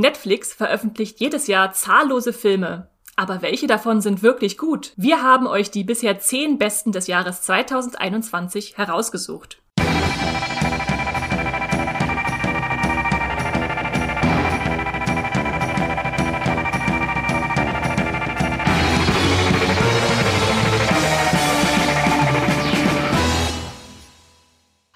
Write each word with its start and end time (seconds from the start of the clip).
Netflix 0.00 0.52
veröffentlicht 0.52 1.20
jedes 1.20 1.46
Jahr 1.46 1.72
zahllose 1.72 2.32
Filme. 2.32 2.90
Aber 3.16 3.42
welche 3.42 3.66
davon 3.66 4.00
sind 4.00 4.22
wirklich 4.22 4.56
gut? 4.56 4.92
Wir 4.96 5.22
haben 5.22 5.46
euch 5.46 5.70
die 5.70 5.84
bisher 5.84 6.18
zehn 6.18 6.58
besten 6.58 6.90
des 6.90 7.06
Jahres 7.06 7.42
2021 7.42 8.78
herausgesucht. 8.78 9.59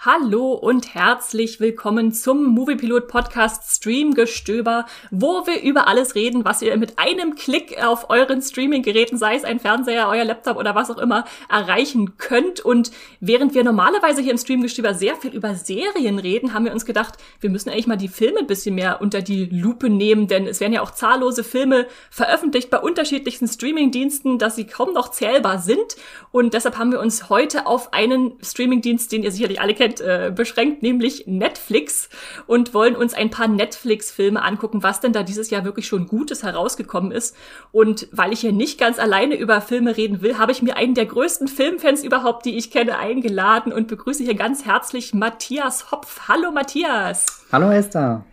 Hallo 0.07 0.52
und 0.52 0.95
herzlich 0.95 1.61
willkommen 1.61 2.12
zum 2.12 2.45
Moviepilot 2.45 3.09
Podcast 3.09 3.75
Streamgestöber, 3.75 4.84
wo 5.11 5.46
wir 5.46 5.62
über 5.62 5.88
alles 5.88 6.14
reden, 6.14 6.45
was 6.45 6.61
ihr 6.61 6.77
mit 6.77 6.98
einem 6.98 7.37
Klick 7.37 7.83
auf 7.83 8.11
euren 8.11 8.42
Streaming-Geräten, 8.42 9.16
sei 9.16 9.37
es 9.37 9.45
ein 9.45 9.61
Fernseher, 9.61 10.11
euer 10.11 10.27
Laptop 10.27 10.59
oder 10.59 10.75
was 10.75 10.91
auch 10.91 10.98
immer, 10.98 11.25
erreichen 11.48 12.19
könnt. 12.19 12.61
Und 12.61 12.91
während 13.20 13.55
wir 13.55 13.64
normalerweise 13.64 14.20
hier 14.20 14.33
im 14.33 14.37
Streamgestöber 14.37 14.92
sehr 14.92 15.16
viel 15.16 15.30
über 15.30 15.55
Serien 15.55 16.19
reden, 16.19 16.52
haben 16.52 16.66
wir 16.66 16.73
uns 16.75 16.84
gedacht, 16.84 17.14
wir 17.41 17.48
müssen 17.48 17.70
eigentlich 17.70 17.86
mal 17.86 17.97
die 17.97 18.09
Filme 18.09 18.41
ein 18.41 18.47
bisschen 18.47 18.75
mehr 18.75 19.00
unter 19.00 19.23
die 19.23 19.47
Lupe 19.47 19.89
nehmen, 19.89 20.27
denn 20.27 20.47
es 20.47 20.61
werden 20.61 20.75
ja 20.75 20.83
auch 20.83 20.91
zahllose 20.91 21.45
Filme 21.45 21.86
veröffentlicht 22.11 22.69
bei 22.69 22.78
unterschiedlichsten 22.78 23.48
Streaming-Diensten, 23.48 24.39
dass 24.39 24.55
sie 24.55 24.66
kaum 24.66 24.92
noch 24.92 25.12
zählbar 25.12 25.61
sind. 25.61 25.97
Und 26.30 26.52
deshalb 26.52 26.77
haben 26.77 26.92
wir 26.92 27.00
uns 27.00 27.30
heute 27.30 27.66
auf 27.66 27.95
einen 27.95 28.34
Streaming-Dienst, 28.42 29.11
den 29.11 29.23
ihr 29.23 29.33
sicherlich 29.33 29.62
alle 29.62 29.73
kennt, 29.73 29.94
äh, 30.01 30.33
beschränkt, 30.34 30.83
nämlich 30.83 31.27
Netflix 31.27 32.09
und 32.47 32.75
wollen 32.75 32.97
uns 32.97 33.15
ein 33.15 33.30
paar 33.30 33.48
Netflix-Filme 33.48 34.43
angucken, 34.43 34.83
was 34.83 35.01
denn 35.01 35.12
da 35.12 35.23
dieses 35.23 35.51
Jahr 35.51 35.65
wirklich 35.65 35.87
schon 35.87 36.07
Gutes 36.07 36.43
herausgekommen 36.43 37.12
ist. 37.12 37.37
Und 37.73 38.09
weil 38.12 38.33
ich 38.33 38.41
hier 38.41 38.53
nicht 38.53 38.78
ganz 38.78 38.98
alleine 38.98 39.36
über 39.36 39.61
Filme 39.61 39.97
reden 39.97 40.23
will, 40.23 40.39
habe 40.39 40.53
ich 40.53 40.62
mir 40.62 40.77
einen 40.77 40.95
der 40.95 41.06
größten 41.06 41.48
Filmfans 41.48 42.05
überhaupt, 42.05 42.45
die 42.45 42.56
ich 42.56 42.70
kenne, 42.70 42.98
eingeladen 42.98 43.73
und 43.73 43.89
begrüße 43.89 44.25
hier 44.25 44.34
ganz 44.34 44.64
herzlich 44.64 45.14
Matthias 45.14 45.91
Hopf. 45.91 46.29
Hallo 46.29 46.51
Matthias. 46.51 47.47
Hallo 47.53 47.70
Esther. 47.70 48.25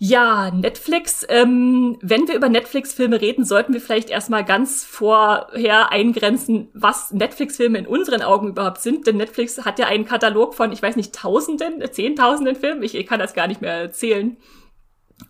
Ja, 0.00 0.52
Netflix. 0.52 1.26
Ähm, 1.28 1.98
wenn 2.00 2.28
wir 2.28 2.36
über 2.36 2.48
Netflix-Filme 2.48 3.20
reden, 3.20 3.44
sollten 3.44 3.72
wir 3.72 3.80
vielleicht 3.80 4.10
erstmal 4.10 4.44
ganz 4.44 4.84
vorher 4.84 5.90
eingrenzen, 5.90 6.68
was 6.72 7.12
Netflix-Filme 7.12 7.78
in 7.78 7.86
unseren 7.86 8.22
Augen 8.22 8.48
überhaupt 8.48 8.80
sind. 8.80 9.08
Denn 9.08 9.16
Netflix 9.16 9.64
hat 9.64 9.80
ja 9.80 9.86
einen 9.86 10.04
Katalog 10.04 10.54
von, 10.54 10.70
ich 10.70 10.80
weiß 10.80 10.94
nicht, 10.94 11.14
Tausenden, 11.14 11.82
Zehntausenden 11.90 12.54
Filmen. 12.54 12.84
Ich, 12.84 12.94
ich 12.94 13.06
kann 13.08 13.18
das 13.18 13.34
gar 13.34 13.48
nicht 13.48 13.60
mehr 13.60 13.90
zählen. 13.90 14.36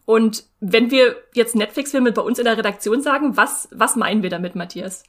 Und 0.05 0.45
wenn 0.61 0.91
wir 0.91 1.17
jetzt 1.33 1.57
Netflix-Filme 1.57 2.13
bei 2.13 2.21
uns 2.21 2.39
in 2.39 2.45
der 2.45 2.59
Redaktion 2.59 3.01
sagen, 3.01 3.39
was, 3.39 3.69
was 3.73 3.97
meinen 3.97 4.23
wir 4.23 4.29
damit, 4.29 4.55
Matthias? 4.55 5.03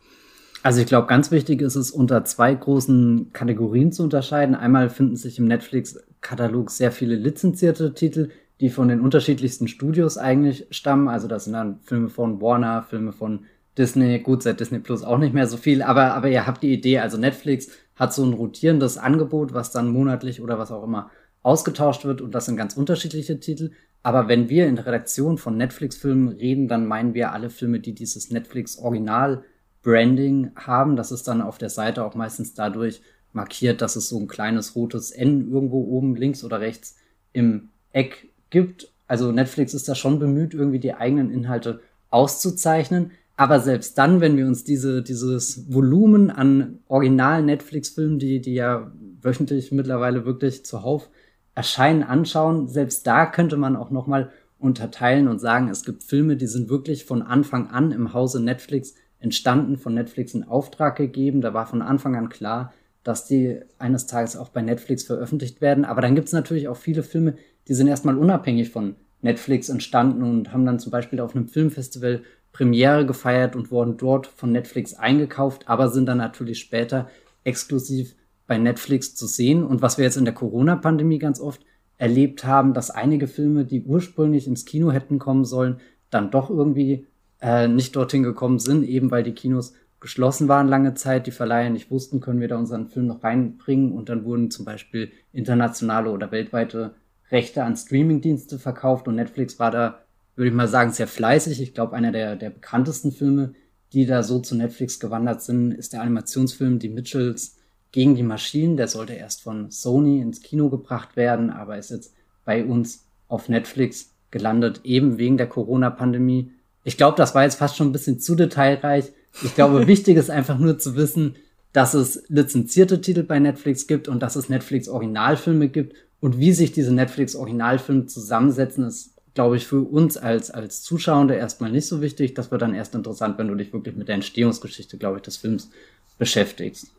Also 0.63 0.79
ich 0.79 0.87
glaube, 0.87 1.07
ganz 1.07 1.31
wichtig 1.31 1.61
ist 1.61 1.75
es, 1.75 1.91
unter 1.91 2.23
zwei 2.23 2.53
großen 2.53 3.31
Kategorien 3.33 3.91
zu 3.91 4.03
unterscheiden. 4.03 4.55
Einmal 4.55 4.89
finden 4.89 5.17
sich 5.17 5.37
im 5.37 5.45
Netflix-Katalog 5.45 6.71
sehr 6.71 6.93
viele 6.93 7.15
lizenzierte 7.15 7.93
Titel, 7.93 8.29
die 8.59 8.69
von 8.69 8.87
den 8.87 9.01
unterschiedlichsten 9.01 9.67
Studios 9.67 10.17
eigentlich 10.17 10.67
stammen. 10.71 11.07
Also 11.07 11.27
das 11.27 11.45
sind 11.45 11.53
dann 11.53 11.79
Filme 11.81 12.09
von 12.09 12.41
Warner, 12.41 12.83
Filme 12.83 13.13
von 13.13 13.45
Disney, 13.77 14.19
gut, 14.19 14.43
seit 14.43 14.59
Disney 14.59 14.79
Plus 14.79 15.03
auch 15.03 15.17
nicht 15.17 15.33
mehr 15.33 15.47
so 15.47 15.55
viel, 15.55 15.81
aber, 15.81 16.13
aber 16.13 16.29
ihr 16.29 16.45
habt 16.45 16.63
die 16.63 16.73
Idee, 16.73 16.99
also 16.99 17.17
Netflix 17.17 17.69
hat 17.95 18.13
so 18.13 18.25
ein 18.25 18.33
rotierendes 18.33 18.97
Angebot, 18.97 19.53
was 19.53 19.71
dann 19.71 19.89
monatlich 19.89 20.41
oder 20.41 20.59
was 20.59 20.71
auch 20.71 20.83
immer 20.83 21.09
ausgetauscht 21.43 22.03
wird 22.03 22.19
und 22.21 22.35
das 22.35 22.45
sind 22.45 22.57
ganz 22.57 22.75
unterschiedliche 22.75 23.39
Titel. 23.39 23.71
Aber 24.03 24.27
wenn 24.27 24.49
wir 24.49 24.67
in 24.67 24.75
der 24.75 24.85
Redaktion 24.85 25.37
von 25.37 25.55
Netflix-Filmen 25.57 26.27
reden, 26.29 26.67
dann 26.67 26.85
meinen 26.85 27.13
wir 27.13 27.31
alle 27.31 27.49
Filme, 27.49 27.79
die 27.79 27.93
dieses 27.93 28.31
Netflix-Original-Branding 28.31 30.51
haben. 30.55 30.95
Das 30.95 31.11
ist 31.11 31.27
dann 31.27 31.41
auf 31.41 31.57
der 31.57 31.69
Seite 31.69 32.05
auch 32.05 32.15
meistens 32.15 32.53
dadurch 32.53 33.01
markiert, 33.33 33.81
dass 33.81 33.95
es 33.95 34.09
so 34.09 34.19
ein 34.19 34.27
kleines 34.27 34.75
rotes 34.75 35.11
N 35.11 35.51
irgendwo 35.51 35.83
oben 35.83 36.15
links 36.15 36.43
oder 36.43 36.59
rechts 36.61 36.95
im 37.33 37.69
Eck 37.91 38.28
gibt. 38.49 38.91
Also 39.07 39.31
Netflix 39.31 39.73
ist 39.73 39.89
da 39.89 39.95
schon 39.95 40.19
bemüht, 40.19 40.53
irgendwie 40.53 40.79
die 40.79 40.93
eigenen 40.93 41.31
Inhalte 41.31 41.81
auszuzeichnen. 42.09 43.11
Aber 43.35 43.59
selbst 43.59 43.97
dann, 43.97 44.19
wenn 44.19 44.35
wir 44.35 44.45
uns 44.45 44.63
diese, 44.63 45.01
dieses 45.01 45.73
Volumen 45.73 46.29
an 46.29 46.79
originalen 46.87 47.45
Netflix-Filmen, 47.45 48.19
die, 48.19 48.41
die 48.41 48.53
ja 48.53 48.91
wöchentlich 49.21 49.71
mittlerweile 49.71 50.25
wirklich 50.25 50.65
zuhauf 50.65 51.09
erscheinen, 51.55 52.03
anschauen, 52.03 52.67
selbst 52.67 53.07
da 53.07 53.25
könnte 53.25 53.57
man 53.57 53.75
auch 53.75 53.91
nochmal 53.91 54.31
unterteilen 54.59 55.27
und 55.27 55.39
sagen, 55.39 55.69
es 55.69 55.85
gibt 55.85 56.03
Filme, 56.03 56.35
die 56.35 56.47
sind 56.47 56.69
wirklich 56.69 57.05
von 57.05 57.21
Anfang 57.21 57.69
an 57.69 57.91
im 57.91 58.13
Hause 58.13 58.43
Netflix 58.43 58.93
entstanden, 59.19 59.77
von 59.77 59.93
Netflix 59.93 60.33
in 60.33 60.43
Auftrag 60.43 60.97
gegeben. 60.97 61.41
Da 61.41 61.53
war 61.53 61.65
von 61.65 61.81
Anfang 61.81 62.15
an 62.15 62.29
klar, 62.29 62.73
dass 63.03 63.25
die 63.25 63.59
eines 63.77 64.05
Tages 64.05 64.35
auch 64.35 64.49
bei 64.49 64.61
Netflix 64.61 65.03
veröffentlicht 65.03 65.61
werden. 65.61 65.85
Aber 65.85 66.01
dann 66.01 66.15
gibt 66.15 66.27
es 66.27 66.33
natürlich 66.33 66.67
auch 66.67 66.77
viele 66.77 67.03
Filme, 67.03 67.35
die 67.69 67.73
sind 67.73 67.87
erstmal 67.87 68.17
unabhängig 68.17 68.71
von 68.71 68.95
Netflix 69.21 69.69
entstanden 69.69 70.23
und 70.23 70.51
haben 70.51 70.65
dann 70.65 70.79
zum 70.79 70.91
Beispiel 70.91 71.19
auf 71.19 71.35
einem 71.35 71.47
Filmfestival 71.47 72.23
Premiere 72.51 73.05
gefeiert 73.05 73.55
und 73.55 73.71
wurden 73.71 73.97
dort 73.97 74.27
von 74.27 74.51
Netflix 74.51 74.95
eingekauft, 74.95 75.69
aber 75.69 75.89
sind 75.89 76.07
dann 76.07 76.17
natürlich 76.17 76.59
später 76.59 77.09
exklusiv 77.43 78.15
bei 78.47 78.57
Netflix 78.57 79.15
zu 79.15 79.27
sehen. 79.27 79.63
Und 79.63 79.81
was 79.81 79.97
wir 79.97 80.05
jetzt 80.05 80.17
in 80.17 80.25
der 80.25 80.33
Corona-Pandemie 80.33 81.19
ganz 81.19 81.39
oft 81.39 81.61
erlebt 81.97 82.43
haben, 82.43 82.73
dass 82.73 82.89
einige 82.89 83.27
Filme, 83.27 83.65
die 83.65 83.83
ursprünglich 83.83 84.47
ins 84.47 84.65
Kino 84.65 84.91
hätten 84.91 85.19
kommen 85.19 85.45
sollen, 85.45 85.79
dann 86.09 86.31
doch 86.31 86.49
irgendwie 86.49 87.05
äh, 87.41 87.67
nicht 87.67 87.95
dorthin 87.95 88.23
gekommen 88.23 88.57
sind, 88.57 88.83
eben 88.83 89.11
weil 89.11 89.23
die 89.23 89.33
Kinos 89.33 89.73
geschlossen 89.99 90.47
waren 90.47 90.67
lange 90.67 90.93
Zeit, 90.95 91.27
die 91.27 91.31
Verleiher 91.31 91.69
nicht 91.69 91.91
wussten, 91.91 92.21
können 92.21 92.39
wir 92.39 92.47
da 92.47 92.57
unseren 92.57 92.87
Film 92.87 93.07
noch 93.07 93.23
reinbringen 93.23 93.91
und 93.91 94.09
dann 94.09 94.23
wurden 94.23 94.49
zum 94.49 94.65
Beispiel 94.65 95.11
internationale 95.33 96.09
oder 96.09 96.31
weltweite 96.31 96.95
Rechte 97.31 97.63
an 97.63 97.75
Streamingdienste 97.75 98.59
verkauft 98.59 99.07
und 99.07 99.15
Netflix 99.15 99.59
war 99.59 99.71
da, 99.71 99.99
würde 100.35 100.49
ich 100.49 100.55
mal 100.55 100.67
sagen, 100.67 100.91
sehr 100.91 101.07
fleißig. 101.07 101.61
Ich 101.61 101.73
glaube, 101.73 101.95
einer 101.95 102.11
der, 102.11 102.35
der 102.35 102.49
bekanntesten 102.49 103.11
Filme, 103.11 103.53
die 103.93 104.05
da 104.05 104.23
so 104.23 104.39
zu 104.39 104.55
Netflix 104.55 104.99
gewandert 104.99 105.41
sind, 105.41 105.71
ist 105.71 105.93
der 105.93 106.01
Animationsfilm 106.01 106.79
Die 106.79 106.89
Mitchells 106.89 107.57
gegen 107.91 108.15
die 108.15 108.23
Maschinen. 108.23 108.77
Der 108.77 108.87
sollte 108.87 109.13
erst 109.13 109.43
von 109.43 109.71
Sony 109.71 110.21
ins 110.21 110.41
Kino 110.41 110.69
gebracht 110.69 111.15
werden, 111.15 111.49
aber 111.49 111.77
ist 111.77 111.91
jetzt 111.91 112.13
bei 112.45 112.65
uns 112.65 113.05
auf 113.27 113.49
Netflix 113.49 114.13
gelandet, 114.31 114.81
eben 114.83 115.17
wegen 115.17 115.37
der 115.37 115.47
Corona-Pandemie. 115.47 116.51
Ich 116.83 116.97
glaube, 116.97 117.17
das 117.17 117.35
war 117.35 117.43
jetzt 117.43 117.55
fast 117.55 117.77
schon 117.77 117.89
ein 117.89 117.91
bisschen 117.91 118.19
zu 118.19 118.35
detailreich. 118.35 119.11
Ich 119.43 119.55
glaube, 119.55 119.87
wichtig 119.87 120.17
ist 120.17 120.29
einfach 120.29 120.57
nur 120.57 120.77
zu 120.79 120.95
wissen, 120.95 121.35
dass 121.73 121.93
es 121.93 122.23
lizenzierte 122.29 123.01
Titel 123.01 123.23
bei 123.23 123.39
Netflix 123.39 123.85
gibt 123.85 124.07
und 124.07 124.21
dass 124.21 124.35
es 124.35 124.49
Netflix 124.49 124.89
Originalfilme 124.89 125.69
gibt 125.69 125.95
und 126.21 126.37
wie 126.37 126.51
sich 126.53 126.71
diese 126.71 126.93
Netflix-Originalfilme 126.93 128.05
zusammensetzen, 128.05 128.85
ist, 128.85 129.13
glaube 129.33 129.57
ich, 129.57 129.67
für 129.67 129.81
uns 129.81 130.17
als, 130.17 130.51
als 130.51 130.81
Zuschauer 130.83 131.31
erstmal 131.31 131.71
nicht 131.71 131.87
so 131.87 132.01
wichtig. 132.01 132.33
Das 132.33 132.51
wird 132.51 132.61
dann 132.61 132.73
erst 132.73 132.95
interessant, 132.95 133.37
wenn 133.37 133.47
du 133.47 133.55
dich 133.55 133.71
wirklich 133.71 133.95
mit 133.95 134.07
der 134.07 134.15
Entstehungsgeschichte, 134.15 134.97
glaube 134.97 135.17
ich, 135.17 135.23
des 135.23 135.37
Films 135.37 135.69
beschäftigst. 136.17 136.91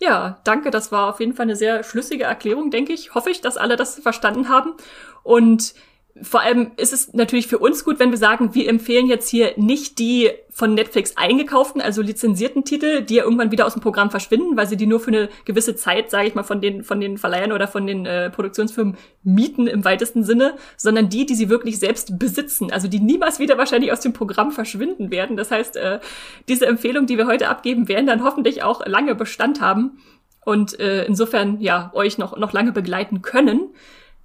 Ja, 0.00 0.40
danke. 0.44 0.70
Das 0.70 0.92
war 0.92 1.08
auf 1.08 1.20
jeden 1.20 1.34
Fall 1.34 1.44
eine 1.44 1.56
sehr 1.56 1.82
schlüssige 1.82 2.24
Erklärung, 2.24 2.70
denke 2.70 2.92
ich. 2.92 3.14
Hoffe 3.14 3.30
ich, 3.30 3.40
dass 3.40 3.56
alle 3.56 3.76
das 3.76 3.96
verstanden 3.96 4.48
haben. 4.48 4.74
Und 5.22 5.74
vor 6.22 6.42
allem 6.42 6.70
ist 6.76 6.92
es 6.92 7.12
natürlich 7.12 7.48
für 7.48 7.58
uns 7.58 7.84
gut, 7.84 7.98
wenn 7.98 8.10
wir 8.10 8.18
sagen, 8.18 8.54
wir 8.54 8.68
empfehlen 8.68 9.08
jetzt 9.08 9.28
hier 9.28 9.54
nicht 9.56 9.98
die 9.98 10.30
von 10.48 10.72
Netflix 10.72 11.16
eingekauften, 11.16 11.82
also 11.82 12.02
lizenzierten 12.02 12.64
Titel, 12.64 13.02
die 13.02 13.16
ja 13.16 13.24
irgendwann 13.24 13.50
wieder 13.50 13.66
aus 13.66 13.72
dem 13.72 13.82
Programm 13.82 14.12
verschwinden, 14.12 14.56
weil 14.56 14.68
sie 14.68 14.76
die 14.76 14.86
nur 14.86 15.00
für 15.00 15.08
eine 15.08 15.28
gewisse 15.44 15.74
Zeit, 15.74 16.10
sage 16.10 16.28
ich 16.28 16.36
mal, 16.36 16.44
von 16.44 16.60
den 16.60 16.84
von 16.84 17.00
den 17.00 17.18
Verleihern 17.18 17.50
oder 17.50 17.66
von 17.66 17.88
den 17.88 18.06
äh, 18.06 18.30
Produktionsfirmen 18.30 18.96
mieten 19.24 19.66
im 19.66 19.84
weitesten 19.84 20.22
Sinne, 20.22 20.54
sondern 20.76 21.08
die, 21.08 21.26
die 21.26 21.34
sie 21.34 21.48
wirklich 21.48 21.80
selbst 21.80 22.16
besitzen, 22.16 22.70
also 22.70 22.86
die 22.86 23.00
niemals 23.00 23.40
wieder 23.40 23.58
wahrscheinlich 23.58 23.90
aus 23.90 24.00
dem 24.00 24.12
Programm 24.12 24.52
verschwinden 24.52 25.10
werden. 25.10 25.36
Das 25.36 25.50
heißt, 25.50 25.76
äh, 25.76 25.98
diese 26.46 26.66
Empfehlung, 26.66 27.06
die 27.06 27.18
wir 27.18 27.26
heute 27.26 27.48
abgeben, 27.48 27.88
werden 27.88 28.06
dann 28.06 28.22
hoffentlich 28.22 28.62
auch 28.62 28.86
lange 28.86 29.16
Bestand 29.16 29.60
haben 29.60 29.98
und 30.44 30.78
äh, 30.78 31.06
insofern 31.06 31.60
ja 31.60 31.90
euch 31.92 32.18
noch 32.18 32.36
noch 32.36 32.52
lange 32.52 32.70
begleiten 32.70 33.20
können. 33.20 33.70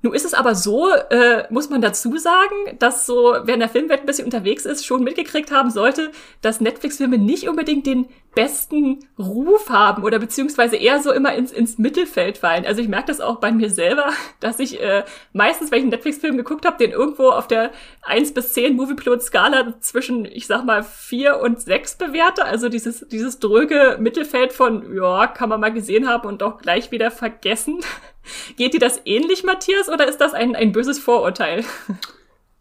Nun 0.02 0.14
ist 0.14 0.26
es 0.26 0.34
aber 0.34 0.56
so, 0.56 0.90
äh, 0.92 1.44
muss 1.50 1.70
man 1.70 1.82
dazu 1.82 2.18
sagen, 2.18 2.78
dass 2.80 3.06
so, 3.06 3.36
wer 3.44 3.56
in 3.56 3.60
der 3.60 3.68
Filmwelt 3.70 4.02
ein 4.02 4.06
bisschen 4.06 4.26
unterwegs 4.26 4.66
ist, 4.66 4.86
schon 4.86 5.04
mitgekriegt 5.04 5.52
haben 5.52 5.72
sollte, 5.72 6.12
dass 6.42 6.62
Netflix-Filme 6.62 7.18
nicht 7.18 7.50
unbedingt 7.50 7.86
den 7.86 8.08
besten 8.36 9.00
Ruf 9.18 9.70
haben 9.70 10.04
oder 10.04 10.20
beziehungsweise 10.20 10.76
eher 10.76 11.02
so 11.02 11.12
immer 11.12 11.34
ins, 11.34 11.52
ins 11.52 11.78
Mittelfeld 11.78 12.38
fallen. 12.38 12.66
Also 12.66 12.82
ich 12.82 12.88
merke 12.88 13.08
das 13.08 13.22
auch 13.22 13.38
bei 13.40 13.52
mir 13.52 13.70
selber, 13.70 14.12
dass 14.40 14.60
ich 14.60 14.82
äh, 14.82 15.04
meistens, 15.34 15.72
wenn 15.72 15.80
ich 15.80 15.84
einen 15.84 15.92
Netflix-Film 15.92 16.38
geguckt 16.38 16.66
habe, 16.66 16.78
den 16.78 16.92
irgendwo 16.92 17.30
auf 17.30 17.48
der 17.48 17.72
1 18.04 18.34
bis 18.34 18.54
10 18.54 18.76
Movieplot-Skala 18.76 19.80
zwischen, 19.82 20.26
ich 20.26 20.48
sag 20.48 20.66
mal, 20.66 20.84
4 20.84 21.40
und 21.40 21.62
6 21.62 21.98
bewerte. 21.98 22.46
Also 22.46 22.70
dieses, 22.70 23.08
dieses 23.10 23.40
dröge 23.40 23.98
Mittelfeld 24.00 24.54
von, 24.54 24.96
ja, 24.96 25.28
kann 25.28 25.50
man 25.50 25.60
mal 25.60 25.74
gesehen 25.74 26.08
haben 26.08 26.28
und 26.28 26.42
doch 26.42 26.60
gleich 26.60 26.92
wieder 26.92 27.12
vergessen. 27.12 27.80
Geht 28.58 28.74
dir 28.74 28.80
das 28.80 29.02
ähnlich, 29.06 29.44
Matthias, 29.44 29.90
oder 29.90 30.08
ist 30.08 30.22
das 30.22 30.34
ein, 30.34 30.56
ein 30.56 30.72
böses 30.72 31.00
Vorurteil? 31.00 31.64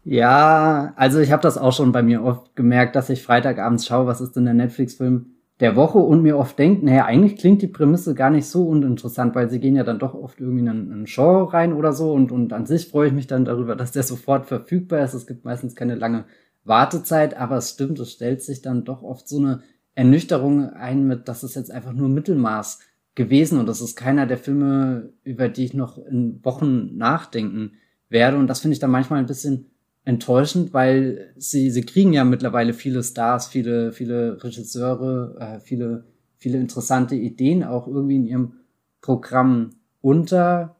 Ja, 0.05 0.93
also 0.95 1.19
ich 1.19 1.31
habe 1.31 1.43
das 1.43 1.57
auch 1.57 1.73
schon 1.73 1.91
bei 1.91 2.01
mir 2.01 2.23
oft 2.23 2.55
gemerkt, 2.55 2.95
dass 2.95 3.09
ich 3.09 3.21
Freitagabends 3.21 3.85
schaue, 3.85 4.07
was 4.07 4.21
ist 4.21 4.35
denn 4.35 4.45
der 4.45 4.53
Netflix-Film 4.55 5.35
der 5.59 5.75
Woche 5.75 5.97
und 5.97 6.21
mir 6.21 6.37
oft 6.37 6.57
denke, 6.57 6.85
naja, 6.85 7.05
eigentlich 7.05 7.37
klingt 7.37 7.61
die 7.61 7.67
Prämisse 7.67 8.15
gar 8.15 8.29
nicht 8.29 8.45
so 8.45 8.67
uninteressant, 8.67 9.35
weil 9.35 9.49
sie 9.49 9.59
gehen 9.59 9.75
ja 9.75 9.83
dann 9.83 9.99
doch 9.99 10.13
oft 10.13 10.39
irgendwie 10.39 10.61
in 10.61 10.69
einen 10.69 11.05
Genre 11.05 11.51
rein 11.51 11.73
oder 11.73 11.91
so 11.91 12.13
und, 12.13 12.31
und 12.31 12.53
an 12.53 12.65
sich 12.65 12.87
freue 12.87 13.07
ich 13.07 13.13
mich 13.13 13.27
dann 13.27 13.43
darüber, 13.43 13.75
dass 13.75 13.91
der 13.91 14.03
sofort 14.03 14.45
verfügbar 14.45 15.03
ist. 15.03 15.13
Es 15.13 15.27
gibt 15.27 15.43
meistens 15.43 15.75
keine 15.75 15.95
lange 15.95 16.25
Wartezeit, 16.63 17.35
aber 17.35 17.57
es 17.57 17.71
stimmt, 17.71 17.99
es 17.99 18.13
stellt 18.13 18.41
sich 18.41 18.61
dann 18.61 18.85
doch 18.85 19.03
oft 19.03 19.27
so 19.27 19.37
eine 19.37 19.61
Ernüchterung 19.95 20.69
ein 20.69 21.05
mit, 21.07 21.27
das 21.27 21.43
ist 21.43 21.55
jetzt 21.55 21.71
einfach 21.71 21.93
nur 21.93 22.07
Mittelmaß 22.07 22.79
gewesen 23.15 23.59
und 23.59 23.67
das 23.67 23.81
ist 23.81 23.97
keiner 23.97 24.27
der 24.27 24.37
Filme, 24.37 25.11
über 25.23 25.49
die 25.49 25.65
ich 25.65 25.73
noch 25.73 25.97
in 25.97 26.39
Wochen 26.45 26.95
nachdenken 26.95 27.73
werde 28.07 28.37
und 28.37 28.47
das 28.47 28.61
finde 28.61 28.73
ich 28.73 28.79
dann 28.79 28.91
manchmal 28.91 29.19
ein 29.19 29.25
bisschen 29.25 29.71
enttäuschend, 30.05 30.73
weil 30.73 31.33
sie, 31.37 31.71
sie 31.71 31.83
kriegen 31.83 32.13
ja 32.13 32.23
mittlerweile 32.23 32.73
viele 32.73 33.03
Stars, 33.03 33.47
viele, 33.47 33.91
viele 33.91 34.43
Regisseure, 34.43 35.35
äh, 35.39 35.59
viele, 35.59 36.05
viele 36.37 36.57
interessante 36.57 37.15
Ideen 37.15 37.63
auch 37.63 37.87
irgendwie 37.87 38.15
in 38.15 38.25
ihrem 38.25 38.53
Programm 39.01 39.71
unter. 40.01 40.75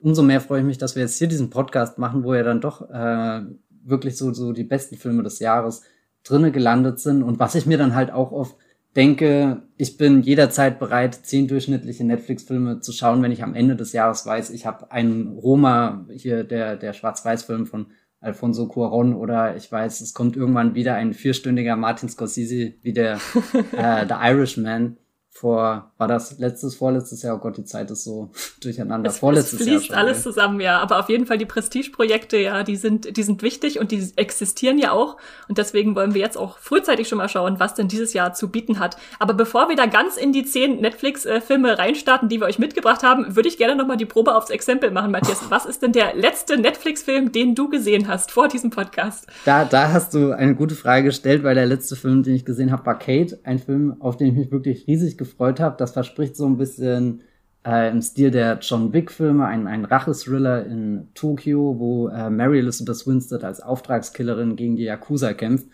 Umso 0.00 0.22
mehr 0.22 0.40
freue 0.40 0.60
ich 0.60 0.66
mich, 0.66 0.78
dass 0.78 0.96
wir 0.96 1.02
jetzt 1.02 1.18
hier 1.18 1.28
diesen 1.28 1.50
Podcast 1.50 1.98
machen, 1.98 2.24
wo 2.24 2.34
ja 2.34 2.42
dann 2.42 2.60
doch 2.60 2.88
äh, 2.90 3.42
wirklich 3.84 4.16
so, 4.16 4.32
so 4.32 4.52
die 4.52 4.64
besten 4.64 4.96
Filme 4.96 5.22
des 5.22 5.38
Jahres 5.38 5.82
drinne 6.24 6.52
gelandet 6.52 7.00
sind. 7.00 7.22
Und 7.22 7.38
was 7.38 7.54
ich 7.54 7.66
mir 7.66 7.78
dann 7.78 7.94
halt 7.94 8.10
auch 8.10 8.32
oft 8.32 8.56
denke, 8.96 9.62
ich 9.76 9.96
bin 9.96 10.22
jederzeit 10.22 10.78
bereit, 10.78 11.14
zehn 11.14 11.46
durchschnittliche 11.46 12.04
Netflix-Filme 12.04 12.80
zu 12.80 12.92
schauen, 12.92 13.22
wenn 13.22 13.32
ich 13.32 13.42
am 13.42 13.54
Ende 13.54 13.76
des 13.76 13.92
Jahres 13.92 14.26
weiß, 14.26 14.50
ich 14.50 14.66
habe 14.66 14.90
einen 14.90 15.28
Roma, 15.38 16.06
hier 16.10 16.44
der, 16.44 16.76
der 16.76 16.92
Schwarz-Weiß-Film 16.92 17.66
von 17.66 17.86
Alfonso 18.20 18.66
Cuaron 18.66 19.14
oder 19.14 19.56
ich 19.56 19.70
weiß, 19.70 20.00
es 20.00 20.12
kommt 20.12 20.36
irgendwann 20.36 20.74
wieder 20.74 20.94
ein 20.94 21.12
vierstündiger 21.12 21.76
Martin 21.76 22.08
Scorsese 22.08 22.74
wie 22.82 22.92
der 22.92 23.14
äh, 23.72 24.06
The 24.06 24.14
Irishman 24.20 24.96
vor, 25.30 25.92
war 25.98 26.08
das 26.08 26.38
letztes, 26.38 26.74
vorletztes 26.74 27.22
Jahr? 27.22 27.36
Oh 27.36 27.38
Gott, 27.38 27.56
die 27.56 27.64
Zeit 27.64 27.90
ist 27.90 28.04
so 28.04 28.30
durcheinander. 28.60 29.10
Es, 29.10 29.18
Vorletztes 29.18 29.60
es 29.60 29.66
fließt 29.66 29.70
Jahr 29.70 29.82
schon, 29.82 29.96
alles 29.96 30.18
ey. 30.18 30.22
zusammen, 30.24 30.60
ja. 30.60 30.80
Aber 30.80 30.98
auf 30.98 31.08
jeden 31.08 31.26
Fall 31.26 31.38
die 31.38 31.46
Prestigeprojekte, 31.46 32.38
ja, 32.38 32.64
die 32.64 32.76
sind, 32.76 33.16
die 33.16 33.22
sind 33.22 33.42
wichtig 33.42 33.78
und 33.78 33.92
die 33.92 34.04
existieren 34.16 34.78
ja 34.78 34.92
auch. 34.92 35.16
Und 35.48 35.58
deswegen 35.58 35.94
wollen 35.94 36.14
wir 36.14 36.20
jetzt 36.20 36.36
auch 36.36 36.58
frühzeitig 36.58 37.08
schon 37.08 37.18
mal 37.18 37.28
schauen, 37.28 37.60
was 37.60 37.74
denn 37.74 37.88
dieses 37.88 38.14
Jahr 38.14 38.32
zu 38.32 38.48
bieten 38.48 38.80
hat. 38.80 38.96
Aber 39.18 39.34
bevor 39.34 39.68
wir 39.68 39.76
da 39.76 39.86
ganz 39.86 40.16
in 40.16 40.32
die 40.32 40.44
zehn 40.44 40.80
Netflix-Filme 40.80 41.78
reinstarten, 41.78 42.28
die 42.28 42.40
wir 42.40 42.46
euch 42.46 42.58
mitgebracht 42.58 43.02
haben, 43.02 43.36
würde 43.36 43.48
ich 43.48 43.58
gerne 43.58 43.76
nochmal 43.76 43.96
die 43.96 44.06
Probe 44.06 44.34
aufs 44.34 44.50
Exempel 44.50 44.90
machen, 44.90 45.12
Matthias. 45.12 45.42
Was 45.50 45.66
ist 45.66 45.82
denn 45.82 45.92
der 45.92 46.16
letzte 46.16 46.58
Netflix-Film, 46.58 47.32
den 47.32 47.54
du 47.54 47.68
gesehen 47.68 48.08
hast 48.08 48.32
vor 48.32 48.48
diesem 48.48 48.70
Podcast? 48.70 49.26
Da, 49.44 49.64
da 49.64 49.92
hast 49.92 50.14
du 50.14 50.32
eine 50.32 50.54
gute 50.54 50.74
Frage 50.74 51.04
gestellt, 51.04 51.44
weil 51.44 51.54
der 51.54 51.66
letzte 51.66 51.96
Film, 51.96 52.22
den 52.22 52.34
ich 52.34 52.44
gesehen 52.44 52.72
habe, 52.72 52.84
war 52.86 52.98
Kate. 52.98 53.38
Ein 53.44 53.58
Film, 53.58 53.96
auf 54.00 54.16
den 54.16 54.28
ich 54.28 54.34
mich 54.34 54.50
wirklich 54.50 54.86
riesig 54.86 55.17
gefreut 55.18 55.60
habe. 55.60 55.76
Das 55.78 55.92
verspricht 55.92 56.36
so 56.36 56.46
ein 56.46 56.56
bisschen 56.56 57.22
äh, 57.66 57.90
im 57.90 58.00
Stil 58.00 58.30
der 58.30 58.58
John 58.60 58.92
Wick-Filme, 58.92 59.44
ein, 59.44 59.66
ein 59.66 59.84
Rachethriller 59.84 60.64
in 60.64 61.08
Tokio, 61.14 61.78
wo 61.78 62.08
äh, 62.08 62.30
Mary 62.30 62.60
Elizabeth 62.60 63.06
Winstead 63.06 63.44
als 63.44 63.60
Auftragskillerin 63.60 64.56
gegen 64.56 64.76
die 64.76 64.84
Yakuza 64.84 65.34
kämpft. 65.34 65.66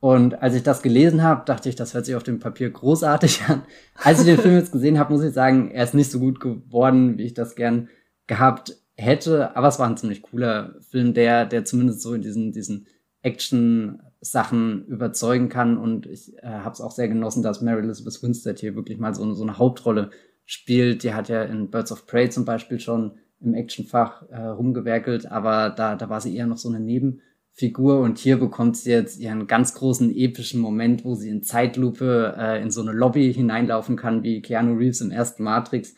Und 0.00 0.42
als 0.42 0.54
ich 0.54 0.62
das 0.62 0.82
gelesen 0.82 1.22
habe, 1.22 1.44
dachte 1.46 1.68
ich, 1.68 1.76
das 1.76 1.94
hört 1.94 2.04
sich 2.04 2.14
auf 2.14 2.22
dem 2.22 2.38
Papier 2.38 2.70
großartig 2.70 3.42
an. 3.48 3.62
Als 3.94 4.20
ich 4.20 4.26
den 4.26 4.38
Film 4.38 4.54
jetzt 4.54 4.72
gesehen 4.72 4.98
habe, 4.98 5.12
muss 5.12 5.24
ich 5.24 5.32
sagen, 5.32 5.70
er 5.70 5.84
ist 5.84 5.94
nicht 5.94 6.10
so 6.10 6.18
gut 6.18 6.40
geworden, 6.40 7.16
wie 7.16 7.24
ich 7.24 7.34
das 7.34 7.56
gern 7.56 7.88
gehabt 8.26 8.76
hätte. 8.96 9.56
Aber 9.56 9.68
es 9.68 9.78
war 9.78 9.88
ein 9.88 9.96
ziemlich 9.96 10.22
cooler 10.22 10.74
Film, 10.80 11.14
der, 11.14 11.46
der 11.46 11.64
zumindest 11.64 12.02
so 12.02 12.12
in 12.12 12.20
diesen, 12.20 12.52
diesen 12.52 12.86
Action 13.22 14.02
Sachen 14.24 14.86
überzeugen 14.86 15.48
kann. 15.48 15.78
Und 15.78 16.06
ich 16.06 16.36
äh, 16.38 16.46
habe 16.46 16.72
es 16.72 16.80
auch 16.80 16.92
sehr 16.92 17.08
genossen, 17.08 17.42
dass 17.42 17.60
Mary 17.60 17.82
Elizabeth 17.82 18.22
Winstead 18.22 18.58
hier 18.58 18.74
wirklich 18.74 18.98
mal 18.98 19.14
so, 19.14 19.32
so 19.34 19.42
eine 19.42 19.58
Hauptrolle 19.58 20.10
spielt. 20.46 21.02
Die 21.02 21.14
hat 21.14 21.28
ja 21.28 21.42
in 21.42 21.70
Birds 21.70 21.92
of 21.92 22.06
Prey 22.06 22.30
zum 22.30 22.44
Beispiel 22.44 22.80
schon 22.80 23.12
im 23.40 23.54
Actionfach 23.54 24.22
äh, 24.30 24.40
rumgewerkelt, 24.40 25.30
aber 25.30 25.70
da, 25.70 25.96
da 25.96 26.08
war 26.08 26.20
sie 26.20 26.34
eher 26.34 26.46
noch 26.46 26.56
so 26.56 26.70
eine 26.70 26.80
Nebenfigur 26.80 28.00
und 28.00 28.18
hier 28.18 28.38
bekommt 28.38 28.76
sie 28.76 28.90
jetzt 28.90 29.20
ihren 29.20 29.46
ganz 29.46 29.74
großen 29.74 30.14
epischen 30.14 30.60
Moment, 30.60 31.04
wo 31.04 31.14
sie 31.14 31.28
in 31.28 31.42
Zeitlupe 31.42 32.34
äh, 32.38 32.62
in 32.62 32.70
so 32.70 32.80
eine 32.80 32.92
Lobby 32.92 33.32
hineinlaufen 33.34 33.96
kann, 33.96 34.22
wie 34.22 34.40
Keanu 34.40 34.74
Reeves 34.76 35.02
im 35.02 35.10
ersten 35.10 35.44
Matrix. 35.44 35.94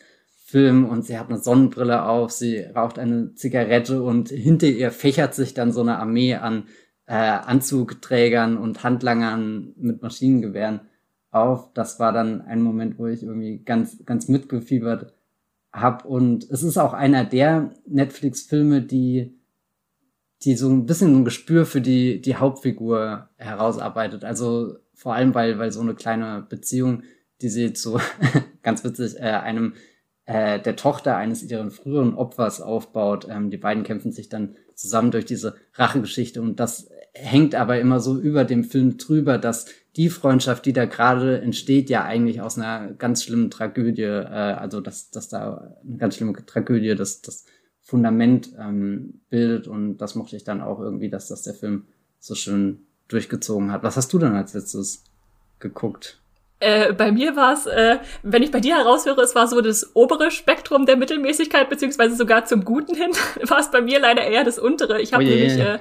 Film 0.49 0.85
und 0.85 1.05
sie 1.05 1.19
hat 1.19 1.27
eine 1.27 1.39
Sonnenbrille 1.39 2.03
auf, 2.03 2.31
sie 2.31 2.59
raucht 2.59 2.99
eine 2.99 3.33
Zigarette 3.35 4.01
und 4.01 4.29
hinter 4.29 4.67
ihr 4.67 4.91
fächert 4.91 5.35
sich 5.35 5.53
dann 5.53 5.73
so 5.73 5.81
eine 5.81 5.99
Armee 5.99 6.35
an 6.35 6.67
äh, 7.07 7.13
Anzugträgern 7.13 8.57
und 8.57 8.83
Handlangern 8.83 9.73
mit 9.77 10.01
Maschinengewehren 10.01 10.81
auf. 11.31 11.73
Das 11.73 11.99
war 11.99 12.11
dann 12.11 12.41
ein 12.41 12.61
Moment, 12.61 12.99
wo 12.99 13.07
ich 13.07 13.23
irgendwie 13.23 13.59
ganz, 13.63 14.05
ganz 14.05 14.27
mitgefiebert 14.27 15.13
hab. 15.71 16.05
Und 16.05 16.49
es 16.49 16.63
ist 16.63 16.77
auch 16.77 16.93
einer 16.93 17.25
der 17.25 17.71
Netflix-Filme, 17.87 18.81
die, 18.81 19.39
die 20.43 20.55
so 20.55 20.69
ein 20.69 20.85
bisschen 20.85 21.13
so 21.13 21.19
ein 21.19 21.25
Gespür 21.25 21.65
für 21.65 21.81
die, 21.81 22.21
die 22.21 22.35
Hauptfigur 22.35 23.29
herausarbeitet. 23.37 24.23
Also 24.23 24.75
vor 24.93 25.15
allem, 25.15 25.33
weil, 25.33 25.57
weil 25.59 25.71
so 25.71 25.81
eine 25.81 25.95
kleine 25.95 26.45
Beziehung, 26.47 27.03
die 27.41 27.49
sie 27.49 27.73
zu, 27.73 27.99
ganz 28.63 28.83
witzig, 28.83 29.15
äh, 29.17 29.29
einem 29.29 29.73
äh, 30.25 30.59
der 30.59 30.75
Tochter 30.75 31.15
eines 31.15 31.41
ihren 31.43 31.71
früheren 31.71 32.15
Opfers 32.15 32.59
aufbaut. 32.61 33.27
Ähm, 33.29 33.49
die 33.49 33.57
beiden 33.57 33.83
kämpfen 33.83 34.11
sich 34.11 34.27
dann 34.27 34.55
zusammen 34.75 35.11
durch 35.11 35.25
diese 35.25 35.55
Rachegeschichte 35.73 36.41
und 36.41 36.59
das 36.59 36.89
hängt 37.19 37.55
aber 37.55 37.79
immer 37.79 37.99
so 37.99 38.19
über 38.19 38.43
dem 38.43 38.63
Film 38.63 38.97
drüber, 38.97 39.37
dass 39.37 39.67
die 39.95 40.09
Freundschaft, 40.09 40.65
die 40.65 40.73
da 40.73 40.85
gerade 40.85 41.41
entsteht, 41.41 41.89
ja 41.89 42.03
eigentlich 42.03 42.41
aus 42.41 42.57
einer 42.57 42.93
ganz 42.93 43.23
schlimmen 43.23 43.49
Tragödie, 43.49 44.03
äh, 44.03 44.25
also 44.25 44.81
dass, 44.81 45.09
dass 45.09 45.29
da 45.29 45.75
eine 45.83 45.97
ganz 45.97 46.15
schlimme 46.15 46.33
Tragödie 46.45 46.95
das, 46.95 47.21
das 47.21 47.45
Fundament 47.81 48.51
ähm, 48.59 49.21
bildet 49.29 49.67
und 49.67 49.97
das 49.97 50.15
mochte 50.15 50.35
ich 50.35 50.43
dann 50.43 50.61
auch 50.61 50.79
irgendwie, 50.79 51.09
dass 51.09 51.27
das 51.27 51.43
der 51.43 51.53
Film 51.53 51.85
so 52.19 52.35
schön 52.35 52.85
durchgezogen 53.07 53.71
hat. 53.71 53.83
Was 53.83 53.97
hast 53.97 54.11
du 54.13 54.19
denn 54.19 54.33
als 54.33 54.53
letztes 54.53 55.03
geguckt? 55.59 56.19
Äh, 56.59 56.93
bei 56.93 57.11
mir 57.11 57.35
war 57.35 57.53
es, 57.53 57.67
äh, 57.67 57.97
wenn 58.23 58.41
ich 58.41 58.51
bei 58.51 58.59
dir 58.59 58.77
heraushöre, 58.77 59.21
es 59.21 59.35
war 59.35 59.47
so 59.47 59.61
das 59.61 59.95
obere 59.95 60.31
Spektrum 60.31 60.87
der 60.87 60.97
Mittelmäßigkeit, 60.97 61.69
beziehungsweise 61.69 62.15
sogar 62.15 62.45
zum 62.45 62.65
Guten 62.65 62.95
hin, 62.95 63.11
war 63.47 63.59
es 63.59 63.69
bei 63.69 63.81
mir 63.81 63.99
leider 63.99 64.23
eher 64.23 64.43
das 64.43 64.57
untere. 64.57 64.99
Ich 64.99 65.13
habe 65.13 65.23
oh 65.23 65.27
nämlich 65.27 65.57
äh, 65.57 65.77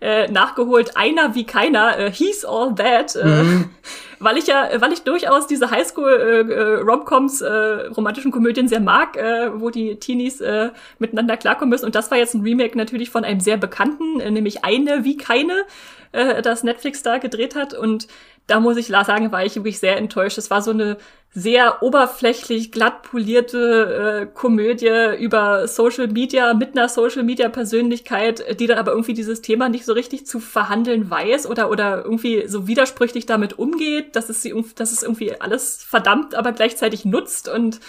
äh, 0.00 0.28
nachgeholt, 0.30 0.96
einer 0.96 1.34
wie 1.34 1.44
keiner, 1.44 1.98
äh, 1.98 2.10
He's 2.10 2.44
All 2.44 2.74
That, 2.74 3.16
äh, 3.16 3.24
mhm. 3.24 3.70
weil 4.20 4.36
ich 4.36 4.46
ja, 4.46 4.68
weil 4.80 4.92
ich 4.92 5.02
durchaus 5.02 5.46
diese 5.46 5.70
Highschool 5.70 6.12
äh, 6.12 6.52
äh, 6.52 6.80
Romcoms, 6.80 7.40
äh, 7.40 7.86
romantischen 7.96 8.30
Komödien 8.30 8.68
sehr 8.68 8.80
mag, 8.80 9.16
äh, 9.16 9.50
wo 9.60 9.70
die 9.70 9.96
Teenies 9.96 10.40
äh, 10.40 10.70
miteinander 10.98 11.36
klarkommen 11.36 11.70
müssen. 11.70 11.86
Und 11.86 11.94
das 11.94 12.10
war 12.10 12.18
jetzt 12.18 12.34
ein 12.34 12.42
Remake 12.42 12.76
natürlich 12.76 13.10
von 13.10 13.24
einem 13.24 13.40
sehr 13.40 13.56
bekannten, 13.56 14.20
äh, 14.20 14.30
nämlich 14.30 14.64
eine 14.64 15.04
wie 15.04 15.16
keine, 15.16 15.64
äh, 16.12 16.42
das 16.42 16.62
Netflix 16.62 17.02
da 17.02 17.18
gedreht 17.18 17.54
hat. 17.54 17.74
Und 17.74 18.06
da 18.48 18.60
muss 18.60 18.78
ich 18.78 18.88
sagen, 18.88 19.30
war 19.30 19.44
ich 19.44 19.54
wirklich 19.54 19.78
sehr 19.78 19.98
enttäuscht. 19.98 20.38
Es 20.38 20.50
war 20.50 20.62
so 20.62 20.70
eine 20.70 20.96
sehr 21.30 21.82
oberflächlich 21.82 22.72
glatt 22.72 23.02
polierte 23.02 24.22
äh, 24.22 24.26
Komödie 24.26 25.16
über 25.18 25.68
Social 25.68 26.08
Media 26.08 26.54
mit 26.54 26.76
einer 26.76 26.88
Social 26.88 27.22
Media 27.22 27.50
Persönlichkeit, 27.50 28.58
die 28.58 28.66
dann 28.66 28.78
aber 28.78 28.92
irgendwie 28.92 29.12
dieses 29.12 29.42
Thema 29.42 29.68
nicht 29.68 29.84
so 29.84 29.92
richtig 29.92 30.26
zu 30.26 30.40
verhandeln 30.40 31.10
weiß 31.10 31.46
oder 31.46 31.70
oder 31.70 32.04
irgendwie 32.04 32.48
so 32.48 32.66
widersprüchlich 32.66 33.26
damit 33.26 33.58
umgeht, 33.58 34.16
dass 34.16 34.30
es 34.30 34.42
sie 34.42 34.54
dass 34.76 34.92
es 34.92 35.02
irgendwie 35.02 35.38
alles 35.38 35.84
verdammt, 35.84 36.34
aber 36.34 36.52
gleichzeitig 36.52 37.04
nutzt 37.04 37.48
und 37.48 37.80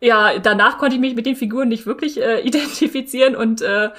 ja, 0.00 0.38
danach 0.38 0.78
konnte 0.78 0.94
ich 0.94 1.00
mich 1.00 1.14
mit 1.14 1.26
den 1.26 1.36
Figuren 1.36 1.68
nicht 1.68 1.86
wirklich 1.86 2.20
äh, 2.20 2.40
identifizieren 2.44 3.36
und 3.36 3.60
äh, 3.60 3.86
äh, 3.86 3.90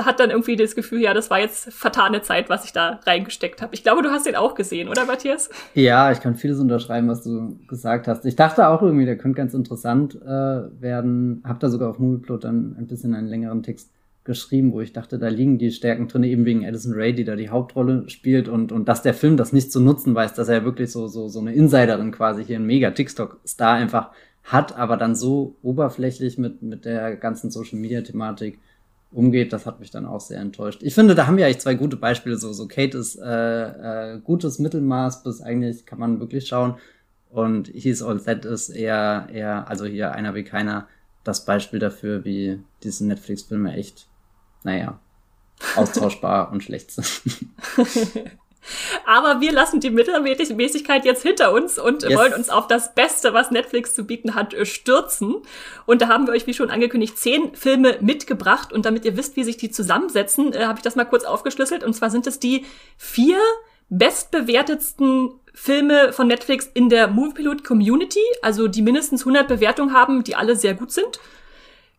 hat 0.00 0.20
dann 0.20 0.30
irgendwie 0.30 0.56
das 0.56 0.74
Gefühl, 0.74 1.00
ja, 1.00 1.14
das 1.14 1.30
war 1.30 1.40
jetzt 1.40 1.72
vertane 1.72 2.22
Zeit, 2.22 2.50
was 2.50 2.64
ich 2.64 2.72
da 2.72 3.00
reingesteckt 3.06 3.62
habe. 3.62 3.74
Ich 3.74 3.82
glaube, 3.82 4.02
du 4.02 4.10
hast 4.10 4.26
den 4.26 4.36
auch 4.36 4.54
gesehen, 4.54 4.88
oder 4.88 5.06
Matthias? 5.06 5.48
Ja, 5.74 6.12
ich 6.12 6.20
kann 6.20 6.34
vieles 6.34 6.58
unterschreiben, 6.58 7.08
was 7.08 7.22
du 7.22 7.58
gesagt 7.66 8.08
hast. 8.08 8.24
Ich 8.26 8.36
dachte 8.36 8.68
auch 8.68 8.82
irgendwie, 8.82 9.06
der 9.06 9.16
könnte 9.16 9.36
ganz 9.36 9.54
interessant 9.54 10.14
äh, 10.22 10.26
werden. 10.26 11.42
Hab 11.44 11.60
da 11.60 11.70
sogar 11.70 11.90
auf 11.90 11.98
Movieplot 11.98 12.44
dann 12.44 12.76
ein 12.78 12.86
bisschen 12.86 13.14
einen 13.14 13.28
längeren 13.28 13.62
Text 13.62 13.90
geschrieben, 14.24 14.72
wo 14.72 14.80
ich 14.80 14.92
dachte, 14.92 15.18
da 15.18 15.28
liegen 15.28 15.58
die 15.58 15.72
Stärken 15.72 16.06
drin, 16.06 16.22
eben 16.22 16.44
wegen 16.44 16.64
Addison 16.64 16.92
Ray, 16.94 17.12
die 17.12 17.24
da 17.24 17.34
die 17.34 17.48
Hauptrolle 17.48 18.08
spielt 18.08 18.48
und, 18.48 18.70
und 18.70 18.88
dass 18.88 19.02
der 19.02 19.14
Film 19.14 19.36
das 19.36 19.52
nicht 19.52 19.72
zu 19.72 19.80
nutzen 19.80 20.14
weiß, 20.14 20.34
dass 20.34 20.48
er 20.48 20.64
wirklich 20.64 20.92
so, 20.92 21.08
so, 21.08 21.28
so 21.28 21.40
eine 21.40 21.52
Insiderin 21.54 22.12
quasi 22.12 22.44
hier, 22.44 22.60
ein 22.60 22.66
mega 22.66 22.92
TikTok-Star 22.92 23.74
einfach 23.74 24.10
hat, 24.44 24.76
aber 24.76 24.96
dann 24.96 25.14
so 25.14 25.56
oberflächlich 25.62 26.38
mit, 26.38 26.62
mit 26.62 26.84
der 26.84 27.16
ganzen 27.16 27.50
Social 27.50 27.78
Media 27.78 28.00
Thematik 28.02 28.58
umgeht, 29.12 29.52
das 29.52 29.66
hat 29.66 29.80
mich 29.80 29.90
dann 29.90 30.06
auch 30.06 30.20
sehr 30.20 30.40
enttäuscht. 30.40 30.82
Ich 30.82 30.94
finde, 30.94 31.14
da 31.14 31.26
haben 31.26 31.36
wir 31.36 31.44
eigentlich 31.44 31.60
zwei 31.60 31.74
gute 31.74 31.96
Beispiele. 31.96 32.36
So, 32.36 32.52
so 32.52 32.66
Kate 32.66 32.96
ist 32.96 33.16
äh, 33.16 34.14
äh, 34.14 34.20
gutes 34.20 34.58
Mittelmaß, 34.58 35.22
bis 35.22 35.42
eigentlich 35.42 35.86
kann 35.86 35.98
man 35.98 36.18
wirklich 36.18 36.48
schauen. 36.48 36.76
Und 37.30 37.68
He's 37.68 38.02
All 38.02 38.18
That 38.20 38.44
ist 38.44 38.70
eher, 38.70 39.28
eher, 39.32 39.68
also 39.68 39.84
hier 39.86 40.12
einer 40.12 40.34
wie 40.34 40.44
keiner, 40.44 40.88
das 41.24 41.44
Beispiel 41.44 41.78
dafür, 41.78 42.24
wie 42.24 42.60
diese 42.82 43.06
Netflix-Filme 43.06 43.74
echt, 43.74 44.08
naja, 44.64 44.98
austauschbar 45.76 46.50
und 46.50 46.62
schlecht 46.62 46.90
sind. 46.90 47.22
Aber 49.06 49.40
wir 49.40 49.52
lassen 49.52 49.80
die 49.80 49.90
Mittelmäßigkeit 49.90 51.04
jetzt 51.04 51.22
hinter 51.22 51.52
uns 51.52 51.78
und 51.78 52.02
yes. 52.02 52.16
wollen 52.16 52.34
uns 52.34 52.48
auf 52.48 52.66
das 52.66 52.94
Beste, 52.94 53.34
was 53.34 53.50
Netflix 53.50 53.94
zu 53.94 54.04
bieten 54.04 54.34
hat, 54.34 54.54
äh, 54.54 54.64
stürzen. 54.64 55.36
Und 55.86 56.02
da 56.02 56.08
haben 56.08 56.26
wir 56.26 56.32
euch, 56.32 56.46
wie 56.46 56.54
schon 56.54 56.70
angekündigt, 56.70 57.18
zehn 57.18 57.54
Filme 57.54 57.98
mitgebracht. 58.00 58.72
Und 58.72 58.86
damit 58.86 59.04
ihr 59.04 59.16
wisst, 59.16 59.36
wie 59.36 59.44
sich 59.44 59.56
die 59.56 59.70
zusammensetzen, 59.70 60.52
äh, 60.52 60.66
habe 60.66 60.78
ich 60.78 60.82
das 60.82 60.96
mal 60.96 61.04
kurz 61.04 61.24
aufgeschlüsselt. 61.24 61.84
Und 61.84 61.94
zwar 61.94 62.10
sind 62.10 62.26
es 62.26 62.38
die 62.38 62.64
vier 62.96 63.38
bestbewertetsten 63.88 65.30
Filme 65.54 66.12
von 66.12 66.26
Netflix 66.26 66.70
in 66.72 66.88
der 66.88 67.08
Moviepilot 67.08 67.62
Community, 67.62 68.20
also 68.40 68.68
die 68.68 68.80
mindestens 68.80 69.22
100 69.22 69.46
Bewertungen 69.48 69.92
haben, 69.92 70.24
die 70.24 70.34
alle 70.34 70.56
sehr 70.56 70.74
gut 70.74 70.92
sind. 70.92 71.20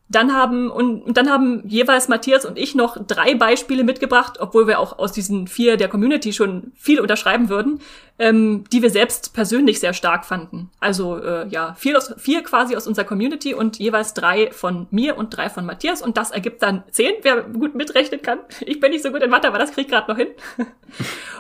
Dann 0.10 0.34
haben, 0.34 0.70
und 0.70 1.18
dann 1.18 1.30
haben 1.30 1.64
jeweils 1.68 2.08
Matthias 2.08 2.46
und 2.46 2.58
ich 2.58 2.76
noch 2.76 2.98
drei 3.08 3.36
Beispiele 3.36 3.84
mitgebracht, 3.84 4.38
obwohl 4.40 4.68
wir 4.68 4.80
auch 4.80 5.00
aus 5.00 5.12
diesen 5.12 5.48
vier 5.48 5.78
der 5.78 5.88
Community 5.88 6.34
schon 6.34 6.72
viel 6.76 7.00
unterschreiben 7.00 7.50
würden, 7.50 7.80
ähm, 8.20 8.66
die 8.72 8.84
wir 8.84 8.92
selbst 8.92 9.34
persönlich 9.34 9.80
sehr 9.80 9.94
stark 9.94 10.24
fanden. 10.24 10.70
Also 10.80 11.18
äh, 11.18 11.48
ja, 11.48 11.74
vier, 11.74 11.98
aus, 11.98 12.14
vier 12.18 12.44
quasi 12.44 12.76
aus 12.76 12.86
unserer 12.86 13.06
Community 13.06 13.56
und 13.56 13.80
jeweils 13.80 14.14
drei 14.14 14.52
von 14.52 14.88
mir 14.92 15.18
und 15.18 15.36
drei 15.36 15.50
von 15.50 15.66
Matthias. 15.66 16.04
Und 16.04 16.16
das 16.16 16.30
ergibt 16.30 16.62
dann 16.62 16.84
zehn, 16.92 17.14
wer 17.24 17.42
gut 17.42 17.74
mitrechnen 17.74 18.22
kann. 18.22 18.40
Ich 18.62 18.80
bin 18.80 18.92
nicht 18.92 19.04
so 19.04 19.12
gut 19.12 19.24
in 19.24 19.32
Mathe, 19.32 19.48
aber 19.48 19.58
das 19.58 19.72
krieg 19.72 19.86
ich 19.86 19.92
gerade 19.92 20.12
noch 20.12 20.18
hin. 20.18 20.28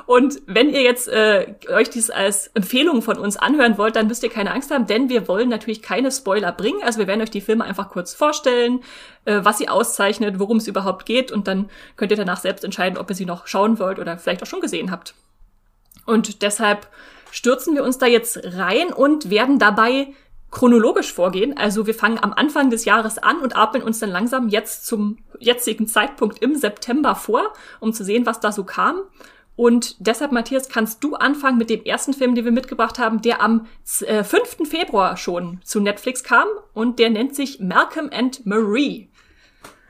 und 0.08 0.42
wenn 0.48 0.70
ihr 0.70 0.82
jetzt 0.82 1.08
äh, 1.08 1.54
euch 1.70 1.92
dies 1.92 2.10
als 2.10 2.48
Empfehlung 2.56 3.04
von 3.04 3.18
uns 3.18 3.38
anhören 3.38 3.78
wollt, 3.78 3.96
dann 3.96 4.08
müsst 4.08 4.24
ihr 4.24 4.30
keine 4.30 4.52
Angst 4.52 4.72
haben, 4.72 4.88
denn 4.88 5.10
wir 5.10 5.28
wollen 5.28 5.50
natürlich 5.50 5.84
keine 5.84 6.12
Spoiler 6.12 6.52
bringen. 6.52 6.80
Also 6.84 6.98
wir 6.98 7.08
werden 7.08 7.22
euch 7.22 7.32
die 7.32 7.42
Filme 7.42 7.66
einfach 7.66 7.90
kurz 7.90 8.16
vorstellen, 8.16 8.82
äh, 9.26 9.42
was 9.44 9.60
sie 9.60 9.70
auszeichnet, 9.70 10.40
worum 10.40 10.58
es 10.58 10.68
überhaupt 10.68 11.06
geht. 11.06 11.32
Und 11.32 11.48
dann 11.48 11.70
könnt 11.98 12.12
ihr 12.12 12.18
danach 12.18 12.40
selbst 12.40 12.66
entscheiden, 12.66 12.98
ob 12.98 13.12
ihr 13.12 13.16
sie 13.16 13.26
noch 13.26 13.46
schauen 13.46 13.78
wollt 13.78 14.00
oder 14.00 14.18
vielleicht 14.18 14.42
auch 14.42 14.48
schon 14.48 14.62
gesehen 14.62 14.90
habt. 14.90 15.14
Und 16.06 16.42
deshalb 16.42 16.88
stürzen 17.32 17.76
wir 17.76 17.84
uns 17.84 17.98
da 17.98 18.06
jetzt 18.06 18.40
rein 18.44 18.94
und 18.94 19.30
werden 19.30 19.60
dabei 19.60 20.14
chronologisch 20.52 21.12
vorgehen. 21.12 21.58
Also 21.58 21.88
wir 21.88 21.96
fangen 21.96 22.20
am 22.22 22.32
Anfang 22.32 22.70
des 22.70 22.86
Jahres 22.86 23.18
an 23.18 23.40
und 23.40 23.56
atmen 23.56 23.82
uns 23.82 24.00
dann 24.00 24.12
langsam 24.12 24.50
jetzt 24.50 24.86
zum 24.86 25.18
jetzigen 25.40 25.88
Zeitpunkt 25.88 26.42
im 26.44 26.56
September 26.56 27.16
vor, 27.16 27.54
um 27.80 27.92
zu 27.92 28.04
sehen, 28.04 28.26
was 28.26 28.40
da 28.40 28.52
so 28.52 28.64
kam. 28.64 29.02
Und 29.56 29.96
deshalb, 30.00 30.32
Matthias, 30.32 30.70
kannst 30.70 31.04
du 31.04 31.16
anfangen 31.16 31.58
mit 31.58 31.70
dem 31.70 31.84
ersten 31.84 32.14
Film, 32.14 32.34
den 32.34 32.46
wir 32.46 32.52
mitgebracht 32.52 32.98
haben, 32.98 33.22
der 33.22 33.42
am 33.42 33.68
5. 33.84 34.04
Äh, 34.08 34.66
Februar 34.66 35.18
schon 35.18 35.60
zu 35.64 35.80
Netflix 35.80 36.24
kam 36.24 36.48
und 36.74 36.98
der 36.98 37.10
nennt 37.10 37.36
sich 37.36 37.60
Malcolm 37.60 38.10
and 38.12 38.46
Marie. 38.46 39.10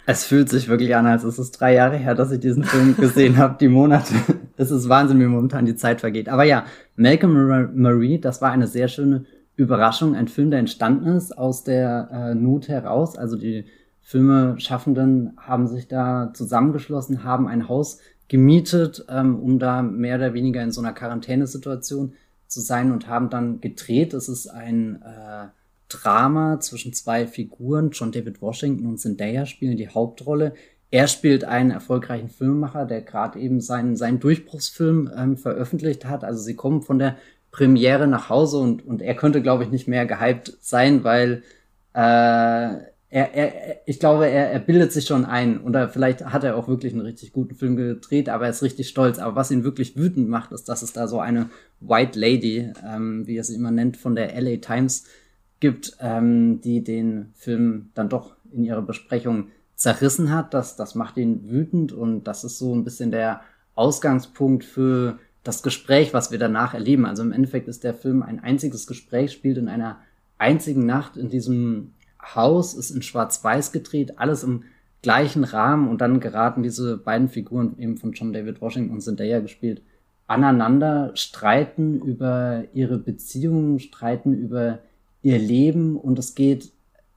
Es 0.06 0.26
fühlt 0.26 0.50
sich 0.50 0.68
wirklich 0.68 0.96
an, 0.96 1.06
als 1.06 1.24
ist 1.24 1.38
es 1.38 1.52
drei 1.52 1.74
Jahre 1.76 1.98
her, 1.98 2.14
dass 2.14 2.32
ich 2.32 2.40
diesen 2.40 2.64
Film 2.64 2.96
gesehen 3.00 3.38
habe, 3.38 3.58
die 3.60 3.70
Monate. 3.70 4.14
Es 4.58 4.70
ist 4.70 4.90
Wahnsinn, 4.90 5.20
wie 5.20 5.26
momentan 5.26 5.66
die 5.66 5.76
Zeit 5.76 6.02
vergeht. 6.02 6.30
Aber 6.30 6.44
ja, 6.44 6.66
Malcolm 6.96 7.72
Marie, 7.76 8.20
das 8.20 8.42
war 8.42 8.52
eine 8.52 8.68
sehr 8.68 8.88
schöne 8.88 9.26
Überraschung. 9.56 10.16
Ein 10.16 10.28
Film, 10.28 10.52
der 10.52 10.60
entstanden 10.60 11.16
ist 11.16 11.38
aus 11.38 11.64
der 11.64 12.10
äh, 12.12 12.36
Not 12.36 12.68
heraus. 12.68 13.18
Also 13.18 13.38
die 13.38 13.66
Filmeschaffenden 14.02 15.38
haben 15.38 15.68
sich 15.68 15.88
da 15.88 16.32
zusammengeschlossen, 16.34 17.24
haben 17.24 17.48
ein 17.48 17.70
Haus 17.70 18.00
gemietet, 18.28 19.06
ähm, 19.10 19.40
um 19.40 19.60
da 19.60 19.82
mehr 19.82 20.18
oder 20.18 20.34
weniger 20.34 20.62
in 20.62 20.72
so 20.72 20.82
einer 20.82 20.94
Quarantänesituation 20.94 22.14
zu 22.48 22.60
sein 22.60 22.92
und 22.92 23.08
haben 23.08 23.30
dann 23.30 23.62
gedreht. 23.62 24.14
Es 24.14 24.28
ist 24.28 24.48
ein 24.48 25.02
äh, 25.02 25.48
Drama 26.02 26.60
zwischen 26.60 26.94
zwei 26.94 27.28
Figuren. 27.28 27.92
John 27.92 28.12
David 28.12 28.42
Washington 28.42 28.88
und 28.88 28.98
Zendaya 29.00 29.46
spielen 29.46 29.78
die 29.78 29.90
Hauptrolle. 29.90 30.54
Er 30.92 31.08
spielt 31.08 31.44
einen 31.44 31.72
erfolgreichen 31.72 32.30
Filmemacher, 32.30 32.86
der 32.86 33.02
gerade 33.02 33.40
eben 33.40 33.62
seinen, 33.62 33.96
seinen 33.96 34.20
Durchbruchsfilm 34.20 35.10
ähm, 35.18 35.38
veröffentlicht 35.38 36.06
hat. 36.06 36.24
Also 36.24 36.42
sie 36.44 36.56
kommen 36.56 36.82
von 36.82 37.00
der 37.00 37.18
Premiere 37.52 38.08
nach 38.08 38.30
Hause 38.30 38.58
und, 38.58 38.86
und 38.86 39.02
er 39.02 39.16
könnte, 39.16 39.42
glaube 39.42 39.64
ich, 39.64 39.72
nicht 39.72 39.88
mehr 39.88 40.06
gehypt 40.06 40.58
sein, 40.62 41.04
weil 41.04 41.44
äh, 41.94 42.00
er, 43.14 43.36
er, 43.36 43.82
ich 43.86 44.00
glaube, 44.00 44.28
er, 44.28 44.52
er 44.52 44.60
bildet 44.60 44.92
sich 44.92 45.06
schon 45.06 45.24
ein. 45.24 45.62
Oder 45.62 45.88
vielleicht 45.88 46.26
hat 46.26 46.44
er 46.44 46.58
auch 46.58 46.68
wirklich 46.68 46.94
einen 46.94 47.02
richtig 47.02 47.32
guten 47.32 47.54
Film 47.54 47.76
gedreht, 47.76 48.28
aber 48.28 48.46
er 48.46 48.50
ist 48.50 48.64
richtig 48.64 48.90
stolz. 48.90 49.20
Aber 49.20 49.36
was 49.36 49.52
ihn 49.52 49.64
wirklich 49.64 49.96
wütend 49.96 50.30
macht, 50.30 50.52
ist, 50.52 50.68
dass 50.68 50.82
es 50.82 50.94
da 50.94 51.08
so 51.08 51.20
eine 51.20 51.50
White 51.80 52.20
Lady, 52.20 52.72
ähm, 52.84 53.28
wie 53.28 53.38
er 53.38 53.44
sie 53.44 53.54
immer 53.56 53.70
nennt, 53.70 53.98
von 53.98 54.16
der 54.16 54.40
LA 54.42 54.58
Times 54.58 55.06
gibt, 55.64 55.96
ähm, 56.02 56.60
die 56.60 56.84
den 56.84 57.32
Film 57.36 57.92
dann 57.94 58.10
doch 58.10 58.36
in 58.52 58.66
ihrer 58.66 58.82
Besprechung 58.82 59.48
zerrissen 59.76 60.30
hat. 60.30 60.54
Das, 60.54 60.76
das 60.76 60.94
macht 60.94 61.16
ihn 61.16 61.50
wütend 61.50 61.94
und 61.94 62.26
das 62.26 62.44
ist 62.44 62.58
so 62.58 62.76
ein 62.76 62.84
bisschen 62.84 63.12
der 63.12 63.40
Ausgangspunkt 63.74 64.66
für 64.66 65.20
das 65.46 65.64
Gespräch, 65.64 66.14
was 66.14 66.32
wir 66.32 66.38
danach 66.38 66.74
erleben. 66.74 67.06
Also 67.06 67.24
im 67.24 67.32
Endeffekt 67.32 67.70
ist 67.70 67.86
der 67.86 67.94
Film 67.94 68.24
ein 68.24 68.42
einziges 68.42 68.88
Gespräch, 68.88 69.32
spielt 69.32 69.58
in 69.58 69.70
einer 69.70 70.00
einzigen 70.38 70.86
Nacht 70.86 71.16
in 71.16 71.30
diesem 71.30 71.94
Haus, 72.22 72.74
ist 72.74 72.92
in 72.92 73.02
Schwarz-Weiß 73.02 73.72
gedreht, 73.72 74.20
alles 74.20 74.44
im 74.44 74.64
gleichen 75.02 75.46
Rahmen 75.46 75.88
und 75.88 76.02
dann 76.02 76.20
geraten 76.20 76.62
diese 76.62 76.98
beiden 76.98 77.30
Figuren 77.30 77.78
eben 77.78 77.96
von 77.96 78.12
John 78.12 78.34
David 78.34 78.60
Washington 78.60 78.96
und 78.96 79.00
Zendaya 79.00 79.40
gespielt 79.40 79.82
aneinander, 80.28 81.12
streiten 81.16 82.02
über 82.02 82.66
ihre 82.74 82.98
Beziehungen, 82.98 83.80
streiten 83.80 84.34
über 84.34 84.80
ihr 85.24 85.40
Leben 85.40 85.98
und 85.98 86.20
es 86.20 86.36
geht, 86.36 86.72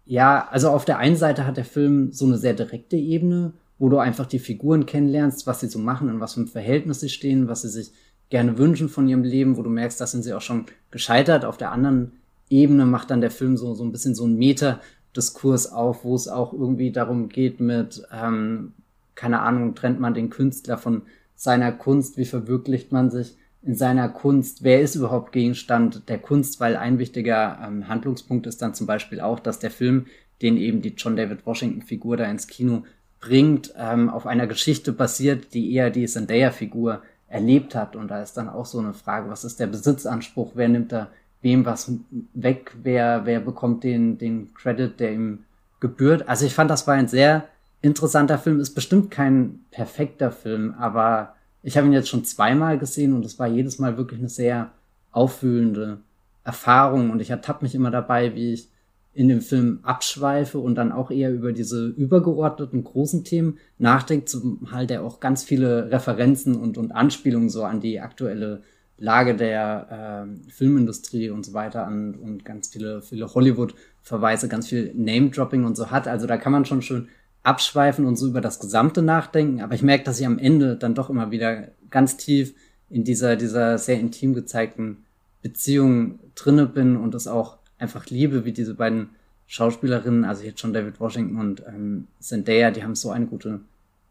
ja, 0.07 0.49
also 0.51 0.71
auf 0.71 0.85
der 0.85 0.99
einen 0.99 1.17
Seite 1.17 1.47
hat 1.47 1.59
der 1.59 1.65
Film 1.65 2.13
so 2.13 2.25
eine 2.25 2.39
sehr 2.39 2.55
direkte 2.55 2.97
Ebene, 2.97 3.53
wo 3.79 3.89
du 3.89 3.99
einfach 3.99 4.27
die 4.27 4.39
Figuren 4.39 4.87
kennenlernst, 4.87 5.47
was 5.47 5.61
sie 5.61 5.69
so 5.69 5.79
machen 5.79 6.09
und 6.09 6.21
was 6.21 6.35
für 6.35 6.41
ein 6.41 6.47
Verhältnis 6.47 7.01
sie 7.01 7.11
stehen, 7.11 7.49
was 7.49 7.63
sie 7.63 7.69
sich 7.69 7.93
gerne 8.31 8.57
wünschen 8.59 8.89
von 8.89 9.07
ihrem 9.09 9.23
Leben, 9.23 9.57
wo 9.57 9.63
du 9.63 9.71
merkst, 9.71 10.01
da 10.01 10.07
sind 10.07 10.23
sie 10.23 10.33
auch 10.33 10.41
schon 10.41 10.67
gescheitert. 10.91 11.45
Auf 11.45 11.59
der 11.59 11.73
anderen 11.73 12.13
Ebene 12.49 12.87
macht 12.87 13.11
dann 13.11 13.21
der 13.21 13.31
Film 13.31 13.57
so, 13.57 13.75
so 13.75 13.85
ein 13.85 13.93
bisschen 13.93 14.15
so 14.15 14.25
ein 14.25 14.37
Meta-Diskurs 14.37 15.73
auf, 15.73 16.05
wo 16.05 16.15
es 16.15 16.29
auch 16.29 16.53
irgendwie 16.53 16.93
darum 16.93 17.29
geht 17.29 17.61
mit, 17.61 18.03
ähm, 18.13 18.73
keine 19.15 19.41
Ahnung, 19.41 19.75
trennt 19.75 20.01
man 20.01 20.15
den 20.15 20.31
Künstler 20.31 20.79
von 20.79 21.03
seiner 21.35 21.73
Kunst, 21.73 22.17
wie 22.17 22.25
verwirklicht 22.25 22.93
man 22.93 23.11
sich 23.11 23.37
in 23.67 23.75
seiner 23.75 24.09
Kunst, 24.09 24.63
wer 24.63 24.81
ist 24.81 24.95
überhaupt 24.95 25.33
Gegenstand 25.33 26.09
der 26.09 26.19
Kunst, 26.19 26.61
weil 26.61 26.77
ein 26.77 27.01
wichtiger 27.01 27.59
ähm, 27.67 27.89
Handlungspunkt 27.89 28.47
ist 28.47 28.63
dann 28.63 28.75
zum 28.75 28.87
Beispiel 28.87 29.21
auch, 29.21 29.41
dass 29.41 29.59
der 29.59 29.73
Film, 29.73 30.07
den 30.41 30.57
eben 30.57 30.83
die 30.83 30.95
John 30.97 31.17
David 31.17 31.45
Washington 31.45 31.83
Figur 31.83 32.17
da 32.17 32.27
ins 32.27 32.47
Kino 32.47 32.85
bringt, 33.19 33.75
ähm, 33.77 34.09
auf 34.09 34.27
einer 34.27 34.47
Geschichte 34.47 34.93
basiert, 34.93 35.53
die 35.53 35.73
eher 35.73 35.91
die 35.91 36.07
Zendaya 36.07 36.53
Figur 36.53 37.03
erlebt 37.29 37.75
hat. 37.75 37.97
Und 37.97 38.09
da 38.09 38.23
ist 38.23 38.35
dann 38.37 38.49
auch 38.49 38.67
so 38.67 38.79
eine 38.79 38.93
Frage, 38.93 39.29
was 39.29 39.45
ist 39.45 39.59
der 39.59 39.67
Besitzanspruch, 39.67 40.53
wer 40.55 40.69
nimmt 40.69 40.93
da 40.93 41.09
wem 41.43 41.67
was 41.67 41.91
weg, 42.35 42.73
wer, 42.83 43.23
wer 43.25 43.41
bekommt 43.41 43.83
den, 43.83 44.17
den 44.19 44.55
Credit, 44.55 44.99
der 44.99 45.13
ihm 45.13 45.45
gebührt. 45.81 46.29
Also 46.29 46.47
ich 46.47 46.55
fand, 46.55 46.71
das 46.71 46.87
war 46.87 46.95
ein 46.95 47.09
sehr 47.09 47.49
interessanter 47.83 48.39
Film, 48.39 48.61
ist 48.61 48.75
bestimmt 48.75 49.11
kein 49.11 49.61
perfekter 49.71 50.31
Film, 50.31 50.75
aber 50.79 51.36
ich 51.67 51.77
habe 51.77 51.89
ihn 51.89 51.93
jetzt 51.93 52.09
schon 52.09 52.25
zweimal 52.25 52.79
gesehen 52.79 53.13
und 53.13 53.25
es 53.25 53.41
war 53.41 53.49
jedes 53.49 53.81
Mal 53.81 53.97
wirklich 53.97 54.21
eine 54.21 54.29
sehr 54.29 54.71
aufwühlende 55.11 55.99
Erfahrung 56.45 57.11
und 57.11 57.21
ich 57.21 57.31
ertappe 57.31 57.65
mich 57.65 57.75
immer 57.75 57.91
dabei, 57.91 58.37
wie 58.37 58.53
ich 58.53 58.69
in 59.13 59.27
dem 59.27 59.41
Film 59.41 59.81
abschweife 59.83 60.61
und 60.61 60.77
dann 60.77 60.93
auch 60.93 61.11
eher 61.11 61.33
über 61.33 61.53
diese 61.53 61.89
übergeordneten 61.89 62.85
großen 62.85 63.25
Themen 63.25 63.59
nachdenkt, 63.79 64.29
zumal 64.29 64.87
der 64.87 65.03
auch 65.03 65.19
ganz 65.19 65.43
viele 65.43 65.91
Referenzen 65.91 66.55
und, 66.55 66.79
und 66.79 66.93
Anspielungen 66.93 67.51
so 67.51 67.65
an 67.65 67.81
die 67.81 67.99
aktuelle 67.99 68.63
Lage 68.97 69.35
der 69.35 70.29
äh, 70.47 70.51
Filmindustrie 70.53 71.31
und 71.31 71.45
so 71.45 71.53
weiter 71.53 71.85
an 71.85 72.15
und 72.15 72.45
ganz 72.45 72.69
viele, 72.69 73.03
viele 73.03 73.35
Hollywood-Verweise, 73.35 74.47
ganz 74.47 74.69
viel 74.69 74.93
Name-Dropping 74.95 75.65
und 75.65 75.77
so 75.77 75.91
hat. 75.91 76.07
Also 76.07 76.29
da 76.29 76.37
kann 76.37 76.53
man 76.53 76.65
schon 76.65 76.83
schön 76.83 77.09
abschweifen 77.47 78.05
und 78.05 78.17
so 78.17 78.27
über 78.27 78.41
das 78.41 78.59
Gesamte 78.59 79.03
nachdenken. 79.03 79.61
Aber 79.61 79.75
ich 79.75 79.83
merke, 79.83 80.05
dass 80.05 80.19
ich 80.19 80.27
am 80.27 80.39
Ende 80.39 80.77
dann 80.77 80.95
doch 80.95 81.11
immer 81.11 81.31
wieder 81.31 81.69
ganz 81.91 82.17
tief 82.17 82.55
in 82.91 83.05
dieser, 83.05 83.37
dieser 83.37 83.79
sehr 83.79 84.01
intim 84.01 84.35
gezeigten 84.35 85.05
Beziehung 85.43 86.19
drinne 86.35 86.67
bin 86.67 86.97
und 86.97 87.15
es 87.15 87.29
auch 87.29 87.59
einfach 87.79 88.07
liebe, 88.07 88.45
wie 88.45 88.53
diese 88.53 88.75
beiden 88.75 89.11
Schauspielerinnen, 89.47 90.25
also 90.25 90.43
jetzt 90.43 90.59
schon 90.59 90.73
David 90.73 90.99
Washington 90.99 91.39
und 91.39 91.63
ähm, 91.69 92.09
Zendaya, 92.19 92.73
die 92.73 92.83
haben 92.83 92.97
so 92.97 93.11
eine 93.11 93.27
gute 93.27 93.61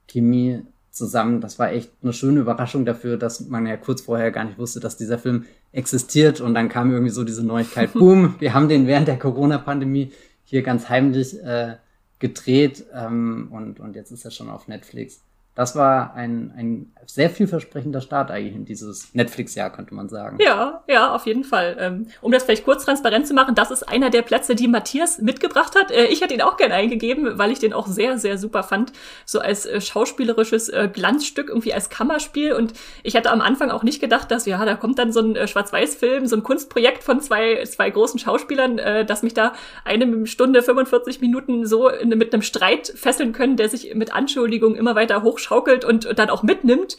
Chemie 0.07 0.61
zusammen. 0.91 1.41
Das 1.41 1.59
war 1.59 1.73
echt 1.73 1.91
eine 2.01 2.13
schöne 2.13 2.39
Überraschung 2.39 2.85
dafür, 2.85 3.17
dass 3.17 3.41
man 3.49 3.65
ja 3.65 3.75
kurz 3.75 3.99
vorher 3.99 4.31
gar 4.31 4.45
nicht 4.45 4.57
wusste, 4.57 4.79
dass 4.79 4.95
dieser 4.95 5.17
Film 5.17 5.43
existiert. 5.73 6.39
Und 6.39 6.53
dann 6.53 6.69
kam 6.69 6.91
irgendwie 6.91 7.11
so 7.11 7.25
diese 7.25 7.45
Neuigkeit, 7.45 7.91
boom, 7.93 8.35
wir 8.39 8.53
haben 8.53 8.69
den 8.69 8.87
während 8.87 9.09
der 9.09 9.19
Corona-Pandemie 9.19 10.13
hier 10.45 10.61
ganz 10.61 10.87
heimlich 10.87 11.37
äh, 11.43 11.75
gedreht 12.25 12.85
ähm, 12.91 13.49
und, 13.51 13.79
und 13.79 13.95
jetzt 13.95 14.11
ist 14.11 14.25
er 14.25 14.31
schon 14.31 14.49
auf 14.49 14.67
Netflix 14.67 15.21
das 15.55 15.75
war 15.75 16.13
ein, 16.13 16.53
ein 16.57 16.91
sehr 17.07 17.29
vielversprechender 17.29 18.01
Start 18.01 18.31
eigentlich 18.31 18.55
in 18.55 18.65
dieses 18.65 19.13
Netflix-Jahr, 19.13 19.71
könnte 19.71 19.93
man 19.93 20.09
sagen. 20.09 20.37
Ja, 20.41 20.83
ja, 20.87 21.13
auf 21.13 21.25
jeden 21.25 21.43
Fall. 21.43 21.77
Ähm, 21.79 22.07
um 22.21 22.31
das 22.31 22.43
vielleicht 22.43 22.65
kurz 22.65 22.83
transparent 22.83 23.27
zu 23.27 23.33
machen, 23.33 23.55
das 23.55 23.71
ist 23.71 23.83
einer 23.83 24.09
der 24.09 24.21
Plätze, 24.21 24.55
die 24.55 24.67
Matthias 24.67 25.19
mitgebracht 25.19 25.75
hat. 25.75 25.91
Äh, 25.91 26.05
ich 26.05 26.21
hätte 26.21 26.33
ihn 26.33 26.41
auch 26.41 26.57
gerne 26.57 26.73
eingegeben, 26.73 27.37
weil 27.37 27.51
ich 27.51 27.59
den 27.59 27.73
auch 27.73 27.87
sehr, 27.87 28.17
sehr 28.17 28.37
super 28.37 28.63
fand. 28.63 28.91
So 29.25 29.39
als 29.39 29.65
äh, 29.65 29.79
schauspielerisches 29.79 30.69
äh, 30.69 30.89
Glanzstück, 30.91 31.49
irgendwie 31.49 31.73
als 31.73 31.89
Kammerspiel. 31.89 32.53
Und 32.53 32.73
ich 33.03 33.15
hatte 33.15 33.31
am 33.31 33.41
Anfang 33.41 33.69
auch 33.71 33.83
nicht 33.83 34.01
gedacht, 34.01 34.31
dass, 34.31 34.45
ja, 34.45 34.63
da 34.65 34.75
kommt 34.75 34.99
dann 34.99 35.11
so 35.11 35.21
ein 35.21 35.47
Schwarz-Weiß-Film, 35.47 36.25
so 36.27 36.35
ein 36.35 36.43
Kunstprojekt 36.43 37.03
von 37.03 37.21
zwei, 37.21 37.63
zwei 37.65 37.89
großen 37.89 38.19
Schauspielern, 38.19 38.77
dass 39.07 39.23
mich 39.23 39.33
da 39.33 39.53
eine 39.83 40.25
Stunde 40.25 40.63
45 40.63 41.21
Minuten 41.21 41.65
so 41.65 41.89
mit 42.03 42.33
einem 42.33 42.41
Streit 42.41 42.87
fesseln 42.87 43.33
können, 43.33 43.57
der 43.57 43.69
sich 43.69 43.93
mit 43.93 44.13
Anschuldigungen 44.13 44.77
immer 44.77 44.95
weiter 44.95 45.23
hochschaukelt 45.45 45.85
und, 45.85 46.07
dann 46.17 46.29
auch 46.29 46.43
mitnimmt. 46.43 46.97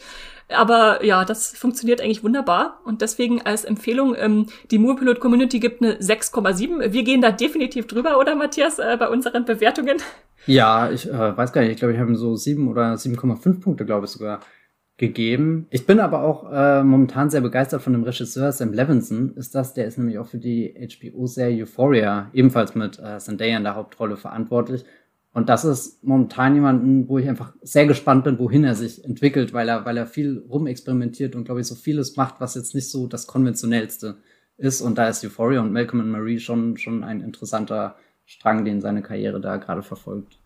Aber 0.49 1.03
ja, 1.03 1.25
das 1.25 1.57
funktioniert 1.57 1.99
eigentlich 1.99 2.23
wunderbar. 2.23 2.79
Und 2.85 3.01
deswegen 3.01 3.41
als 3.41 3.65
Empfehlung, 3.65 4.15
ähm, 4.17 4.47
die 4.71 4.77
Moorpilot 4.77 5.19
Community 5.19 5.59
gibt 5.59 5.81
eine 5.81 5.95
6,7. 5.95 6.93
Wir 6.93 7.03
gehen 7.03 7.21
da 7.21 7.31
definitiv 7.31 7.85
drüber, 7.87 8.17
oder 8.17 8.35
Matthias, 8.35 8.79
äh, 8.79 8.95
bei 8.97 9.09
unseren 9.09 9.43
Bewertungen? 9.43 9.97
Ja, 10.45 10.89
ich 10.89 11.09
äh, 11.09 11.37
weiß 11.37 11.51
gar 11.51 11.61
nicht. 11.61 11.71
Ich 11.71 11.77
glaube, 11.77 11.93
ich 11.93 11.99
habe 11.99 12.15
so 12.15 12.35
7 12.35 12.69
oder 12.69 12.93
7,5 12.93 13.59
Punkte, 13.59 13.85
glaube 13.85 14.05
ich, 14.05 14.11
sogar 14.11 14.39
gegeben. 14.95 15.67
Ich 15.69 15.85
bin 15.85 15.99
aber 15.99 16.23
auch 16.23 16.49
äh, 16.51 16.81
momentan 16.81 17.29
sehr 17.29 17.41
begeistert 17.41 17.81
von 17.81 17.91
dem 17.93 18.03
Regisseur 18.03 18.53
Sam 18.53 18.71
Levinson. 18.71 19.33
Ist 19.35 19.53
das, 19.53 19.73
der 19.73 19.85
ist 19.85 19.97
nämlich 19.97 20.17
auch 20.17 20.27
für 20.27 20.39
die 20.39 20.73
HBO-Serie 20.73 21.63
Euphoria 21.63 22.31
ebenfalls 22.33 22.73
mit 22.73 22.99
äh, 22.99 23.19
Zendaya 23.19 23.57
in 23.57 23.63
der 23.63 23.75
Hauptrolle 23.75 24.15
verantwortlich. 24.15 24.85
Und 25.37 25.49
das 25.49 25.65
ist 25.65 26.03
momentan 26.03 26.55
jemanden, 26.55 27.07
wo 27.07 27.19
ich 27.19 27.29
einfach 27.29 27.53
sehr 27.61 27.85
gespannt 27.85 28.23
bin, 28.23 28.39
wohin 28.39 28.63
er 28.63 28.73
sich 28.73 29.05
entwickelt, 29.05 29.53
weil 29.53 29.69
er, 29.69 29.85
weil 29.85 29.95
er 29.95 30.07
viel 30.07 30.43
rumexperimentiert 30.49 31.35
und 31.35 31.43
glaube 31.43 31.61
ich 31.61 31.67
so 31.67 31.75
vieles 31.75 32.15
macht, 32.15 32.39
was 32.39 32.55
jetzt 32.55 32.73
nicht 32.73 32.89
so 32.89 33.05
das 33.05 33.27
konventionellste 33.27 34.17
ist. 34.57 34.81
Und 34.81 34.97
da 34.97 35.07
ist 35.07 35.23
Euphoria 35.23 35.61
und 35.61 35.71
Malcolm 35.71 36.01
and 36.01 36.09
Marie 36.09 36.39
schon, 36.39 36.75
schon 36.77 37.03
ein 37.03 37.21
interessanter 37.21 37.97
Strang, 38.25 38.65
den 38.65 38.81
seine 38.81 39.03
Karriere 39.03 39.39
da 39.39 39.57
gerade 39.57 39.83
verfolgt. 39.83 40.39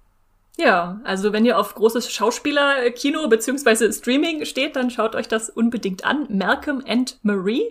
Ja, 0.57 0.99
also 1.05 1.31
wenn 1.31 1.45
ihr 1.45 1.57
auf 1.57 1.73
großes 1.73 2.11
Schauspielerkino 2.11 3.29
beziehungsweise 3.29 3.93
Streaming 3.93 4.43
steht, 4.43 4.75
dann 4.75 4.89
schaut 4.89 5.15
euch 5.15 5.29
das 5.29 5.49
unbedingt 5.49 6.03
an. 6.03 6.27
Malcolm 6.27 6.83
and 6.85 7.17
Marie. 7.23 7.63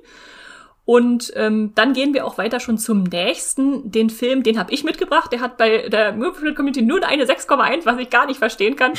Und 0.91 1.33
ähm, 1.37 1.71
dann 1.77 1.93
gehen 1.93 2.15
wir 2.15 2.27
auch 2.27 2.37
weiter 2.37 2.59
schon 2.59 2.77
zum 2.77 3.05
nächsten. 3.05 3.93
Den 3.93 4.11
Film, 4.11 4.43
den 4.43 4.59
habe 4.59 4.73
ich 4.73 4.83
mitgebracht. 4.83 5.31
Der 5.31 5.41
hat 5.41 5.57
bei 5.57 5.89
der 5.89 6.11
Movie 6.11 6.53
Community 6.53 6.83
nur 6.83 7.07
eine 7.07 7.27
6,1, 7.27 7.87
was 7.87 7.97
ich 8.01 8.11
gar 8.11 8.27
nicht 8.27 8.39
verstehen 8.39 8.75
kann. 8.75 8.95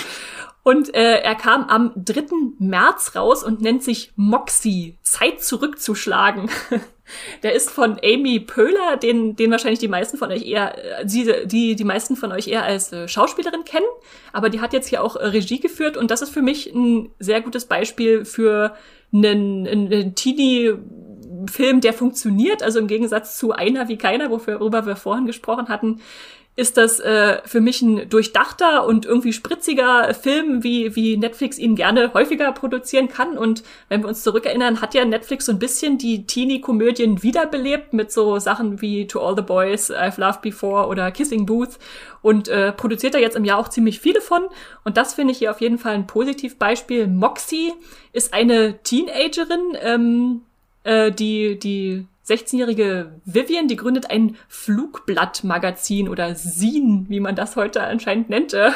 Und 0.63 0.95
äh, 0.95 1.19
er 1.19 1.35
kam 1.35 1.65
am 1.65 1.91
3. 1.97 2.27
März 2.59 3.13
raus 3.17 3.43
und 3.43 3.59
nennt 3.59 3.83
sich 3.83 4.13
Moxie, 4.15 4.99
Zeit 5.01 5.43
zurückzuschlagen. 5.43 6.49
Der 7.43 7.51
ist 7.51 7.69
von 7.69 7.99
Amy 8.01 8.39
Pöhler, 8.39 8.95
den, 8.95 9.35
den 9.35 9.51
wahrscheinlich 9.51 9.79
die 9.79 9.89
meisten 9.89 10.17
von 10.17 10.31
euch 10.31 10.45
eher, 10.45 11.03
die, 11.03 11.29
die, 11.43 11.75
die 11.75 11.83
meisten 11.83 12.15
von 12.15 12.31
euch 12.31 12.47
eher 12.47 12.63
als 12.63 12.93
äh, 12.93 13.09
Schauspielerin 13.09 13.65
kennen. 13.65 13.85
Aber 14.31 14.49
die 14.49 14.61
hat 14.61 14.71
jetzt 14.71 14.87
hier 14.87 15.03
auch 15.03 15.17
äh, 15.17 15.25
Regie 15.25 15.59
geführt 15.59 15.97
und 15.97 16.09
das 16.09 16.21
ist 16.21 16.29
für 16.29 16.41
mich 16.41 16.73
ein 16.73 17.09
sehr 17.19 17.41
gutes 17.41 17.65
Beispiel 17.65 18.23
für 18.23 18.75
einen, 19.13 19.67
einen 19.67 20.15
Teenie 20.15 20.75
Film, 21.47 21.81
der 21.81 21.93
funktioniert, 21.93 22.63
also 22.63 22.79
im 22.79 22.87
Gegensatz 22.87 23.37
zu 23.37 23.51
einer 23.51 23.87
wie 23.87 23.97
keiner, 23.97 24.29
worüber 24.29 24.85
wir 24.85 24.95
vorhin 24.95 25.25
gesprochen 25.25 25.69
hatten, 25.69 26.01
ist 26.57 26.75
das 26.75 26.99
äh, 26.99 27.39
für 27.45 27.61
mich 27.61 27.81
ein 27.81 28.09
durchdachter 28.09 28.85
und 28.85 29.05
irgendwie 29.05 29.31
spritziger 29.31 30.13
Film, 30.13 30.63
wie, 30.63 30.95
wie 30.97 31.15
Netflix 31.15 31.57
ihn 31.57 31.75
gerne 31.75 32.13
häufiger 32.13 32.51
produzieren 32.51 33.07
kann. 33.07 33.37
Und 33.37 33.63
wenn 33.87 34.01
wir 34.01 34.09
uns 34.09 34.21
zurückerinnern, 34.21 34.81
hat 34.81 34.93
ja 34.93 35.05
Netflix 35.05 35.45
so 35.45 35.53
ein 35.53 35.59
bisschen 35.59 35.97
die 35.97 36.27
Teenie-Komödien 36.27 37.23
wiederbelebt 37.23 37.93
mit 37.93 38.11
so 38.11 38.37
Sachen 38.37 38.81
wie 38.81 39.07
To 39.07 39.21
All 39.21 39.35
the 39.35 39.41
Boys, 39.41 39.91
I've 39.91 40.19
Loved 40.19 40.41
Before 40.41 40.87
oder 40.87 41.09
Kissing 41.11 41.45
Booth 41.45 41.79
und 42.21 42.49
äh, 42.49 42.73
produziert 42.73 43.13
da 43.13 43.17
jetzt 43.17 43.37
im 43.37 43.45
Jahr 43.45 43.57
auch 43.57 43.69
ziemlich 43.69 44.01
viele 44.01 44.19
von. 44.19 44.43
Und 44.83 44.97
das 44.97 45.13
finde 45.13 45.31
ich 45.31 45.37
hier 45.37 45.51
auf 45.51 45.61
jeden 45.61 45.77
Fall 45.77 45.93
ein 45.93 46.05
Positivbeispiel. 46.05 47.07
Moxie 47.07 47.71
ist 48.11 48.33
eine 48.33 48.83
Teenagerin, 48.83 49.77
ähm, 49.81 50.41
äh, 50.83 51.11
die, 51.11 51.59
die 51.59 52.05
16-jährige 52.27 53.19
Vivian, 53.25 53.67
die 53.67 53.75
gründet 53.75 54.11
ein 54.11 54.37
Flugblattmagazin 54.47 56.07
oder 56.07 56.35
Sin, 56.35 57.07
wie 57.09 57.19
man 57.19 57.35
das 57.35 57.55
heute 57.55 57.81
anscheinend 57.81 58.29
nennt, 58.29 58.53
äh, 58.53 58.69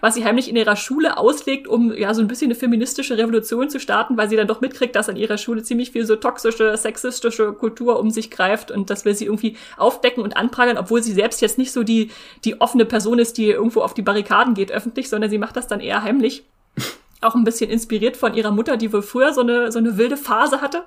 was 0.00 0.14
sie 0.14 0.24
heimlich 0.24 0.48
in 0.48 0.56
ihrer 0.56 0.76
Schule 0.76 1.18
auslegt, 1.18 1.66
um 1.66 1.92
ja 1.92 2.14
so 2.14 2.22
ein 2.22 2.28
bisschen 2.28 2.46
eine 2.46 2.54
feministische 2.54 3.18
Revolution 3.18 3.68
zu 3.68 3.80
starten, 3.80 4.16
weil 4.16 4.28
sie 4.28 4.36
dann 4.36 4.46
doch 4.46 4.60
mitkriegt, 4.60 4.94
dass 4.94 5.08
an 5.08 5.16
ihrer 5.16 5.36
Schule 5.36 5.64
ziemlich 5.64 5.90
viel 5.90 6.06
so 6.06 6.14
toxische, 6.16 6.76
sexistische 6.76 7.52
Kultur 7.52 7.98
um 7.98 8.10
sich 8.10 8.30
greift 8.30 8.70
und 8.70 8.88
das 8.88 9.04
will 9.04 9.14
sie 9.14 9.26
irgendwie 9.26 9.56
aufdecken 9.76 10.22
und 10.22 10.36
anprangern, 10.36 10.78
obwohl 10.78 11.02
sie 11.02 11.12
selbst 11.12 11.42
jetzt 11.42 11.58
nicht 11.58 11.72
so 11.72 11.82
die, 11.82 12.10
die 12.44 12.60
offene 12.60 12.84
Person 12.84 13.18
ist, 13.18 13.36
die 13.36 13.50
irgendwo 13.50 13.80
auf 13.80 13.94
die 13.94 14.02
Barrikaden 14.02 14.54
geht 14.54 14.70
öffentlich, 14.70 15.08
sondern 15.08 15.28
sie 15.28 15.38
macht 15.38 15.56
das 15.56 15.66
dann 15.66 15.80
eher 15.80 16.02
heimlich. 16.02 16.44
Auch 17.20 17.34
ein 17.34 17.44
bisschen 17.44 17.70
inspiriert 17.70 18.16
von 18.16 18.34
ihrer 18.34 18.52
Mutter, 18.52 18.76
die 18.76 18.92
wohl 18.92 19.02
früher 19.02 19.32
so 19.32 19.40
eine, 19.40 19.72
so 19.72 19.78
eine 19.80 19.96
wilde 19.96 20.16
Phase 20.16 20.60
hatte. 20.60 20.84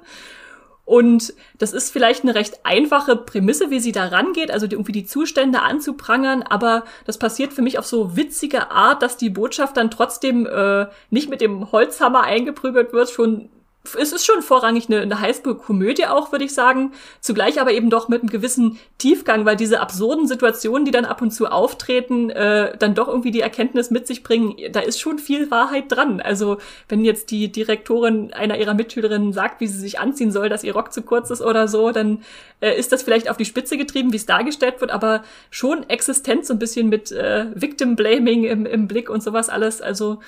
Und 0.89 1.36
das 1.60 1.71
ist 1.71 1.91
vielleicht 1.91 2.23
eine 2.23 2.34
recht 2.34 2.62
einfache 2.63 3.15
Prämisse, 3.15 3.69
wie 3.69 3.80
sie 3.80 3.91
da 3.91 4.08
rangeht, 4.08 4.49
also 4.49 4.65
die, 4.65 4.73
irgendwie 4.73 4.91
die 4.91 5.06
Zustände 5.06 5.62
anzuprangern, 5.62 6.41
aber 6.41 6.84
das 7.06 7.19
passiert 7.19 7.54
für 7.54 7.62
mich 7.62 7.78
auf 7.78 7.86
so 7.86 8.17
witzige 8.17 8.71
Art, 8.71 9.04
dass 9.04 9.15
die 9.15 9.30
Botschaft 9.30 9.78
dann 9.78 9.91
trotzdem 9.91 10.47
äh, 10.47 10.88
nicht 11.12 11.30
mit 11.30 11.41
dem 11.41 11.71
Holzhammer 11.71 12.23
eingeprügelt 12.23 12.91
wird, 12.91 13.12
schon 13.12 13.49
es 13.98 14.12
ist 14.12 14.26
schon 14.26 14.42
vorrangig 14.42 14.88
eine, 14.89 15.02
eine 15.02 15.22
Highschool-Komödie 15.22 16.08
auch, 16.08 16.34
würde 16.34 16.44
ich 16.44 16.54
sagen. 16.54 16.92
Zugleich 17.22 17.62
aber 17.62 17.72
eben 17.72 17.89
doch 17.89 18.10
mit 18.10 18.22
einem 18.22 18.30
gewissen 18.30 18.78
Tiefgang, 18.98 19.46
weil 19.46 19.56
diese 19.56 19.80
absurden 19.80 20.28
Situationen, 20.28 20.84
die 20.84 20.92
dann 20.92 21.06
ab 21.06 21.22
und 21.22 21.32
zu 21.32 21.48
auftreten, 21.48 22.30
äh, 22.30 22.78
dann 22.78 22.94
doch 22.94 23.08
irgendwie 23.08 23.32
die 23.32 23.39
Erkenntnis 23.39 23.89
mit 23.89 24.06
sich 24.06 24.22
bringen, 24.22 24.56
da 24.72 24.82
ist 24.82 25.00
schon 25.00 25.18
viel 25.18 25.50
Wahrheit 25.50 25.86
dran. 25.88 26.20
Also 26.20 26.58
wenn 26.89 27.06
jetzt 27.06 27.32
die 27.32 27.52
Direktorin 27.52 28.34
einer 28.34 28.58
ihrer 28.58 28.74
Mitschülerinnen 28.74 29.32
sagt, 29.32 29.62
wie 29.62 29.68
sie 29.68 29.80
sich 29.80 29.98
anziehen 29.98 30.32
soll, 30.32 30.50
dass 30.50 30.65
ihr 30.65 30.74
Rock 30.74 30.92
zu 30.92 31.02
kurz 31.02 31.30
ist 31.30 31.42
oder 31.42 31.70
so, 31.70 31.92
dann 31.92 32.22
äh, 32.60 32.78
ist 32.78 32.92
das 32.92 33.02
vielleicht 33.02 33.30
auf 33.30 33.38
die 33.38 33.46
Spitze 33.46 33.78
getrieben, 33.78 34.12
wie 34.12 34.18
es 34.18 34.26
dargestellt 34.26 34.82
wird, 34.82 34.92
aber 34.92 35.24
schon 35.52 35.89
existent 35.89 36.46
so 36.46 36.54
ein 36.54 36.60
bisschen 36.60 36.89
mit 36.89 37.13
äh, 37.13 37.46
Victim-Blaming 37.56 38.44
im, 38.44 38.65
im 38.65 38.88
Blick 38.89 39.10
und 39.10 39.24
sowas 39.24 39.48
alles. 39.48 39.82
Also 39.82 40.20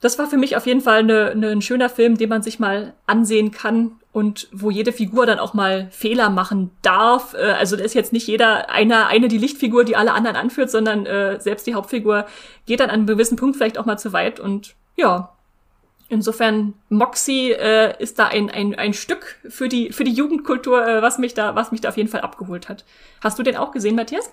das 0.00 0.18
war 0.18 0.26
für 0.28 0.36
mich 0.36 0.56
auf 0.56 0.66
jeden 0.66 0.80
Fall 0.80 1.02
ne, 1.02 1.34
ne, 1.34 1.48
ein 1.48 1.62
schöner 1.62 1.88
Film, 1.88 2.16
den 2.16 2.28
man 2.28 2.42
sich 2.42 2.58
mal 2.58 2.94
ansehen 3.06 3.50
kann 3.50 3.92
und 4.12 4.48
wo 4.52 4.70
jede 4.70 4.92
Figur 4.92 5.26
dann 5.26 5.38
auch 5.38 5.54
mal 5.54 5.88
Fehler 5.90 6.30
machen 6.30 6.70
darf. 6.82 7.34
Äh, 7.34 7.52
also 7.52 7.76
da 7.76 7.84
ist 7.84 7.94
jetzt 7.94 8.12
nicht 8.12 8.26
jeder 8.26 8.70
einer 8.70 9.08
eine 9.08 9.28
die 9.28 9.38
Lichtfigur, 9.38 9.84
die 9.84 9.96
alle 9.96 10.12
anderen 10.12 10.36
anführt, 10.36 10.70
sondern 10.70 11.06
äh, 11.06 11.40
selbst 11.40 11.66
die 11.66 11.74
Hauptfigur 11.74 12.26
geht 12.66 12.80
dann 12.80 12.90
an 12.90 13.00
einem 13.00 13.06
gewissen 13.06 13.36
Punkt 13.36 13.56
vielleicht 13.56 13.78
auch 13.78 13.86
mal 13.86 13.98
zu 13.98 14.12
weit 14.12 14.40
und 14.40 14.74
ja. 14.96 15.34
Insofern 16.10 16.72
Moxie 16.88 17.52
äh, 17.52 17.92
ist 18.02 18.18
da 18.18 18.28
ein, 18.28 18.48
ein, 18.50 18.74
ein 18.74 18.94
Stück 18.94 19.36
für 19.46 19.68
die 19.68 19.92
für 19.92 20.04
die 20.04 20.12
Jugendkultur, 20.12 20.86
äh, 20.86 21.02
was 21.02 21.18
mich 21.18 21.34
da 21.34 21.54
was 21.54 21.70
mich 21.70 21.82
da 21.82 21.90
auf 21.90 21.98
jeden 21.98 22.08
Fall 22.08 22.22
abgeholt 22.22 22.70
hat. 22.70 22.86
Hast 23.22 23.38
du 23.38 23.42
den 23.42 23.56
auch 23.56 23.72
gesehen, 23.72 23.94
Matthias? 23.94 24.32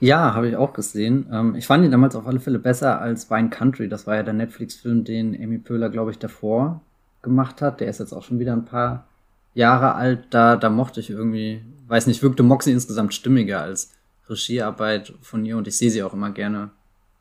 Ja, 0.00 0.34
habe 0.34 0.48
ich 0.48 0.56
auch 0.56 0.72
gesehen. 0.72 1.26
Ähm, 1.32 1.54
ich 1.54 1.66
fand 1.66 1.84
ihn 1.84 1.90
damals 1.90 2.16
auf 2.16 2.26
alle 2.26 2.40
Fälle 2.40 2.58
besser 2.58 3.00
als 3.00 3.30
Wine 3.30 3.50
Country. 3.50 3.88
Das 3.88 4.06
war 4.06 4.16
ja 4.16 4.22
der 4.22 4.34
Netflix-Film, 4.34 5.04
den 5.04 5.34
Amy 5.34 5.58
Pöhler, 5.58 5.88
glaube 5.90 6.10
ich, 6.10 6.18
davor 6.18 6.80
gemacht 7.22 7.62
hat. 7.62 7.80
Der 7.80 7.88
ist 7.88 8.00
jetzt 8.00 8.12
auch 8.12 8.22
schon 8.22 8.38
wieder 8.38 8.52
ein 8.52 8.64
paar 8.64 9.06
Jahre 9.54 9.94
alt. 9.94 10.26
Da, 10.30 10.56
da 10.56 10.68
mochte 10.68 11.00
ich 11.00 11.10
irgendwie, 11.10 11.62
weiß 11.88 12.06
nicht, 12.06 12.22
wirkte 12.22 12.42
Moxie 12.42 12.72
insgesamt 12.72 13.14
stimmiger 13.14 13.62
als 13.62 13.92
Regiearbeit 14.28 15.14
von 15.20 15.44
ihr 15.44 15.56
und 15.56 15.68
ich 15.68 15.76
sehe 15.76 15.90
sie 15.90 16.02
auch 16.02 16.14
immer 16.14 16.30
gerne 16.30 16.70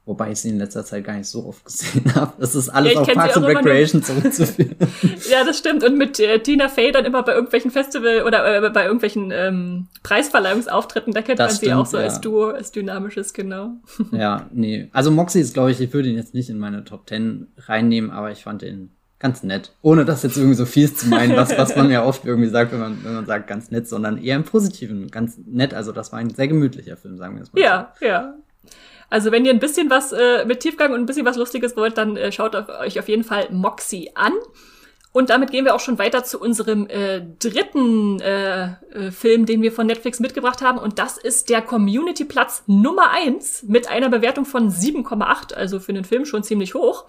Wobei 0.06 0.32
ich 0.32 0.40
sie 0.40 0.50
in 0.50 0.58
letzter 0.58 0.84
Zeit 0.84 1.06
gar 1.06 1.16
nicht 1.16 1.28
so 1.28 1.46
oft 1.46 1.64
gesehen 1.64 2.04
habe. 2.16 2.34
Das 2.38 2.56
ist 2.56 2.68
alles 2.68 2.94
ja, 2.94 3.02
auf 3.02 3.08
Parks 3.08 3.38
and 3.38 3.46
Recreation 3.46 4.04
zurückzuführen. 4.04 4.76
ja, 5.30 5.46
das 5.46 5.58
stimmt. 5.58 5.82
Und 5.84 5.98
mit 5.98 6.20
äh, 6.20 6.40
Tina 6.40 6.68
Fey 6.68 6.92
dann 6.92 7.06
immer 7.06 7.24
bei 7.24 7.34
irgendwelchen 7.34 7.72
Festival 7.72 8.24
oder 8.24 8.66
äh, 8.66 8.70
bei 8.70 8.84
irgendwelchen 8.84 9.32
ähm, 9.32 9.88
Preisverleihungsauftritten, 10.04 11.14
da 11.14 11.22
kennt 11.22 11.40
das 11.40 11.54
man 11.54 11.58
stimmt, 11.58 11.70
sie 11.70 11.74
auch 11.74 11.86
so 11.86 11.98
ja. 11.98 12.04
als 12.04 12.20
Duo, 12.20 12.48
als 12.48 12.74
dynamisches, 12.74 13.34
genau. 13.34 13.76
ja, 14.12 14.50
nee. 14.52 14.90
Also 14.92 15.10
Moxie 15.10 15.40
ist, 15.40 15.54
glaube 15.54 15.72
ich, 15.72 15.80
ich 15.80 15.94
würde 15.94 16.10
ihn 16.10 16.18
jetzt 16.18 16.34
nicht 16.34 16.50
in 16.50 16.60
meine 16.60 16.84
Top 16.84 17.08
Ten 17.08 17.48
reinnehmen, 17.58 18.12
aber 18.12 18.30
ich 18.30 18.44
fand 18.44 18.62
ihn 18.62 18.92
ganz 19.20 19.42
nett. 19.42 19.72
Ohne 19.82 20.04
das 20.04 20.22
jetzt 20.24 20.36
irgendwie 20.36 20.56
so 20.56 20.66
fies 20.66 20.98
zu 20.98 21.08
meinen, 21.08 21.38
was, 21.38 21.58
was 21.58 21.78
man 21.78 21.90
ja 21.90 22.04
oft 22.04 22.26
irgendwie 22.26 22.50
sagt, 22.50 22.74
wenn 22.74 22.80
man, 22.82 23.06
wenn 23.06 23.14
man 23.14 23.26
sagt 23.26 23.48
ganz 23.48 23.72
nett, 23.72 23.88
sondern 23.88 24.22
eher 24.22 24.36
im 24.36 24.44
Positiven, 24.44 25.10
ganz 25.10 25.38
nett. 25.46 25.74
Also 25.74 25.94
das 25.94 26.12
war 26.12 26.20
ein 26.20 26.32
sehr 26.32 26.50
gemütlicher 26.50 26.98
Film, 26.98 27.18
sagen 27.18 27.38
wir 27.38 27.44
es 27.44 27.54
mal. 27.54 27.62
Ja, 27.62 27.94
so. 27.98 28.06
ja. 28.06 28.36
Also 29.14 29.32
wenn 29.32 29.46
ihr 29.46 29.52
ein 29.52 29.60
bisschen 29.60 29.92
was 29.92 30.12
äh, 30.12 30.44
mit 30.44 30.62
Tiefgang 30.62 30.92
und 30.92 31.00
ein 31.00 31.06
bisschen 31.06 31.24
was 31.24 31.38
Lustiges 31.38 31.78
wollt, 31.78 32.00
dann 32.00 32.18
äh, 32.18 32.32
schaut 32.32 32.56
euch 32.56 32.98
auf 32.98 33.08
jeden 33.08 33.24
Fall 33.24 33.48
Moxie 33.52 34.10
an. 34.16 34.34
Und 35.12 35.30
damit 35.30 35.52
gehen 35.52 35.66
wir 35.66 35.76
auch 35.76 35.80
schon 35.80 36.00
weiter 36.00 36.24
zu 36.24 36.42
unserem 36.42 36.88
äh, 36.88 37.22
dritten 37.38 38.20
äh, 38.22 38.72
äh, 38.92 39.12
Film, 39.12 39.46
den 39.46 39.62
wir 39.62 39.72
von 39.72 39.86
Netflix 39.86 40.20
mitgebracht 40.20 40.64
haben. 40.64 40.80
Und 40.80 40.98
das 40.98 41.20
ist 41.20 41.52
der 41.52 41.62
Community-Platz 41.62 42.64
Nummer 42.66 43.12
eins 43.12 43.62
mit 43.62 43.88
einer 43.88 44.10
Bewertung 44.10 44.46
von 44.46 44.72
7,8, 44.72 45.54
also 45.54 45.80
für 45.80 45.94
den 45.94 46.06
Film 46.06 46.26
schon 46.26 46.42
ziemlich 46.42 46.74
hoch. 46.74 47.06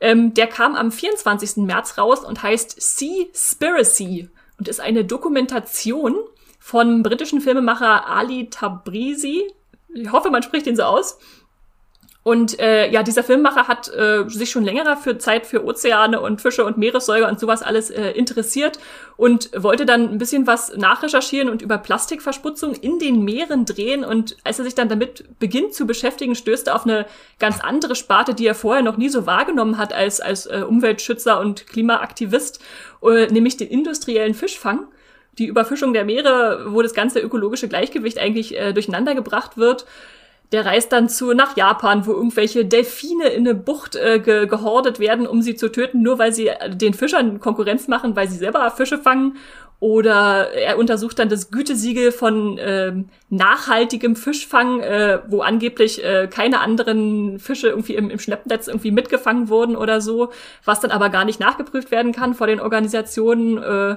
Ähm, 0.00 0.34
der 0.34 0.48
kam 0.48 0.74
am 0.74 0.90
24. 0.90 1.58
März 1.58 1.96
raus 1.96 2.24
und 2.24 2.42
heißt 2.42 2.74
Seaspiracy 2.76 4.30
und 4.58 4.66
ist 4.66 4.80
eine 4.80 5.04
Dokumentation 5.04 6.16
vom 6.58 7.04
britischen 7.04 7.40
Filmemacher 7.40 8.08
Ali 8.08 8.50
Tabrizi. 8.50 9.44
Ich 9.94 10.12
hoffe, 10.12 10.30
man 10.30 10.42
spricht 10.42 10.66
ihn 10.66 10.76
so 10.76 10.82
aus. 10.82 11.18
Und 12.22 12.60
äh, 12.60 12.90
ja, 12.90 13.02
dieser 13.02 13.24
Filmmacher 13.24 13.66
hat 13.66 13.88
äh, 13.94 14.28
sich 14.28 14.50
schon 14.50 14.62
längerer 14.62 14.98
für 14.98 15.16
Zeit 15.16 15.46
für 15.46 15.64
Ozeane 15.64 16.20
und 16.20 16.42
Fische 16.42 16.66
und 16.66 16.76
Meeressäuger 16.76 17.26
und 17.28 17.40
sowas 17.40 17.62
alles 17.62 17.88
äh, 17.88 18.10
interessiert 18.10 18.78
und 19.16 19.50
wollte 19.56 19.86
dann 19.86 20.10
ein 20.10 20.18
bisschen 20.18 20.46
was 20.46 20.76
nachrecherchieren 20.76 21.48
und 21.48 21.62
über 21.62 21.78
Plastikverschmutzung 21.78 22.74
in 22.74 22.98
den 22.98 23.24
Meeren 23.24 23.64
drehen. 23.64 24.04
Und 24.04 24.36
als 24.44 24.58
er 24.58 24.66
sich 24.66 24.74
dann 24.74 24.90
damit 24.90 25.38
beginnt 25.38 25.72
zu 25.72 25.86
beschäftigen, 25.86 26.34
stößt 26.34 26.68
er 26.68 26.76
auf 26.76 26.84
eine 26.84 27.06
ganz 27.38 27.60
andere 27.60 27.96
Sparte, 27.96 28.34
die 28.34 28.46
er 28.46 28.54
vorher 28.54 28.82
noch 28.82 28.98
nie 28.98 29.08
so 29.08 29.24
wahrgenommen 29.24 29.78
hat 29.78 29.94
als, 29.94 30.20
als 30.20 30.44
äh, 30.44 30.62
Umweltschützer 30.68 31.40
und 31.40 31.66
Klimaaktivist, 31.68 32.60
äh, 33.02 33.28
nämlich 33.28 33.56
den 33.56 33.68
industriellen 33.68 34.34
Fischfang 34.34 34.88
die 35.40 35.46
Überfischung 35.46 35.92
der 35.92 36.04
Meere, 36.04 36.66
wo 36.68 36.82
das 36.82 36.94
ganze 36.94 37.18
ökologische 37.18 37.66
Gleichgewicht 37.66 38.18
eigentlich 38.18 38.56
äh, 38.56 38.72
durcheinander 38.72 39.14
gebracht 39.14 39.56
wird. 39.56 39.86
Der 40.52 40.66
reist 40.66 40.92
dann 40.92 41.08
zu 41.08 41.32
nach 41.32 41.56
Japan, 41.56 42.06
wo 42.06 42.12
irgendwelche 42.12 42.64
Delfine 42.64 43.28
in 43.28 43.46
eine 43.46 43.54
Bucht 43.54 43.96
äh, 43.96 44.18
ge 44.18 44.46
gehordet 44.46 44.98
werden, 44.98 45.26
um 45.26 45.42
sie 45.42 45.54
zu 45.54 45.70
töten, 45.70 46.02
nur 46.02 46.18
weil 46.18 46.32
sie 46.32 46.48
äh, 46.48 46.70
den 46.70 46.92
Fischern 46.92 47.40
Konkurrenz 47.40 47.88
machen, 47.88 48.16
weil 48.16 48.28
sie 48.28 48.36
selber 48.36 48.70
Fische 48.70 48.98
fangen. 48.98 49.36
Oder 49.78 50.52
er 50.52 50.76
untersucht 50.76 51.18
dann 51.18 51.30
das 51.30 51.50
Gütesiegel 51.50 52.12
von 52.12 52.58
ähm, 52.60 53.08
nachhaltigem 53.30 54.14
Fischfang, 54.14 54.80
äh, 54.80 55.20
wo 55.28 55.40
angeblich 55.40 56.04
äh, 56.04 56.28
keine 56.30 56.60
anderen 56.60 57.38
Fische 57.38 57.68
irgendwie 57.68 57.94
im, 57.94 58.10
im 58.10 58.18
Schleppnetz 58.18 58.68
irgendwie 58.68 58.90
mitgefangen 58.90 59.48
wurden 59.48 59.76
oder 59.76 60.02
so, 60.02 60.32
was 60.66 60.80
dann 60.80 60.90
aber 60.90 61.08
gar 61.08 61.24
nicht 61.24 61.40
nachgeprüft 61.40 61.90
werden 61.90 62.12
kann 62.12 62.34
vor 62.34 62.46
den 62.46 62.60
Organisationen. 62.60 63.56
Äh, 63.56 63.96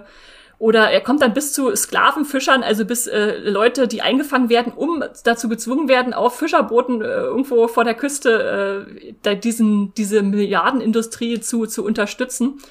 oder 0.64 0.92
er 0.92 1.02
kommt 1.02 1.22
dann 1.22 1.34
bis 1.34 1.52
zu 1.52 1.76
Sklavenfischern, 1.76 2.64
also 2.64 2.86
bis 2.86 3.06
äh, 3.06 3.38
Leute, 3.38 3.86
die 3.86 4.02
eingefangen 4.02 4.48
werden, 4.48 4.72
um 4.72 5.04
dazu 5.26 5.50
gezwungen 5.50 5.90
werden, 5.90 6.14
auf 6.14 6.38
Fischerbooten 6.38 7.02
äh, 7.02 7.06
irgendwo 7.06 7.68
vor 7.68 7.84
der 7.84 7.96
Küste 7.96 8.88
äh, 9.26 9.36
diesen, 9.36 9.94
diese 9.96 10.24
Milliardenindustrie 10.24 11.42
zu, 11.42 11.66
zu 11.66 11.84
unterstützen. 11.84 12.62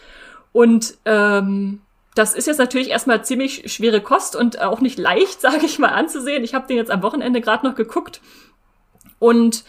Und 0.53 0.95
ähm, 1.05 1.83
das 2.15 2.33
ist 2.33 2.47
jetzt 2.47 2.57
natürlich 2.57 2.89
erstmal 2.89 3.27
ziemlich 3.27 3.71
schwere 3.71 4.01
Kost 4.01 4.37
und 4.37 4.63
auch 4.63 4.81
nicht 4.81 4.99
leicht, 4.99 5.41
sage 5.43 5.67
ich 5.67 5.79
mal, 5.79 5.89
anzusehen. 5.89 6.45
Ich 6.45 6.55
habe 6.55 6.67
den 6.67 6.79
jetzt 6.79 6.91
am 6.91 7.03
Wochenende 7.03 7.43
gerade 7.43 7.67
noch 7.67 7.75
geguckt. 7.75 8.23
Und 9.19 9.65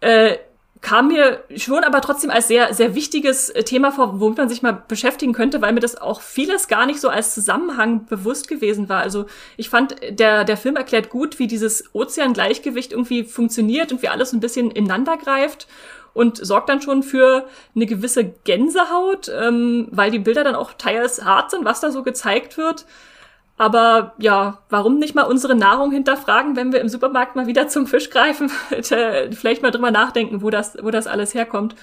äh, 0.00 0.36
kam 0.84 1.08
mir 1.08 1.42
schon 1.56 1.82
aber 1.82 2.02
trotzdem 2.02 2.30
als 2.30 2.46
sehr, 2.46 2.74
sehr 2.74 2.94
wichtiges 2.94 3.48
äh, 3.48 3.64
Thema 3.64 3.90
vor, 3.90 4.20
womit 4.20 4.36
man 4.36 4.48
sich 4.50 4.60
mal 4.60 4.84
beschäftigen 4.86 5.32
könnte, 5.32 5.62
weil 5.62 5.72
mir 5.72 5.80
das 5.80 5.96
auch 6.00 6.20
vieles 6.20 6.68
gar 6.68 6.84
nicht 6.84 7.00
so 7.00 7.08
als 7.08 7.34
Zusammenhang 7.34 8.04
bewusst 8.04 8.48
gewesen 8.48 8.88
war. 8.90 9.00
Also 9.00 9.24
ich 9.56 9.70
fand, 9.70 9.96
der, 10.10 10.44
der 10.44 10.56
Film 10.58 10.76
erklärt 10.76 11.08
gut, 11.08 11.38
wie 11.38 11.46
dieses 11.46 11.84
Ozeangleichgewicht 11.94 12.92
irgendwie 12.92 13.24
funktioniert 13.24 13.92
und 13.92 14.02
wie 14.02 14.08
alles 14.08 14.34
ein 14.34 14.40
bisschen 14.40 14.70
ineinander 14.70 15.16
greift 15.16 15.66
und 16.12 16.36
sorgt 16.36 16.68
dann 16.68 16.82
schon 16.82 17.02
für 17.02 17.48
eine 17.74 17.86
gewisse 17.86 18.24
Gänsehaut, 18.44 19.28
ähm, 19.28 19.88
weil 19.90 20.10
die 20.10 20.18
Bilder 20.18 20.44
dann 20.44 20.54
auch 20.54 20.74
teils 20.74 21.24
hart 21.24 21.50
sind, 21.50 21.64
was 21.64 21.80
da 21.80 21.90
so 21.90 22.02
gezeigt 22.02 22.58
wird. 22.58 22.84
Aber 23.56 24.14
ja, 24.18 24.58
warum 24.68 24.98
nicht 24.98 25.14
mal 25.14 25.22
unsere 25.22 25.54
Nahrung 25.54 25.92
hinterfragen, 25.92 26.56
wenn 26.56 26.72
wir 26.72 26.80
im 26.80 26.88
Supermarkt 26.88 27.36
mal 27.36 27.46
wieder 27.46 27.68
zum 27.68 27.86
Fisch 27.86 28.10
greifen? 28.10 28.50
Vielleicht 28.82 29.62
mal 29.62 29.70
drüber 29.70 29.92
nachdenken, 29.92 30.42
wo 30.42 30.50
das, 30.50 30.76
wo 30.82 30.90
das 30.90 31.06
alles 31.06 31.34
herkommt. 31.34 31.76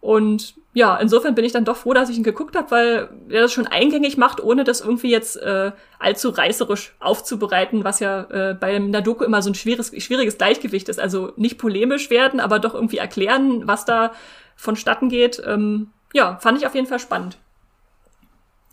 Und 0.00 0.54
ja, 0.72 0.96
insofern 0.96 1.34
bin 1.34 1.44
ich 1.44 1.52
dann 1.52 1.64
doch 1.64 1.76
froh, 1.76 1.92
dass 1.92 2.08
ich 2.08 2.16
ihn 2.16 2.22
geguckt 2.22 2.56
habe, 2.56 2.70
weil 2.70 3.10
er 3.28 3.42
das 3.42 3.52
schon 3.52 3.66
eingängig 3.66 4.16
macht, 4.16 4.42
ohne 4.42 4.64
das 4.64 4.80
irgendwie 4.80 5.10
jetzt 5.10 5.36
äh, 5.36 5.72
allzu 5.98 6.30
reißerisch 6.30 6.94
aufzubereiten, 7.00 7.84
was 7.84 8.00
ja 8.00 8.22
äh, 8.30 8.54
bei 8.54 8.76
einer 8.76 9.02
Doku 9.02 9.24
immer 9.24 9.42
so 9.42 9.50
ein 9.50 9.54
schwieriges, 9.54 9.92
schwieriges 10.02 10.38
Gleichgewicht 10.38 10.88
ist. 10.88 11.00
Also 11.00 11.32
nicht 11.36 11.58
polemisch 11.58 12.08
werden, 12.08 12.40
aber 12.40 12.60
doch 12.60 12.74
irgendwie 12.74 12.98
erklären, 12.98 13.66
was 13.66 13.84
da 13.84 14.12
vonstatten 14.56 15.08
geht. 15.08 15.42
Ähm, 15.44 15.90
ja, 16.14 16.38
fand 16.40 16.56
ich 16.58 16.66
auf 16.66 16.74
jeden 16.74 16.86
Fall 16.86 17.00
spannend. 17.00 17.36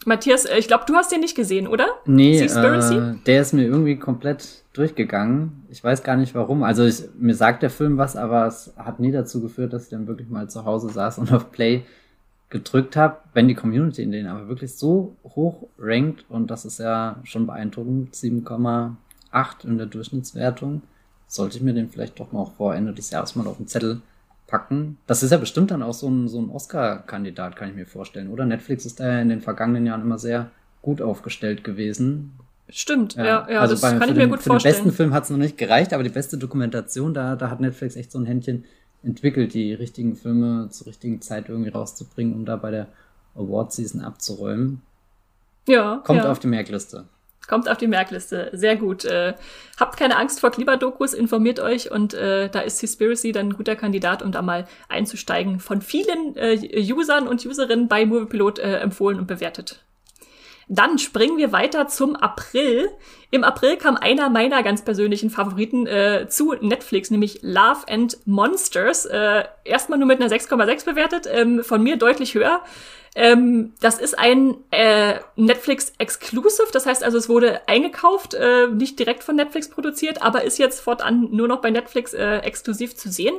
Matthias, 0.08 0.46
äh, 0.46 0.58
ich 0.58 0.68
glaube, 0.68 0.86
du 0.88 0.96
hast 0.96 1.12
den 1.12 1.20
nicht 1.20 1.36
gesehen, 1.36 1.68
oder? 1.68 1.88
Nee, 2.06 2.40
äh, 2.40 3.16
der 3.26 3.42
ist 3.42 3.54
mir 3.54 3.66
irgendwie 3.66 3.98
komplett 3.98 4.64
durchgegangen. 4.72 5.66
Ich 5.70 5.84
weiß 5.84 6.02
gar 6.02 6.16
nicht 6.16 6.34
warum. 6.34 6.64
Also 6.64 6.86
ich, 6.86 7.04
mir 7.20 7.36
sagt 7.36 7.62
der 7.62 7.70
Film 7.70 7.98
was, 7.98 8.16
aber 8.16 8.48
es 8.48 8.74
hat 8.78 9.02
nie 9.02 9.12
dazu 9.12 9.42
geführt, 9.42 9.74
dass 9.74 9.84
ich 9.84 9.90
dann 9.90 10.08
wirklich 10.08 10.30
mal 10.30 10.50
zu 10.50 10.64
Hause 10.64 10.90
saß 10.90 11.18
und 11.18 11.34
auf 11.34 11.52
Play 11.52 11.84
gedrückt 12.50 12.96
habe. 12.96 13.18
Wenn 13.34 13.50
die 13.50 13.56
Community 13.56 14.02
in 14.02 14.14
denen 14.14 14.30
aber 14.30 14.48
wirklich 14.48 14.76
so 14.76 15.18
hoch 15.26 15.68
rankt, 15.78 16.24
und 16.30 16.50
das 16.50 16.64
ist 16.64 16.80
ja 16.80 17.18
schon 17.24 17.46
beeindruckend, 17.46 18.16
7,8 18.16 19.66
in 19.66 19.78
der 19.78 19.88
Durchschnittswertung, 19.88 20.84
sollte 21.28 21.58
ich 21.58 21.64
mir 21.64 21.74
den 21.74 21.90
vielleicht 21.90 22.18
doch 22.18 22.32
mal 22.32 22.40
auch 22.40 22.54
vor 22.54 22.74
Ende 22.74 22.94
des 22.94 23.10
Jahres 23.10 23.36
mal 23.36 23.46
auf 23.46 23.58
den 23.58 23.68
Zettel 23.68 24.02
packen. 24.48 24.98
Das 25.06 25.24
ist 25.24 25.32
ja 25.32 25.38
bestimmt 25.38 25.72
dann 25.72 25.84
auch 25.84 25.94
so 25.94 26.10
ein, 26.10 26.28
so 26.28 26.42
ein 26.42 26.50
Oscar-Kandidat, 26.50 27.56
kann 27.56 27.70
ich 27.70 27.76
mir 27.76 27.86
vorstellen, 27.86 28.30
oder? 28.30 28.46
Netflix 28.46 28.86
ist 28.86 29.00
da 29.00 29.08
ja 29.08 29.20
in 29.20 29.30
den 29.30 29.42
vergangenen 29.42 29.86
Jahren 29.86 30.02
immer 30.02 30.18
sehr 30.18 30.50
gut 30.82 31.02
aufgestellt 31.02 31.64
gewesen. 31.64 32.32
Stimmt, 32.70 33.16
ja, 33.16 33.26
ja, 33.26 33.48
ja 33.50 33.60
also 33.60 33.74
das 33.74 33.82
bei, 33.82 33.92
kann 33.92 34.10
ich 34.10 34.16
mir 34.16 34.22
den, 34.22 34.30
gut 34.30 34.42
vorstellen. 34.42 34.74
Für 34.74 34.80
den 34.80 34.86
besten 34.86 34.96
Film 34.96 35.14
hat 35.14 35.26
es 35.26 35.30
noch 35.30 35.38
nicht 35.38 35.58
gereicht, 35.58 35.94
aber 35.94 36.04
die 36.04 36.10
beste 36.10 36.38
Dokumentation, 36.38 37.14
da, 37.14 37.36
da 37.36 37.50
hat 37.50 37.60
Netflix 37.60 37.96
echt 37.96 38.12
so 38.12 38.20
ein 38.20 38.26
Händchen 38.26 38.66
entwickelt, 39.04 39.54
die 39.54 39.74
richtigen 39.74 40.16
Filme 40.16 40.70
zur 40.70 40.88
richtigen 40.88 41.22
Zeit 41.22 41.50
irgendwie 41.50 41.70
rauszubringen, 41.70 42.34
um 42.34 42.46
da 42.46 42.56
bei 42.56 42.72
der 42.72 42.88
Award-Season 43.36 44.02
abzuräumen. 44.02 44.82
Ja. 45.68 46.02
Kommt 46.04 46.24
ja. 46.24 46.32
auf 46.32 46.40
die 46.40 46.48
Merkliste. 46.48 47.06
Kommt 47.48 47.70
auf 47.70 47.78
die 47.78 47.88
Merkliste. 47.88 48.50
Sehr 48.54 48.76
gut. 48.76 49.06
Äh, 49.06 49.34
habt 49.80 49.98
keine 49.98 50.18
Angst 50.18 50.42
vor 50.42 50.52
Klimadokus, 50.52 51.14
informiert 51.14 51.60
euch 51.60 51.90
und 51.92 52.14
äh, 52.14 52.50
da 52.50 52.60
ist 52.60 52.80
Conspiracy 52.80 53.32
dann 53.32 53.50
ein 53.50 53.54
guter 53.54 53.76
Kandidat, 53.76 54.22
um 54.22 54.32
da 54.32 54.42
mal 54.42 54.68
einzusteigen. 54.90 55.60
Von 55.60 55.82
vielen 55.82 56.36
äh, 56.36 56.58
Usern 56.94 57.28
und 57.28 57.46
Userinnen 57.46 57.88
bei 57.88 58.06
Moviepilot 58.06 58.60
äh, 58.60 58.80
empfohlen 58.80 59.18
und 59.18 59.28
bewertet. 59.28 59.82
Dann 60.70 61.00
springen 61.00 61.38
wir 61.38 61.54
weiter 61.54 61.88
zum 61.88 62.18
April. 62.18 62.90
Im 63.32 63.46
April 63.46 63.78
kam 63.78 63.96
einer 63.96 64.30
meiner 64.30 64.64
ganz 64.64 64.84
persönlichen 64.84 65.30
Favoriten 65.30 65.88
äh, 65.88 66.28
zu 66.28 66.54
Netflix, 66.60 67.10
nämlich 67.10 67.40
Love 67.42 67.88
and 67.90 68.18
Monsters. 68.26 69.06
Äh, 69.06 69.46
erstmal 69.64 69.98
nur 69.98 70.08
mit 70.10 70.20
einer 70.20 70.30
6,6 70.30 70.84
bewertet, 70.84 71.28
ähm, 71.32 71.64
von 71.64 71.82
mir 71.82 71.96
deutlich 71.96 72.36
höher. 72.36 72.62
Ähm, 73.20 73.74
das 73.82 73.98
ist 73.98 74.20
ein 74.20 74.58
äh, 74.70 75.16
Netflix 75.36 75.92
Exclusive, 75.98 76.68
das 76.72 76.86
heißt 76.86 77.04
also, 77.04 77.18
es 77.18 77.28
wurde 77.28 77.68
eingekauft, 77.68 78.36
äh, 78.36 78.68
nicht 78.68 79.00
direkt 79.00 79.24
von 79.24 79.36
Netflix 79.36 79.70
produziert, 79.70 80.22
aber 80.22 80.44
ist 80.44 80.60
jetzt 80.60 80.82
fortan 80.82 81.30
nur 81.32 81.48
noch 81.48 81.60
bei 81.60 81.72
Netflix 81.72 82.14
äh, 82.14 82.38
exklusiv 82.38 82.96
zu 82.96 83.10
sehen. 83.10 83.34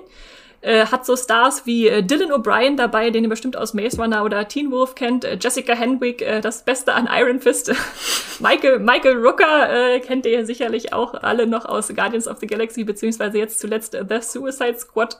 Äh, 0.62 0.86
hat 0.86 1.06
so 1.06 1.14
Stars 1.14 1.64
wie 1.64 1.86
äh, 1.86 2.02
Dylan 2.02 2.32
O'Brien 2.32 2.76
dabei, 2.76 3.10
den 3.10 3.22
ihr 3.22 3.30
bestimmt 3.30 3.56
aus 3.56 3.72
Maze 3.72 4.02
Runner 4.02 4.24
oder 4.24 4.48
Teen 4.48 4.72
Wolf 4.72 4.96
kennt, 4.96 5.24
äh, 5.24 5.38
Jessica 5.40 5.74
Henwick, 5.74 6.22
äh, 6.22 6.40
das 6.40 6.64
Beste 6.64 6.94
an 6.94 7.08
Iron 7.08 7.38
Fist, 7.38 7.72
Michael, 8.40 8.80
Michael 8.80 9.24
Rooker 9.24 9.94
äh, 9.94 10.00
kennt 10.00 10.26
ihr 10.26 10.44
sicherlich 10.44 10.92
auch 10.92 11.14
alle 11.14 11.46
noch 11.46 11.66
aus 11.66 11.86
Guardians 11.94 12.26
of 12.26 12.38
the 12.40 12.48
Galaxy, 12.48 12.82
beziehungsweise 12.82 13.38
jetzt 13.38 13.60
zuletzt 13.60 13.94
äh, 13.94 14.04
The 14.08 14.20
Suicide 14.20 14.80
Squad. 14.80 15.18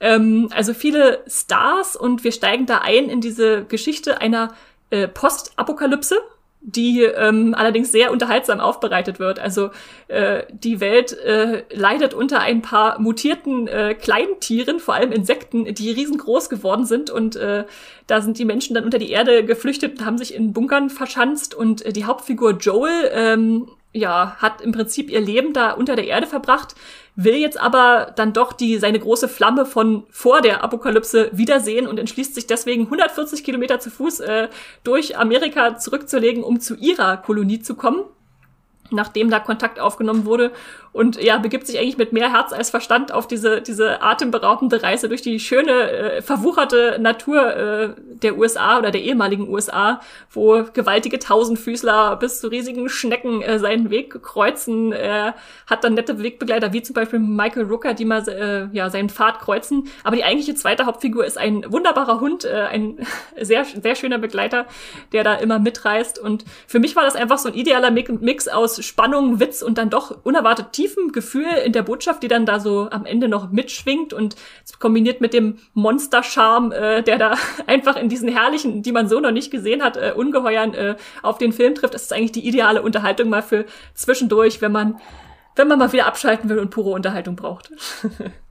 Ähm, 0.00 0.48
also 0.54 0.74
viele 0.74 1.24
Stars 1.26 1.96
und 1.96 2.24
wir 2.24 2.32
steigen 2.32 2.66
da 2.66 2.78
ein 2.78 3.08
in 3.08 3.20
diese 3.20 3.64
Geschichte 3.64 4.20
einer 4.20 4.54
äh, 4.90 5.08
Postapokalypse, 5.08 6.18
die 6.60 7.02
ähm, 7.02 7.54
allerdings 7.54 7.92
sehr 7.92 8.10
unterhaltsam 8.10 8.60
aufbereitet 8.60 9.20
wird. 9.20 9.38
Also 9.38 9.70
äh, 10.08 10.42
die 10.52 10.80
Welt 10.80 11.12
äh, 11.12 11.62
leidet 11.70 12.14
unter 12.14 12.40
ein 12.40 12.62
paar 12.62 13.00
mutierten 13.00 13.68
äh, 13.68 13.94
Kleintieren, 13.94 14.80
vor 14.80 14.94
allem 14.94 15.12
Insekten, 15.12 15.72
die 15.74 15.90
riesengroß 15.90 16.48
geworden 16.48 16.84
sind 16.84 17.10
und 17.10 17.36
äh, 17.36 17.64
da 18.06 18.20
sind 18.20 18.38
die 18.38 18.44
Menschen 18.44 18.74
dann 18.74 18.84
unter 18.84 18.98
die 18.98 19.10
Erde 19.10 19.44
geflüchtet 19.44 19.98
und 19.98 20.04
haben 20.04 20.18
sich 20.18 20.34
in 20.34 20.52
Bunkern 20.52 20.90
verschanzt 20.90 21.54
und 21.54 21.84
äh, 21.84 21.92
die 21.92 22.04
Hauptfigur 22.04 22.52
Joel 22.58 23.10
ähm, 23.12 23.68
ja, 23.92 24.36
hat 24.38 24.60
im 24.60 24.72
Prinzip 24.72 25.10
ihr 25.10 25.20
Leben 25.20 25.52
da 25.52 25.72
unter 25.72 25.96
der 25.96 26.06
Erde 26.06 26.26
verbracht, 26.26 26.74
will 27.16 27.34
jetzt 27.34 27.58
aber 27.58 28.12
dann 28.14 28.32
doch 28.32 28.52
die, 28.52 28.78
seine 28.78 29.00
große 29.00 29.28
Flamme 29.28 29.66
von 29.66 30.04
vor 30.10 30.40
der 30.40 30.62
Apokalypse 30.62 31.30
wiedersehen 31.32 31.88
und 31.88 31.98
entschließt 31.98 32.34
sich 32.34 32.46
deswegen 32.46 32.84
140 32.84 33.42
Kilometer 33.42 33.80
zu 33.80 33.90
Fuß 33.90 34.20
äh, 34.20 34.48
durch 34.84 35.18
Amerika 35.18 35.78
zurückzulegen, 35.78 36.44
um 36.44 36.60
zu 36.60 36.76
ihrer 36.76 37.16
Kolonie 37.16 37.60
zu 37.60 37.74
kommen. 37.74 38.04
nachdem 38.90 39.28
da 39.30 39.38
Kontakt 39.38 39.80
aufgenommen 39.80 40.24
wurde 40.24 40.50
und 40.92 41.22
ja, 41.22 41.38
begibt 41.38 41.66
sich 41.66 41.78
eigentlich 41.78 41.98
mit 41.98 42.12
mehr 42.12 42.32
Herz 42.32 42.52
als 42.52 42.70
Verstand 42.70 43.12
auf 43.12 43.26
diese, 43.26 43.60
diese 43.60 44.02
atemberaubende 44.02 44.82
Reise 44.82 45.08
durch 45.08 45.22
die 45.22 45.38
schöne, 45.40 45.90
äh, 45.90 46.22
verwucherte 46.22 46.98
Natur 47.00 47.54
äh, 47.54 47.88
der 48.22 48.38
USA 48.38 48.78
oder 48.78 48.90
der 48.90 49.02
ehemaligen 49.02 49.48
USA, 49.48 50.00
wo 50.30 50.64
gewaltige 50.72 51.18
Tausendfüßler 51.18 52.16
bis 52.16 52.40
zu 52.40 52.48
riesigen 52.48 52.88
Schnecken 52.88 53.42
äh, 53.42 53.58
seinen 53.58 53.90
Weg 53.90 54.22
kreuzen. 54.22 54.92
Er 54.92 55.34
hat 55.66 55.84
dann 55.84 55.94
nette 55.94 56.22
Wegbegleiter, 56.22 56.72
wie 56.72 56.82
zum 56.82 56.94
Beispiel 56.94 57.18
Michael 57.18 57.66
Rooker, 57.66 57.94
die 57.94 58.04
mal 58.04 58.26
äh, 58.28 58.74
ja, 58.74 58.90
seinen 58.90 59.10
Pfad 59.10 59.40
kreuzen. 59.40 59.88
Aber 60.04 60.16
die 60.16 60.24
eigentliche 60.24 60.54
zweite 60.54 60.86
Hauptfigur 60.86 61.24
ist 61.24 61.38
ein 61.38 61.64
wunderbarer 61.70 62.20
Hund, 62.20 62.44
äh, 62.44 62.62
ein 62.70 63.06
sehr, 63.40 63.64
sehr 63.64 63.94
schöner 63.94 64.18
Begleiter, 64.18 64.66
der 65.12 65.24
da 65.24 65.34
immer 65.34 65.58
mitreist. 65.58 66.18
Und 66.18 66.44
für 66.66 66.78
mich 66.78 66.96
war 66.96 67.04
das 67.04 67.16
einfach 67.16 67.38
so 67.38 67.48
ein 67.48 67.54
idealer 67.54 67.90
Mix 67.90 68.48
aus 68.48 68.82
Spannung, 68.84 69.40
Witz 69.40 69.62
und 69.62 69.78
dann 69.78 69.90
doch 69.90 70.24
unerwartet 70.24 70.72
tiefem 70.78 71.10
Gefühl 71.10 71.48
in 71.64 71.72
der 71.72 71.82
Botschaft, 71.82 72.22
die 72.22 72.28
dann 72.28 72.46
da 72.46 72.60
so 72.60 72.88
am 72.90 73.04
Ende 73.04 73.26
noch 73.26 73.50
mitschwingt 73.50 74.12
und 74.12 74.36
kombiniert 74.78 75.20
mit 75.20 75.32
dem 75.34 75.58
Monster-Charme, 75.74 76.70
äh, 76.70 77.02
der 77.02 77.18
da 77.18 77.34
einfach 77.66 77.96
in 77.96 78.08
diesen 78.08 78.28
herrlichen, 78.28 78.82
die 78.82 78.92
man 78.92 79.08
so 79.08 79.18
noch 79.18 79.32
nicht 79.32 79.50
gesehen 79.50 79.82
hat, 79.82 79.96
äh, 79.96 80.12
Ungeheuern 80.14 80.74
äh, 80.74 80.94
auf 81.22 81.38
den 81.38 81.52
Film 81.52 81.74
trifft. 81.74 81.94
Das 81.94 82.02
ist 82.02 82.12
eigentlich 82.12 82.30
die 82.30 82.46
ideale 82.46 82.80
Unterhaltung 82.82 83.28
mal 83.28 83.42
für 83.42 83.64
zwischendurch, 83.94 84.62
wenn 84.62 84.72
man 84.72 85.00
wenn 85.56 85.66
man 85.66 85.80
mal 85.80 85.92
wieder 85.92 86.06
abschalten 86.06 86.48
will 86.48 86.60
und 86.60 86.70
pure 86.70 86.90
Unterhaltung 86.90 87.34
braucht. 87.34 87.72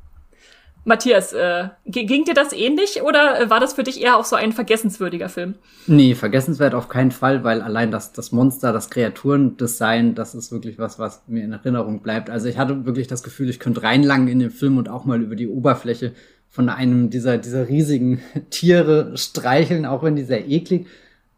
Matthias, 0.86 1.34
äh, 1.34 1.68
ging 1.86 2.24
dir 2.24 2.34
das 2.34 2.54
ähnlich 2.54 3.02
oder 3.02 3.42
äh, 3.42 3.50
war 3.50 3.60
das 3.60 3.74
für 3.74 3.84
dich 3.84 4.02
eher 4.02 4.18
auch 4.18 4.26
so 4.26 4.36
ein 4.36 4.54
vergessenswürdiger 4.54 5.28
Film? 5.28 5.56
Nee, 5.86 6.16
vergessenswert 6.16 6.74
auf 6.74 6.88
keinen 6.88 7.12
Fall, 7.12 7.44
weil 7.44 7.62
allein 7.62 7.92
das, 7.92 8.14
das 8.14 8.32
Monster, 8.32 8.72
das 8.72 8.90
Kreaturendesign, 8.90 10.16
das 10.16 10.34
ist 10.34 10.52
wirklich 10.52 10.80
was, 10.80 10.98
was 10.98 11.24
mir 11.28 11.44
in 11.44 11.52
Erinnerung 11.52 12.02
bleibt. 12.02 12.30
Also 12.30 12.48
ich 12.48 12.58
hatte 12.58 12.86
wirklich 12.86 13.08
das 13.08 13.24
Gefühl, 13.24 13.50
ich 13.50 13.60
könnte 13.60 13.84
reinlangen 13.84 14.30
in 14.30 14.40
den 14.40 14.52
Film 14.52 14.78
und 14.78 14.88
auch 14.88 15.04
mal 15.04 15.22
über 15.22 15.36
die 15.36 15.50
Oberfläche 15.50 16.14
von 16.50 16.70
einem 16.70 17.10
dieser, 17.10 17.38
dieser 17.38 17.68
riesigen 17.68 18.22
Tiere 18.50 19.12
streicheln, 19.16 19.86
auch 19.86 20.04
wenn 20.04 20.16
die 20.16 20.24
sehr 20.24 20.48
eklig 20.48 20.88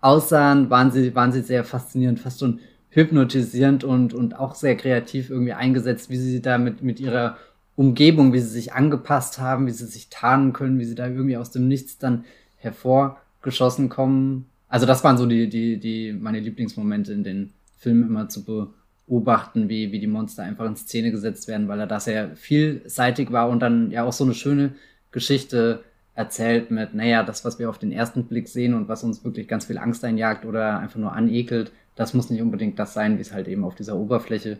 aussahen, 0.02 0.69
waren 0.69 0.91
sie, 0.91 1.13
waren 1.15 1.32
sie 1.32 1.41
sehr 1.41 1.63
faszinierend, 1.63 2.19
fast 2.19 2.39
schon 2.39 2.60
hypnotisierend 2.91 3.84
und, 3.84 4.13
und 4.13 4.38
auch 4.38 4.56
sehr 4.56 4.75
kreativ 4.75 5.30
irgendwie 5.30 5.54
eingesetzt, 5.54 6.10
wie 6.10 6.17
sie 6.17 6.41
da 6.41 6.58
mit, 6.58 6.82
mit 6.82 6.99
ihrer 6.99 7.38
Umgebung, 7.79 8.33
wie 8.33 8.41
sie 8.41 8.49
sich 8.49 8.73
angepasst 8.73 9.39
haben, 9.39 9.65
wie 9.65 9.71
sie 9.71 9.85
sich 9.85 10.09
tarnen 10.09 10.51
können, 10.51 10.79
wie 10.79 10.83
sie 10.83 10.95
da 10.95 11.07
irgendwie 11.07 11.37
aus 11.37 11.51
dem 11.51 11.69
Nichts 11.69 11.97
dann 11.97 12.25
hervorgeschossen 12.57 13.87
kommen. 13.87 14.49
Also 14.67 14.85
das 14.85 15.05
waren 15.05 15.17
so 15.17 15.25
die, 15.25 15.47
die, 15.47 15.77
die, 15.77 16.11
meine 16.11 16.41
Lieblingsmomente 16.41 17.13
in 17.13 17.23
den 17.23 17.53
Filmen 17.77 18.03
immer 18.03 18.27
zu 18.27 18.43
beobachten, 18.43 19.69
wie, 19.69 19.93
wie 19.93 19.99
die 19.99 20.07
Monster 20.07 20.43
einfach 20.43 20.65
in 20.65 20.75
Szene 20.75 21.09
gesetzt 21.11 21.47
werden, 21.47 21.69
weil 21.69 21.79
er 21.79 21.87
da 21.87 22.01
sehr 22.01 22.35
vielseitig 22.35 23.31
war 23.31 23.47
und 23.47 23.61
dann 23.61 23.91
ja 23.91 24.03
auch 24.03 24.11
so 24.11 24.25
eine 24.25 24.33
schöne 24.33 24.73
Geschichte 25.13 25.81
erzählt 26.15 26.71
mit, 26.71 26.93
naja, 26.93 27.23
das, 27.23 27.45
was 27.45 27.59
wir 27.59 27.69
auf 27.69 27.77
den 27.77 27.93
ersten 27.93 28.25
Blick 28.25 28.49
sehen 28.49 28.73
und 28.73 28.89
was 28.89 29.05
uns 29.05 29.23
wirklich 29.23 29.47
ganz 29.47 29.67
viel 29.67 29.77
Angst 29.77 30.03
einjagt 30.03 30.43
oder 30.43 30.79
einfach 30.79 30.99
nur 30.99 31.13
anekelt, 31.13 31.71
das 31.95 32.13
muss 32.13 32.29
nicht 32.29 32.41
unbedingt 32.41 32.77
das 32.77 32.93
sein, 32.93 33.17
wie 33.17 33.21
es 33.21 33.31
halt 33.31 33.47
eben 33.47 33.63
auf 33.63 33.75
dieser 33.75 33.95
Oberfläche 33.95 34.57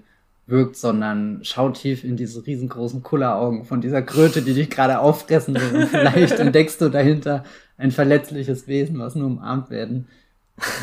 wirkt, 0.50 0.76
sondern 0.76 1.40
schau 1.44 1.70
tief 1.70 2.04
in 2.04 2.18
diese 2.18 2.46
riesengroßen 2.46 3.04
Kulleraugen 3.04 3.66
von 3.66 3.82
dieser 3.82 4.02
Kröte, 4.02 4.42
die 4.42 4.54
dich 4.54 4.70
gerade 4.70 5.00
auffressen 5.00 5.56
will. 5.56 5.82
Und 5.82 5.88
vielleicht 5.88 6.40
entdeckst 6.40 6.82
du 6.82 6.90
dahinter 6.90 7.44
ein 7.78 7.92
verletzliches 7.92 8.68
Wesen, 8.68 9.00
was 9.00 9.16
nur 9.16 9.28
umarmt 9.28 9.70
werden 9.70 10.08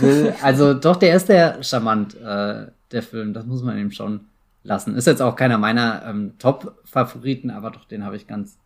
will. 0.00 0.34
Also 0.42 0.74
doch, 0.74 0.96
der 0.96 1.16
ist 1.16 1.26
sehr 1.26 1.62
charmant, 1.62 2.14
äh, 2.20 2.66
der 2.92 3.02
Film. 3.02 3.34
Das 3.34 3.46
muss 3.46 3.62
man 3.62 3.78
ihm 3.78 3.90
schon 3.90 4.20
lassen. 4.62 4.94
Ist 4.94 5.06
jetzt 5.06 5.22
auch 5.22 5.36
keiner 5.36 5.58
meiner 5.58 6.04
ähm, 6.06 6.32
Top-Favoriten, 6.38 7.50
aber 7.50 7.70
doch, 7.70 7.84
den 7.84 8.04
habe 8.04 8.16
ich 8.16 8.26
ganz 8.26 8.58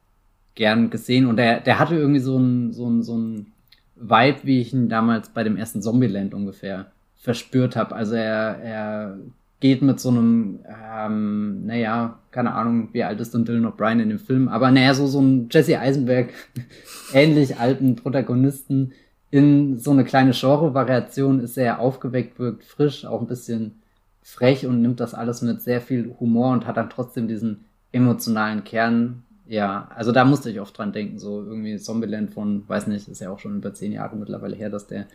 gern 0.54 0.90
gesehen. 0.90 1.26
Und 1.26 1.36
der, 1.36 1.60
der 1.60 1.78
hatte 1.78 1.96
irgendwie 1.96 2.20
so 2.20 2.38
ein, 2.38 2.72
so 2.72 3.02
so 3.02 3.16
ein 3.16 3.52
Vibe, 3.96 4.40
wie 4.44 4.60
ich 4.60 4.72
ihn 4.72 4.88
damals 4.88 5.28
bei 5.28 5.44
dem 5.44 5.56
ersten 5.56 5.82
Zombieland 5.82 6.34
ungefähr 6.34 6.86
verspürt 7.16 7.76
habe. 7.76 7.94
Also 7.94 8.14
er, 8.14 8.58
er 8.62 9.18
geht 9.60 9.82
mit 9.82 10.00
so 10.00 10.08
einem, 10.08 10.60
ähm, 10.92 11.66
naja, 11.66 12.18
keine 12.30 12.54
Ahnung, 12.54 12.88
wie 12.92 13.04
alt 13.04 13.20
ist 13.20 13.34
denn 13.34 13.44
Dylan 13.44 13.66
O'Brien 13.66 14.00
in 14.00 14.08
dem 14.08 14.18
Film, 14.18 14.48
aber 14.48 14.70
naja, 14.70 14.94
so, 14.94 15.06
so 15.06 15.20
ein 15.20 15.48
Jesse 15.50 15.78
Eisenberg 15.78 16.30
ähnlich 17.12 17.58
alten 17.58 17.96
Protagonisten 17.96 18.92
in 19.30 19.78
so 19.78 19.92
eine 19.92 20.04
kleine 20.04 20.32
Genre-Variation 20.32 21.40
ist 21.40 21.54
sehr 21.54 21.78
aufgeweckt, 21.78 22.38
wirkt 22.38 22.64
frisch, 22.64 23.04
auch 23.04 23.20
ein 23.20 23.28
bisschen 23.28 23.80
frech 24.22 24.66
und 24.66 24.82
nimmt 24.82 25.00
das 25.00 25.14
alles 25.14 25.42
mit 25.42 25.62
sehr 25.62 25.80
viel 25.80 26.14
Humor 26.18 26.52
und 26.52 26.66
hat 26.66 26.76
dann 26.76 26.90
trotzdem 26.90 27.28
diesen 27.28 27.64
emotionalen 27.92 28.64
Kern. 28.64 29.22
Ja, 29.46 29.88
also 29.94 30.12
da 30.12 30.24
musste 30.24 30.50
ich 30.50 30.60
oft 30.60 30.76
dran 30.76 30.92
denken, 30.92 31.18
so 31.18 31.42
irgendwie 31.44 31.76
Zombieland 31.76 32.32
von, 32.32 32.68
weiß 32.68 32.86
nicht, 32.86 33.08
ist 33.08 33.20
ja 33.20 33.30
auch 33.30 33.38
schon 33.38 33.56
über 33.56 33.72
zehn 33.74 33.92
Jahre 33.92 34.16
mittlerweile 34.16 34.56
her, 34.56 34.70
dass 34.70 34.86
der 34.86 35.06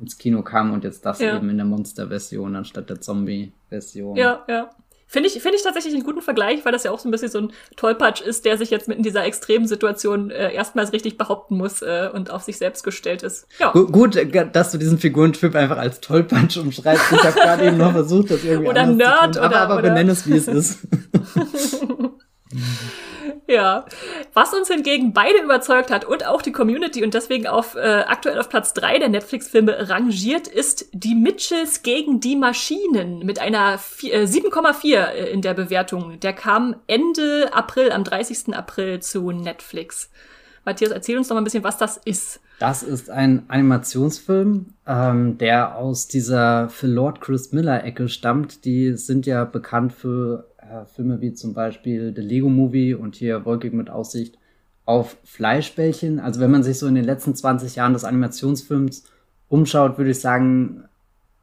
ins 0.00 0.18
Kino 0.18 0.42
kam 0.42 0.72
und 0.72 0.84
jetzt 0.84 1.04
das 1.06 1.20
ja. 1.20 1.36
eben 1.36 1.48
in 1.50 1.56
der 1.56 1.66
Monster-Version 1.66 2.56
anstatt 2.56 2.90
der 2.90 3.00
Zombie-Version. 3.00 4.16
Ja, 4.16 4.44
ja. 4.48 4.70
Finde 5.08 5.28
ich, 5.28 5.40
finde 5.40 5.56
ich 5.56 5.62
tatsächlich 5.62 5.94
einen 5.94 6.02
guten 6.02 6.20
Vergleich, 6.20 6.64
weil 6.64 6.72
das 6.72 6.82
ja 6.82 6.90
auch 6.90 6.98
so 6.98 7.08
ein 7.08 7.12
bisschen 7.12 7.30
so 7.30 7.38
ein 7.38 7.52
Tollpatsch 7.76 8.20
ist, 8.20 8.44
der 8.44 8.58
sich 8.58 8.70
jetzt 8.70 8.88
mit 8.88 8.96
in 8.96 9.04
dieser 9.04 9.24
extremen 9.24 9.68
Situation 9.68 10.30
äh, 10.30 10.52
erstmals 10.52 10.92
richtig 10.92 11.16
behaupten 11.16 11.56
muss 11.56 11.80
äh, 11.80 12.10
und 12.12 12.32
auf 12.32 12.42
sich 12.42 12.58
selbst 12.58 12.82
gestellt 12.82 13.22
ist. 13.22 13.46
Ja. 13.60 13.70
Gut, 13.70 14.18
dass 14.52 14.72
du 14.72 14.78
diesen 14.78 14.98
Figurentyp 14.98 15.54
einfach 15.54 15.78
als 15.78 16.00
Tollpatsch 16.00 16.56
umschreibst. 16.56 17.12
Ich 17.12 17.22
habe 17.22 17.38
gerade 17.38 17.66
eben 17.66 17.76
noch 17.76 17.92
versucht, 17.92 18.32
das 18.32 18.42
irgendwie 18.42 18.68
Oder 18.68 18.86
Nerd 18.86 19.34
zu 19.34 19.40
tun, 19.40 19.48
aber, 19.48 19.58
aber 19.58 19.74
oder 19.74 19.82
benenn 19.90 20.08
es, 20.08 20.26
wie 20.26 20.36
es 20.36 20.48
ist. 20.48 20.80
Ja. 23.48 23.86
Was 24.34 24.52
uns 24.54 24.68
hingegen 24.68 25.12
beide 25.12 25.38
überzeugt 25.42 25.90
hat 25.90 26.04
und 26.04 26.26
auch 26.26 26.42
die 26.42 26.52
Community 26.52 27.04
und 27.04 27.14
deswegen 27.14 27.46
auf 27.46 27.74
äh, 27.74 28.04
aktuell 28.06 28.38
auf 28.38 28.48
Platz 28.48 28.72
drei 28.72 28.98
der 28.98 29.08
Netflix-Filme 29.08 29.88
rangiert, 29.88 30.48
ist 30.48 30.88
Die 30.92 31.14
Mitchells 31.14 31.82
gegen 31.82 32.20
die 32.20 32.36
Maschinen 32.36 33.20
mit 33.20 33.38
einer 33.38 33.74
äh, 34.02 34.24
7,4 34.24 34.96
äh, 34.96 35.30
in 35.30 35.42
der 35.42 35.54
Bewertung. 35.54 36.18
Der 36.20 36.32
kam 36.32 36.76
Ende 36.86 37.50
April, 37.52 37.92
am 37.92 38.04
30. 38.04 38.54
April 38.54 39.00
zu 39.00 39.30
Netflix. 39.30 40.10
Matthias, 40.64 40.90
erzähl 40.90 41.16
uns 41.16 41.28
doch 41.28 41.34
mal 41.34 41.42
ein 41.42 41.44
bisschen, 41.44 41.64
was 41.64 41.78
das 41.78 41.96
ist. 41.96 42.40
Das 42.58 42.82
ist 42.82 43.10
ein 43.10 43.44
Animationsfilm, 43.48 44.74
ähm, 44.86 45.38
der 45.38 45.76
aus 45.76 46.08
dieser 46.08 46.68
Phil 46.70 46.90
Lord 46.90 47.20
Chris 47.20 47.52
Miller 47.52 47.84
Ecke 47.84 48.08
stammt. 48.08 48.64
Die 48.64 48.96
sind 48.96 49.26
ja 49.26 49.44
bekannt 49.44 49.92
für 49.92 50.48
äh, 50.70 50.86
Filme 50.86 51.20
wie 51.20 51.32
zum 51.32 51.54
Beispiel 51.54 52.12
The 52.14 52.22
Lego 52.22 52.48
Movie 52.48 52.94
und 52.94 53.16
hier 53.16 53.44
Wolkig 53.44 53.72
mit 53.72 53.90
Aussicht 53.90 54.38
auf 54.84 55.16
Fleischbällchen. 55.24 56.20
Also 56.20 56.40
wenn 56.40 56.50
man 56.50 56.62
sich 56.62 56.78
so 56.78 56.86
in 56.86 56.94
den 56.94 57.04
letzten 57.04 57.34
20 57.34 57.76
Jahren 57.76 57.92
des 57.92 58.04
Animationsfilms 58.04 59.04
umschaut, 59.48 59.98
würde 59.98 60.10
ich 60.10 60.20
sagen, 60.20 60.84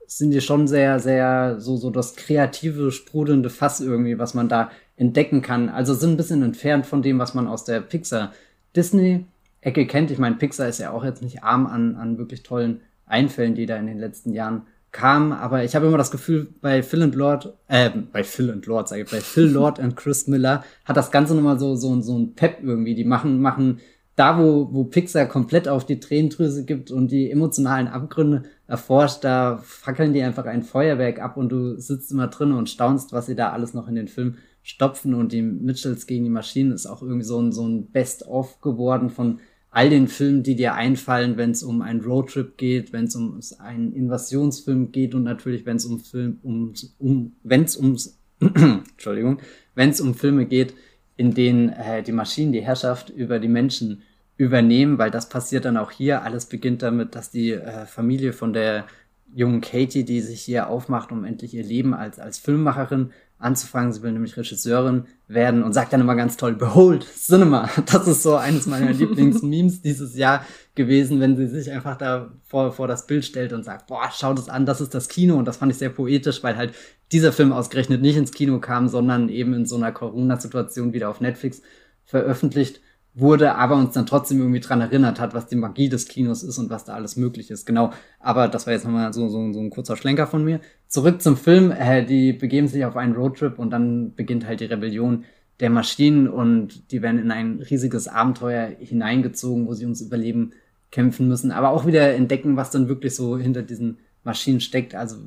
sind 0.05 0.31
die 0.31 0.41
schon 0.41 0.67
sehr, 0.67 0.99
sehr 0.99 1.59
so, 1.59 1.77
so 1.77 1.89
das 1.89 2.15
kreative, 2.15 2.91
sprudelnde 2.91 3.49
Fass 3.49 3.81
irgendwie, 3.81 4.19
was 4.19 4.33
man 4.33 4.49
da 4.49 4.71
entdecken 4.95 5.41
kann. 5.41 5.69
Also 5.69 5.93
sind 5.93 6.11
ein 6.11 6.17
bisschen 6.17 6.43
entfernt 6.43 6.85
von 6.85 7.01
dem, 7.01 7.19
was 7.19 7.33
man 7.33 7.47
aus 7.47 7.65
der 7.65 7.81
Pixar 7.81 8.33
Disney 8.75 9.25
Ecke 9.61 9.87
kennt. 9.87 10.11
Ich 10.11 10.19
meine, 10.19 10.35
Pixar 10.35 10.67
ist 10.67 10.79
ja 10.79 10.91
auch 10.91 11.03
jetzt 11.03 11.21
nicht 11.21 11.43
arm 11.43 11.65
an, 11.65 11.95
an 11.95 12.17
wirklich 12.17 12.43
tollen 12.43 12.81
Einfällen, 13.05 13.55
die 13.55 13.65
da 13.65 13.77
in 13.77 13.87
den 13.87 13.99
letzten 13.99 14.33
Jahren 14.33 14.63
kam, 14.93 15.33
aber 15.33 15.63
ich 15.65 15.75
habe 15.75 15.87
immer 15.87 15.97
das 15.97 16.11
Gefühl, 16.11 16.47
bei 16.61 16.81
Phil 16.83 17.01
and 17.01 17.15
Lord, 17.15 17.53
äh, 17.67 17.89
bei 17.89 18.23
Phil 18.23 18.51
and 18.51 18.65
Lord, 18.67 18.87
sage 18.87 19.01
ich, 19.01 19.11
bei 19.11 19.19
Phil 19.19 19.47
Lord 19.51 19.79
und 19.79 19.97
Chris 19.97 20.27
Miller 20.27 20.63
hat 20.85 20.95
das 20.95 21.11
Ganze 21.11 21.35
nochmal 21.35 21.59
so, 21.59 21.75
so, 21.75 21.99
so 21.99 22.17
ein 22.17 22.35
Pep 22.35 22.59
irgendwie. 22.63 22.95
Die 22.95 23.03
machen, 23.03 23.41
machen 23.41 23.79
da, 24.15 24.37
wo, 24.37 24.69
wo 24.71 24.83
Pixar 24.83 25.25
komplett 25.25 25.67
auf 25.67 25.85
die 25.85 25.99
Tränendrüse 25.99 26.63
gibt 26.63 26.91
und 26.91 27.11
die 27.11 27.31
emotionalen 27.31 27.87
Abgründe 27.87 28.43
erforscht, 28.67 29.23
da 29.23 29.59
fackeln 29.63 30.13
die 30.13 30.21
einfach 30.21 30.45
ein 30.45 30.61
Feuerwerk 30.61 31.19
ab 31.19 31.37
und 31.37 31.49
du 31.49 31.79
sitzt 31.79 32.11
immer 32.11 32.27
drin 32.27 32.51
und 32.51 32.69
staunst, 32.69 33.11
was 33.11 33.25
sie 33.25 33.35
da 33.35 33.51
alles 33.51 33.73
noch 33.73 33.87
in 33.87 33.95
den 33.95 34.07
Film 34.07 34.35
stopfen 34.61 35.15
und 35.15 35.31
die 35.31 35.41
Mitchells 35.41 36.05
gegen 36.05 36.23
die 36.23 36.29
Maschinen 36.29 36.71
ist 36.71 36.85
auch 36.85 37.01
irgendwie 37.01 37.25
so 37.25 37.41
ein, 37.41 37.51
so 37.51 37.67
ein 37.67 37.87
Best-of 37.87 38.61
geworden 38.61 39.09
von 39.09 39.39
all 39.73 39.89
den 39.89 40.07
Filmen, 40.07 40.43
die 40.43 40.55
dir 40.55 40.75
einfallen, 40.75 41.35
wenn 41.35 41.49
es 41.49 41.63
um 41.63 41.81
einen 41.81 42.01
Roadtrip 42.01 42.57
geht, 42.57 42.93
wenn 42.93 43.05
es 43.05 43.15
um 43.15 43.39
einen 43.57 43.91
Invasionsfilm 43.91 44.91
geht 44.91 45.15
und 45.15 45.23
natürlich, 45.23 45.65
wenn 45.65 45.77
es 45.77 45.85
um 45.85 45.99
Film, 45.99 46.37
um, 46.43 46.73
um 46.99 47.33
wenn 47.41 47.63
es 47.63 47.75
ums, 47.75 48.19
Entschuldigung, 48.39 49.39
wenn 49.73 49.89
es 49.89 49.99
um 49.99 50.13
Filme 50.13 50.45
geht, 50.45 50.75
in 51.17 51.33
denen 51.33 51.69
äh, 51.69 52.03
die 52.03 52.11
Maschinen 52.11 52.51
die 52.51 52.61
Herrschaft 52.61 53.09
über 53.09 53.39
die 53.39 53.47
Menschen 53.47 54.03
übernehmen, 54.37 54.99
weil 54.99 55.09
das 55.09 55.27
passiert 55.27 55.65
dann 55.65 55.77
auch 55.77 55.89
hier. 55.89 56.21
Alles 56.21 56.45
beginnt 56.45 56.83
damit, 56.83 57.15
dass 57.15 57.31
die 57.31 57.53
äh, 57.53 57.87
Familie 57.87 58.31
von 58.31 58.53
der 58.53 58.85
jungen 59.33 59.61
Katie, 59.61 60.05
die 60.05 60.21
sich 60.21 60.41
hier 60.41 60.69
aufmacht, 60.69 61.11
um 61.11 61.25
endlich 61.25 61.55
ihr 61.55 61.63
Leben 61.63 61.95
als, 61.95 62.19
als 62.19 62.37
Filmmacherin 62.37 63.11
anzufangen. 63.43 63.91
Sie 63.91 64.01
will 64.01 64.11
nämlich 64.11 64.37
Regisseurin 64.37 65.05
werden 65.27 65.63
und 65.63 65.73
sagt 65.73 65.93
dann 65.93 66.01
immer 66.01 66.15
ganz 66.15 66.37
toll, 66.37 66.53
Behold, 66.53 67.05
Cinema. 67.05 67.69
Das 67.91 68.07
ist 68.07 68.23
so 68.23 68.35
eines 68.35 68.65
meiner 68.65 68.91
Lieblingsmemes 68.93 69.81
dieses 69.81 70.15
Jahr 70.15 70.45
gewesen, 70.75 71.19
wenn 71.19 71.35
sie 71.35 71.47
sich 71.47 71.71
einfach 71.71 71.97
da 71.97 72.31
vor, 72.43 72.71
vor 72.71 72.87
das 72.87 73.07
Bild 73.07 73.25
stellt 73.25 73.53
und 73.53 73.63
sagt, 73.63 73.87
boah, 73.87 74.09
schau 74.11 74.33
das 74.33 74.49
an, 74.49 74.65
das 74.65 74.81
ist 74.81 74.93
das 74.93 75.09
Kino. 75.09 75.35
Und 75.35 75.45
das 75.45 75.57
fand 75.57 75.71
ich 75.71 75.77
sehr 75.77 75.89
poetisch, 75.89 76.43
weil 76.43 76.57
halt 76.57 76.73
dieser 77.11 77.31
Film 77.31 77.51
ausgerechnet 77.51 78.01
nicht 78.01 78.17
ins 78.17 78.31
Kino 78.31 78.59
kam, 78.59 78.87
sondern 78.87 79.29
eben 79.29 79.53
in 79.53 79.65
so 79.65 79.75
einer 79.75 79.91
Corona-Situation 79.91 80.93
wieder 80.93 81.09
auf 81.09 81.21
Netflix 81.21 81.61
veröffentlicht 82.05 82.81
wurde, 83.15 83.55
aber 83.55 83.75
uns 83.75 83.93
dann 83.93 84.05
trotzdem 84.05 84.39
irgendwie 84.39 84.59
dran 84.59 84.81
erinnert 84.81 85.19
hat, 85.19 85.33
was 85.33 85.45
die 85.45 85.55
Magie 85.55 85.89
des 85.89 86.07
Kinos 86.07 86.41
ist 86.41 86.57
und 86.57 86.69
was 86.69 86.85
da 86.85 86.93
alles 86.93 87.15
möglich 87.15 87.51
ist. 87.51 87.65
Genau. 87.65 87.91
Aber 88.19 88.47
das 88.47 88.65
war 88.65 88.73
jetzt 88.73 88.85
nochmal 88.85 89.13
so, 89.13 89.29
so, 89.29 89.53
so 89.53 89.59
ein 89.59 89.69
kurzer 89.69 89.95
Schlenker 89.95 90.25
von 90.25 90.43
mir. 90.43 90.59
Zurück 90.87 91.21
zum 91.21 91.37
Film. 91.37 91.71
Äh, 91.71 92.05
die 92.05 92.33
begeben 92.33 92.67
sich 92.67 92.85
auf 92.85 92.97
einen 92.97 93.13
Roadtrip 93.13 93.59
und 93.59 93.69
dann 93.69 94.15
beginnt 94.15 94.47
halt 94.47 94.61
die 94.61 94.65
Rebellion 94.65 95.25
der 95.59 95.69
Maschinen 95.69 96.27
und 96.27 96.91
die 96.91 97.01
werden 97.01 97.19
in 97.19 97.31
ein 97.31 97.59
riesiges 97.59 98.07
Abenteuer 98.07 98.71
hineingezogen, 98.79 99.67
wo 99.67 99.73
sie 99.73 99.85
ums 99.85 100.01
Überleben 100.01 100.53
kämpfen 100.91 101.27
müssen, 101.27 101.51
aber 101.51 101.69
auch 101.69 101.85
wieder 101.85 102.13
entdecken, 102.13 102.55
was 102.55 102.69
dann 102.69 102.87
wirklich 102.87 103.15
so 103.15 103.37
hinter 103.37 103.63
diesen 103.63 103.97
Maschinen 104.23 104.61
steckt. 104.61 104.95
Also 104.95 105.17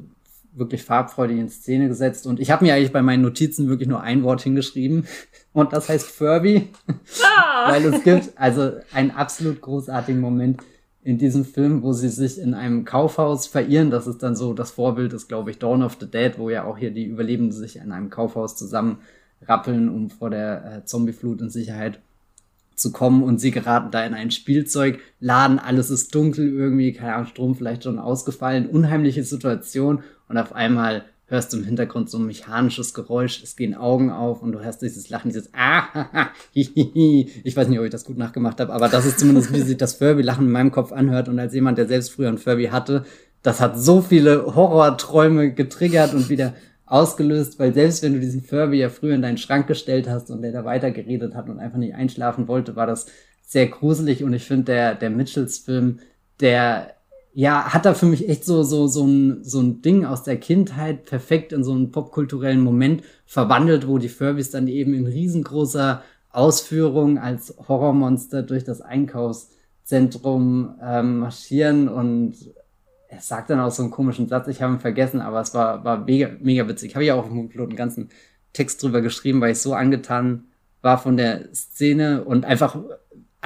wirklich 0.58 0.82
farbfreudig 0.82 1.38
in 1.38 1.48
Szene 1.48 1.88
gesetzt. 1.88 2.26
Und 2.26 2.40
ich 2.40 2.50
habe 2.50 2.64
mir 2.64 2.74
eigentlich 2.74 2.92
bei 2.92 3.02
meinen 3.02 3.22
Notizen 3.22 3.68
wirklich 3.68 3.88
nur 3.88 4.00
ein 4.00 4.22
Wort 4.22 4.42
hingeschrieben. 4.42 5.06
Und 5.52 5.72
das 5.72 5.88
heißt 5.88 6.06
Furby. 6.06 6.68
Ah. 7.22 7.70
Weil 7.70 7.84
es 7.86 8.02
gibt 8.02 8.32
also 8.36 8.72
einen 8.92 9.10
absolut 9.10 9.60
großartigen 9.60 10.20
Moment 10.20 10.60
in 11.02 11.18
diesem 11.18 11.44
Film, 11.44 11.82
wo 11.82 11.92
sie 11.92 12.08
sich 12.08 12.38
in 12.38 12.52
einem 12.54 12.84
Kaufhaus 12.84 13.46
verirren. 13.46 13.90
Das 13.90 14.06
ist 14.06 14.22
dann 14.22 14.34
so, 14.34 14.54
das 14.54 14.72
Vorbild 14.72 15.12
ist, 15.12 15.28
glaube 15.28 15.50
ich, 15.50 15.58
Dawn 15.58 15.82
of 15.82 15.96
the 16.00 16.10
Dead, 16.10 16.32
wo 16.36 16.50
ja 16.50 16.64
auch 16.64 16.78
hier 16.78 16.90
die 16.90 17.04
Überlebenden 17.04 17.52
sich 17.52 17.76
in 17.76 17.92
einem 17.92 18.10
Kaufhaus 18.10 18.56
zusammenrappeln, 18.56 19.88
um 19.88 20.10
vor 20.10 20.30
der 20.30 20.64
äh, 20.64 20.84
Zombieflut 20.84 21.40
in 21.40 21.50
Sicherheit 21.50 22.00
zu 22.76 22.92
kommen 22.92 23.22
und 23.22 23.40
sie 23.40 23.50
geraten 23.50 23.90
da 23.90 24.04
in 24.04 24.14
einen 24.14 24.30
Spielzeugladen, 24.30 25.58
alles 25.58 25.90
ist 25.90 26.14
dunkel 26.14 26.46
irgendwie, 26.48 26.92
keine 26.92 27.14
Ahnung, 27.14 27.26
Strom 27.26 27.54
vielleicht 27.54 27.84
schon 27.84 27.98
ausgefallen, 27.98 28.68
unheimliche 28.68 29.24
Situation 29.24 30.02
und 30.28 30.38
auf 30.38 30.54
einmal 30.54 31.04
hörst 31.28 31.52
du 31.52 31.56
im 31.56 31.64
Hintergrund 31.64 32.08
so 32.08 32.18
ein 32.18 32.26
mechanisches 32.26 32.94
Geräusch, 32.94 33.42
es 33.42 33.56
gehen 33.56 33.74
Augen 33.74 34.10
auf 34.10 34.42
und 34.42 34.52
du 34.52 34.60
hörst 34.60 34.82
dieses 34.82 35.10
Lachen, 35.10 35.28
dieses 35.28 35.50
Ah, 35.52 36.28
hihihi. 36.52 37.30
Ich 37.42 37.56
weiß 37.56 37.68
nicht, 37.68 37.78
ob 37.78 37.84
ich 37.84 37.90
das 37.90 38.04
gut 38.04 38.16
nachgemacht 38.16 38.60
habe, 38.60 38.72
aber 38.72 38.88
das 38.88 39.06
ist 39.06 39.18
zumindest, 39.18 39.52
wie 39.52 39.60
sich 39.60 39.76
das 39.76 39.94
Furby-Lachen 39.94 40.46
in 40.46 40.52
meinem 40.52 40.70
Kopf 40.70 40.92
anhört 40.92 41.28
und 41.28 41.38
als 41.38 41.54
jemand, 41.54 41.78
der 41.78 41.86
selbst 41.86 42.12
früher 42.12 42.28
ein 42.28 42.38
Furby 42.38 42.66
hatte, 42.66 43.04
das 43.42 43.60
hat 43.60 43.78
so 43.78 44.02
viele 44.02 44.54
Horrorträume 44.54 45.52
getriggert 45.52 46.14
und 46.14 46.28
wieder 46.28 46.54
ausgelöst, 46.86 47.58
weil 47.58 47.74
selbst 47.74 48.02
wenn 48.02 48.14
du 48.14 48.20
diesen 48.20 48.42
Furby 48.42 48.78
ja 48.78 48.88
früher 48.88 49.14
in 49.14 49.22
deinen 49.22 49.38
Schrank 49.38 49.66
gestellt 49.66 50.08
hast 50.08 50.30
und 50.30 50.42
der 50.42 50.52
da 50.52 50.64
weitergeredet 50.64 51.34
hat 51.34 51.48
und 51.48 51.58
einfach 51.58 51.78
nicht 51.78 51.94
einschlafen 51.94 52.46
wollte, 52.46 52.76
war 52.76 52.86
das 52.86 53.06
sehr 53.42 53.66
gruselig 53.66 54.22
und 54.22 54.32
ich 54.32 54.44
finde 54.44 54.64
der, 54.64 54.94
der 54.94 55.10
Mitchells-Film, 55.10 55.98
der 56.40 56.95
ja, 57.38 57.74
hat 57.74 57.84
da 57.84 57.92
für 57.92 58.06
mich 58.06 58.30
echt 58.30 58.46
so, 58.46 58.62
so, 58.62 58.86
so 58.86 59.06
ein, 59.06 59.44
so 59.44 59.60
ein 59.60 59.82
Ding 59.82 60.06
aus 60.06 60.22
der 60.22 60.38
Kindheit 60.40 61.04
perfekt 61.04 61.52
in 61.52 61.64
so 61.64 61.72
einen 61.72 61.90
popkulturellen 61.90 62.62
Moment 62.62 63.02
verwandelt, 63.26 63.86
wo 63.86 63.98
die 63.98 64.08
Furbies 64.08 64.50
dann 64.50 64.68
eben 64.68 64.94
in 64.94 65.06
riesengroßer 65.06 66.02
Ausführung 66.30 67.18
als 67.18 67.54
Horrormonster 67.68 68.42
durch 68.42 68.64
das 68.64 68.80
Einkaufszentrum 68.80 70.76
ähm, 70.82 71.18
marschieren 71.18 71.90
und 71.90 72.36
er 73.08 73.20
sagt 73.20 73.50
dann 73.50 73.60
auch 73.60 73.70
so 73.70 73.82
einen 73.82 73.90
komischen 73.90 74.28
Satz, 74.28 74.48
ich 74.48 74.62
habe 74.62 74.72
ihn 74.72 74.80
vergessen, 74.80 75.20
aber 75.20 75.42
es 75.42 75.52
war, 75.52 75.84
war 75.84 76.06
mega, 76.06 76.30
mega 76.40 76.66
witzig. 76.66 76.94
Habe 76.94 77.04
ich 77.04 77.12
auch 77.12 77.18
auf 77.18 77.28
dem 77.28 77.50
einen 77.54 77.76
ganzen 77.76 78.08
Text 78.54 78.82
drüber 78.82 79.02
geschrieben, 79.02 79.42
weil 79.42 79.52
ich 79.52 79.58
so 79.58 79.74
angetan 79.74 80.44
war 80.80 80.96
von 80.96 81.18
der 81.18 81.52
Szene 81.52 82.24
und 82.24 82.46
einfach, 82.46 82.78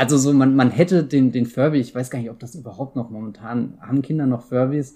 also 0.00 0.16
so, 0.16 0.32
man, 0.32 0.56
man 0.56 0.70
hätte 0.70 1.04
den, 1.04 1.30
den 1.30 1.44
Furby, 1.44 1.78
ich 1.78 1.94
weiß 1.94 2.08
gar 2.08 2.18
nicht, 2.18 2.30
ob 2.30 2.38
das 2.38 2.54
überhaupt 2.54 2.96
noch 2.96 3.10
momentan, 3.10 3.76
haben 3.82 4.00
Kinder 4.00 4.24
noch 4.24 4.44
Furbies? 4.44 4.94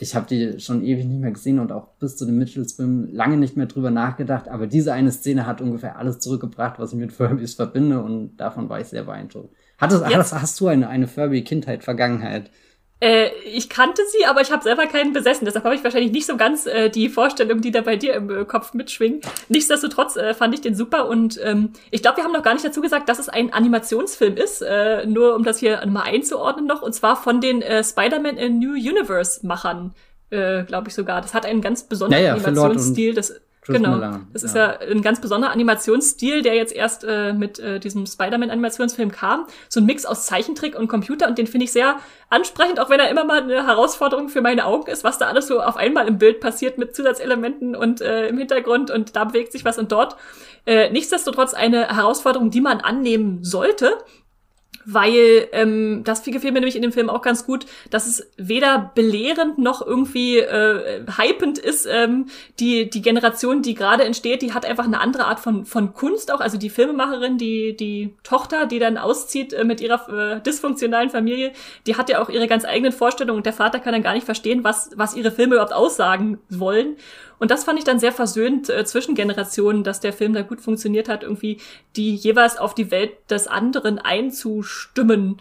Ich 0.00 0.16
habe 0.16 0.26
die 0.26 0.58
schon 0.58 0.82
ewig 0.84 1.06
nicht 1.06 1.20
mehr 1.20 1.30
gesehen 1.30 1.60
und 1.60 1.70
auch 1.70 1.86
bis 2.00 2.16
zu 2.16 2.26
dem 2.26 2.36
Mitchell-Film 2.36 3.10
lange 3.12 3.36
nicht 3.36 3.56
mehr 3.56 3.66
drüber 3.66 3.92
nachgedacht, 3.92 4.48
aber 4.48 4.66
diese 4.66 4.92
eine 4.92 5.12
Szene 5.12 5.46
hat 5.46 5.60
ungefähr 5.60 5.98
alles 5.98 6.18
zurückgebracht, 6.18 6.80
was 6.80 6.92
ich 6.92 6.98
mit 6.98 7.12
Furbies 7.12 7.54
verbinde 7.54 8.02
und 8.02 8.36
davon 8.38 8.68
war 8.68 8.80
ich 8.80 8.88
sehr 8.88 9.04
beeindruckt. 9.04 9.54
Hattest, 9.78 10.04
hast, 10.04 10.32
hast 10.32 10.60
du 10.60 10.66
eine, 10.66 10.88
eine 10.88 11.06
Furby-Kindheit, 11.06 11.84
Vergangenheit? 11.84 12.50
Äh, 13.00 13.28
ich 13.44 13.68
kannte 13.68 14.02
sie, 14.08 14.26
aber 14.26 14.40
ich 14.40 14.50
habe 14.50 14.62
selber 14.62 14.86
keinen 14.86 15.12
besessen. 15.12 15.44
Deshalb 15.44 15.64
habe 15.64 15.74
ich 15.74 15.84
wahrscheinlich 15.84 16.10
nicht 16.10 16.26
so 16.26 16.36
ganz 16.36 16.66
äh, 16.66 16.90
die 16.90 17.08
Vorstellung, 17.08 17.60
die 17.60 17.70
da 17.70 17.80
bei 17.80 17.96
dir 17.96 18.14
im 18.14 18.30
äh, 18.30 18.44
Kopf 18.44 18.74
mitschwingen. 18.74 19.20
Nichtsdestotrotz 19.48 20.16
äh, 20.16 20.34
fand 20.34 20.54
ich 20.54 20.60
den 20.60 20.74
super 20.74 21.08
und 21.08 21.38
ähm, 21.42 21.70
ich 21.90 22.02
glaube, 22.02 22.18
wir 22.18 22.24
haben 22.24 22.32
noch 22.32 22.42
gar 22.42 22.54
nicht 22.54 22.64
dazu 22.64 22.80
gesagt, 22.80 23.08
dass 23.08 23.18
es 23.18 23.28
ein 23.28 23.52
Animationsfilm 23.52 24.36
ist, 24.36 24.62
äh, 24.62 25.06
nur 25.06 25.36
um 25.36 25.44
das 25.44 25.58
hier 25.58 25.84
mal 25.86 26.02
einzuordnen 26.02 26.66
noch, 26.66 26.82
und 26.82 26.92
zwar 26.92 27.16
von 27.16 27.40
den 27.40 27.62
äh, 27.62 27.84
Spider-Man 27.84 28.36
in 28.36 28.58
New 28.58 28.72
Universe-Machern, 28.72 29.94
äh, 30.30 30.64
glaube 30.64 30.88
ich 30.88 30.94
sogar. 30.94 31.20
Das 31.20 31.34
hat 31.34 31.46
einen 31.46 31.60
ganz 31.60 31.84
besonderen 31.84 32.22
ja, 32.22 32.28
ja, 32.30 32.34
Animationsstil. 32.34 33.14
Das 33.14 33.40
Chris 33.68 33.76
genau. 33.82 33.96
Miller. 33.96 34.20
Das 34.32 34.42
ist 34.42 34.56
ja. 34.56 34.72
ja 34.72 34.90
ein 34.90 35.02
ganz 35.02 35.20
besonderer 35.20 35.52
Animationsstil, 35.52 36.40
der 36.40 36.54
jetzt 36.54 36.74
erst 36.74 37.04
äh, 37.04 37.34
mit 37.34 37.58
äh, 37.58 37.78
diesem 37.78 38.06
Spider-Man-Animationsfilm 38.06 39.12
kam. 39.12 39.46
So 39.68 39.80
ein 39.80 39.86
Mix 39.86 40.06
aus 40.06 40.24
Zeichentrick 40.24 40.74
und 40.74 40.88
Computer 40.88 41.28
und 41.28 41.36
den 41.36 41.46
finde 41.46 41.64
ich 41.64 41.72
sehr 41.72 41.96
ansprechend, 42.30 42.80
auch 42.80 42.88
wenn 42.88 42.98
er 42.98 43.10
immer 43.10 43.24
mal 43.24 43.42
eine 43.42 43.66
Herausforderung 43.66 44.30
für 44.30 44.40
meine 44.40 44.64
Augen 44.64 44.90
ist, 44.90 45.04
was 45.04 45.18
da 45.18 45.26
alles 45.26 45.48
so 45.48 45.60
auf 45.60 45.76
einmal 45.76 46.08
im 46.08 46.16
Bild 46.16 46.40
passiert 46.40 46.78
mit 46.78 46.96
Zusatzelementen 46.96 47.76
und 47.76 48.00
äh, 48.00 48.28
im 48.28 48.38
Hintergrund 48.38 48.90
und 48.90 49.14
da 49.14 49.24
bewegt 49.24 49.52
sich 49.52 49.66
was 49.66 49.78
und 49.78 49.92
dort. 49.92 50.16
Äh, 50.64 50.90
nichtsdestotrotz 50.90 51.52
eine 51.52 51.94
Herausforderung, 51.94 52.50
die 52.50 52.62
man 52.62 52.80
annehmen 52.80 53.44
sollte, 53.44 53.92
weil 54.90 55.48
ähm, 55.52 56.02
das 56.04 56.22
gefiel 56.22 56.50
mir 56.50 56.60
nämlich 56.60 56.74
in 56.74 56.80
dem 56.80 56.92
Film 56.92 57.10
auch 57.10 57.20
ganz 57.20 57.44
gut, 57.44 57.66
dass 57.90 58.06
es 58.06 58.26
weder 58.38 58.90
belehrend 58.94 59.58
noch 59.58 59.86
irgendwie 59.86 60.38
äh, 60.38 61.04
hypend 61.18 61.58
ist. 61.58 61.86
Ähm, 61.86 62.26
die 62.58 62.88
die 62.88 63.02
Generation, 63.02 63.60
die 63.60 63.74
gerade 63.74 64.04
entsteht, 64.04 64.40
die 64.40 64.54
hat 64.54 64.64
einfach 64.64 64.86
eine 64.86 65.00
andere 65.00 65.26
Art 65.26 65.40
von 65.40 65.66
von 65.66 65.92
Kunst 65.92 66.32
auch. 66.32 66.40
Also 66.40 66.56
die 66.56 66.70
Filmemacherin, 66.70 67.36
die 67.36 67.76
die 67.76 68.14
Tochter, 68.22 68.64
die 68.64 68.78
dann 68.78 68.96
auszieht 68.96 69.52
äh, 69.52 69.64
mit 69.64 69.82
ihrer 69.82 70.08
äh, 70.08 70.40
dysfunktionalen 70.40 71.10
Familie, 71.10 71.52
die 71.86 71.96
hat 71.96 72.08
ja 72.08 72.22
auch 72.22 72.30
ihre 72.30 72.46
ganz 72.46 72.64
eigenen 72.64 72.92
Vorstellungen 72.92 73.36
und 73.36 73.46
der 73.46 73.52
Vater 73.52 73.80
kann 73.80 73.92
dann 73.92 74.02
gar 74.02 74.14
nicht 74.14 74.24
verstehen, 74.24 74.64
was 74.64 74.88
was 74.96 75.14
ihre 75.14 75.32
Filme 75.32 75.56
überhaupt 75.56 75.74
aussagen 75.74 76.38
wollen. 76.48 76.96
Und 77.38 77.50
das 77.50 77.64
fand 77.64 77.78
ich 77.78 77.84
dann 77.84 77.98
sehr 77.98 78.12
versöhnt 78.12 78.68
äh, 78.68 78.84
zwischen 78.84 79.14
Generationen, 79.14 79.84
dass 79.84 80.00
der 80.00 80.12
Film 80.12 80.32
da 80.32 80.42
gut 80.42 80.60
funktioniert 80.60 81.08
hat, 81.08 81.22
irgendwie 81.22 81.58
die 81.96 82.14
jeweils 82.14 82.56
auf 82.58 82.74
die 82.74 82.90
Welt 82.90 83.12
des 83.30 83.46
anderen 83.46 83.98
einzustimmen. 83.98 85.38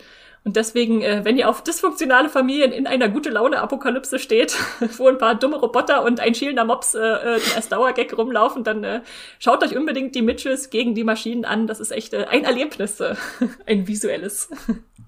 Und 0.48 0.56
deswegen, 0.56 1.02
äh, 1.02 1.26
wenn 1.26 1.38
ihr 1.38 1.50
auf 1.50 1.62
dysfunktionale 1.62 2.30
Familien 2.30 2.72
in 2.72 2.88
einer 2.88 3.10
gute 3.10 3.30
Laune 3.30 3.60
Apokalypse 3.60 4.18
steht, 4.18 4.56
wo 4.98 5.10
ein 5.10 5.18
paar 5.18 5.36
dumme 5.36 5.58
Roboter 5.58 6.06
und 6.06 6.22
ein 6.22 6.36
schielender 6.36 6.64
Mops 6.64 6.96
äh, 6.96 7.00
äh, 7.02 7.40
als 7.54 7.68
Dauergag 7.68 8.18
rumlaufen, 8.18 8.64
dann 8.64 8.82
äh, 8.86 9.02
schaut 9.40 9.62
euch 9.62 9.76
unbedingt 9.76 10.16
die 10.16 10.22
Mitchells 10.22 10.70
gegen 10.70 10.96
die 10.96 11.04
Maschinen 11.04 11.44
an. 11.44 11.68
Das 11.68 11.82
ist 11.82 11.92
echt 11.92 12.14
äh, 12.14 12.28
ein 12.30 12.46
Erlebnis, 12.46 13.02
äh, 13.02 13.16
ein 13.66 13.90
visuelles. 13.90 14.50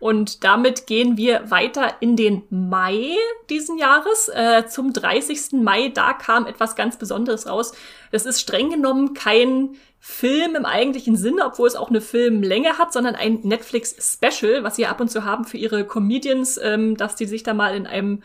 Und 0.00 0.44
damit 0.44 0.86
gehen 0.86 1.16
wir 1.16 1.50
weiter 1.50 1.94
in 2.00 2.16
den 2.16 2.42
Mai 2.50 3.16
diesen 3.50 3.78
Jahres. 3.78 4.28
Äh, 4.28 4.66
zum 4.66 4.92
30. 4.92 5.60
Mai, 5.60 5.88
da 5.88 6.12
kam 6.12 6.46
etwas 6.46 6.76
ganz 6.76 6.96
Besonderes 6.96 7.48
raus. 7.48 7.72
Das 8.12 8.26
ist 8.26 8.40
streng 8.40 8.70
genommen 8.70 9.14
kein 9.14 9.76
Film 10.00 10.54
im 10.54 10.64
eigentlichen 10.64 11.16
Sinne, 11.16 11.44
obwohl 11.44 11.66
es 11.66 11.74
auch 11.74 11.90
eine 11.90 12.00
Filmlänge 12.00 12.78
hat, 12.78 12.92
sondern 12.92 13.16
ein 13.16 13.40
Netflix-Special, 13.42 14.62
was 14.62 14.76
sie 14.76 14.86
ab 14.86 15.00
und 15.00 15.10
zu 15.10 15.24
haben 15.24 15.44
für 15.44 15.56
ihre 15.56 15.84
Comedians, 15.84 16.58
ähm, 16.62 16.96
dass 16.96 17.16
die 17.16 17.26
sich 17.26 17.42
da 17.42 17.52
mal 17.52 17.74
in 17.74 17.86
einem 17.86 18.22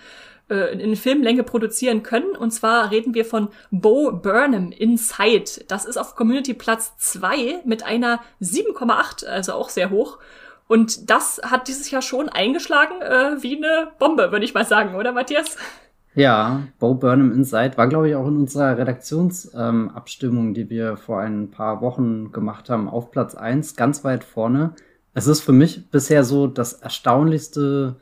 äh, 0.50 0.78
in 0.80 0.96
Filmlänge 0.96 1.44
produzieren 1.44 2.04
können. 2.04 2.36
Und 2.36 2.52
zwar 2.52 2.92
reden 2.92 3.14
wir 3.16 3.26
von 3.26 3.50
Bo 3.72 4.12
Burnham 4.12 4.72
Inside. 4.72 5.66
Das 5.68 5.86
ist 5.86 5.98
auf 5.98 6.16
Community 6.16 6.54
Platz 6.54 6.94
2 6.98 7.62
mit 7.66 7.84
einer 7.84 8.22
7,8, 8.42 9.26
also 9.26 9.54
auch 9.54 9.70
sehr 9.70 9.90
hoch. 9.90 10.20
Und 10.68 11.10
das 11.10 11.42
hat 11.44 11.68
dieses 11.68 11.92
Jahr 11.92 12.02
schon 12.02 12.30
eingeschlagen 12.30 13.02
äh, 13.02 13.42
wie 13.42 13.58
eine 13.58 13.92
Bombe, 14.00 14.32
würde 14.32 14.46
ich 14.46 14.54
mal 14.54 14.66
sagen, 14.66 14.96
oder 14.96 15.12
Matthias? 15.12 15.58
Ja, 16.16 16.62
Bo 16.80 16.94
Burnham 16.94 17.32
Inside 17.32 17.78
war, 17.78 17.88
glaube 17.88 18.10
ich, 18.10 18.16
auch 18.16 18.28
in 18.28 18.38
unserer 18.38 18.78
Redaktionsabstimmung, 18.78 20.48
ähm, 20.48 20.54
die 20.54 20.70
wir 20.70 20.96
vor 20.96 21.20
ein 21.20 21.50
paar 21.50 21.82
Wochen 21.82 22.32
gemacht 22.32 22.70
haben, 22.70 22.88
auf 22.88 23.10
Platz 23.10 23.34
eins, 23.34 23.76
ganz 23.76 24.04
weit 24.04 24.24
vorne. 24.24 24.74
Es 25.16 25.28
ist 25.28 25.42
für 25.42 25.54
mich 25.54 25.90
bisher 25.90 26.24
so 26.24 26.48
das 26.48 26.74
erstaunlichste, 26.74 27.96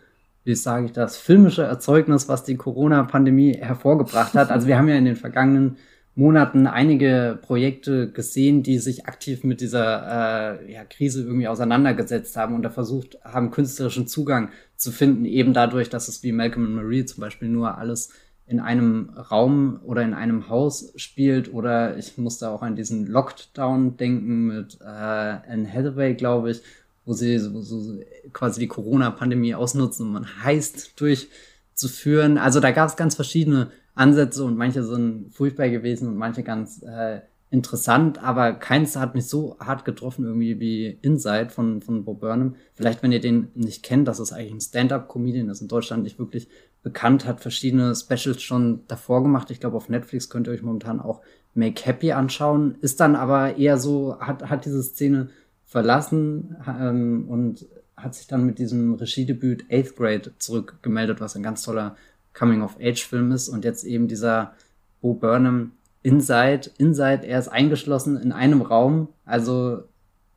wie 0.44 0.56
sage 0.56 0.88
ich 0.88 0.92
das, 0.92 1.18
filmische 1.18 1.64
Erzeugnis, 1.64 2.28
was 2.28 2.44
die 2.44 2.58
Corona-Pandemie 2.58 3.54
hervorgebracht 3.54 4.34
hat. 4.34 4.52
Also 4.52 4.68
wir 4.68 4.78
haben 4.78 4.90
ja 4.90 4.96
in 4.96 5.06
den 5.06 5.16
vergangenen 5.16 5.78
Monaten 6.16 6.68
einige 6.68 7.40
Projekte 7.42 8.12
gesehen, 8.12 8.64
die 8.64 8.80
sich 8.80 9.06
aktiv 9.06 9.44
mit 9.44 9.62
dieser 9.62 10.60
äh, 10.60 10.74
ja, 10.74 10.84
Krise 10.84 11.24
irgendwie 11.24 11.48
auseinandergesetzt 11.48 12.36
haben 12.36 12.54
und 12.54 12.64
da 12.64 12.70
versucht 12.70 13.18
haben, 13.24 13.52
künstlerischen 13.52 14.08
Zugang 14.08 14.50
zu 14.76 14.92
finden, 14.92 15.26
eben 15.26 15.54
dadurch, 15.54 15.90
dass 15.90 16.10
es 16.10 16.22
wie 16.24 16.34
Malcolm 16.34 16.66
und 16.66 16.76
Marie 16.76 17.06
zum 17.06 17.22
Beispiel 17.22 17.48
nur 17.48 17.78
alles 17.78 18.10
in 18.52 18.60
einem 18.60 19.12
Raum 19.12 19.80
oder 19.84 20.02
in 20.02 20.14
einem 20.14 20.50
Haus 20.50 20.92
spielt. 20.98 21.54
Oder 21.54 21.98
ich 21.98 22.18
musste 22.18 22.50
auch 22.50 22.62
an 22.62 22.76
diesen 22.76 23.08
Lockdown 23.08 23.96
denken 23.96 24.48
mit 24.48 24.80
äh, 24.82 24.86
Anne 24.86 25.72
Hathaway, 25.72 26.16
glaube 26.16 26.52
ich, 26.52 26.62
wo 27.06 27.14
sie 27.14 27.38
so, 27.40 27.62
so 27.62 28.00
quasi 28.34 28.60
die 28.60 28.68
Corona-Pandemie 28.68 29.56
ausnutzen, 29.56 30.08
um 30.08 30.18
ein 30.18 30.44
Heist 30.44 31.00
durchzuführen. 31.00 32.38
Also 32.38 32.60
da 32.60 32.72
gab 32.72 32.90
es 32.90 32.98
ganz 32.98 33.16
verschiedene 33.16 33.72
Ansätze 33.94 34.44
und 34.44 34.58
manche 34.58 34.84
sind 34.84 35.34
furchtbar 35.34 35.70
gewesen 35.70 36.08
und 36.08 36.18
manche 36.18 36.44
ganz 36.44 36.82
äh, 36.84 37.22
interessant, 37.52 38.24
aber 38.24 38.54
keins 38.54 38.96
hat 38.96 39.14
mich 39.14 39.28
so 39.28 39.58
hart 39.60 39.84
getroffen 39.84 40.26
irgendwie 40.26 40.60
wie 40.60 40.98
Inside 41.02 41.50
von, 41.50 41.82
von 41.82 42.06
Bob 42.06 42.22
Burnham. 42.22 42.56
Vielleicht, 42.74 43.04
wenn 43.04 43.12
ihr 43.12 43.20
den 43.20 43.50
nicht 43.56 43.84
kennt, 43.84 44.08
das 44.08 44.22
ist 44.22 44.32
eigentlich 44.32 44.54
ein 44.54 44.62
Stand-Up-Comedian, 44.62 45.48
das 45.48 45.62
in 45.62 45.68
Deutschland 45.68 46.04
nicht 46.04 46.18
wirklich 46.18 46.48
bekannt, 46.82 47.26
hat 47.26 47.42
verschiedene 47.42 47.94
Specials 47.94 48.42
schon 48.42 48.88
davor 48.88 49.22
gemacht. 49.22 49.52
Ich 49.52 49.60
glaube, 49.60 49.76
auf 49.76 49.90
Netflix 49.90 50.30
könnt 50.30 50.48
ihr 50.48 50.54
euch 50.54 50.64
momentan 50.64 51.02
auch 51.02 51.22
Make 51.54 51.86
Happy 51.86 52.14
anschauen. 52.14 52.76
Ist 52.80 53.02
dann 53.02 53.18
aber 53.18 53.58
eher 53.58 53.78
so, 53.78 54.18
hat, 54.20 54.50
hat 54.50 54.66
diese 54.66 54.82
Szene 54.82 55.30
verlassen 55.66 56.56
ähm, 56.66 57.26
und 57.28 57.68
hat 57.98 58.16
sich 58.16 58.28
dann 58.28 58.46
mit 58.46 58.60
diesem 58.60 58.96
Regiedebüt 58.96 59.66
Eighth 59.70 59.96
Grade 59.96 60.32
zurückgemeldet, 60.40 61.20
was 61.20 61.36
ein 61.36 61.44
ganz 61.44 61.64
toller 61.64 61.98
Coming-of-Age-Film 62.34 63.32
ist. 63.32 63.50
Und 63.50 63.66
jetzt 63.66 63.84
eben 63.84 64.08
dieser 64.08 64.54
Bo 65.02 65.14
Burnham 65.14 65.74
Inside, 66.04 66.72
Inside, 66.78 67.28
er 67.28 67.40
ist 67.40 67.48
eingeschlossen 67.48 68.18
in 68.18 68.32
einem 68.32 68.62
Raum, 68.62 69.10
also 69.26 69.84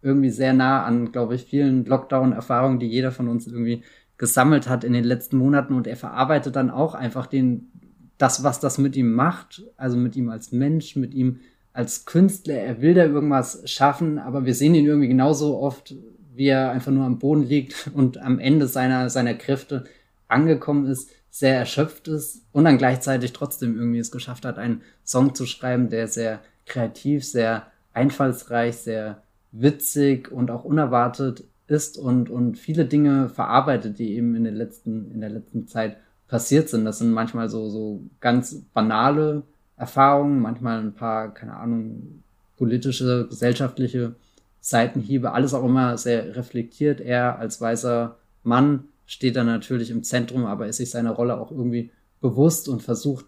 irgendwie 0.02 0.30
sehr 0.30 0.52
nah 0.52 0.84
an, 0.84 1.12
glaube 1.12 1.34
ich, 1.34 1.44
vielen 1.44 1.86
Lockdown-Erfahrungen, 1.86 2.78
die 2.78 2.86
jeder 2.86 3.10
von 3.10 3.28
uns 3.28 3.46
irgendwie 3.46 3.82
gesammelt 4.18 4.68
hat 4.68 4.84
in 4.84 4.92
den 4.92 5.04
letzten 5.04 5.38
Monaten 5.38 5.74
und 5.74 5.86
er 5.86 5.96
verarbeitet 5.96 6.54
dann 6.56 6.70
auch 6.70 6.94
einfach 6.94 7.26
den, 7.26 7.72
das, 8.18 8.44
was 8.44 8.60
das 8.60 8.78
mit 8.78 8.94
ihm 8.96 9.12
macht, 9.12 9.64
also 9.76 9.96
mit 9.96 10.14
ihm 10.14 10.28
als 10.28 10.52
Mensch, 10.52 10.94
mit 10.96 11.14
ihm 11.14 11.40
als 11.72 12.04
Künstler, 12.04 12.54
er 12.54 12.80
will 12.80 12.94
da 12.94 13.06
irgendwas 13.06 13.62
schaffen, 13.68 14.18
aber 14.18 14.44
wir 14.44 14.54
sehen 14.54 14.74
ihn 14.74 14.86
irgendwie 14.86 15.08
genauso 15.08 15.58
oft, 15.58 15.94
wie 16.34 16.46
er 16.46 16.70
einfach 16.70 16.92
nur 16.92 17.04
am 17.04 17.18
Boden 17.18 17.42
liegt 17.42 17.90
und 17.94 18.18
am 18.18 18.38
Ende 18.38 18.68
seiner, 18.68 19.08
seiner 19.10 19.34
Kräfte 19.34 19.84
angekommen 20.28 20.86
ist 20.86 21.10
sehr 21.34 21.58
erschöpft 21.58 22.06
ist 22.06 22.42
und 22.52 22.62
dann 22.62 22.78
gleichzeitig 22.78 23.32
trotzdem 23.32 23.76
irgendwie 23.76 23.98
es 23.98 24.12
geschafft 24.12 24.44
hat, 24.44 24.56
einen 24.56 24.82
Song 25.04 25.34
zu 25.34 25.46
schreiben, 25.46 25.90
der 25.90 26.06
sehr 26.06 26.38
kreativ, 26.64 27.24
sehr 27.24 27.66
einfallsreich, 27.92 28.76
sehr 28.76 29.20
witzig 29.50 30.30
und 30.30 30.52
auch 30.52 30.62
unerwartet 30.62 31.42
ist 31.66 31.98
und, 31.98 32.30
und 32.30 32.56
viele 32.56 32.84
Dinge 32.84 33.28
verarbeitet, 33.30 33.98
die 33.98 34.14
eben 34.14 34.36
in, 34.36 34.44
den 34.44 34.54
letzten, 34.54 35.10
in 35.10 35.20
der 35.20 35.30
letzten 35.30 35.66
Zeit 35.66 35.96
passiert 36.28 36.68
sind. 36.68 36.84
Das 36.84 36.98
sind 36.98 37.10
manchmal 37.10 37.48
so, 37.48 37.68
so 37.68 38.02
ganz 38.20 38.62
banale 38.72 39.42
Erfahrungen, 39.76 40.38
manchmal 40.38 40.78
ein 40.78 40.94
paar, 40.94 41.34
keine 41.34 41.56
Ahnung, 41.56 42.22
politische, 42.56 43.26
gesellschaftliche 43.28 44.14
Seitenhiebe, 44.60 45.32
alles 45.32 45.52
auch 45.52 45.64
immer 45.64 45.98
sehr 45.98 46.36
reflektiert. 46.36 47.00
Er 47.00 47.40
als 47.40 47.60
weißer 47.60 48.18
Mann 48.44 48.84
steht 49.06 49.36
er 49.36 49.44
natürlich 49.44 49.90
im 49.90 50.02
Zentrum, 50.02 50.46
aber 50.46 50.66
ist 50.66 50.78
sich 50.78 50.90
seiner 50.90 51.12
Rolle 51.12 51.38
auch 51.38 51.50
irgendwie 51.50 51.90
bewusst 52.20 52.68
und 52.68 52.82
versucht, 52.82 53.26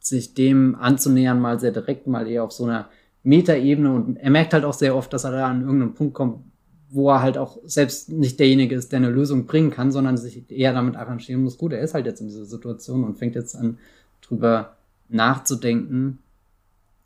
sich 0.00 0.34
dem 0.34 0.74
anzunähern, 0.74 1.40
mal 1.40 1.58
sehr 1.58 1.72
direkt, 1.72 2.06
mal 2.06 2.28
eher 2.28 2.44
auf 2.44 2.52
so 2.52 2.64
einer 2.64 2.88
Metaebene. 3.22 3.92
Und 3.92 4.16
er 4.16 4.30
merkt 4.30 4.52
halt 4.52 4.64
auch 4.64 4.74
sehr 4.74 4.94
oft, 4.94 5.12
dass 5.12 5.24
er 5.24 5.32
da 5.32 5.46
an 5.46 5.62
irgendeinen 5.62 5.94
Punkt 5.94 6.14
kommt, 6.14 6.44
wo 6.90 7.10
er 7.10 7.22
halt 7.22 7.38
auch 7.38 7.58
selbst 7.64 8.10
nicht 8.10 8.38
derjenige 8.38 8.74
ist, 8.74 8.92
der 8.92 8.98
eine 8.98 9.10
Lösung 9.10 9.46
bringen 9.46 9.70
kann, 9.70 9.90
sondern 9.90 10.16
sich 10.16 10.50
eher 10.50 10.74
damit 10.74 10.96
arrangieren 10.96 11.42
muss. 11.42 11.58
Gut, 11.58 11.72
er 11.72 11.80
ist 11.80 11.94
halt 11.94 12.06
jetzt 12.06 12.20
in 12.20 12.28
dieser 12.28 12.44
Situation 12.44 13.02
und 13.02 13.18
fängt 13.18 13.34
jetzt 13.34 13.56
an, 13.56 13.78
drüber 14.20 14.76
nachzudenken, 15.08 16.18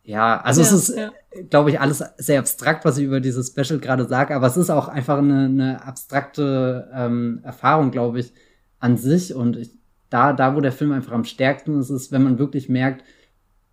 ja, 0.08 0.40
also 0.40 0.62
ja, 0.62 0.66
es 0.66 0.72
ist, 0.72 0.96
ja. 0.96 1.12
glaube 1.50 1.68
ich, 1.68 1.80
alles 1.80 2.02
sehr 2.16 2.38
abstrakt, 2.38 2.86
was 2.86 2.96
ich 2.96 3.04
über 3.04 3.20
dieses 3.20 3.48
Special 3.48 3.78
gerade 3.78 4.08
sage, 4.08 4.34
aber 4.34 4.46
es 4.46 4.56
ist 4.56 4.70
auch 4.70 4.88
einfach 4.88 5.18
eine, 5.18 5.44
eine 5.44 5.84
abstrakte 5.84 6.88
ähm, 6.94 7.40
Erfahrung, 7.42 7.90
glaube 7.90 8.20
ich, 8.20 8.32
an 8.78 8.96
sich. 8.96 9.34
Und 9.34 9.58
ich, 9.58 9.70
da, 10.08 10.32
da, 10.32 10.56
wo 10.56 10.62
der 10.62 10.72
Film 10.72 10.92
einfach 10.92 11.12
am 11.12 11.24
stärksten 11.24 11.78
ist, 11.78 11.90
ist, 11.90 12.10
wenn 12.10 12.22
man 12.22 12.38
wirklich 12.38 12.70
merkt, 12.70 13.04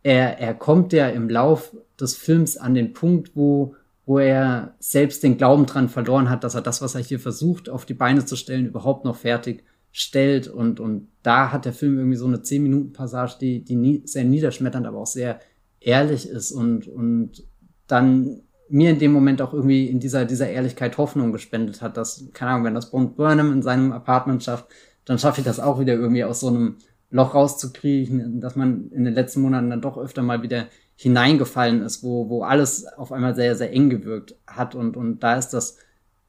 er, 0.03 0.37
er 0.37 0.53
kommt 0.53 0.91
ja 0.91 1.07
im 1.07 1.29
Lauf 1.29 1.73
des 1.97 2.17
Films 2.17 2.57
an 2.57 2.73
den 2.73 2.91
Punkt, 2.91 3.31
wo, 3.35 3.77
wo 4.05 4.19
er 4.19 4.75
selbst 4.79 5.23
den 5.23 5.37
Glauben 5.37 5.65
dran 5.65 5.87
verloren 5.87 6.29
hat, 6.29 6.43
dass 6.43 6.53
er 6.53 6.61
das, 6.61 6.81
was 6.81 6.95
er 6.95 7.01
hier 7.01 7.21
versucht, 7.21 7.69
auf 7.69 7.85
die 7.85 7.93
Beine 7.93 8.25
zu 8.25 8.35
stellen, 8.35 8.65
überhaupt 8.65 9.05
noch 9.05 9.15
fertig 9.15 9.63
stellt. 9.93 10.49
Und, 10.49 10.81
und 10.81 11.07
da 11.23 11.53
hat 11.53 11.63
der 11.63 11.71
Film 11.71 11.97
irgendwie 11.97 12.17
so 12.17 12.27
eine 12.27 12.39
10-Minuten-Passage, 12.39 13.37
die, 13.39 13.63
die 13.63 13.77
nie, 13.77 14.01
sehr 14.03 14.25
niederschmetternd, 14.25 14.85
aber 14.85 14.97
auch 14.97 15.07
sehr 15.07 15.39
ehrlich 15.85 16.27
ist 16.27 16.51
und, 16.51 16.87
und 16.87 17.43
dann 17.87 18.41
mir 18.67 18.89
in 18.89 18.99
dem 18.99 19.11
Moment 19.11 19.41
auch 19.41 19.53
irgendwie 19.53 19.85
in 19.85 19.99
dieser, 19.99 20.25
dieser 20.25 20.49
Ehrlichkeit 20.49 20.97
Hoffnung 20.97 21.31
gespendet 21.31 21.81
hat, 21.81 21.97
dass, 21.97 22.25
keine 22.33 22.51
Ahnung, 22.51 22.65
wenn 22.65 22.75
das 22.75 22.89
Bond 22.89 23.15
Burnham 23.15 23.53
in 23.53 23.61
seinem 23.61 23.91
Apartment 23.91 24.43
schafft, 24.43 24.65
dann 25.05 25.19
schaffe 25.19 25.41
ich 25.41 25.45
das 25.45 25.59
auch 25.59 25.79
wieder 25.79 25.93
irgendwie 25.93 26.23
aus 26.23 26.39
so 26.39 26.47
einem 26.47 26.77
Loch 27.11 27.35
rauszukriegen, 27.35 28.41
dass 28.41 28.55
man 28.55 28.89
in 28.89 29.05
den 29.05 29.13
letzten 29.13 29.41
Monaten 29.41 29.69
dann 29.69 29.81
doch 29.81 29.97
öfter 29.97 30.23
mal 30.23 30.41
wieder 30.41 30.65
hineingefallen 30.95 31.83
ist, 31.83 32.03
wo, 32.03 32.29
wo 32.29 32.43
alles 32.43 32.87
auf 32.87 33.11
einmal 33.11 33.35
sehr, 33.35 33.55
sehr 33.55 33.71
eng 33.71 33.91
gewirkt 33.91 34.35
hat. 34.47 34.73
Und, 34.73 34.97
und 34.97 35.19
da 35.19 35.35
ist 35.35 35.49
das, 35.49 35.77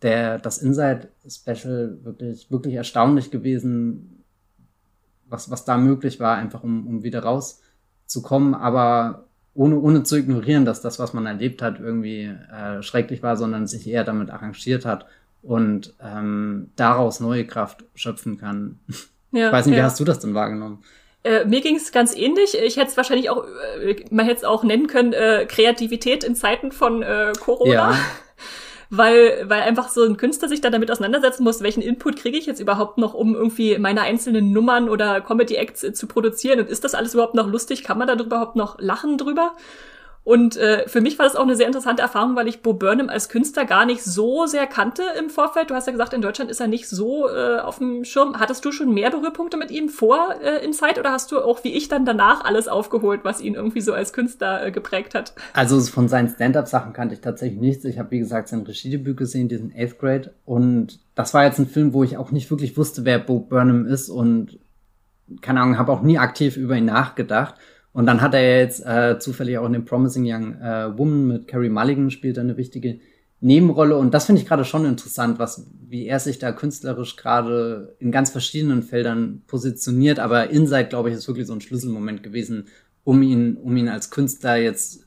der, 0.03 0.39
das 0.39 0.59
Inside 0.59 1.09
Special 1.27 1.99
wirklich, 2.03 2.51
wirklich 2.51 2.75
erstaunlich 2.75 3.31
gewesen, 3.31 4.25
was, 5.29 5.51
was 5.51 5.65
da 5.65 5.79
möglich 5.79 6.21
war, 6.21 6.37
einfach 6.37 6.63
um, 6.63 6.87
um 6.87 7.03
wieder 7.03 7.23
rauszukommen, 7.23 8.55
aber 8.55 9.26
ohne, 9.57 9.79
ohne 9.79 10.03
zu 10.03 10.17
ignorieren, 10.17 10.65
dass 10.65 10.81
das, 10.81 10.99
was 10.99 11.13
man 11.13 11.27
erlebt 11.27 11.63
hat, 11.63 11.81
irgendwie 11.81 12.25
äh, 12.53 12.83
schrecklich 12.83 13.23
war, 13.23 13.37
sondern 13.37 13.67
sich 13.67 13.87
eher 13.89 14.05
damit 14.05 14.31
arrangiert 14.31 14.85
hat 14.85 15.07
und 15.43 15.95
ähm, 16.03 16.71
daraus 16.77 17.21
neue 17.21 17.47
Kraft 17.47 17.85
schöpfen 17.95 18.39
kann. 18.39 18.79
Ja, 19.33 19.47
ich 19.47 19.53
weiß 19.53 19.67
nicht, 19.67 19.77
ja. 19.77 19.83
wie 19.83 19.85
hast 19.85 20.01
du 20.01 20.05
das 20.05 20.19
denn 20.19 20.35
wahrgenommen? 20.35 20.83
Äh, 21.25 21.45
mir 21.45 21.61
ging 21.61 21.77
es 21.77 21.91
ganz 21.91 22.15
ähnlich. 22.15 22.57
Ich 22.57 22.77
hätte 22.77 22.89
es 22.89 22.97
wahrscheinlich 22.97 23.31
auch, 23.31 23.45
äh, 23.83 23.97
man 24.11 24.27
hätte 24.27 24.39
es 24.39 24.45
auch 24.45 24.63
nennen 24.63 24.87
können, 24.87 25.13
äh, 25.13 25.47
Kreativität 25.49 26.23
in 26.23 26.37
Zeiten 26.37 26.71
von 26.71 27.03
äh, 27.03 27.33
Corona. 27.41 27.73
Ja. 27.73 27.99
weil, 28.91 29.45
weil 29.49 29.63
einfach 29.63 29.89
so 29.89 30.05
ein 30.05 30.17
Künstler 30.17 30.49
sich 30.49 30.61
dann 30.61 30.73
damit 30.73 30.91
auseinandersetzen 30.91 31.45
muss, 31.45 31.63
welchen 31.63 31.83
Input 31.83 32.17
kriege 32.17 32.39
ich 32.39 32.47
jetzt 32.47 32.61
überhaupt 32.61 32.99
noch, 32.99 33.15
um 33.15 33.35
irgendwie 33.35 33.79
meine 33.79 34.03
einzelnen 34.03 34.53
Nummern 34.53 34.89
oder 34.89 35.21
Comedy-Acts 35.21 35.85
äh, 35.85 35.93
zu 35.93 36.07
produzieren 36.07 36.61
und 36.61 36.69
ist 36.69 36.85
das 36.85 36.95
alles 36.95 37.15
überhaupt 37.15 37.35
noch 37.35 37.49
lustig? 37.49 37.85
Kann 37.85 37.99
man 37.99 38.09
da 38.09 38.15
überhaupt 38.15 38.57
noch 38.57 38.79
lachen 38.81 39.19
drüber? 39.19 39.53
Und 40.27 40.57
äh, 40.57 40.89
für 40.89 41.01
mich 41.01 41.21
war 41.21 41.25
das 41.25 41.37
auch 41.37 41.45
eine 41.45 41.55
sehr 41.55 41.69
interessante 41.69 42.03
Erfahrung, 42.03 42.35
weil 42.35 42.49
ich 42.49 42.61
Bo 42.61 42.73
Burnham 42.73 43.09
als 43.09 43.29
Künstler 43.29 43.65
gar 43.65 43.87
nicht 43.87 44.03
so 44.03 44.47
sehr 44.47 44.67
kannte 44.67 45.05
im 45.17 45.31
Vorfeld. 45.31 45.71
Du 45.71 45.75
hast 45.77 45.87
ja 45.87 45.93
gesagt, 45.93 46.13
in 46.15 46.21
Deutschland 46.21 46.51
ist 46.51 46.59
er 46.59 46.67
nicht 46.67 46.89
so 46.89 47.29
äh, 47.29 47.61
auf 47.61 47.79
dem 47.79 48.05
Schirm. 48.05 48.41
Hattest 48.41 48.65
du 48.65 48.73
schon 48.73 48.93
mehr 48.93 49.11
Berührpunkte 49.11 49.57
mit 49.57 49.71
ihm 49.71 49.89
vor 49.89 50.35
äh, 50.43 50.65
in 50.65 50.73
Zeit 50.73 50.99
oder 50.99 51.13
hast 51.13 51.31
du 51.31 51.39
auch 51.39 51.63
wie 51.63 51.73
ich 51.73 51.87
dann 51.87 52.05
danach 52.05 52.45
alles 52.45 52.67
aufgeholt, 52.67 53.21
was 53.23 53.41
ihn 53.41 53.55
irgendwie 53.55 53.81
so 53.81 53.93
als 53.93 54.13
Künstler 54.13 54.67
äh, 54.67 54.73
geprägt 54.73 55.15
hat? 55.15 55.33
Also 55.53 55.81
von 55.81 56.09
seinen 56.09 56.29
Stand-up-Sachen 56.29 56.93
kannte 56.93 57.15
ich 57.15 57.21
tatsächlich 57.21 57.61
nichts. 57.61 57.85
Ich 57.85 58.01
habe 58.01 58.11
wie 58.11 58.19
gesagt 58.19 58.49
sein 58.49 58.63
Regiedebüt 58.63 59.17
gesehen, 59.17 59.49
diesen 59.49 59.73
Eighth 59.77 60.01
Grade. 60.01 60.35
Und 60.45 60.99
das 61.15 61.35
war 61.35 61.45
jetzt 61.45 61.61
ein 61.61 61.69
Film, 61.69 61.93
wo 61.93 62.03
ich 62.03 62.17
auch 62.17 62.33
nicht 62.33 62.51
wirklich 62.51 62.77
wusste, 62.77 63.05
wer 63.05 63.21
Bo 63.21 63.39
Burnham 63.39 63.87
ist 63.87 64.09
und 64.09 64.59
keine 65.41 65.61
Ahnung, 65.61 65.79
habe 65.79 65.93
auch 65.93 66.03
nie 66.03 66.19
aktiv 66.19 66.57
über 66.57 66.77
ihn 66.77 66.85
nachgedacht. 66.87 67.55
Und 67.97 68.05
dann 68.05 68.21
hat 68.21 68.35
er 68.35 68.61
jetzt 68.61 68.85
äh, 68.85 69.19
zufällig 69.19 69.57
auch 69.57 69.65
in 69.65 69.73
dem 69.73 69.87
Promising 69.87 70.25
Young 70.27 70.61
äh, 70.61 70.99
Woman 70.99 71.29
mit 71.29 71.49
Carrie 71.49 71.71
Mulligan 71.71 72.11
spielt 72.11 72.39
eine 72.39 72.59
wichtige 72.59 73.01
Nebenrolle. 73.41 73.97
Und 73.97 74.13
das 74.13 74.27
finde 74.27 74.43
ich 74.43 74.47
gerade 74.47 74.67
schon 74.67 74.85
interessant, 74.85 75.39
was, 75.39 75.67
wie 75.81 76.05
er 76.05 76.21
sich 76.21 76.39
da 76.39 76.53
künstlerisch 76.53 77.17
gerade 77.17 77.97
in 77.99 78.13
ganz 78.13 78.29
verschiedenen 78.29 78.83
Feldern 78.83 79.45
positioniert. 79.47 80.19
Aber 80.19 80.51
Inside, 80.51 80.91
glaube 80.91 81.09
ich, 81.09 81.15
ist 81.15 81.27
wirklich 81.27 81.47
so 81.47 81.55
ein 81.55 81.63
Schlüsselmoment 81.63 82.23
gewesen, 82.23 82.67
um 83.03 83.23
ihn, 83.23 83.57
um 83.57 83.75
ihn 83.79 83.89
als 83.89 84.11
Künstler 84.11 84.57
jetzt 84.57 85.07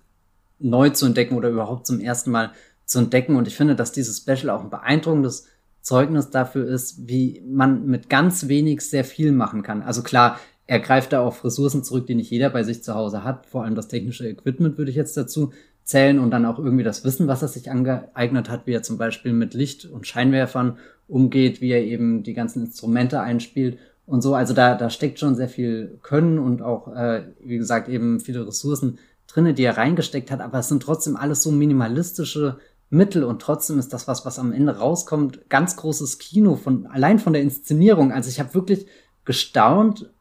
neu 0.57 0.89
zu 0.89 1.05
entdecken 1.05 1.35
oder 1.35 1.49
überhaupt 1.49 1.85
zum 1.85 1.99
ersten 1.99 2.31
Mal 2.31 2.53
zu 2.85 2.97
entdecken. 2.97 3.35
Und 3.35 3.47
ich 3.47 3.55
finde, 3.55 3.75
dass 3.75 3.91
dieses 3.91 4.17
Special 4.17 4.49
auch 4.49 4.63
ein 4.63 4.71
beeindruckendes 4.71 5.45
Zeugnis 5.81 6.31
dafür 6.31 6.67
ist, 6.67 7.07
wie 7.07 7.43
man 7.47 7.85
mit 7.85 8.09
ganz 8.09 8.47
wenig 8.47 8.81
sehr 8.81 9.03
viel 9.03 9.31
machen 9.31 9.61
kann. 9.61 9.83
Also 9.83 10.01
klar, 10.01 10.39
er 10.69 10.79
greift 10.79 11.13
da 11.13 11.21
auf 11.21 11.43
Ressourcen 11.43 11.83
zurück, 11.83 12.05
die 12.05 12.13
nicht 12.13 12.29
jeder 12.29 12.51
bei 12.51 12.61
sich 12.61 12.83
zu 12.83 12.93
Hause 12.93 13.23
hat. 13.23 13.47
Vor 13.47 13.63
allem 13.63 13.73
das 13.73 13.87
technische 13.87 14.29
Equipment 14.29 14.77
würde 14.77 14.91
ich 14.91 14.97
jetzt 14.97 15.17
dazu 15.17 15.51
zählen 15.83 16.19
und 16.19 16.29
dann 16.29 16.45
auch 16.45 16.59
irgendwie 16.59 16.83
das 16.83 17.03
Wissen, 17.03 17.27
was 17.27 17.41
er 17.41 17.47
sich 17.47 17.71
angeeignet 17.71 18.51
hat, 18.51 18.67
wie 18.67 18.73
er 18.73 18.83
zum 18.83 18.99
Beispiel 18.99 19.33
mit 19.33 19.55
Licht 19.55 19.85
und 19.85 20.05
Scheinwerfern 20.05 20.77
umgeht, 21.07 21.59
wie 21.59 21.71
er 21.71 21.83
eben 21.83 22.21
die 22.21 22.35
ganzen 22.35 22.61
Instrumente 22.61 23.19
einspielt 23.19 23.79
und 24.05 24.21
so. 24.21 24.35
Also 24.35 24.53
da, 24.53 24.75
da 24.75 24.91
steckt 24.91 25.17
schon 25.17 25.33
sehr 25.33 25.49
viel 25.49 25.97
Können 26.03 26.37
und 26.37 26.61
auch, 26.61 26.95
äh, 26.95 27.23
wie 27.43 27.57
gesagt, 27.57 27.89
eben 27.89 28.19
viele 28.19 28.45
Ressourcen 28.45 28.99
drinne, 29.25 29.55
die 29.55 29.63
er 29.63 29.75
reingesteckt 29.75 30.29
hat. 30.29 30.39
Aber 30.39 30.59
es 30.59 30.67
sind 30.67 30.83
trotzdem 30.83 31.15
alles 31.15 31.41
so 31.41 31.51
minimalistische 31.51 32.59
Mittel 32.91 33.23
und 33.23 33.41
trotzdem 33.41 33.79
ist 33.79 33.91
das 33.91 34.07
was, 34.07 34.23
was 34.23 34.37
am 34.37 34.53
Ende 34.53 34.77
rauskommt, 34.77 35.49
ganz 35.49 35.77
großes 35.77 36.19
Kino 36.19 36.57
von 36.57 36.85
allein 36.85 37.17
von 37.17 37.33
der 37.33 37.41
Inszenierung. 37.41 38.11
Also 38.11 38.29
ich 38.29 38.39
habe 38.39 38.53
wirklich 38.53 38.85
gestaunt, 39.25 40.11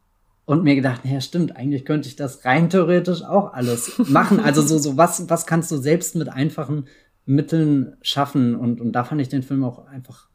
und 0.48 0.64
mir 0.64 0.74
gedacht, 0.76 1.04
naja, 1.04 1.20
stimmt, 1.20 1.56
eigentlich 1.56 1.84
könnte 1.84 2.08
ich 2.08 2.16
das 2.16 2.46
rein 2.46 2.70
theoretisch 2.70 3.22
auch 3.22 3.52
alles 3.52 3.98
machen. 4.08 4.40
Also 4.40 4.62
so, 4.62 4.78
so 4.78 4.96
was, 4.96 5.28
was 5.28 5.44
kannst 5.44 5.70
du 5.70 5.76
selbst 5.76 6.16
mit 6.16 6.30
einfachen 6.30 6.86
Mitteln 7.26 7.98
schaffen? 8.00 8.56
Und, 8.56 8.80
und 8.80 8.92
da 8.92 9.04
fand 9.04 9.20
ich 9.20 9.28
den 9.28 9.42
Film 9.42 9.62
auch 9.62 9.84
einfach, 9.84 10.30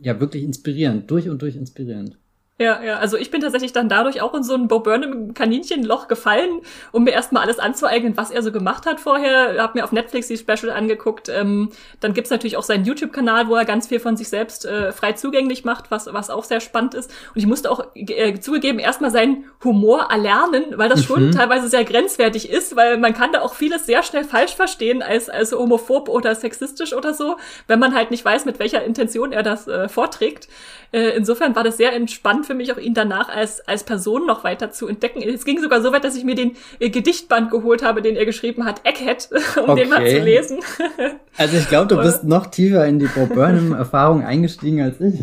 ja, 0.00 0.18
wirklich 0.18 0.42
inspirierend, 0.42 1.08
durch 1.08 1.28
und 1.28 1.42
durch 1.42 1.54
inspirierend. 1.54 2.18
Ja, 2.62 2.80
ja, 2.80 2.96
also 2.98 3.16
ich 3.16 3.32
bin 3.32 3.40
tatsächlich 3.40 3.72
dann 3.72 3.88
dadurch 3.88 4.20
auch 4.22 4.34
in 4.34 4.44
so 4.44 4.54
ein 4.54 4.68
Bo 4.68 4.78
Burnham 4.78 5.34
Kaninchenloch 5.34 6.06
gefallen, 6.06 6.60
um 6.92 7.02
mir 7.02 7.10
erstmal 7.10 7.42
alles 7.42 7.58
anzueignen, 7.58 8.16
was 8.16 8.30
er 8.30 8.40
so 8.42 8.52
gemacht 8.52 8.86
hat 8.86 9.00
vorher. 9.00 9.60
Hab 9.60 9.74
mir 9.74 9.82
auf 9.82 9.90
Netflix 9.90 10.28
die 10.28 10.36
Special 10.36 10.70
angeguckt. 10.70 11.28
Ähm, 11.28 11.70
dann 11.98 12.14
gibt's 12.14 12.30
natürlich 12.30 12.56
auch 12.56 12.62
seinen 12.62 12.84
YouTube-Kanal, 12.84 13.48
wo 13.48 13.56
er 13.56 13.64
ganz 13.64 13.88
viel 13.88 13.98
von 13.98 14.16
sich 14.16 14.28
selbst 14.28 14.64
äh, 14.64 14.92
frei 14.92 15.12
zugänglich 15.12 15.64
macht, 15.64 15.90
was, 15.90 16.12
was 16.12 16.30
auch 16.30 16.44
sehr 16.44 16.60
spannend 16.60 16.94
ist. 16.94 17.10
Und 17.34 17.40
ich 17.40 17.46
musste 17.46 17.68
auch 17.68 17.84
äh, 17.96 18.38
zugegeben 18.38 18.78
erstmal 18.78 19.10
seinen 19.10 19.46
Humor 19.64 20.08
erlernen, 20.10 20.64
weil 20.76 20.88
das 20.88 21.02
schon 21.02 21.26
mhm. 21.26 21.32
teilweise 21.32 21.68
sehr 21.68 21.84
grenzwertig 21.84 22.48
ist, 22.48 22.76
weil 22.76 22.96
man 22.96 23.12
kann 23.12 23.32
da 23.32 23.40
auch 23.40 23.54
vieles 23.54 23.86
sehr 23.86 24.04
schnell 24.04 24.22
falsch 24.22 24.54
verstehen 24.54 25.02
als, 25.02 25.28
als 25.28 25.50
homophob 25.50 26.08
oder 26.08 26.36
sexistisch 26.36 26.92
oder 26.92 27.12
so, 27.12 27.38
wenn 27.66 27.80
man 27.80 27.92
halt 27.92 28.12
nicht 28.12 28.24
weiß, 28.24 28.44
mit 28.44 28.60
welcher 28.60 28.84
Intention 28.84 29.32
er 29.32 29.42
das 29.42 29.66
äh, 29.66 29.88
vorträgt. 29.88 30.48
Äh, 30.92 31.16
insofern 31.16 31.56
war 31.56 31.64
das 31.64 31.78
sehr 31.78 31.94
entspannt 31.94 32.46
für 32.52 32.58
mich, 32.58 32.72
auch 32.72 32.78
ihn 32.78 32.92
danach 32.92 33.30
als, 33.30 33.66
als 33.66 33.82
Person 33.82 34.26
noch 34.26 34.44
weiter 34.44 34.70
zu 34.70 34.86
entdecken. 34.86 35.22
Es 35.22 35.46
ging 35.46 35.60
sogar 35.60 35.80
so 35.80 35.90
weit, 35.90 36.04
dass 36.04 36.16
ich 36.16 36.24
mir 36.24 36.34
den 36.34 36.52
äh, 36.80 36.90
Gedichtband 36.90 37.50
geholt 37.50 37.82
habe, 37.82 38.02
den 38.02 38.14
er 38.14 38.26
geschrieben 38.26 38.66
hat, 38.66 38.82
Egghead, 38.84 39.30
um 39.56 39.70
okay. 39.70 39.80
den 39.80 39.90
mal 39.90 40.06
zu 40.06 40.18
lesen. 40.18 40.58
also 41.38 41.56
ich 41.56 41.68
glaube, 41.68 41.86
du 41.86 41.96
bist 42.00 42.24
noch 42.24 42.46
tiefer 42.46 42.86
in 42.86 42.98
die 42.98 43.06
Bob 43.06 43.34
Burnham-Erfahrung 43.34 44.22
eingestiegen 44.22 44.82
als 44.82 45.00
ich. 45.00 45.18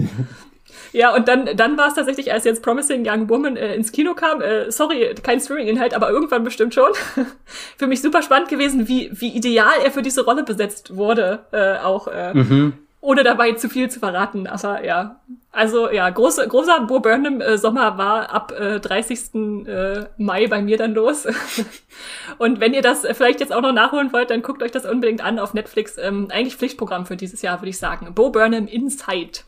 Ja, 0.92 1.16
und 1.16 1.28
dann, 1.28 1.56
dann 1.56 1.78
war 1.78 1.90
es 1.90 1.94
tatsächlich, 1.94 2.34
als 2.34 2.46
jetzt 2.46 2.64
Promising 2.64 3.08
Young 3.08 3.30
Woman 3.30 3.58
äh, 3.58 3.76
ins 3.76 3.92
Kino 3.92 4.16
kam, 4.16 4.42
äh, 4.42 4.72
sorry, 4.72 5.14
kein 5.22 5.40
Streaming-Inhalt, 5.40 5.94
aber 5.94 6.10
irgendwann 6.10 6.44
bestimmt 6.44 6.74
schon, 6.74 6.90
für 7.78 7.86
mich 7.86 8.02
super 8.02 8.24
spannend 8.24 8.50
gewesen, 8.50 8.88
wie, 8.88 9.12
wie 9.14 9.30
ideal 9.30 9.74
er 9.84 9.92
für 9.92 10.02
diese 10.02 10.26
Rolle 10.26 10.44
besetzt 10.44 10.96
wurde, 10.96 11.46
äh, 11.52 11.78
auch. 11.78 12.08
Äh, 12.08 12.34
mhm 12.34 12.74
ohne 13.02 13.24
dabei 13.24 13.54
zu 13.54 13.70
viel 13.70 13.90
zu 13.90 14.00
verraten. 14.00 14.48
Aber 14.48 14.84
ja, 14.84 15.22
also 15.52 15.90
ja, 15.90 16.10
große, 16.10 16.48
großer 16.48 16.82
Bo 16.82 17.00
Burnham 17.00 17.40
äh, 17.42 17.58
Sommer 17.58 17.98
war 17.98 18.30
ab 18.30 18.52
äh, 18.52 18.80
30. 18.80 19.36
Äh, 19.68 20.06
Mai 20.18 20.48
bei 20.48 20.62
mir 20.62 20.78
dann 20.78 20.94
los. 20.94 21.26
und 22.38 22.60
wenn 22.60 22.74
ihr 22.74 22.82
das 22.82 23.08
vielleicht 23.12 23.40
jetzt 23.40 23.54
auch 23.54 23.62
noch 23.62 23.72
nachholen 23.72 24.12
wollt, 24.12 24.30
dann 24.30 24.42
guckt 24.42 24.62
euch 24.62 24.72
das 24.72 24.86
unbedingt 24.86 25.24
an 25.24 25.40
auf 25.40 25.54
Netflix. 25.54 25.98
Ähm, 25.98 26.28
eigentlich 26.30 26.58
Pflichtprogramm 26.58 27.06
für 27.06 27.16
dieses 27.16 27.42
Jahr, 27.42 27.62
würde 27.62 27.70
ich 27.70 27.80
sagen. 27.80 28.14
Bo 28.14 28.32
Burnham 28.32 28.68
Inside. 28.68 29.40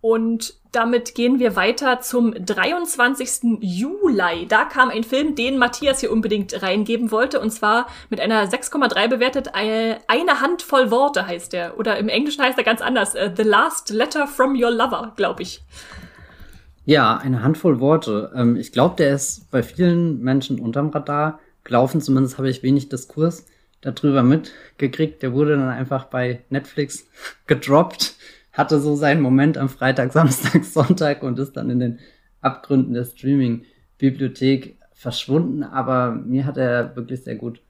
Und 0.00 0.54
damit 0.72 1.14
gehen 1.14 1.38
wir 1.38 1.54
weiter 1.54 2.00
zum 2.00 2.32
23. 2.34 3.58
Juli. 3.60 4.46
Da 4.48 4.64
kam 4.64 4.88
ein 4.88 5.04
Film, 5.04 5.34
den 5.34 5.58
Matthias 5.58 6.00
hier 6.00 6.10
unbedingt 6.10 6.62
reingeben 6.62 7.10
wollte, 7.10 7.40
und 7.40 7.50
zwar 7.50 7.86
mit 8.08 8.20
einer 8.20 8.48
6,3 8.48 9.08
bewertet. 9.08 9.50
Eine 9.54 10.40
Handvoll 10.40 10.90
Worte 10.90 11.26
heißt 11.26 11.52
er. 11.52 11.78
Oder 11.78 11.98
im 11.98 12.08
Englischen 12.08 12.42
heißt 12.42 12.56
er 12.56 12.64
ganz 12.64 12.80
anders. 12.80 13.14
Äh, 13.14 13.30
The 13.36 13.42
Last 13.42 13.90
Letter 13.90 14.26
from 14.26 14.60
Your 14.60 14.70
Lover, 14.70 15.12
glaube 15.14 15.42
ich. 15.42 15.62
Ja, 16.86 17.18
eine 17.18 17.42
Handvoll 17.42 17.78
Worte. 17.78 18.32
Ähm, 18.34 18.56
ich 18.56 18.72
glaube, 18.72 18.96
der 18.96 19.14
ist 19.14 19.50
bei 19.50 19.62
vielen 19.62 20.20
Menschen 20.20 20.58
unterm 20.58 20.88
Radar 20.88 21.38
gelaufen. 21.64 22.00
Zumindest 22.00 22.38
habe 22.38 22.48
ich 22.48 22.62
wenig 22.62 22.88
Diskurs 22.88 23.44
darüber 23.82 24.22
mitgekriegt. 24.22 25.22
Der 25.22 25.34
wurde 25.34 25.56
dann 25.56 25.68
einfach 25.68 26.06
bei 26.06 26.44
Netflix 26.48 27.06
gedroppt 27.46 28.14
hatte 28.52 28.80
so 28.80 28.96
seinen 28.96 29.20
Moment 29.20 29.58
am 29.58 29.68
Freitag, 29.68 30.12
Samstag, 30.14 30.64
Sonntag 30.64 31.22
und 31.22 31.38
ist 31.38 31.56
dann 31.56 31.70
in 31.70 31.78
den 31.78 31.98
Abgründen 32.40 32.94
der 32.94 33.04
Streaming-Bibliothek 33.04 34.76
verschwunden. 34.92 35.62
Aber 35.62 36.12
mir 36.12 36.46
hat 36.46 36.56
er 36.56 36.94
wirklich 36.96 37.22
sehr 37.22 37.36
gut 37.36 37.60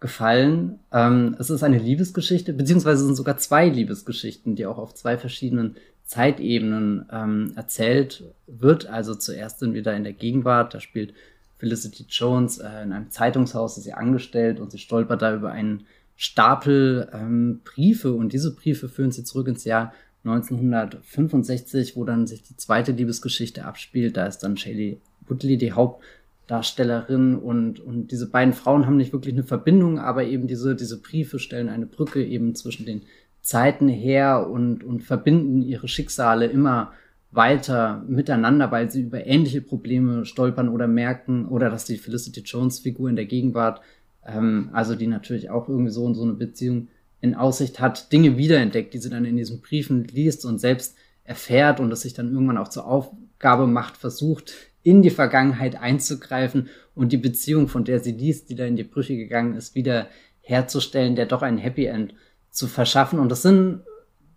gefallen. 0.00 0.78
Ähm, 0.92 1.36
es 1.38 1.50
ist 1.50 1.62
eine 1.62 1.78
Liebesgeschichte, 1.78 2.52
beziehungsweise 2.52 3.04
sind 3.04 3.16
sogar 3.16 3.36
zwei 3.36 3.68
Liebesgeschichten, 3.68 4.56
die 4.56 4.66
auch 4.66 4.78
auf 4.78 4.94
zwei 4.94 5.18
verschiedenen 5.18 5.76
Zeitebenen 6.04 7.06
ähm, 7.12 7.52
erzählt 7.54 8.24
wird. 8.46 8.86
Also 8.86 9.14
zuerst 9.14 9.60
sind 9.60 9.74
wir 9.74 9.82
da 9.82 9.92
in 9.92 10.02
der 10.02 10.14
Gegenwart, 10.14 10.74
da 10.74 10.80
spielt 10.80 11.14
Felicity 11.58 12.06
Jones 12.08 12.58
äh, 12.58 12.82
in 12.82 12.92
einem 12.92 13.10
Zeitungshaus, 13.10 13.76
ist 13.76 13.84
sie 13.84 13.92
angestellt 13.92 14.58
und 14.58 14.72
sie 14.72 14.78
stolpert 14.78 15.22
da 15.22 15.34
über 15.34 15.52
einen 15.52 15.84
Stapel 16.16 17.08
ähm, 17.12 17.60
Briefe 17.64 18.12
und 18.12 18.32
diese 18.32 18.54
Briefe 18.54 18.88
führen 18.88 19.12
sie 19.12 19.24
zurück 19.24 19.46
ins 19.46 19.64
Jahr 19.64 19.92
1965, 20.24 21.96
wo 21.96 22.04
dann 22.04 22.26
sich 22.26 22.42
die 22.42 22.56
zweite 22.56 22.92
Liebesgeschichte 22.92 23.64
abspielt. 23.64 24.16
Da 24.16 24.26
ist 24.26 24.38
dann 24.38 24.56
Shaylee 24.56 24.98
Woodley 25.26 25.56
die 25.56 25.72
Hauptdarstellerin 25.72 27.36
und, 27.36 27.80
und 27.80 28.10
diese 28.10 28.28
beiden 28.28 28.52
Frauen 28.52 28.86
haben 28.86 28.96
nicht 28.96 29.12
wirklich 29.12 29.34
eine 29.34 29.44
Verbindung, 29.44 29.98
aber 29.98 30.24
eben 30.24 30.46
diese, 30.46 30.76
diese 30.76 31.00
Briefe 31.00 31.38
stellen 31.38 31.68
eine 31.68 31.86
Brücke 31.86 32.24
eben 32.24 32.54
zwischen 32.54 32.84
den 32.84 33.02
Zeiten 33.40 33.88
her 33.88 34.48
und, 34.50 34.84
und 34.84 35.00
verbinden 35.02 35.62
ihre 35.62 35.88
Schicksale 35.88 36.46
immer 36.46 36.92
weiter 37.32 38.04
miteinander, 38.08 38.70
weil 38.70 38.90
sie 38.90 39.02
über 39.02 39.26
ähnliche 39.26 39.62
Probleme 39.62 40.26
stolpern 40.26 40.68
oder 40.68 40.88
merken 40.88 41.46
oder 41.46 41.70
dass 41.70 41.84
die 41.84 41.96
Felicity 41.96 42.40
Jones 42.40 42.80
Figur 42.80 43.08
in 43.08 43.16
der 43.16 43.26
Gegenwart, 43.26 43.80
ähm, 44.26 44.68
also 44.72 44.96
die 44.96 45.06
natürlich 45.06 45.48
auch 45.48 45.68
irgendwie 45.68 45.92
so 45.92 46.04
und 46.04 46.16
so 46.16 46.24
eine 46.24 46.34
Beziehung 46.34 46.88
in 47.20 47.34
Aussicht 47.34 47.80
hat, 47.80 48.12
Dinge 48.12 48.36
wiederentdeckt, 48.36 48.94
die 48.94 48.98
sie 48.98 49.10
dann 49.10 49.24
in 49.24 49.36
diesen 49.36 49.60
Briefen 49.60 50.04
liest 50.04 50.44
und 50.44 50.58
selbst 50.58 50.96
erfährt 51.24 51.80
und 51.80 51.92
es 51.92 52.00
sich 52.00 52.14
dann 52.14 52.32
irgendwann 52.32 52.58
auch 52.58 52.68
zur 52.68 52.86
Aufgabe 52.86 53.66
macht, 53.66 53.96
versucht, 53.96 54.52
in 54.82 55.02
die 55.02 55.10
Vergangenheit 55.10 55.76
einzugreifen 55.76 56.68
und 56.94 57.12
die 57.12 57.18
Beziehung, 57.18 57.68
von 57.68 57.84
der 57.84 58.00
sie 58.00 58.12
liest, 58.12 58.48
die 58.48 58.54
da 58.54 58.64
in 58.64 58.76
die 58.76 58.84
Brüche 58.84 59.16
gegangen 59.16 59.54
ist, 59.54 59.74
wieder 59.74 60.08
herzustellen, 60.40 61.16
der 61.16 61.26
doch 61.26 61.42
ein 61.42 61.58
Happy 61.58 61.84
End 61.84 62.14
zu 62.50 62.66
verschaffen. 62.66 63.18
Und 63.18 63.30
das 63.30 63.42
sind 63.42 63.82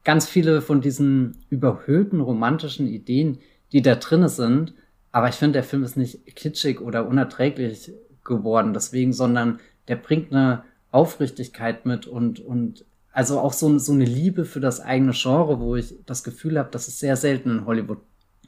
ganz 0.04 0.28
viele 0.28 0.62
von 0.62 0.82
diesen 0.82 1.38
überhöhten 1.50 2.20
romantischen 2.20 2.88
Ideen, 2.88 3.40
die 3.72 3.82
da 3.82 3.96
drinne 3.96 4.30
sind. 4.30 4.74
Aber 5.12 5.30
ich 5.30 5.36
finde, 5.36 5.54
der 5.54 5.64
Film 5.64 5.84
ist 5.84 5.96
nicht 5.96 6.36
kitschig 6.36 6.82
oder 6.82 7.08
unerträglich 7.08 7.92
geworden 8.24 8.74
deswegen, 8.74 9.14
sondern 9.14 9.60
der 9.88 9.96
bringt 9.96 10.32
eine 10.32 10.64
Aufrichtigkeit 10.94 11.86
mit 11.86 12.08
und, 12.08 12.39
und 12.39 12.86
also 13.12 13.39
auch 13.39 13.54
so, 13.54 13.78
so 13.80 13.94
eine 13.94 14.06
Liebe 14.06 14.46
für 14.46 14.60
das 14.60 14.80
eigene 14.80 15.14
Genre, 15.14 15.60
wo 15.60 15.76
ich 15.76 15.96
das 16.06 16.24
Gefühl 16.24 16.58
habe, 16.58 16.70
das 16.72 16.88
ist 16.88 17.00
sehr 17.00 17.16
selten 17.16 17.50
in 17.50 17.66
Hollywood 17.66 18.00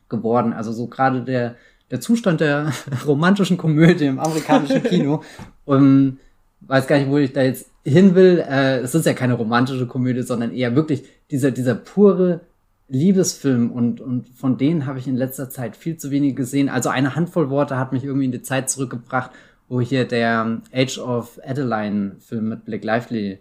geworden. 0.10 0.54
Also 0.54 0.72
so 0.72 0.88
gerade 0.88 1.24
der, 1.24 1.56
der 1.92 2.02
Zustand 2.02 2.42
der 2.42 2.72
romantischen 3.06 3.58
Komödie 3.58 4.06
im 4.06 4.20
amerikanischen 4.20 4.84
Kino. 4.90 5.24
um, 5.66 6.20
weiß 6.62 6.88
gar 6.88 6.98
nicht, 6.98 7.10
wo 7.10 7.18
ich 7.18 7.34
da 7.34 7.44
jetzt 7.44 7.70
hin 7.84 8.16
will. 8.16 8.40
Äh, 8.40 8.80
es 8.80 8.96
ist 8.96 9.06
ja 9.06 9.14
keine 9.14 9.36
romantische 9.36 9.88
Komödie, 9.88 10.24
sondern 10.24 10.52
eher 10.52 10.76
wirklich 10.76 11.04
dieser, 11.32 11.52
dieser 11.52 11.76
pure 11.76 12.42
Liebesfilm 12.88 13.72
und, 13.72 14.02
und 14.02 14.30
von 14.30 14.58
denen 14.58 14.86
habe 14.86 15.00
ich 15.00 15.08
in 15.08 15.16
letzter 15.16 15.50
Zeit 15.50 15.76
viel 15.76 15.98
zu 15.98 16.12
wenig 16.12 16.36
gesehen. 16.36 16.70
Also 16.70 16.90
eine 16.90 17.16
Handvoll 17.16 17.50
Worte 17.50 17.78
hat 17.78 17.92
mich 17.92 18.04
irgendwie 18.04 18.26
in 18.26 18.32
die 18.32 18.44
Zeit 18.44 18.70
zurückgebracht, 18.70 19.32
wo 19.68 19.82
hier 19.82 20.06
der 20.06 20.62
Age 20.74 20.98
of 21.00 21.40
Adeline 21.44 22.18
Film 22.20 22.50
mit 22.50 22.66
Blake 22.66 22.86
Lively 22.86 23.40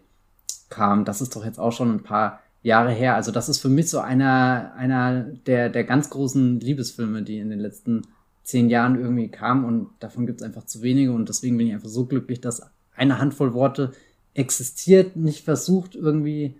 kam. 0.70 1.04
Das 1.04 1.20
ist 1.20 1.36
doch 1.36 1.44
jetzt 1.44 1.58
auch 1.58 1.72
schon 1.72 1.94
ein 1.94 2.02
paar 2.02 2.40
Jahre 2.62 2.90
her. 2.90 3.14
Also 3.14 3.30
das 3.30 3.48
ist 3.48 3.60
für 3.60 3.68
mich 3.68 3.90
so 3.90 4.00
einer, 4.00 4.72
einer 4.76 5.22
der, 5.22 5.68
der 5.68 5.84
ganz 5.84 6.10
großen 6.10 6.60
Liebesfilme, 6.60 7.22
die 7.22 7.38
in 7.38 7.50
den 7.50 7.60
letzten 7.60 8.02
zehn 8.42 8.68
Jahren 8.68 8.98
irgendwie 8.98 9.28
kamen 9.28 9.64
und 9.64 9.90
davon 10.00 10.26
gibt 10.26 10.40
es 10.40 10.46
einfach 10.46 10.64
zu 10.64 10.82
wenige 10.82 11.12
und 11.12 11.28
deswegen 11.28 11.56
bin 11.56 11.66
ich 11.66 11.74
einfach 11.74 11.88
so 11.88 12.04
glücklich, 12.04 12.40
dass 12.40 12.62
eine 12.94 13.18
Handvoll 13.18 13.54
Worte 13.54 13.92
existiert, 14.34 15.16
nicht 15.16 15.44
versucht 15.44 15.94
irgendwie 15.94 16.56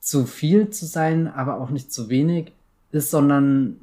zu 0.00 0.26
viel 0.26 0.70
zu 0.70 0.86
sein, 0.86 1.28
aber 1.28 1.60
auch 1.60 1.70
nicht 1.70 1.92
zu 1.92 2.08
wenig 2.08 2.52
ist, 2.92 3.10
sondern 3.10 3.80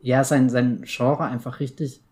ja, 0.00 0.22
sein, 0.22 0.48
sein 0.50 0.82
Genre 0.86 1.24
einfach 1.24 1.60
richtig 1.60 2.03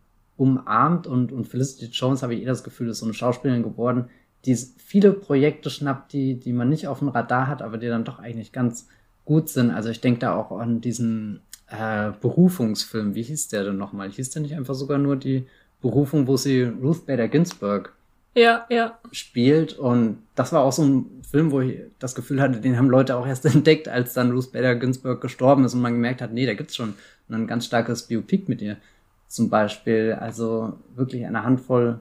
umarmt 0.42 1.06
und, 1.06 1.30
und 1.30 1.46
Felicity 1.46 1.86
Jones 1.86 2.24
habe 2.24 2.34
ich 2.34 2.42
eh 2.42 2.46
das 2.46 2.64
Gefühl, 2.64 2.88
ist 2.88 2.98
so 2.98 3.06
eine 3.06 3.14
Schauspielerin 3.14 3.62
geworden, 3.62 4.06
die 4.44 4.56
viele 4.56 5.12
Projekte 5.12 5.70
schnappt, 5.70 6.12
die, 6.12 6.34
die 6.34 6.52
man 6.52 6.68
nicht 6.68 6.88
auf 6.88 6.98
dem 6.98 7.08
Radar 7.08 7.46
hat, 7.46 7.62
aber 7.62 7.78
die 7.78 7.86
dann 7.86 8.04
doch 8.04 8.18
eigentlich 8.18 8.50
ganz 8.50 8.88
gut 9.24 9.48
sind. 9.48 9.70
Also 9.70 9.88
ich 9.88 10.00
denke 10.00 10.18
da 10.18 10.34
auch 10.34 10.50
an 10.50 10.80
diesen 10.80 11.40
äh, 11.68 12.10
Berufungsfilm. 12.20 13.14
Wie 13.14 13.22
hieß 13.22 13.48
der 13.48 13.62
denn 13.62 13.76
nochmal? 13.76 14.10
Hieß 14.10 14.30
der 14.30 14.42
nicht 14.42 14.56
einfach 14.56 14.74
sogar 14.74 14.98
nur 14.98 15.14
die 15.14 15.46
Berufung, 15.80 16.26
wo 16.26 16.36
sie 16.36 16.62
Ruth 16.62 17.06
Bader 17.06 17.28
Ginsburg 17.28 17.94
ja, 18.34 18.66
ja. 18.68 18.98
spielt? 19.12 19.78
Und 19.78 20.18
das 20.34 20.52
war 20.52 20.62
auch 20.62 20.72
so 20.72 20.82
ein 20.82 21.06
Film, 21.30 21.52
wo 21.52 21.60
ich 21.60 21.78
das 22.00 22.16
Gefühl 22.16 22.40
hatte, 22.40 22.60
den 22.60 22.76
haben 22.76 22.90
Leute 22.90 23.14
auch 23.16 23.28
erst 23.28 23.46
entdeckt, 23.54 23.88
als 23.88 24.12
dann 24.14 24.32
Ruth 24.32 24.50
Bader 24.50 24.74
Ginsburg 24.74 25.20
gestorben 25.20 25.64
ist 25.64 25.74
und 25.74 25.82
man 25.82 25.92
gemerkt 25.92 26.20
hat, 26.20 26.32
nee, 26.32 26.46
da 26.46 26.54
gibt's 26.54 26.74
schon 26.74 26.94
ein 27.30 27.46
ganz 27.46 27.64
starkes 27.64 28.02
Biopic 28.08 28.44
mit 28.48 28.60
ihr 28.60 28.76
zum 29.32 29.48
Beispiel. 29.48 30.16
Also 30.20 30.74
wirklich 30.94 31.26
eine 31.26 31.42
Handvoll 31.42 32.00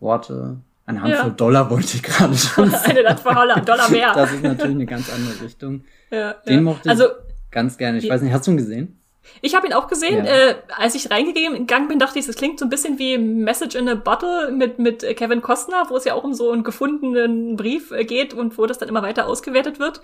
Worte, 0.00 0.58
eine 0.86 1.02
Handvoll 1.02 1.28
ja. 1.28 1.30
Dollar 1.30 1.70
wollte 1.70 1.96
ich 1.96 2.02
gerade 2.02 2.34
schon 2.36 2.70
sagen. 2.70 2.98
eine 2.98 3.08
Handvoll 3.08 3.62
Dollar 3.64 3.90
mehr. 3.90 4.14
Das 4.14 4.32
ist 4.32 4.42
natürlich 4.42 4.76
eine 4.76 4.86
ganz 4.86 5.12
andere 5.12 5.44
Richtung. 5.44 5.84
Ja, 6.10 6.34
Den 6.46 6.54
ja. 6.54 6.60
mochte 6.62 6.82
ich 6.84 6.90
also, 6.90 7.06
ganz 7.50 7.76
gerne. 7.76 7.98
Ich 7.98 8.08
weiß 8.08 8.22
nicht, 8.22 8.32
hast 8.32 8.46
du 8.46 8.52
ihn 8.52 8.56
gesehen? 8.56 8.94
Ich 9.42 9.54
habe 9.54 9.66
ihn 9.66 9.72
auch 9.72 9.88
gesehen. 9.88 10.24
Ja. 10.24 10.50
Äh, 10.50 10.54
als 10.76 10.94
ich 10.94 11.10
reingegangen 11.10 11.88
bin, 11.88 11.98
dachte 11.98 12.18
ich, 12.18 12.26
das 12.26 12.36
klingt 12.36 12.58
so 12.58 12.64
ein 12.64 12.70
bisschen 12.70 12.98
wie 12.98 13.18
Message 13.18 13.76
in 13.76 13.88
a 13.88 13.94
Bottle 13.94 14.50
mit, 14.52 14.78
mit 14.78 15.02
Kevin 15.16 15.42
Costner, 15.42 15.86
wo 15.88 15.96
es 15.96 16.04
ja 16.04 16.14
auch 16.14 16.24
um 16.24 16.32
so 16.32 16.50
einen 16.52 16.64
gefundenen 16.64 17.56
Brief 17.56 17.90
äh, 17.90 18.04
geht 18.04 18.32
und 18.32 18.56
wo 18.56 18.66
das 18.66 18.78
dann 18.78 18.88
immer 18.88 19.02
weiter 19.02 19.26
ausgewertet 19.26 19.78
wird. 19.78 20.00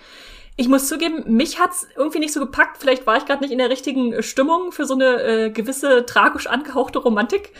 Ich 0.57 0.69
muss 0.69 0.89
zugeben, 0.89 1.37
mich 1.37 1.59
hat's 1.59 1.89
irgendwie 1.97 2.21
nicht 2.21 2.33
so 2.33 2.39
gepackt. 2.39 2.79
Vielleicht 2.79 3.07
war 3.07 3.17
ich 3.17 3.25
gerade 3.25 3.43
nicht 3.43 3.51
in 3.51 3.59
der 3.59 3.71
richtigen 3.71 4.23
Stimmung 4.23 4.71
für 4.71 4.85
so 4.87 4.95
eine 4.95 5.23
äh, 5.23 5.51
gewisse 5.51 6.07
tragisch 6.07 6.47
angehauchte 6.47 7.01
Romantik. 7.01 7.51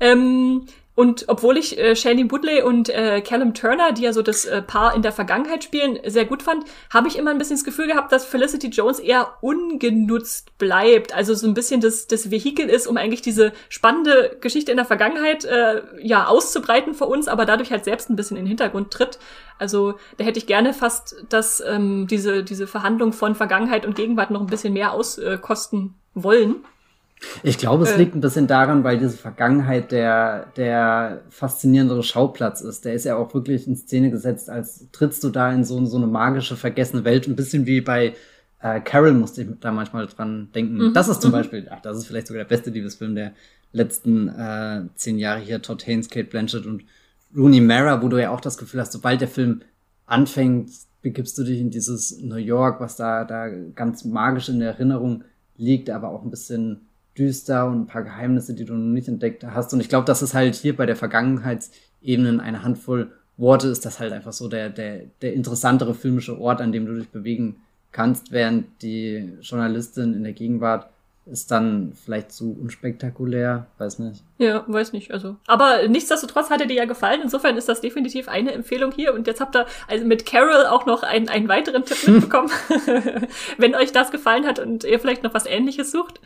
Ähm, 0.00 0.66
und 1.00 1.24
obwohl 1.28 1.56
ich 1.56 1.78
äh, 1.78 1.96
Shailene 1.96 2.30
Woodley 2.30 2.60
und 2.60 2.90
äh, 2.90 3.22
Callum 3.22 3.54
Turner, 3.54 3.92
die 3.92 4.02
ja 4.02 4.12
so 4.12 4.20
das 4.20 4.44
äh, 4.44 4.60
Paar 4.60 4.94
in 4.94 5.00
der 5.00 5.12
Vergangenheit 5.12 5.64
spielen, 5.64 5.98
sehr 6.04 6.26
gut 6.26 6.42
fand, 6.42 6.64
habe 6.92 7.08
ich 7.08 7.16
immer 7.16 7.30
ein 7.30 7.38
bisschen 7.38 7.56
das 7.56 7.64
Gefühl 7.64 7.86
gehabt, 7.86 8.12
dass 8.12 8.26
Felicity 8.26 8.66
Jones 8.66 8.98
eher 8.98 9.32
ungenutzt 9.40 10.58
bleibt. 10.58 11.14
Also 11.14 11.32
so 11.32 11.46
ein 11.46 11.54
bisschen 11.54 11.80
das, 11.80 12.06
das 12.06 12.30
Vehikel 12.30 12.68
ist, 12.68 12.86
um 12.86 12.98
eigentlich 12.98 13.22
diese 13.22 13.54
spannende 13.70 14.36
Geschichte 14.42 14.72
in 14.72 14.76
der 14.76 14.84
Vergangenheit 14.84 15.46
äh, 15.46 15.80
ja 16.02 16.26
auszubreiten 16.26 16.92
für 16.92 17.06
uns, 17.06 17.28
aber 17.28 17.46
dadurch 17.46 17.70
halt 17.70 17.86
selbst 17.86 18.10
ein 18.10 18.16
bisschen 18.16 18.36
in 18.36 18.44
den 18.44 18.48
Hintergrund 18.48 18.90
tritt. 18.90 19.18
Also 19.58 19.94
da 20.18 20.24
hätte 20.24 20.38
ich 20.38 20.46
gerne 20.46 20.74
fast, 20.74 21.24
dass 21.30 21.62
ähm, 21.66 22.08
diese, 22.08 22.44
diese 22.44 22.66
Verhandlung 22.66 23.14
von 23.14 23.34
Vergangenheit 23.34 23.86
und 23.86 23.94
Gegenwart 23.94 24.30
noch 24.30 24.42
ein 24.42 24.48
bisschen 24.48 24.74
mehr 24.74 24.92
auskosten 24.92 25.94
äh, 26.14 26.22
wollen. 26.22 26.56
Ich 27.42 27.58
glaube, 27.58 27.84
es 27.84 27.92
äh, 27.92 27.98
liegt 27.98 28.14
ein 28.14 28.20
bisschen 28.20 28.46
daran, 28.46 28.84
weil 28.84 28.98
diese 28.98 29.16
Vergangenheit 29.16 29.92
der, 29.92 30.46
der 30.56 31.22
faszinierendere 31.28 32.02
Schauplatz 32.02 32.60
ist. 32.60 32.84
Der 32.84 32.94
ist 32.94 33.04
ja 33.04 33.16
auch 33.16 33.34
wirklich 33.34 33.66
in 33.66 33.76
Szene 33.76 34.10
gesetzt, 34.10 34.48
als 34.48 34.86
trittst 34.92 35.22
du 35.24 35.30
da 35.30 35.52
in 35.52 35.64
so, 35.64 35.84
so 35.84 35.96
eine 35.96 36.06
magische, 36.06 36.56
vergessene 36.56 37.04
Welt. 37.04 37.26
Ein 37.26 37.36
bisschen 37.36 37.66
wie 37.66 37.80
bei 37.80 38.14
äh, 38.60 38.80
Carol 38.80 39.12
musste 39.12 39.42
ich 39.42 39.48
da 39.60 39.72
manchmal 39.72 40.06
dran 40.06 40.48
denken. 40.54 40.88
Mhm. 40.88 40.94
Das 40.94 41.08
ist 41.08 41.20
zum 41.20 41.30
mhm. 41.30 41.36
Beispiel, 41.36 41.68
ach, 41.70 41.80
das 41.80 41.98
ist 41.98 42.06
vielleicht 42.06 42.26
sogar 42.26 42.44
der 42.44 42.48
beste 42.48 42.70
Liebesfilm 42.70 43.14
der 43.14 43.32
letzten 43.72 44.28
äh, 44.28 44.82
zehn 44.94 45.18
Jahre 45.18 45.40
hier. 45.40 45.62
Todd 45.62 45.86
Haynes, 45.86 46.08
Kate 46.08 46.28
Blanchett 46.28 46.66
und 46.66 46.84
Rooney 47.36 47.60
Mara, 47.60 48.02
wo 48.02 48.08
du 48.08 48.20
ja 48.20 48.30
auch 48.30 48.40
das 48.40 48.58
Gefühl 48.58 48.80
hast, 48.80 48.92
sobald 48.92 49.20
der 49.20 49.28
Film 49.28 49.62
anfängt, 50.06 50.70
begibst 51.02 51.38
du 51.38 51.44
dich 51.44 51.60
in 51.60 51.70
dieses 51.70 52.20
New 52.20 52.36
York, 52.36 52.80
was 52.80 52.96
da, 52.96 53.24
da 53.24 53.48
ganz 53.74 54.04
magisch 54.04 54.48
in 54.48 54.58
der 54.58 54.70
Erinnerung 54.70 55.24
liegt, 55.56 55.88
aber 55.88 56.08
auch 56.08 56.22
ein 56.22 56.30
bisschen 56.30 56.88
düster 57.20 57.66
und 57.66 57.82
ein 57.82 57.86
paar 57.86 58.02
Geheimnisse, 58.02 58.54
die 58.54 58.64
du 58.64 58.74
noch 58.74 58.92
nicht 58.92 59.06
entdeckt 59.06 59.44
hast. 59.44 59.72
Und 59.72 59.80
ich 59.80 59.88
glaube, 59.88 60.06
dass 60.06 60.22
es 60.22 60.34
halt 60.34 60.54
hier 60.54 60.74
bei 60.74 60.86
der 60.86 60.96
Vergangenheitsebene 60.96 62.42
eine 62.42 62.62
Handvoll 62.64 63.12
Worte 63.36 63.68
ist, 63.68 63.86
das 63.86 64.00
halt 64.00 64.12
einfach 64.12 64.32
so 64.32 64.48
der, 64.48 64.68
der, 64.68 65.02
der 65.22 65.32
interessantere 65.32 65.94
filmische 65.94 66.38
Ort, 66.38 66.60
an 66.60 66.72
dem 66.72 66.86
du 66.86 66.94
dich 66.94 67.08
bewegen 67.08 67.56
kannst, 67.92 68.32
während 68.32 68.82
die 68.82 69.32
Journalistin 69.40 70.14
in 70.14 70.24
der 70.24 70.32
Gegenwart 70.32 70.88
ist 71.26 71.50
dann 71.50 71.92
vielleicht 72.04 72.32
zu 72.32 72.56
unspektakulär, 72.60 73.66
weiß 73.78 73.98
nicht. 74.00 74.22
Ja, 74.38 74.64
weiß 74.66 74.92
nicht, 74.92 75.12
also. 75.12 75.36
Aber 75.46 75.86
nichtsdestotrotz 75.86 76.50
hat 76.50 76.60
er 76.60 76.66
dir 76.66 76.74
ja 76.74 76.84
gefallen, 76.86 77.20
insofern 77.22 77.56
ist 77.56 77.68
das 77.68 77.80
definitiv 77.80 78.28
eine 78.28 78.52
Empfehlung 78.52 78.90
hier 78.90 79.14
und 79.14 79.26
jetzt 79.26 79.40
habt 79.40 79.54
ihr 79.54 79.66
also 79.86 80.04
mit 80.06 80.26
Carol 80.26 80.66
auch 80.66 80.86
noch 80.86 81.02
einen, 81.02 81.28
einen 81.28 81.48
weiteren 81.48 81.84
Tipp 81.84 81.98
mitbekommen, 82.08 82.50
wenn 83.58 83.74
euch 83.74 83.92
das 83.92 84.10
gefallen 84.10 84.46
hat 84.46 84.58
und 84.58 84.84
ihr 84.84 84.98
vielleicht 84.98 85.22
noch 85.22 85.34
was 85.34 85.46
ähnliches 85.46 85.92
sucht. 85.92 86.20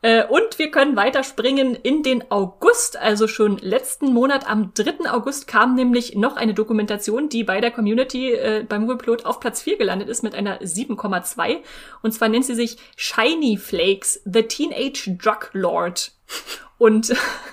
Äh, 0.00 0.24
und 0.24 0.58
wir 0.58 0.70
können 0.70 0.96
weiterspringen 0.96 1.74
in 1.74 2.02
den 2.02 2.30
August, 2.30 2.96
also 2.96 3.26
schon 3.26 3.58
letzten 3.58 4.12
Monat 4.12 4.48
am 4.48 4.72
3. 4.74 5.10
August 5.10 5.48
kam 5.48 5.74
nämlich 5.74 6.14
noch 6.14 6.36
eine 6.36 6.54
Dokumentation, 6.54 7.28
die 7.28 7.42
bei 7.42 7.60
der 7.60 7.72
Community 7.72 8.32
äh, 8.32 8.64
beim 8.68 8.82
Moviepilot 8.82 9.26
auf 9.26 9.40
Platz 9.40 9.62
4 9.62 9.76
gelandet 9.76 10.08
ist 10.08 10.22
mit 10.22 10.34
einer 10.34 10.60
7,2. 10.60 11.58
Und 12.02 12.12
zwar 12.12 12.28
nennt 12.28 12.44
sie 12.44 12.54
sich 12.54 12.78
Shiny 12.96 13.56
Flakes, 13.56 14.22
The 14.24 14.44
Teenage 14.44 15.16
Drug 15.20 15.50
Lord. 15.52 16.12
Und 16.78 17.12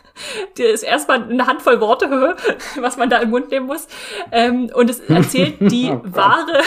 der 0.58 0.72
ist 0.72 0.84
erstmal 0.84 1.24
eine 1.24 1.48
Handvoll 1.48 1.82
Worte, 1.82 2.10
was 2.80 2.98
man 2.98 3.10
da 3.10 3.18
im 3.18 3.32
Mund 3.32 3.50
nehmen 3.50 3.66
muss. 3.66 3.88
Ähm, 4.32 4.70
und 4.74 4.90
es 4.90 5.00
erzählt 5.00 5.56
die 5.60 5.90
oh 5.90 6.02
wahre, 6.04 6.62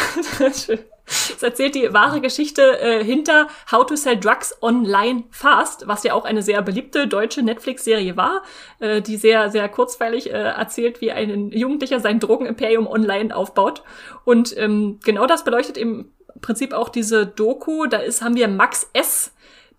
es 1.09 1.43
erzählt 1.43 1.75
die 1.75 1.93
wahre 1.93 2.21
Geschichte 2.21 2.81
äh, 2.81 3.03
hinter 3.03 3.49
How 3.71 3.87
to 3.87 3.97
Sell 3.97 4.19
Drugs 4.19 4.57
Online 4.63 5.25
Fast, 5.31 5.87
was 5.89 6.05
ja 6.05 6.15
auch 6.15 6.25
eine 6.25 6.43
sehr 6.43 6.63
beliebte 6.63 7.07
deutsche 7.07 7.43
Netflix-Serie 7.43 8.17
war, 8.17 8.43
äh, 8.81 9.01
die 9.01 9.17
sehr, 9.17 9.51
sehr 9.51 9.69
kurzweilig 9.69 10.31
äh, 10.31 10.37
erzählt, 10.37 11.01
wie 11.01 11.13
ein 11.13 11.51
Jugendlicher 11.51 12.01
sein 12.01 12.21
Drogenimperium 12.21 12.87
online 12.87 13.35
aufbaut. 13.35 13.83
Und 14.25 14.57
ähm, 14.57 15.01
genau 15.05 15.27
das 15.27 15.45
beleuchtet 15.45 15.77
im 15.79 16.13
Prinzip 16.41 16.73
auch 16.73 16.89
diese 16.89 17.27
Doku. 17.27 17.87
Da 17.87 17.99
ist, 17.99 18.23
haben 18.23 18.37
wir 18.37 18.49
Max 18.49 18.89
S., 18.93 19.33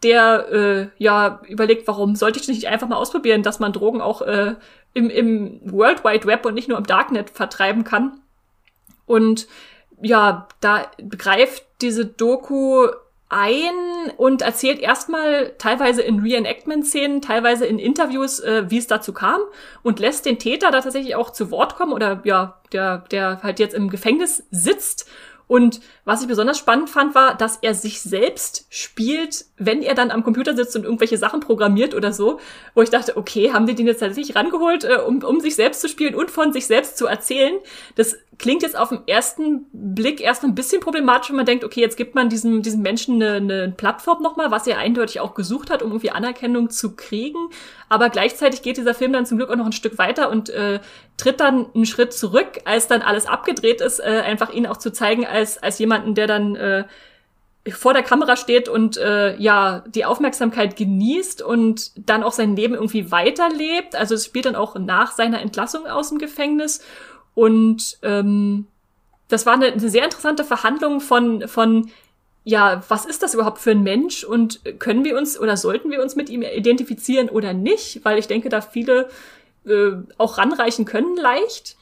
der 0.03 0.47
äh, 0.49 0.88
ja 0.97 1.41
überlegt, 1.47 1.88
warum 1.88 2.15
sollte 2.15 2.39
ich 2.39 2.47
nicht 2.47 2.67
einfach 2.67 2.88
mal 2.88 2.95
ausprobieren, 2.95 3.43
dass 3.43 3.59
man 3.59 3.73
Drogen 3.73 4.01
auch 4.01 4.21
äh, 4.21 4.55
im, 4.93 5.09
im 5.09 5.59
World 5.65 6.03
Wide 6.05 6.25
Web 6.25 6.45
und 6.45 6.53
nicht 6.53 6.69
nur 6.69 6.77
im 6.77 6.86
Darknet 6.86 7.30
vertreiben 7.30 7.84
kann. 7.84 8.21
Und 9.05 9.47
ja, 10.01 10.47
da 10.61 10.91
greift 11.09 11.65
diese 11.81 12.05
Doku 12.05 12.87
ein 13.29 14.11
und 14.17 14.41
erzählt 14.41 14.79
erstmal 14.79 15.53
teilweise 15.59 16.01
in 16.01 16.19
Reenactment-Szenen, 16.19 17.21
teilweise 17.21 17.67
in 17.67 17.77
Interviews, 17.77 18.39
äh, 18.39 18.63
wie 18.69 18.79
es 18.79 18.87
dazu 18.87 19.13
kam 19.13 19.39
und 19.83 19.99
lässt 19.99 20.25
den 20.25 20.39
Täter 20.39 20.71
da 20.71 20.81
tatsächlich 20.81 21.15
auch 21.15 21.29
zu 21.29 21.51
Wort 21.51 21.75
kommen 21.75 21.93
oder 21.93 22.21
ja, 22.23 22.59
der, 22.71 23.05
der 23.11 23.43
halt 23.43 23.59
jetzt 23.59 23.75
im 23.75 23.89
Gefängnis 23.89 24.43
sitzt 24.49 25.07
und 25.49 25.81
was 26.05 26.21
ich 26.21 26.27
besonders 26.27 26.59
spannend 26.59 26.91
fand, 26.91 27.15
war, 27.15 27.35
dass 27.35 27.57
er 27.63 27.73
sich 27.73 28.01
selbst 28.01 28.67
spielt, 28.69 29.45
wenn 29.57 29.81
er 29.81 29.95
dann 29.95 30.11
am 30.11 30.23
Computer 30.23 30.55
sitzt 30.55 30.75
und 30.75 30.83
irgendwelche 30.83 31.17
Sachen 31.17 31.39
programmiert 31.39 31.95
oder 31.95 32.13
so, 32.13 32.39
wo 32.75 32.83
ich 32.83 32.91
dachte, 32.91 33.17
okay, 33.17 33.51
haben 33.51 33.65
die 33.65 33.73
den 33.73 33.87
jetzt 33.87 33.99
tatsächlich 33.99 34.35
rangeholt, 34.35 34.83
äh, 34.83 34.97
um, 34.97 35.23
um 35.23 35.39
sich 35.39 35.55
selbst 35.55 35.81
zu 35.81 35.89
spielen 35.89 36.13
und 36.13 36.29
von 36.29 36.53
sich 36.53 36.67
selbst 36.67 36.99
zu 36.99 37.07
erzählen. 37.07 37.55
Das 37.95 38.15
klingt 38.37 38.61
jetzt 38.61 38.77
auf 38.77 38.89
den 38.89 38.99
ersten 39.07 39.65
Blick 39.73 40.21
erst 40.21 40.43
ein 40.43 40.53
bisschen 40.53 40.81
problematisch, 40.81 41.29
wenn 41.29 41.37
man 41.37 41.47
denkt, 41.47 41.63
okay, 41.63 41.81
jetzt 41.81 41.97
gibt 41.97 42.13
man 42.13 42.29
diesem, 42.29 42.61
diesem 42.61 42.83
Menschen 42.83 43.15
eine, 43.15 43.37
eine 43.37 43.73
Plattform 43.75 44.21
nochmal, 44.21 44.51
was 44.51 44.67
er 44.67 44.77
eindeutig 44.77 45.19
auch 45.19 45.33
gesucht 45.33 45.71
hat, 45.71 45.81
um 45.81 45.89
irgendwie 45.89 46.11
Anerkennung 46.11 46.69
zu 46.69 46.95
kriegen. 46.95 47.49
Aber 47.89 48.09
gleichzeitig 48.09 48.61
geht 48.61 48.77
dieser 48.77 48.93
Film 48.93 49.11
dann 49.11 49.25
zum 49.25 49.37
Glück 49.37 49.49
auch 49.49 49.55
noch 49.55 49.65
ein 49.65 49.71
Stück 49.71 49.97
weiter 49.97 50.29
und 50.29 50.49
äh, 50.49 50.79
tritt 51.17 51.39
dann 51.39 51.65
einen 51.73 51.87
Schritt 51.87 52.13
zurück, 52.13 52.61
als 52.65 52.87
dann 52.87 53.01
alles 53.01 53.25
abgedreht 53.25 53.81
ist, 53.81 53.99
äh, 53.99 54.21
einfach 54.25 54.53
ihn 54.53 54.67
auch 54.67 54.77
zu 54.77 54.91
zeigen 54.91 55.25
als, 55.25 55.57
als 55.61 55.79
jemanden, 55.79 56.13
der 56.13 56.27
dann 56.27 56.55
äh, 56.55 56.83
vor 57.67 57.93
der 57.93 58.03
Kamera 58.03 58.35
steht 58.35 58.69
und 58.69 58.97
äh, 58.97 59.35
ja 59.37 59.83
die 59.87 60.05
Aufmerksamkeit 60.05 60.75
genießt 60.75 61.41
und 61.41 61.91
dann 62.09 62.23
auch 62.23 62.31
sein 62.31 62.55
Leben 62.55 62.75
irgendwie 62.75 63.11
weiterlebt. 63.11 63.95
Also 63.95 64.15
es 64.15 64.25
spielt 64.25 64.45
dann 64.45 64.55
auch 64.55 64.75
nach 64.75 65.11
seiner 65.11 65.41
Entlassung 65.41 65.87
aus 65.87 66.09
dem 66.09 66.19
Gefängnis 66.19 66.81
und 67.33 67.97
ähm, 68.03 68.67
das 69.27 69.45
war 69.45 69.53
eine, 69.53 69.67
eine 69.67 69.89
sehr 69.89 70.03
interessante 70.03 70.43
Verhandlung 70.43 71.01
von 71.01 71.47
von 71.47 71.89
ja, 72.43 72.81
was 72.87 73.05
ist 73.05 73.21
das 73.21 73.33
überhaupt 73.33 73.59
für 73.59 73.71
ein 73.71 73.83
Mensch 73.83 74.23
und 74.23 74.61
können 74.79 75.03
wir 75.03 75.17
uns 75.17 75.39
oder 75.39 75.57
sollten 75.57 75.91
wir 75.91 76.01
uns 76.01 76.15
mit 76.15 76.29
ihm 76.29 76.41
identifizieren 76.41 77.29
oder 77.29 77.53
nicht? 77.53 78.03
Weil 78.03 78.17
ich 78.17 78.27
denke, 78.27 78.49
da 78.49 78.61
viele 78.61 79.09
äh, 79.65 79.91
auch 80.17 80.37
ranreichen 80.37 80.85
können 80.85 81.15
leicht. 81.17 81.75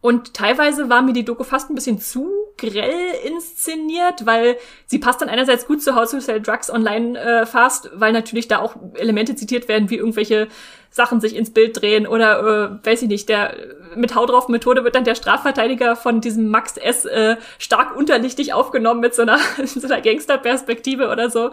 Und 0.00 0.34
teilweise 0.34 0.88
war 0.88 1.02
mir 1.02 1.12
die 1.12 1.24
Doku 1.24 1.44
fast 1.44 1.70
ein 1.70 1.74
bisschen 1.74 1.98
zu 1.98 2.30
grell 2.56 3.14
inszeniert, 3.24 4.26
weil 4.26 4.56
sie 4.86 4.98
passt 4.98 5.20
dann 5.20 5.28
einerseits 5.28 5.66
gut 5.66 5.82
zu 5.82 5.94
How 5.94 6.10
to 6.10 6.20
Sell 6.20 6.40
Drugs 6.40 6.70
Online 6.70 7.18
äh, 7.18 7.46
Fast, 7.46 7.90
weil 7.94 8.12
natürlich 8.12 8.48
da 8.48 8.58
auch 8.58 8.76
Elemente 8.94 9.34
zitiert 9.34 9.68
werden, 9.68 9.90
wie 9.90 9.96
irgendwelche 9.96 10.48
Sachen 10.94 11.20
sich 11.20 11.34
ins 11.34 11.52
Bild 11.52 11.80
drehen 11.82 12.06
oder 12.06 12.78
äh, 12.80 12.86
weiß 12.86 13.02
ich 13.02 13.08
nicht, 13.08 13.28
der 13.28 13.56
mit 13.96 14.14
Hau 14.14 14.26
drauf 14.26 14.46
Methode 14.46 14.84
wird 14.84 14.94
dann 14.94 15.02
der 15.02 15.16
Strafverteidiger 15.16 15.96
von 15.96 16.20
diesem 16.20 16.48
Max 16.48 16.76
S 16.76 17.04
äh, 17.04 17.36
stark 17.58 17.96
unterlichtig 17.96 18.52
aufgenommen 18.52 19.00
mit 19.00 19.12
so 19.12 19.22
einer, 19.22 19.38
so 19.64 19.88
einer 19.88 20.00
Gangsterperspektive 20.00 21.08
oder 21.08 21.30
so. 21.30 21.50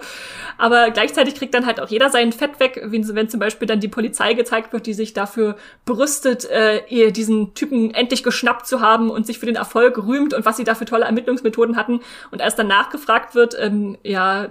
Aber 0.60 0.92
gleichzeitig 0.92 1.34
kriegt 1.34 1.56
dann 1.56 1.66
halt 1.66 1.80
auch 1.80 1.90
jeder 1.90 2.12
seinen 2.12 2.34
Fett 2.34 2.60
weg, 2.60 2.82
wenn 2.84 3.30
zum 3.30 3.40
Beispiel 3.40 3.68
dann 3.68 3.80
die 3.80 3.88
Polizei 3.88 4.36
gezeigt 4.36 4.74
wird, 4.74 4.86
die 4.86 4.94
sich 4.94 5.14
dafür 5.14 5.56
brüstet, 5.86 6.46
äh, 6.46 7.12
diesen 7.12 7.56
Typen 7.56 7.96
endlich 7.96 8.22
geschnappt 8.22 8.68
zu 8.68 8.80
haben 8.80 9.10
und 9.10 9.26
sich 9.26 9.40
für 9.40 9.48
den 9.48 9.56
Erfolg 9.56 9.98
rühmt 9.98 10.36
und 10.36 10.46
was 10.46 10.58
sie 10.58 10.64
da 10.66 10.76
für 10.76 10.86
tolle 10.92 11.06
Ermittlungsmethoden 11.06 11.76
hatten. 11.76 12.02
Und 12.30 12.42
als 12.42 12.56
dann 12.56 12.68
nachgefragt 12.68 13.34
wird, 13.34 13.56
ähm, 13.60 13.98
ja, 14.04 14.50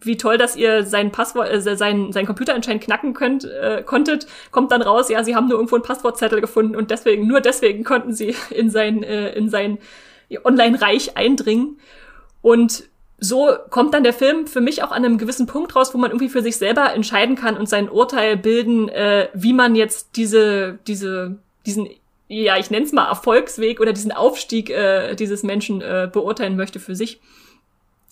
wie 0.00 0.16
toll, 0.16 0.38
dass 0.38 0.56
ihr 0.56 0.84
sein 0.84 1.12
Passwort, 1.12 1.50
äh, 1.50 1.76
sein, 1.76 2.12
sein 2.12 2.26
Computer 2.26 2.54
anscheinend 2.54 2.82
knacken 2.82 3.14
könnt, 3.14 3.44
äh, 3.44 3.82
konntet, 3.84 4.26
kommt 4.50 4.72
dann 4.72 4.82
raus, 4.82 5.08
ja, 5.08 5.24
sie 5.24 5.36
haben 5.36 5.48
nur 5.48 5.58
irgendwo 5.58 5.76
einen 5.76 5.84
Passwortzettel 5.84 6.40
gefunden 6.40 6.76
und 6.76 6.90
deswegen, 6.90 7.26
nur 7.26 7.40
deswegen 7.40 7.84
konnten 7.84 8.12
sie 8.12 8.34
in 8.50 8.70
sein, 8.70 9.02
äh, 9.02 9.32
in 9.34 9.48
sein 9.48 9.78
Online-Reich 10.44 11.16
eindringen. 11.16 11.78
Und 12.42 12.84
so 13.18 13.50
kommt 13.70 13.94
dann 13.94 14.02
der 14.02 14.12
Film 14.12 14.46
für 14.46 14.60
mich 14.60 14.82
auch 14.82 14.90
an 14.90 15.04
einem 15.04 15.18
gewissen 15.18 15.46
Punkt 15.46 15.74
raus, 15.76 15.94
wo 15.94 15.98
man 15.98 16.10
irgendwie 16.10 16.28
für 16.28 16.42
sich 16.42 16.56
selber 16.56 16.92
entscheiden 16.92 17.36
kann 17.36 17.56
und 17.56 17.68
sein 17.68 17.88
Urteil 17.88 18.36
bilden, 18.36 18.88
äh, 18.88 19.28
wie 19.32 19.52
man 19.52 19.74
jetzt 19.74 20.16
diese, 20.16 20.78
diese, 20.86 21.38
diesen, 21.64 21.88
ja, 22.28 22.56
ich 22.56 22.70
nenne 22.70 22.86
es 22.86 22.92
mal 22.92 23.06
Erfolgsweg 23.06 23.80
oder 23.80 23.92
diesen 23.92 24.12
Aufstieg 24.12 24.70
äh, 24.70 25.14
dieses 25.14 25.42
Menschen 25.42 25.80
äh, 25.80 26.08
beurteilen 26.10 26.56
möchte 26.56 26.80
für 26.80 26.94
sich. 26.94 27.20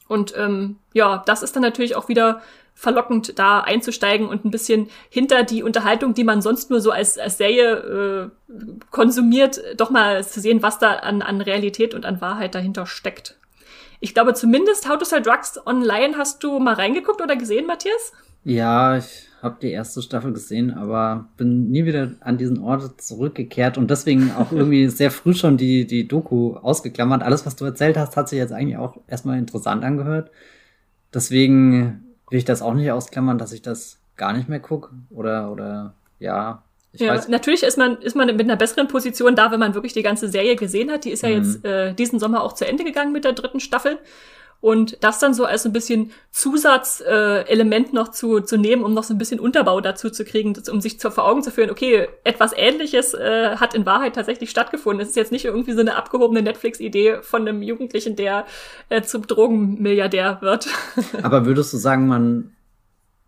Und 0.08 0.34
ähm, 0.36 0.76
ja, 0.92 1.22
das 1.24 1.42
ist 1.42 1.56
dann 1.56 1.62
natürlich 1.62 1.96
auch 1.96 2.08
wieder 2.08 2.42
verlockend, 2.74 3.38
da 3.38 3.60
einzusteigen 3.60 4.28
und 4.28 4.44
ein 4.44 4.50
bisschen 4.50 4.90
hinter 5.08 5.44
die 5.44 5.62
Unterhaltung, 5.62 6.14
die 6.14 6.24
man 6.24 6.42
sonst 6.42 6.70
nur 6.70 6.80
so 6.80 6.90
als, 6.90 7.18
als 7.18 7.38
Serie 7.38 8.30
äh, 8.50 8.54
konsumiert, 8.90 9.60
doch 9.76 9.90
mal 9.90 10.24
zu 10.26 10.40
sehen, 10.40 10.62
was 10.62 10.78
da 10.78 10.94
an, 10.94 11.22
an 11.22 11.40
Realität 11.40 11.94
und 11.94 12.04
an 12.04 12.20
Wahrheit 12.20 12.54
dahinter 12.54 12.86
steckt. 12.86 13.38
Ich 14.00 14.14
glaube 14.14 14.34
zumindest 14.34 14.88
How 14.88 14.98
to 14.98 15.04
Sell 15.04 15.22
Drugs 15.22 15.64
Online 15.64 16.16
hast 16.16 16.42
du 16.42 16.58
mal 16.58 16.74
reingeguckt 16.74 17.20
oder 17.20 17.36
gesehen, 17.36 17.66
Matthias? 17.66 18.12
Ja, 18.44 18.96
ich 18.96 19.28
habe 19.42 19.56
die 19.60 19.72
erste 19.72 20.00
Staffel 20.02 20.32
gesehen, 20.32 20.72
aber 20.72 21.28
bin 21.36 21.70
nie 21.70 21.84
wieder 21.84 22.12
an 22.20 22.38
diesen 22.38 22.60
Ort 22.60 23.02
zurückgekehrt 23.02 23.76
und 23.76 23.90
deswegen 23.90 24.30
auch 24.30 24.52
irgendwie 24.52 24.88
sehr 24.88 25.10
früh 25.10 25.34
schon 25.34 25.56
die, 25.56 25.86
die 25.86 26.06
Doku 26.06 26.54
ausgeklammert. 26.54 27.22
Alles, 27.22 27.44
was 27.44 27.56
du 27.56 27.64
erzählt 27.64 27.96
hast, 27.96 28.16
hat 28.16 28.28
sich 28.28 28.38
jetzt 28.38 28.52
eigentlich 28.52 28.76
auch 28.76 28.96
erstmal 29.08 29.38
interessant 29.38 29.84
angehört. 29.84 30.30
Deswegen 31.12 32.04
will 32.30 32.38
ich 32.38 32.44
das 32.44 32.62
auch 32.62 32.74
nicht 32.74 32.90
ausklammern, 32.90 33.36
dass 33.36 33.52
ich 33.52 33.62
das 33.62 33.98
gar 34.16 34.32
nicht 34.32 34.48
mehr 34.48 34.60
gucke 34.60 34.90
oder, 35.10 35.50
oder 35.50 35.94
ja. 36.20 36.62
Ich 36.92 37.00
ja, 37.00 37.14
weiß. 37.14 37.28
natürlich 37.28 37.62
ist 37.62 37.78
man, 37.78 37.96
ist 38.00 38.14
man 38.14 38.28
mit 38.28 38.40
einer 38.40 38.56
besseren 38.56 38.86
Position 38.86 39.34
da, 39.34 39.50
wenn 39.50 39.58
man 39.58 39.74
wirklich 39.74 39.94
die 39.94 40.02
ganze 40.02 40.28
Serie 40.28 40.56
gesehen 40.56 40.90
hat. 40.90 41.04
Die 41.04 41.10
ist 41.10 41.22
ja 41.22 41.30
mhm. 41.30 41.34
jetzt 41.36 41.64
äh, 41.64 41.94
diesen 41.94 42.18
Sommer 42.18 42.42
auch 42.42 42.52
zu 42.52 42.66
Ende 42.66 42.84
gegangen 42.84 43.12
mit 43.12 43.24
der 43.24 43.32
dritten 43.32 43.60
Staffel. 43.60 43.98
Und 44.62 44.96
das 45.02 45.18
dann 45.18 45.34
so 45.34 45.44
als 45.44 45.66
ein 45.66 45.72
bisschen 45.72 46.12
Zusatzelement 46.30 47.88
äh, 47.88 47.94
noch 47.94 48.12
zu, 48.12 48.40
zu 48.40 48.56
nehmen, 48.56 48.84
um 48.84 48.94
noch 48.94 49.02
so 49.02 49.12
ein 49.12 49.18
bisschen 49.18 49.40
Unterbau 49.40 49.80
dazu 49.80 50.08
zu 50.08 50.24
kriegen, 50.24 50.54
um 50.70 50.80
sich 50.80 51.00
zur 51.00 51.10
vor 51.10 51.26
Augen 51.26 51.42
zu 51.42 51.50
führen, 51.50 51.68
okay, 51.68 52.06
etwas 52.22 52.52
ähnliches 52.56 53.12
äh, 53.12 53.56
hat 53.56 53.74
in 53.74 53.84
Wahrheit 53.86 54.14
tatsächlich 54.14 54.50
stattgefunden. 54.50 55.02
Es 55.02 55.08
ist 55.08 55.16
jetzt 55.16 55.32
nicht 55.32 55.46
irgendwie 55.46 55.72
so 55.72 55.80
eine 55.80 55.96
abgehobene 55.96 56.42
Netflix-Idee 56.42 57.22
von 57.22 57.42
einem 57.42 57.60
Jugendlichen, 57.60 58.14
der 58.14 58.46
äh, 58.88 59.02
zum 59.02 59.26
Drogenmilliardär 59.26 60.38
wird. 60.42 60.68
Aber 61.24 61.44
würdest 61.44 61.72
du 61.72 61.78
sagen, 61.78 62.06
man 62.06 62.52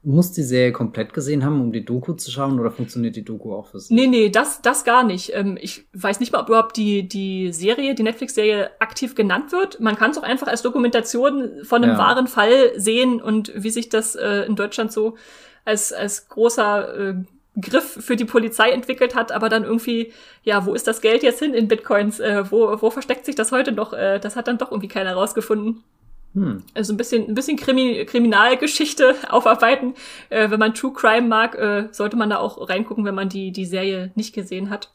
muss 0.04 0.32
die 0.32 0.42
Serie 0.42 0.72
komplett 0.72 1.12
gesehen 1.12 1.44
haben, 1.44 1.60
um 1.60 1.72
die 1.72 1.84
Doku 1.84 2.12
zu 2.12 2.30
schauen, 2.30 2.60
oder 2.60 2.70
funktioniert 2.70 3.16
die 3.16 3.24
Doku 3.24 3.54
auch 3.54 3.66
für 3.68 3.80
sich? 3.80 3.90
Nee, 3.90 4.06
nee, 4.06 4.28
das, 4.28 4.62
das 4.62 4.84
gar 4.84 5.02
nicht. 5.02 5.32
Ähm, 5.34 5.58
ich 5.60 5.86
weiß 5.92 6.20
nicht 6.20 6.32
mal, 6.32 6.40
ob 6.40 6.48
überhaupt 6.48 6.76
die, 6.76 7.08
die 7.08 7.52
Serie, 7.52 7.94
die 7.94 8.02
Netflix-Serie 8.02 8.70
aktiv 8.80 9.14
genannt 9.14 9.52
wird. 9.52 9.80
Man 9.80 9.96
kann 9.96 10.10
es 10.10 10.18
auch 10.18 10.22
einfach 10.22 10.46
als 10.46 10.62
Dokumentation 10.62 11.64
von 11.64 11.82
einem 11.82 11.94
ja. 11.94 11.98
wahren 11.98 12.26
Fall 12.26 12.72
sehen 12.76 13.20
und 13.20 13.52
wie 13.54 13.70
sich 13.70 13.88
das 13.88 14.14
äh, 14.14 14.42
in 14.46 14.56
Deutschland 14.56 14.92
so 14.92 15.16
als, 15.64 15.92
als 15.92 16.28
großer 16.28 17.10
äh, 17.10 17.14
Griff 17.60 17.98
für 18.00 18.16
die 18.16 18.24
Polizei 18.24 18.70
entwickelt 18.70 19.14
hat, 19.14 19.30
aber 19.30 19.48
dann 19.48 19.64
irgendwie, 19.64 20.12
ja, 20.42 20.66
wo 20.66 20.74
ist 20.74 20.88
das 20.88 21.00
Geld 21.00 21.22
jetzt 21.22 21.38
hin 21.38 21.54
in 21.54 21.68
Bitcoins? 21.68 22.18
Äh, 22.18 22.50
wo, 22.50 22.80
wo 22.82 22.90
versteckt 22.90 23.24
sich 23.24 23.36
das 23.36 23.52
heute 23.52 23.72
noch? 23.72 23.92
Äh, 23.92 24.18
das 24.18 24.34
hat 24.34 24.48
dann 24.48 24.58
doch 24.58 24.72
irgendwie 24.72 24.88
keiner 24.88 25.14
rausgefunden. 25.14 25.82
Hm. 26.34 26.62
Also 26.74 26.92
ein 26.92 26.96
bisschen, 26.96 27.28
ein 27.28 27.34
bisschen 27.34 27.56
Krimi 27.56 28.04
Kriminalgeschichte 28.04 29.14
aufarbeiten. 29.30 29.94
Äh, 30.30 30.50
wenn 30.50 30.58
man 30.58 30.74
True 30.74 30.92
Crime 30.92 31.28
mag, 31.28 31.54
äh, 31.54 31.88
sollte 31.92 32.16
man 32.16 32.30
da 32.30 32.38
auch 32.38 32.68
reingucken, 32.68 33.04
wenn 33.04 33.14
man 33.14 33.28
die, 33.28 33.52
die 33.52 33.66
Serie 33.66 34.10
nicht 34.14 34.34
gesehen 34.34 34.70
hat. 34.70 34.90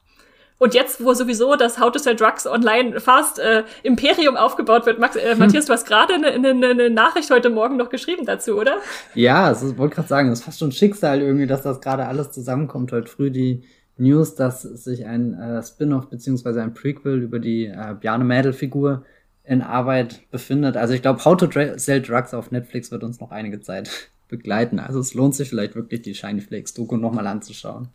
Und 0.59 0.73
jetzt, 0.73 1.01
wo 1.03 1.13
sowieso 1.13 1.55
das 1.55 1.79
How 1.79 1.89
to 1.89 1.99
Sell 1.99 2.17
Drugs 2.17 2.45
Online 2.45 2.99
Fast 2.99 3.39
äh, 3.39 3.63
Imperium 3.83 4.35
aufgebaut 4.35 4.85
wird, 4.85 4.99
Max, 4.99 5.15
äh. 5.15 5.35
Matthias, 5.37 5.65
du 5.65 5.73
hast 5.73 5.87
gerade 5.87 6.13
eine, 6.15 6.27
eine, 6.27 6.49
eine 6.49 6.89
Nachricht 6.89 7.31
heute 7.31 7.49
Morgen 7.49 7.77
noch 7.77 7.89
geschrieben 7.89 8.25
dazu, 8.25 8.57
oder? 8.57 8.75
Ja, 9.15 9.53
ich 9.53 9.77
wollte 9.77 9.95
gerade 9.95 10.09
sagen, 10.09 10.29
das 10.29 10.39
ist 10.39 10.45
fast 10.45 10.59
schon 10.59 10.73
Schicksal 10.73 11.21
irgendwie, 11.21 11.47
dass 11.47 11.61
das 11.61 11.79
gerade 11.79 12.05
alles 12.07 12.31
zusammenkommt. 12.31 12.91
Heute 12.91 13.09
früh 13.09 13.31
die 13.31 13.63
News, 13.97 14.35
dass 14.35 14.61
sich 14.61 15.05
ein 15.05 15.33
äh, 15.33 15.63
Spin-off 15.63 16.09
beziehungsweise 16.09 16.61
ein 16.61 16.73
Prequel 16.73 17.21
über 17.21 17.39
die 17.39 17.65
äh, 17.67 17.95
Bjarne 17.97 18.25
Mädel-Figur 18.25 19.05
in 19.49 19.63
Arbeit 19.63 20.29
befindet. 20.29 20.77
Also 20.77 20.93
ich 20.93 21.01
glaube, 21.01 21.25
How 21.25 21.35
to 21.35 21.49
Sell 21.77 22.01
Drugs 22.03 22.35
auf 22.35 22.51
Netflix 22.51 22.91
wird 22.91 23.03
uns 23.03 23.19
noch 23.19 23.31
einige 23.31 23.59
Zeit 23.59 23.89
begleiten. 24.27 24.79
Also 24.79 24.99
es 24.99 25.15
lohnt 25.15 25.33
sich 25.33 25.49
vielleicht 25.49 25.75
wirklich, 25.75 26.03
die 26.03 26.13
Shiny 26.13 26.39
Flakes 26.39 26.75
Doku 26.75 26.97
nochmal 26.97 27.25
anzuschauen. 27.25 27.89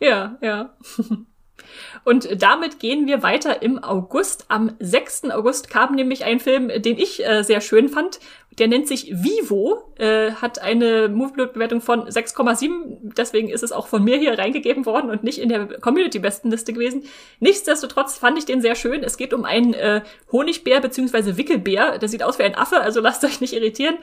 Ja, 0.00 0.38
ja. 0.40 0.74
Und 2.04 2.40
damit 2.42 2.80
gehen 2.80 3.06
wir 3.06 3.22
weiter 3.22 3.62
im 3.62 3.82
August. 3.82 4.46
Am 4.48 4.72
6. 4.78 5.30
August 5.30 5.68
kam 5.68 5.94
nämlich 5.94 6.24
ein 6.24 6.40
Film, 6.40 6.68
den 6.68 6.98
ich 6.98 7.26
äh, 7.26 7.42
sehr 7.42 7.60
schön 7.60 7.88
fand. 7.88 8.18
Der 8.58 8.68
nennt 8.68 8.88
sich 8.88 9.12
Vivo, 9.12 9.92
äh, 9.98 10.32
hat 10.32 10.60
eine 10.60 11.08
Movieblog-Bewertung 11.08 11.80
von 11.80 12.08
6,7. 12.08 13.12
Deswegen 13.16 13.48
ist 13.48 13.62
es 13.62 13.72
auch 13.72 13.86
von 13.86 14.02
mir 14.02 14.16
hier 14.16 14.38
reingegeben 14.38 14.86
worden 14.86 15.10
und 15.10 15.22
nicht 15.24 15.38
in 15.38 15.48
der 15.48 15.66
Community-Bestenliste 15.80 16.72
gewesen. 16.72 17.04
Nichtsdestotrotz 17.40 18.16
fand 18.16 18.38
ich 18.38 18.46
den 18.46 18.62
sehr 18.62 18.74
schön. 18.74 19.02
Es 19.02 19.18
geht 19.18 19.34
um 19.34 19.44
einen 19.44 19.74
äh, 19.74 20.00
Honigbär 20.32 20.80
bzw. 20.80 21.36
Wickelbär. 21.36 21.98
Der 21.98 22.08
sieht 22.08 22.22
aus 22.22 22.38
wie 22.38 22.44
ein 22.44 22.54
Affe, 22.54 22.80
also 22.80 23.00
lasst 23.06 23.24
euch 23.24 23.40
nicht 23.40 23.52
irritieren. 23.52 23.96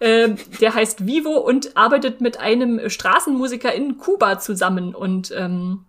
Äh, 0.00 0.30
der 0.60 0.74
heißt 0.74 1.06
Vivo 1.06 1.38
und 1.38 1.76
arbeitet 1.76 2.20
mit 2.20 2.40
einem 2.40 2.90
Straßenmusiker 2.90 3.72
in 3.72 3.98
Kuba 3.98 4.40
zusammen. 4.40 4.94
Und 4.94 5.32
ähm, 5.36 5.84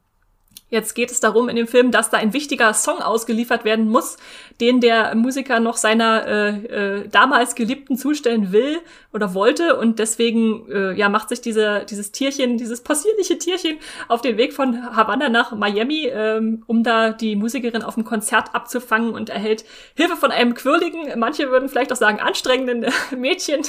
Jetzt 0.72 0.95
geht 0.95 1.11
es 1.11 1.19
darum 1.19 1.49
in 1.49 1.57
dem 1.57 1.67
Film, 1.67 1.91
dass 1.91 2.09
da 2.09 2.17
ein 2.17 2.32
wichtiger 2.32 2.74
Song 2.74 2.99
ausgeliefert 3.01 3.65
werden 3.65 3.89
muss, 3.89 4.15
den 4.61 4.80
der 4.80 5.13
Musiker 5.15 5.59
noch 5.59 5.76
seiner 5.76 6.26
äh, 6.26 6.49
äh, 6.49 7.07
damals 7.09 7.55
Geliebten 7.55 7.97
zustellen 7.97 8.53
will 8.53 8.80
oder 9.11 9.34
wollte. 9.34 9.76
Und 9.76 9.99
deswegen 9.99 10.72
äh, 10.72 10.93
ja 10.93 11.09
macht 11.09 11.28
sich 11.28 11.41
diese, 11.41 11.86
dieses 11.89 12.13
Tierchen, 12.13 12.57
dieses 12.57 12.80
possierliche 12.80 13.38
Tierchen 13.38 13.80
auf 14.07 14.22
den 14.22 14.38
Weg 14.38 14.53
von 14.53 14.95
Havanna 14.95 15.28
nach 15.28 15.51
Miami, 15.51 16.05
ähm, 16.07 16.63
um 16.67 16.84
da 16.84 17.11
die 17.11 17.36
Musikerin 17.36 17.84
auf 17.84 17.95
dem 17.95 18.05
Konzert 18.05 18.55
abzufangen 18.55 19.13
und 19.13 19.30
erhält 19.30 19.65
Hilfe 19.97 20.15
von 20.15 20.32
einem 20.32 20.53
quirligen, 20.53 21.19
manche 21.19 21.51
würden 21.51 21.67
vielleicht 21.67 21.91
auch 21.91 21.97
sagen 21.97 22.22
anstrengenden 22.22 22.86
Mädchen, 23.17 23.61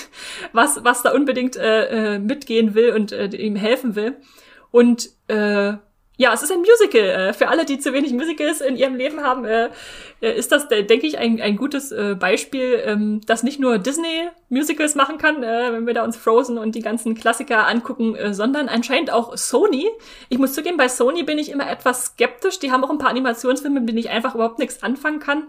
was 0.53 0.85
was 0.85 1.03
da 1.03 1.13
unbedingt 1.13 1.57
äh, 1.57 2.15
äh, 2.15 2.19
mitgehen 2.21 2.77
will 2.77 2.93
und 2.93 3.11
äh, 3.11 3.27
ihm 3.27 3.57
helfen 3.57 3.97
will. 3.97 4.17
Und 4.71 5.11
äh, 5.27 5.75
ja, 6.23 6.33
es 6.33 6.43
ist 6.43 6.53
ein 6.53 6.61
Musical. 6.61 7.01
Äh, 7.01 7.33
für 7.33 7.49
alle, 7.49 7.65
die 7.65 7.81
zu 7.81 7.93
wenig 7.93 8.13
Musicals 8.13 8.61
in 8.61 8.77
ihrem 8.77 8.95
Leben 8.95 9.23
haben, 9.23 9.45
äh, 9.45 9.71
äh, 10.21 10.39
ist 10.39 10.53
das, 10.53 10.69
denke 10.69 11.05
ich, 11.05 11.19
ein, 11.19 11.41
ein 11.41 11.57
gutes 11.57 11.93
Beispiel, 12.19 12.81
ähm, 12.85 13.21
das 13.27 13.43
nicht 13.43 13.59
nur 13.59 13.79
Disney 13.79 14.29
Musicals 14.49 14.95
machen 14.95 15.19
kann, 15.19 15.43
wenn 15.43 15.87
wir 15.87 15.95
da 15.95 16.05
uns 16.05 16.17
Frozen 16.17 16.59
und 16.59 16.75
die 16.75 16.83
ganzen 16.83 17.15
Klassiker 17.15 17.67
angucken, 17.67 18.17
sondern 18.33 18.69
anscheinend 18.69 19.11
auch 19.11 19.37
Sony. 19.37 19.89
Ich 20.29 20.39
muss 20.39 20.53
zugeben, 20.53 20.77
bei 20.77 20.89
Sony 20.89 21.23
bin 21.23 21.39
ich 21.39 21.51
immer 21.51 21.69
etwas 21.69 22.05
skeptisch. 22.07 22.59
Die 22.59 22.71
haben 22.71 22.85
auch 22.85 22.91
ein 22.91 22.99
paar 22.99 23.09
Animationsfilme, 23.09 23.81
mit 23.81 23.89
denen 23.89 23.99
ich 23.99 24.11
einfach 24.11 24.35
überhaupt 24.35 24.59
nichts 24.59 24.83
anfangen 24.83 25.21
kann. 25.21 25.47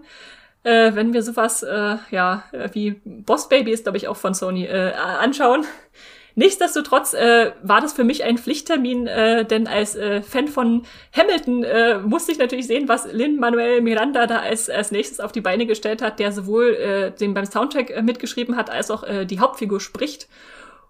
wenn 0.63 1.13
wir 1.13 1.21
sowas, 1.21 1.65
ja, 2.11 2.43
wie 2.71 3.01
Boss 3.03 3.49
Baby 3.49 3.71
ist, 3.71 3.83
glaube 3.83 3.97
ich, 3.97 4.07
auch 4.07 4.17
von 4.17 4.33
Sony, 4.33 4.67
anschauen. 4.69 5.65
Nichtsdestotrotz 6.35 7.13
äh, 7.13 7.51
war 7.61 7.79
das 7.79 7.93
für 7.93 8.03
mich 8.03 8.23
ein 8.23 8.37
Pflichttermin, 8.37 9.05
äh, 9.05 9.45
denn 9.45 9.67
als 9.67 9.95
äh, 9.95 10.21
Fan 10.23 10.47
von 10.47 10.83
Hamilton 11.15 11.63
äh, 11.63 11.99
musste 11.99 12.31
ich 12.31 12.39
natürlich 12.39 12.65
sehen, 12.65 12.87
was 12.87 13.11
Lin-Manuel 13.11 13.81
Miranda 13.81 14.25
da 14.25 14.39
als, 14.39 14.69
als 14.69 14.91
nächstes 14.91 15.19
auf 15.19 15.31
die 15.31 15.41
Beine 15.41 15.67
gestellt 15.67 16.01
hat, 16.01 16.19
der 16.19 16.31
sowohl 16.31 16.73
äh, 16.75 17.11
den 17.11 17.35
beim 17.35 17.45
Soundtrack 17.45 17.91
äh, 17.91 18.01
mitgeschrieben 18.01 18.55
hat, 18.55 18.71
als 18.71 18.89
auch 18.89 19.03
äh, 19.03 19.25
die 19.25 19.39
Hauptfigur 19.39 19.79
spricht. 19.79 20.27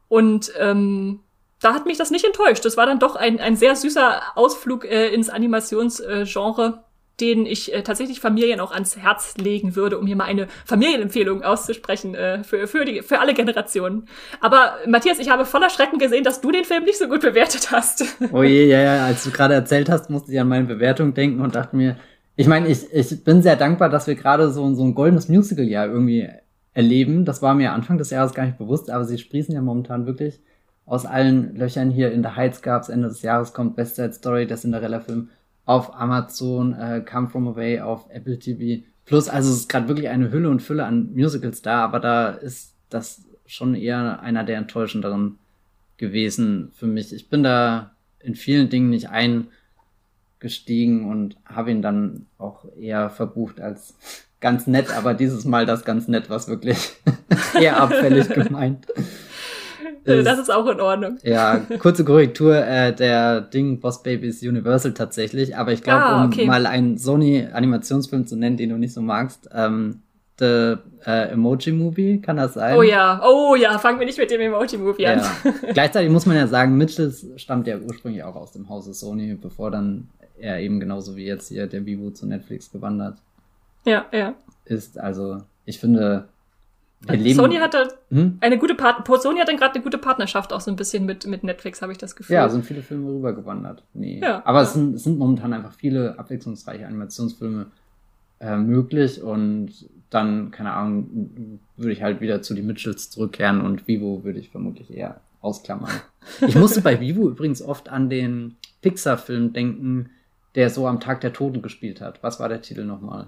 Und 0.08 0.54
ähm, 0.58 1.20
da 1.60 1.74
hat 1.74 1.86
mich 1.86 1.98
das 1.98 2.12
nicht 2.12 2.26
enttäuscht. 2.26 2.64
Das 2.64 2.78
war 2.78 2.86
dann 2.86 3.00
doch 3.00 3.16
ein, 3.16 3.40
ein 3.40 3.56
sehr 3.56 3.76
süßer 3.76 4.22
Ausflug 4.36 4.86
äh, 4.86 5.10
ins 5.10 5.30
Animationsgenre 5.30 6.84
den 7.20 7.46
ich 7.46 7.74
äh, 7.74 7.84
tatsächlich 7.84 8.20
Familien 8.20 8.60
auch 8.60 8.72
ans 8.72 8.98
Herz 8.98 9.36
legen 9.38 9.76
würde, 9.76 10.00
um 10.00 10.08
hier 10.08 10.16
mal 10.16 10.26
eine 10.26 10.48
Familienempfehlung 10.66 11.44
auszusprechen 11.44 12.16
äh, 12.16 12.44
für, 12.44 12.68
für, 12.68 12.86
die, 12.86 13.02
für 13.02 13.20
alle 13.20 13.34
Generationen. 13.34 14.08
Aber 14.42 14.78
Matthias, 14.88 15.20
ich 15.20 15.30
habe 15.30 15.46
voller 15.46 15.70
Schrecken 15.70 16.00
gesehen, 16.00 16.24
dass 16.24 16.42
du 16.42 16.52
den 16.52 16.66
Film 16.66 16.86
nicht 16.86 16.98
so 16.98 17.08
gut 17.08 17.22
bewertet 17.22 17.72
hast. 17.72 18.04
Oh 18.32 18.44
je, 18.44 18.66
ja, 18.68 18.82
ja, 18.82 19.06
als 19.06 19.24
du 19.24 19.32
gerade 19.32 19.54
erzählt 19.54 19.90
hast, 19.90 20.10
musste 20.10 20.32
ich 20.32 20.40
an 20.40 20.48
meine 20.48 20.66
Bewertung 20.66 21.14
denken 21.14 21.42
und 21.42 21.56
dachte 21.56 21.76
mir, 21.76 21.98
ich 22.36 22.48
meine, 22.48 22.68
ich, 22.68 22.92
ich 22.92 23.24
bin 23.24 23.44
sehr 23.44 23.56
dankbar, 23.56 23.90
dass 23.90 24.08
wir 24.08 24.16
gerade 24.16 24.50
so, 24.50 24.74
so 24.74 24.84
ein 24.84 24.96
goldenes 24.96 25.30
Musical-Jahr 25.30 25.86
irgendwie 25.86 26.30
erleben. 26.74 27.26
Das 27.26 27.44
war 27.44 27.54
mir 27.54 27.74
Anfang 27.74 28.00
des 28.00 28.10
Jahres 28.10 28.34
gar 28.34 28.46
nicht 28.46 28.58
bewusst, 28.58 28.90
aber 28.90 29.06
sie 29.06 29.20
sprießen 29.20 29.54
ja 29.54 29.62
momentan 29.62 30.08
wirklich 30.08 30.42
aus 30.86 31.06
allen 31.06 31.56
Löchern 31.56 31.92
hier. 31.92 32.12
In 32.12 32.24
der 32.24 32.36
Heights 32.36 32.64
gab's 32.64 32.90
Ende 32.90 33.08
des 33.08 33.22
Jahres 33.22 33.54
kommt 33.54 33.76
Best 33.76 33.96
Side 33.98 34.14
Story, 34.14 34.48
der 34.48 34.58
Cinderella-Film 34.58 35.30
auf 35.66 35.96
Amazon, 35.96 36.74
äh, 36.74 37.04
Come 37.10 37.30
From 37.30 37.48
Away 37.48 37.80
auf 37.80 38.08
Apple 38.10 38.40
TV 38.40 38.84
Plus. 39.06 39.30
Also 39.30 39.52
es 39.52 39.58
ist 39.58 39.70
gerade 39.70 39.88
wirklich 39.88 40.10
eine 40.10 40.32
Hülle 40.32 40.50
und 40.50 40.62
Fülle 40.62 40.86
an 40.86 41.14
Musicals 41.14 41.62
da, 41.62 41.84
aber 41.84 42.00
da 42.00 42.30
ist 42.30 42.74
das 42.90 43.26
schon 43.46 43.76
eher 43.76 44.22
einer 44.22 44.44
der 44.44 44.58
enttäuschenderen 44.58 45.40
gewesen 45.98 46.72
für 46.76 46.88
mich. 46.88 47.14
Ich 47.14 47.30
bin 47.30 47.44
da 47.44 47.92
in 48.20 48.36
vielen 48.36 48.70
Dingen 48.70 48.90
nicht 48.90 49.10
eingestiegen 49.10 51.10
und 51.10 51.38
habe 51.46 51.72
ihn 51.72 51.82
dann 51.82 52.28
auch 52.38 52.66
eher 52.78 53.10
verbucht 53.10 53.60
als 53.60 53.96
ganz 54.40 54.68
nett, 54.68 54.92
aber 54.92 55.14
dieses 55.14 55.46
Mal 55.46 55.66
das 55.66 55.86
ganz 55.86 56.08
nett, 56.08 56.30
was 56.30 56.48
wirklich 56.48 56.94
eher 57.60 57.80
abfällig 57.80 58.30
gemeint. 58.30 58.88
Ist, 60.04 60.28
das 60.28 60.40
ist 60.40 60.50
auch 60.50 60.68
in 60.68 60.82
Ordnung. 60.82 61.18
Ja, 61.24 61.62
kurze 61.80 62.04
Korrektur, 62.04 62.56
äh, 62.56 62.94
der 62.94 63.42
Ding 63.42 63.80
Boss 63.80 64.04
Baby 64.04 64.28
ist 64.28 64.44
Universal 64.44 64.94
tatsächlich, 64.94 65.56
aber 65.56 65.72
ich 65.72 65.82
glaube, 65.82 66.04
ah, 66.04 66.26
okay. 66.26 66.42
um 66.42 66.48
mal 66.48 66.66
einen 66.66 66.98
Sony-Animationsfilm 66.98 68.28
zu 68.28 68.36
nennen, 68.36 68.58
den 68.58 68.70
du 68.70 68.78
nicht 68.78 68.94
so 68.94 69.02
magst, 69.02 69.50
ähm, 69.54 70.02
The 70.40 70.76
äh, 71.06 71.32
Emoji 71.32 71.72
Movie, 71.72 72.20
kann 72.20 72.38
das 72.38 72.56
sein? 72.56 72.76
Oh 72.76 72.82
ja, 72.82 73.22
oh 73.24 73.56
ja, 73.56 73.78
fangen 73.78 74.00
wir 74.00 74.06
nicht 74.06 74.18
mit 74.18 74.32
dem 74.32 74.42
Emoji 74.42 74.78
Movie 74.78 75.06
an. 75.06 75.20
Ja. 75.20 75.52
Gleichzeitig 75.74 76.12
muss 76.12 76.26
man 76.26 76.36
ja 76.36 76.48
sagen, 76.48 76.76
Mitchells 76.76 77.26
stammt 77.36 77.68
ja 77.68 77.78
ursprünglich 77.78 78.24
auch 78.24 78.36
aus 78.36 78.52
dem 78.52 78.68
Hause 78.68 78.94
Sony, 78.94 79.36
bevor 79.36 79.70
dann 79.70 80.08
er 80.40 80.60
eben 80.60 80.80
genauso 80.80 81.16
wie 81.16 81.26
jetzt 81.26 81.50
hier 81.50 81.68
der 81.68 81.86
Vivo 81.86 82.10
zu 82.10 82.26
Netflix 82.26 82.72
gewandert 82.72 83.20
ja, 83.86 84.06
ja. 84.12 84.34
ist. 84.66 84.98
Also 84.98 85.44
ich 85.66 85.80
finde, 85.80 86.28
Sony 87.34 87.56
hat 87.56 87.74
da 87.74 87.88
hm? 88.10 88.38
eine 88.40 88.58
gute 88.58 88.76
Part 88.76 89.06
Sony 89.22 89.40
hat 89.40 89.48
dann 89.48 89.58
gerade 89.58 89.76
eine 89.76 89.84
gute 89.84 89.98
Partnerschaft 89.98 90.54
auch 90.54 90.62
so 90.62 90.72
ein 90.72 90.78
bisschen 90.78 91.06
mit, 91.06 91.28
mit 91.28 91.44
Netflix, 91.44 91.82
habe 91.82 91.92
ich 91.92 91.98
das 91.98 92.16
Gefühl. 92.16 92.36
Ja, 92.36 92.48
sind 92.50 92.66
viele 92.66 92.82
Filme 92.82 93.10
rübergewandert. 93.10 93.84
Nee. 93.94 94.22
Ja, 94.22 94.42
Aber 94.46 94.60
ja. 94.60 94.64
Es, 94.64 94.74
sind, 94.74 94.96
es 94.96 95.04
sind 95.04 95.18
momentan 95.18 95.54
einfach 95.54 95.74
viele 95.74 96.18
abwechslungsreiche 96.18 96.88
Animationsfilme 96.88 97.68
äh, 98.40 98.58
möglich 98.58 99.22
und 99.22 99.72
dann, 100.10 100.52
keine 100.52 100.74
Ahnung, 100.74 101.60
würde 101.76 101.92
ich 101.92 102.04
halt 102.04 102.22
wieder 102.22 102.42
zu 102.42 102.54
die 102.54 102.62
Mitchells 102.62 103.10
zurückkehren 103.10 103.62
und 103.62 103.88
Vivo 103.88 104.24
würde 104.24 104.40
ich 104.40 104.50
vermutlich 104.50 104.96
eher 104.96 105.20
ausklammern. 105.42 105.92
ich 106.48 106.56
musste 106.56 106.82
bei 106.82 107.00
Vivo 107.00 107.30
übrigens 107.30 107.62
oft 107.62 107.90
an 107.90 108.10
den 108.10 108.56
Pixar-Film 108.82 109.54
denken, 109.54 110.10
der 110.56 110.70
so 110.70 110.88
am 110.88 111.00
Tag 111.00 111.22
der 111.22 111.34
Toten 111.34 111.62
gespielt 111.62 112.00
hat. 112.00 112.22
Was 112.22 112.40
war 112.40 112.48
der 112.48 112.62
Titel 112.62 112.86
nochmal? 112.86 113.28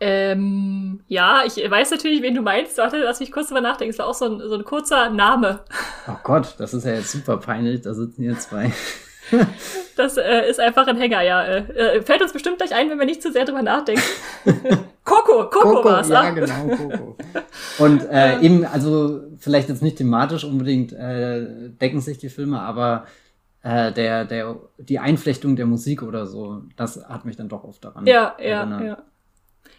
Ähm, 0.00 1.00
ja, 1.08 1.42
ich 1.44 1.56
weiß 1.56 1.90
natürlich, 1.90 2.22
wen 2.22 2.34
du 2.34 2.42
meinst. 2.42 2.78
Warte, 2.78 2.98
lass 2.98 3.20
mich 3.20 3.32
kurz 3.32 3.48
drüber 3.48 3.60
nachdenken. 3.60 3.90
Es 3.90 3.98
war 3.98 4.06
auch 4.06 4.14
so 4.14 4.26
ein, 4.26 4.40
so 4.40 4.54
ein 4.54 4.64
kurzer 4.64 5.10
Name. 5.10 5.60
Oh 6.06 6.16
Gott, 6.22 6.54
das 6.58 6.74
ist 6.74 6.84
ja 6.84 6.94
jetzt 6.94 7.10
super 7.10 7.38
peinlich. 7.38 7.82
Da 7.82 7.94
sitzen 7.94 8.22
hier 8.22 8.38
zwei. 8.38 8.72
das 9.96 10.16
äh, 10.16 10.48
ist 10.48 10.60
einfach 10.60 10.86
ein 10.86 10.96
Hänger, 10.96 11.22
ja. 11.22 11.42
Äh, 11.42 11.96
äh, 11.96 12.02
fällt 12.02 12.22
uns 12.22 12.32
bestimmt 12.32 12.58
gleich 12.58 12.74
ein, 12.74 12.90
wenn 12.90 12.98
wir 12.98 13.06
nicht 13.06 13.22
zu 13.22 13.32
sehr 13.32 13.44
drüber 13.44 13.62
nachdenken. 13.62 14.02
Coco, 15.04 15.48
Coco, 15.48 15.74
Coco 15.74 15.84
war's. 15.84 16.08
Ja, 16.08 16.20
ah. 16.20 16.30
genau, 16.30 16.76
Coco. 16.76 17.16
Und 17.78 18.08
äh, 18.10 18.40
eben, 18.40 18.64
also 18.64 19.22
vielleicht 19.38 19.68
jetzt 19.68 19.82
nicht 19.82 19.98
thematisch 19.98 20.44
unbedingt 20.44 20.92
äh, 20.92 21.70
decken 21.80 22.00
sich 22.00 22.18
die 22.18 22.28
Filme, 22.28 22.60
aber 22.60 23.06
äh, 23.62 23.92
der, 23.92 24.24
der, 24.24 24.56
die 24.78 24.98
Einflechtung 24.98 25.56
der 25.56 25.66
Musik 25.66 26.02
oder 26.02 26.26
so, 26.26 26.62
das 26.76 27.04
hat 27.08 27.24
mich 27.24 27.36
dann 27.36 27.48
doch 27.48 27.64
oft 27.64 27.84
daran 27.84 28.06
ja, 28.06 28.34
erinnert. 28.38 28.80
Ja, 28.80 28.86
ja. 28.86 28.98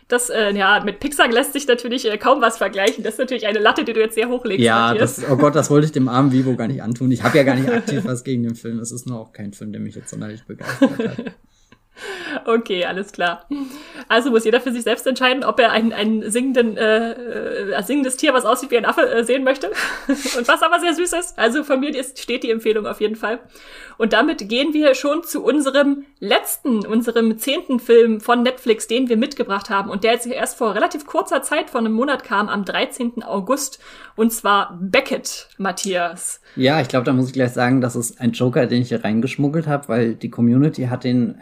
Das, 0.10 0.32
äh, 0.32 0.52
ja, 0.56 0.82
mit 0.84 1.00
Pixar 1.00 1.30
lässt 1.30 1.54
sich 1.54 1.68
natürlich 1.68 2.12
äh, 2.12 2.18
kaum 2.18 2.42
was 2.42 2.58
vergleichen. 2.58 3.04
Das 3.04 3.14
ist 3.14 3.20
natürlich 3.20 3.46
eine 3.46 3.60
Latte, 3.60 3.86
die 3.86 3.94
du 3.94 4.00
jetzt 4.00 4.16
sehr 4.16 4.28
hochlegst. 4.28 4.66
Ja, 4.66 4.96
das, 4.96 5.24
oh 5.30 5.38
Gott, 5.38 5.54
das 5.54 5.70
wollte 5.70 5.86
ich 5.86 5.92
dem 5.92 6.10
armen 6.10 6.32
Vivo 6.32 6.56
gar 6.56 6.68
nicht 6.68 6.82
antun. 6.82 7.12
Ich 7.12 7.22
habe 7.22 7.38
ja 7.38 7.44
gar 7.44 7.56
nicht 7.56 7.70
aktiv 7.72 8.02
was 8.06 8.24
gegen 8.24 8.42
den 8.42 8.56
Film. 8.56 8.80
Es 8.80 8.92
ist 8.92 9.06
nur 9.06 9.20
auch 9.20 9.34
kein 9.34 9.54
Film, 9.54 9.72
der 9.72 9.80
mich 9.80 9.94
jetzt 9.94 10.10
sonderlich 10.10 10.44
begeistert 10.46 10.98
hat. 10.98 11.18
Okay, 12.46 12.86
alles 12.86 13.12
klar. 13.12 13.46
Also 14.08 14.32
muss 14.32 14.46
jeder 14.46 14.62
für 14.62 14.72
sich 14.72 14.84
selbst 14.84 15.06
entscheiden, 15.06 15.44
ob 15.44 15.60
er 15.60 15.72
ein, 15.72 15.94
ein, 15.94 16.30
singenden, 16.30 16.78
äh, 16.78 17.74
ein 17.76 17.84
singendes 17.84 18.18
Tier, 18.18 18.34
was 18.34 18.46
aussieht 18.46 18.72
wie 18.72 18.78
ein 18.78 18.86
Affe, 18.86 19.02
äh, 19.02 19.24
sehen 19.24 19.44
möchte. 19.44 19.68
Und 20.08 20.48
was 20.48 20.62
aber 20.62 20.80
sehr 20.80 20.94
süß 20.94 21.14
ist. 21.14 21.38
Also 21.38 21.64
von 21.64 21.80
mir 21.80 21.96
ist, 21.96 22.20
steht 22.20 22.44
die 22.44 22.52
Empfehlung 22.52 22.88
auf 22.88 23.02
jeden 23.02 23.16
Fall. 23.16 23.40
Und 23.98 24.14
damit 24.14 24.48
gehen 24.48 24.74
wir 24.74 24.96
schon 24.96 25.24
zu 25.24 25.44
unserem 25.44 26.06
letzten, 26.20 26.86
unserem 26.86 27.38
zehnten 27.38 27.80
Film 27.80 28.22
von 28.22 28.44
Netflix, 28.44 28.88
den 28.88 29.10
wir 29.10 29.18
mitgebracht 29.18 29.70
haben 29.70 29.90
und 29.90 30.04
der 30.04 30.14
jetzt 30.14 30.26
erst 30.26 30.58
vor 30.58 30.74
relativ 30.74 31.06
kurzer 31.06 31.42
Zeit, 31.42 31.70
vor 31.70 31.82
einem 31.82 31.94
Monat 31.94 32.24
kam, 32.24 32.48
am 32.48 32.64
13. 32.64 33.24
August. 33.24 33.80
Und 34.16 34.32
zwar 34.32 34.78
Beckett, 34.82 35.50
Matthias. 35.58 36.42
Ja, 36.56 36.82
ich 36.82 36.88
glaube, 36.88 37.06
da 37.06 37.14
muss 37.14 37.28
ich 37.28 37.34
gleich 37.34 37.52
sagen, 37.52 37.82
das 37.82 37.96
ist 37.96 38.20
ein 38.20 38.32
Joker, 38.32 38.66
den 38.68 38.82
ich 38.82 38.90
hier 38.90 39.04
reingeschmuggelt 39.04 39.68
habe, 39.68 39.88
weil 39.88 40.16
die 40.16 40.30
Community 40.30 40.84
hat 40.84 41.04
den 41.04 41.40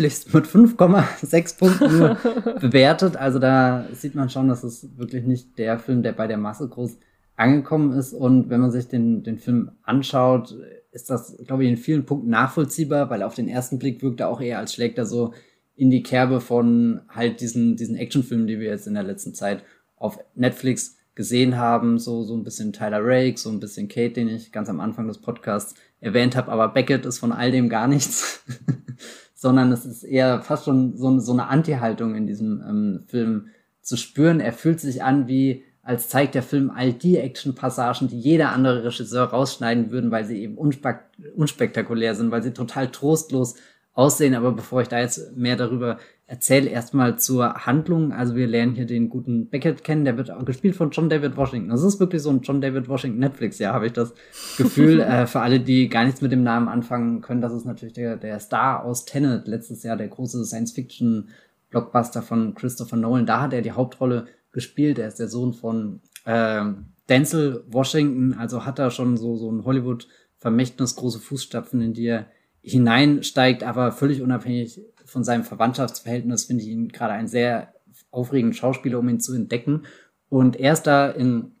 sträflichst 0.00 0.32
mit 0.32 0.46
5,6 0.46 1.58
Punkten 1.58 1.98
nur 1.98 2.14
bewertet. 2.60 3.16
Also 3.16 3.38
da 3.38 3.86
sieht 3.92 4.14
man 4.14 4.30
schon, 4.30 4.48
dass 4.48 4.64
es 4.64 4.96
wirklich 4.96 5.24
nicht 5.24 5.58
der 5.58 5.78
Film, 5.78 6.02
der 6.02 6.12
bei 6.12 6.26
der 6.26 6.38
Masse 6.38 6.68
groß 6.68 6.98
angekommen 7.36 7.92
ist. 7.92 8.12
Und 8.12 8.50
wenn 8.50 8.60
man 8.60 8.70
sich 8.70 8.88
den, 8.88 9.22
den 9.22 9.38
Film 9.38 9.72
anschaut, 9.82 10.56
ist 10.92 11.10
das, 11.10 11.36
glaube 11.46 11.64
ich, 11.64 11.70
in 11.70 11.76
vielen 11.76 12.04
Punkten 12.04 12.30
nachvollziehbar, 12.30 13.10
weil 13.10 13.22
auf 13.22 13.34
den 13.34 13.48
ersten 13.48 13.78
Blick 13.78 14.02
wirkt 14.02 14.20
er 14.20 14.28
auch 14.28 14.40
eher 14.40 14.58
als 14.58 14.74
schlägt 14.74 14.98
er 14.98 15.06
so 15.06 15.32
in 15.76 15.90
die 15.90 16.02
Kerbe 16.02 16.40
von 16.40 17.02
halt 17.08 17.40
diesen, 17.40 17.76
diesen 17.76 17.96
Actionfilmen, 17.96 18.46
die 18.46 18.58
wir 18.58 18.68
jetzt 18.68 18.86
in 18.86 18.94
der 18.94 19.02
letzten 19.02 19.34
Zeit 19.34 19.64
auf 19.96 20.18
Netflix 20.34 20.96
gesehen 21.14 21.56
haben, 21.56 21.98
so, 21.98 22.22
so 22.22 22.34
ein 22.34 22.44
bisschen 22.44 22.72
Tyler 22.72 23.00
Rake, 23.02 23.38
so 23.38 23.50
ein 23.50 23.60
bisschen 23.60 23.88
Kate, 23.88 24.12
den 24.12 24.28
ich 24.28 24.52
ganz 24.52 24.68
am 24.68 24.80
Anfang 24.80 25.08
des 25.08 25.18
Podcasts 25.18 25.74
erwähnt 26.00 26.36
habe, 26.36 26.50
aber 26.50 26.68
Beckett 26.68 27.04
ist 27.04 27.18
von 27.18 27.32
all 27.32 27.50
dem 27.50 27.68
gar 27.68 27.88
nichts, 27.88 28.44
sondern 29.40 29.72
es 29.72 29.86
ist 29.86 30.02
eher 30.02 30.42
fast 30.42 30.66
schon 30.66 30.98
so, 30.98 31.18
so 31.18 31.32
eine 31.32 31.48
Anti-Haltung 31.48 32.14
in 32.14 32.26
diesem 32.26 32.62
ähm, 32.68 33.04
Film 33.06 33.46
zu 33.80 33.96
spüren. 33.96 34.38
Er 34.38 34.52
fühlt 34.52 34.80
sich 34.80 35.02
an 35.02 35.28
wie 35.28 35.64
als 35.82 36.10
zeigt 36.10 36.34
der 36.34 36.42
Film 36.42 36.70
all 36.70 36.92
die 36.92 37.16
Action-Passagen, 37.16 38.08
die 38.08 38.20
jeder 38.20 38.52
andere 38.52 38.84
Regisseur 38.84 39.24
rausschneiden 39.24 39.90
würden, 39.90 40.10
weil 40.10 40.26
sie 40.26 40.42
eben 40.42 40.58
unspek 40.58 41.04
unspektakulär 41.36 42.14
sind, 42.14 42.30
weil 42.30 42.42
sie 42.42 42.52
total 42.52 42.88
trostlos 42.88 43.54
aussehen. 43.94 44.34
Aber 44.34 44.52
bevor 44.52 44.82
ich 44.82 44.88
da 44.88 45.00
jetzt 45.00 45.34
mehr 45.34 45.56
darüber 45.56 45.96
erzähle, 46.30 46.70
erstmal 46.70 47.18
zur 47.18 47.66
Handlung. 47.66 48.12
Also 48.12 48.36
wir 48.36 48.46
lernen 48.46 48.76
hier 48.76 48.86
den 48.86 49.08
guten 49.08 49.48
Beckett 49.48 49.82
kennen, 49.82 50.04
der 50.04 50.16
wird 50.16 50.30
auch 50.30 50.44
gespielt 50.44 50.76
von 50.76 50.92
John 50.92 51.10
David 51.10 51.36
Washington. 51.36 51.70
Das 51.70 51.82
ist 51.82 51.98
wirklich 51.98 52.22
so 52.22 52.30
ein 52.30 52.42
John 52.42 52.60
David 52.60 52.88
Washington 52.88 53.18
Netflix, 53.18 53.58
ja, 53.58 53.72
habe 53.72 53.86
ich 53.86 53.92
das 53.92 54.14
Gefühl. 54.56 55.00
äh, 55.00 55.26
für 55.26 55.40
alle, 55.40 55.58
die 55.58 55.88
gar 55.88 56.04
nichts 56.04 56.20
mit 56.20 56.30
dem 56.30 56.44
Namen 56.44 56.68
anfangen 56.68 57.20
können, 57.20 57.40
das 57.40 57.52
ist 57.52 57.64
natürlich 57.64 57.94
der, 57.94 58.16
der 58.16 58.38
Star 58.38 58.84
aus 58.84 59.06
Tenet, 59.06 59.48
letztes 59.48 59.82
Jahr 59.82 59.96
der 59.96 60.06
große 60.06 60.44
Science-Fiction-Blockbuster 60.44 62.22
von 62.22 62.54
Christopher 62.54 62.96
Nolan. 62.96 63.26
Da 63.26 63.40
hat 63.40 63.52
er 63.52 63.62
die 63.62 63.72
Hauptrolle 63.72 64.26
gespielt. 64.52 65.00
Er 65.00 65.08
ist 65.08 65.18
der 65.18 65.28
Sohn 65.28 65.52
von 65.52 66.00
äh, 66.26 66.62
Denzel 67.08 67.64
Washington, 67.66 68.34
also 68.38 68.64
hat 68.64 68.78
er 68.78 68.92
schon 68.92 69.16
so, 69.16 69.34
so 69.34 69.50
ein 69.50 69.64
Hollywood-Vermächtnis, 69.64 70.94
große 70.94 71.18
Fußstapfen, 71.18 71.80
in 71.80 71.92
die 71.92 72.06
er 72.06 72.26
hineinsteigt, 72.62 73.64
aber 73.64 73.90
völlig 73.90 74.22
unabhängig 74.22 74.80
von 75.10 75.24
seinem 75.24 75.44
Verwandtschaftsverhältnis 75.44 76.44
finde 76.44 76.62
ich 76.62 76.70
ihn 76.70 76.88
gerade 76.88 77.14
einen 77.14 77.28
sehr 77.28 77.74
aufregenden 78.12 78.54
Schauspieler, 78.54 79.00
um 79.00 79.08
ihn 79.08 79.20
zu 79.20 79.34
entdecken. 79.34 79.82
Und 80.28 80.56
er 80.56 80.72
ist 80.72 80.84
da 80.84 81.10
in 81.10 81.52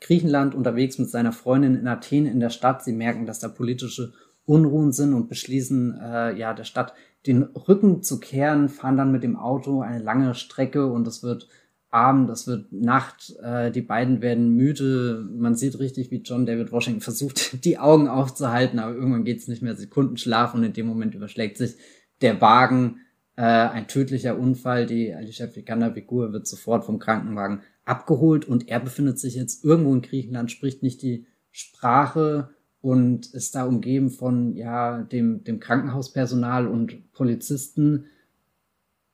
Griechenland 0.00 0.54
unterwegs 0.54 0.98
mit 0.98 1.10
seiner 1.10 1.32
Freundin 1.32 1.74
in 1.74 1.86
Athen 1.86 2.26
in 2.26 2.40
der 2.40 2.50
Stadt. 2.50 2.82
Sie 2.82 2.92
merken, 2.92 3.26
dass 3.26 3.38
da 3.38 3.48
politische 3.48 4.14
Unruhen 4.46 4.92
sind 4.92 5.12
und 5.12 5.28
beschließen, 5.28 5.98
äh, 6.00 6.38
ja, 6.38 6.54
der 6.54 6.64
Stadt 6.64 6.94
den 7.26 7.42
Rücken 7.42 8.02
zu 8.02 8.18
kehren, 8.18 8.68
fahren 8.68 8.96
dann 8.96 9.12
mit 9.12 9.22
dem 9.22 9.36
Auto 9.36 9.80
eine 9.82 10.02
lange 10.02 10.34
Strecke 10.34 10.86
und 10.86 11.06
es 11.06 11.22
wird 11.22 11.48
Abend, 11.90 12.30
es 12.30 12.46
wird 12.46 12.72
Nacht, 12.72 13.34
äh, 13.42 13.70
die 13.70 13.82
beiden 13.82 14.22
werden 14.22 14.54
müde. 14.54 15.26
Man 15.30 15.54
sieht 15.54 15.78
richtig, 15.78 16.10
wie 16.10 16.22
John 16.22 16.46
David 16.46 16.72
Washington 16.72 17.00
versucht, 17.00 17.64
die 17.64 17.78
Augen 17.78 18.08
aufzuhalten, 18.08 18.78
aber 18.78 18.94
irgendwann 18.94 19.24
geht 19.24 19.38
es 19.38 19.48
nicht 19.48 19.62
mehr. 19.62 19.76
Sekunden 19.76 20.16
schlafen 20.16 20.58
und 20.58 20.64
in 20.64 20.72
dem 20.72 20.86
Moment 20.86 21.14
überschlägt 21.14 21.58
sich 21.58 21.76
der 22.20 22.40
Wagen. 22.40 23.00
Äh, 23.36 23.42
ein 23.42 23.88
tödlicher 23.88 24.38
Unfall. 24.38 24.86
Die 24.86 25.14
Alicia 25.14 25.54
Vikander-Figur 25.54 26.32
wird 26.32 26.46
sofort 26.46 26.84
vom 26.84 26.98
Krankenwagen 26.98 27.62
abgeholt 27.84 28.46
und 28.46 28.68
er 28.68 28.80
befindet 28.80 29.18
sich 29.18 29.34
jetzt 29.34 29.64
irgendwo 29.64 29.94
in 29.94 30.02
Griechenland, 30.02 30.50
spricht 30.50 30.82
nicht 30.82 31.02
die 31.02 31.26
Sprache 31.52 32.50
und 32.80 33.32
ist 33.32 33.54
da 33.54 33.64
umgeben 33.64 34.10
von 34.10 34.54
ja 34.54 35.02
dem 35.02 35.44
dem 35.44 35.60
Krankenhauspersonal 35.60 36.66
und 36.66 37.12
Polizisten 37.12 38.06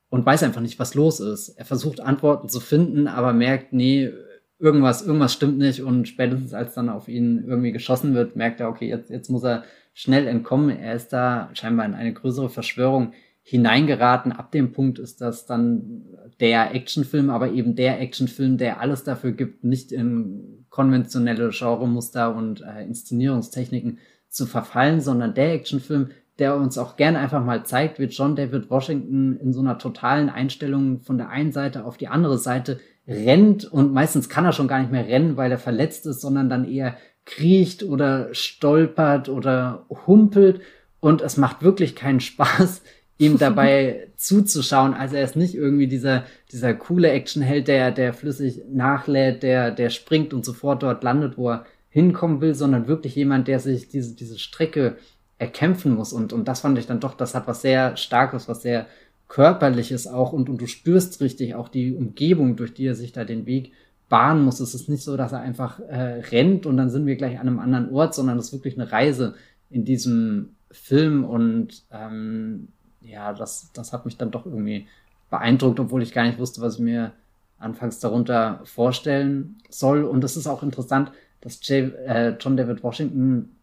und 0.09 0.27
weiß 0.27 0.43
einfach 0.43 0.61
nicht, 0.61 0.79
was 0.79 0.95
los 0.95 1.21
ist. 1.21 1.51
Er 1.51 1.65
versucht 1.65 2.01
Antworten 2.01 2.49
zu 2.49 2.61
finden, 2.61 3.09
aber 3.09 3.33
merkt, 3.33 3.73
nee, 3.73 4.11
irgendwas, 4.59 5.03
irgendwas 5.03 5.33
stimmt 5.33 5.59
nicht 5.59 5.83
und 5.83 6.07
spätestens 6.07 6.55
als 6.55 6.75
dann 6.75 6.89
auf 6.89 7.09
ihn 7.09 7.45
irgendwie 7.47 7.73
geschossen 7.73 8.15
wird, 8.15 8.37
merkt 8.37 8.61
er, 8.61 8.69
okay, 8.69 8.89
jetzt, 8.89 9.11
jetzt 9.11 9.31
muss 9.31 9.43
er 9.43 9.65
schnell 9.93 10.27
entkommen. 10.27 10.71
Er 10.71 10.95
ist 10.95 11.13
da 11.13 11.51
scheinbar 11.55 11.87
in 11.87 11.95
eine 11.95 12.13
größere 12.13 12.51
Verschwörung 12.51 13.13
hineingeraten. 13.43 14.33
Ab 14.33 14.53
dem 14.53 14.73
Punkt 14.73 14.99
ist 14.99 15.21
das 15.21 15.47
dann 15.47 16.05
der 16.41 16.75
Actionfilm, 16.75 17.31
aber 17.31 17.51
eben 17.51 17.75
der 17.75 18.01
Actionfilm, 18.01 18.57
der 18.57 18.81
alles 18.81 19.05
dafür 19.05 19.33
gibt, 19.33 19.65
nicht 19.65 19.93
in 19.93 20.67
konventionelle 20.71 21.51
Genremuster 21.51 22.35
und 22.35 22.63
äh, 22.63 22.85
Inszenierungstechniken 22.85 23.99
zu 24.29 24.47
verfallen, 24.47 25.01
sondern 25.01 25.35
der 25.35 25.53
Actionfilm, 25.53 26.11
der 26.39 26.57
uns 26.57 26.79
auch 26.79 26.97
gerne 26.97 27.19
einfach 27.19 27.45
mal 27.45 27.67
zeigt, 27.67 27.99
wie 27.99 28.05
John 28.05 28.37
David 28.37 28.71
Washington 28.71 29.37
in 29.37 29.53
so 29.53 29.61
einer 29.61 29.79
totalen 29.79 30.31
Einstellung 30.31 31.01
von 31.01 31.19
der 31.19 31.29
einen 31.29 31.53
Seite 31.53 31.85
auf 31.85 31.99
die 31.99 32.09
andere 32.09 32.39
Seite 32.39 32.81
rennt 33.07 33.65
und 33.65 33.93
meistens 33.93 34.29
kann 34.29 34.45
er 34.45 34.53
schon 34.53 34.69
gar 34.69 34.81
nicht 34.81 34.93
mehr 34.93 35.07
rennen, 35.07 35.37
weil 35.37 35.51
er 35.51 35.59
verletzt 35.59 36.07
ist, 36.07 36.21
sondern 36.21 36.49
dann 36.49 36.65
eher 36.65 36.97
kriecht 37.25 37.83
oder 37.83 38.35
stolpert 38.35 39.29
oder 39.29 39.87
humpelt 40.07 40.61
und 41.01 41.21
es 41.21 41.37
macht 41.37 41.63
wirklich 41.63 41.95
keinen 41.95 42.21
Spaß, 42.21 42.83
ihm 43.19 43.39
dabei 43.39 44.09
zuzuschauen. 44.17 44.95
Also 44.95 45.17
er 45.17 45.25
ist 45.25 45.37
nicht 45.37 45.55
irgendwie 45.55 45.87
dieser, 45.87 46.25
dieser 46.51 46.75
coole 46.75 47.11
Actionheld, 47.11 47.69
der, 47.69 47.91
der 47.91 48.13
flüssig 48.15 48.63
nachlädt, 48.71 49.43
der, 49.43 49.71
der 49.71 49.91
springt 49.91 50.35
und 50.35 50.45
sofort 50.45 50.83
dort 50.83 51.05
landet, 51.05 51.37
wo 51.37 51.51
er 51.51 51.67
hinkommen 51.89 52.41
will, 52.41 52.55
sondern 52.55 52.89
wirklich 52.89 53.15
jemand, 53.15 53.49
der 53.49 53.61
sich 53.61 53.89
diese, 53.89 54.15
diese 54.17 54.39
Strecke 54.39 54.97
erkämpfen 55.39 55.95
muss. 55.95 56.13
Und, 56.13 56.33
und 56.33 56.49
das 56.49 56.61
fand 56.61 56.79
ich 56.79 56.87
dann 56.87 57.01
doch, 57.01 57.15
das 57.15 57.35
hat 57.35 57.47
was 57.47 57.63
sehr 57.63 57.97
Starkes, 57.97 58.49
was 58.49 58.63
sehr 58.63 58.87
Körperliches 59.29 60.07
auch 60.07 60.33
und, 60.33 60.49
und 60.49 60.61
du 60.61 60.67
spürst 60.67 61.21
richtig 61.21 61.55
auch 61.55 61.69
die 61.69 61.95
Umgebung, 61.95 62.57
durch 62.57 62.75
die 62.75 62.87
er 62.87 62.95
sich 62.95 63.13
da 63.13 63.25
den 63.25 63.47
Weg 63.47 63.73
bahnen 64.13 64.45
muss. 64.45 64.61
Es 64.61 64.75
ist 64.75 64.91
nicht 64.91 65.03
so, 65.03 65.17
dass 65.17 65.33
er 65.33 65.41
einfach 65.41 65.81
äh, 65.81 66.21
rennt 66.31 66.67
und 66.67 66.77
dann 66.77 66.91
sind 66.91 67.07
wir 67.07 67.17
gleich 67.17 67.41
an 67.41 67.49
einem 67.49 67.59
anderen 67.59 67.91
Ort, 67.95 68.15
sondern 68.15 68.39
es 68.39 68.49
ist 68.49 68.53
wirklich 68.53 68.79
eine 68.79 68.93
Reise 68.93 69.37
in 69.71 69.87
diesem 69.87 70.51
Film 70.71 71.25
und 71.25 71.83
ähm, 71.91 72.69
ja, 73.01 73.33
das, 73.33 73.71
das 73.73 73.95
hat 73.95 74.05
mich 74.05 74.19
dann 74.19 74.31
doch 74.31 74.45
irgendwie 74.45 74.87
beeindruckt, 75.31 75.81
obwohl 75.81 76.03
ich 76.03 76.13
gar 76.13 76.25
nicht 76.25 76.39
wusste, 76.39 76.61
was 76.61 76.75
ich 76.75 76.81
mir 76.81 77.13
anfangs 77.59 78.01
darunter 78.01 78.61
vorstellen 78.65 79.57
soll. 79.71 80.05
Und 80.05 80.23
es 80.25 80.37
ist 80.37 80.47
auch 80.47 80.63
interessant, 80.63 81.11
dass 81.41 81.67
J, 81.67 81.95
äh, 82.07 82.37
John 82.39 82.59
David 82.59 82.83
Washington 82.83 83.57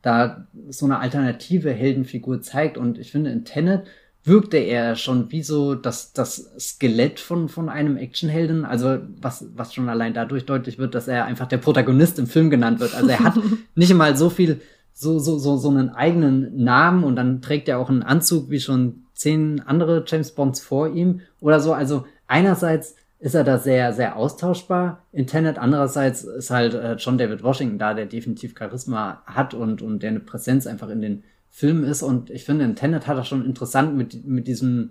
da 0.00 0.46
so 0.68 0.86
eine 0.86 1.00
alternative 1.00 1.72
Heldenfigur 1.72 2.40
zeigt. 2.40 2.78
Und 2.78 2.98
ich 2.98 3.10
finde, 3.10 3.30
in 3.30 3.44
Tenet 3.44 3.88
wirkte 4.24 4.56
er 4.56 4.94
schon 4.94 5.32
wie 5.32 5.42
so 5.42 5.74
das, 5.74 6.12
das 6.12 6.52
Skelett 6.58 7.18
von, 7.18 7.48
von 7.48 7.68
einem 7.68 7.96
Actionhelden. 7.96 8.64
Also 8.64 8.98
was, 9.20 9.46
was 9.54 9.74
schon 9.74 9.88
allein 9.88 10.14
dadurch 10.14 10.46
deutlich 10.46 10.78
wird, 10.78 10.94
dass 10.94 11.08
er 11.08 11.24
einfach 11.24 11.48
der 11.48 11.58
Protagonist 11.58 12.18
im 12.18 12.26
Film 12.26 12.50
genannt 12.50 12.80
wird. 12.80 12.94
Also 12.94 13.08
er 13.08 13.20
hat 13.20 13.38
nicht 13.74 13.92
mal 13.94 14.16
so 14.16 14.30
viel, 14.30 14.60
so, 14.92 15.18
so, 15.18 15.38
so, 15.38 15.56
so 15.56 15.70
einen 15.70 15.90
eigenen 15.90 16.62
Namen 16.62 17.02
und 17.02 17.16
dann 17.16 17.42
trägt 17.42 17.68
er 17.68 17.78
auch 17.78 17.88
einen 17.88 18.02
Anzug 18.02 18.50
wie 18.50 18.60
schon 18.60 19.04
zehn 19.14 19.60
andere 19.60 20.04
James 20.06 20.32
Bonds 20.32 20.60
vor 20.60 20.88
ihm 20.88 21.20
oder 21.40 21.58
so. 21.60 21.72
Also 21.72 22.06
einerseits 22.28 22.94
ist 23.18 23.34
er 23.34 23.44
da 23.44 23.58
sehr, 23.58 23.92
sehr 23.92 24.16
austauschbar 24.16 25.04
in 25.12 25.26
Tenet. 25.28 25.58
Andererseits 25.58 26.24
ist 26.24 26.50
halt 26.50 26.74
äh, 26.74 26.94
John 26.94 27.18
David 27.18 27.42
Washington 27.42 27.78
da, 27.78 27.94
der 27.94 28.06
definitiv 28.06 28.54
Charisma 28.58 29.22
hat 29.26 29.54
und, 29.54 29.80
und 29.80 30.02
der 30.02 30.10
eine 30.10 30.20
Präsenz 30.20 30.66
einfach 30.66 30.88
in 30.88 31.00
den 31.00 31.24
Filmen 31.52 31.84
ist. 31.84 32.02
Und 32.02 32.30
ich 32.30 32.44
finde, 32.44 32.64
in 32.64 32.74
Tenet 32.74 33.06
hat 33.06 33.18
er 33.18 33.24
schon 33.24 33.44
interessant 33.44 33.94
mit, 33.94 34.26
mit 34.26 34.48
diesem 34.48 34.90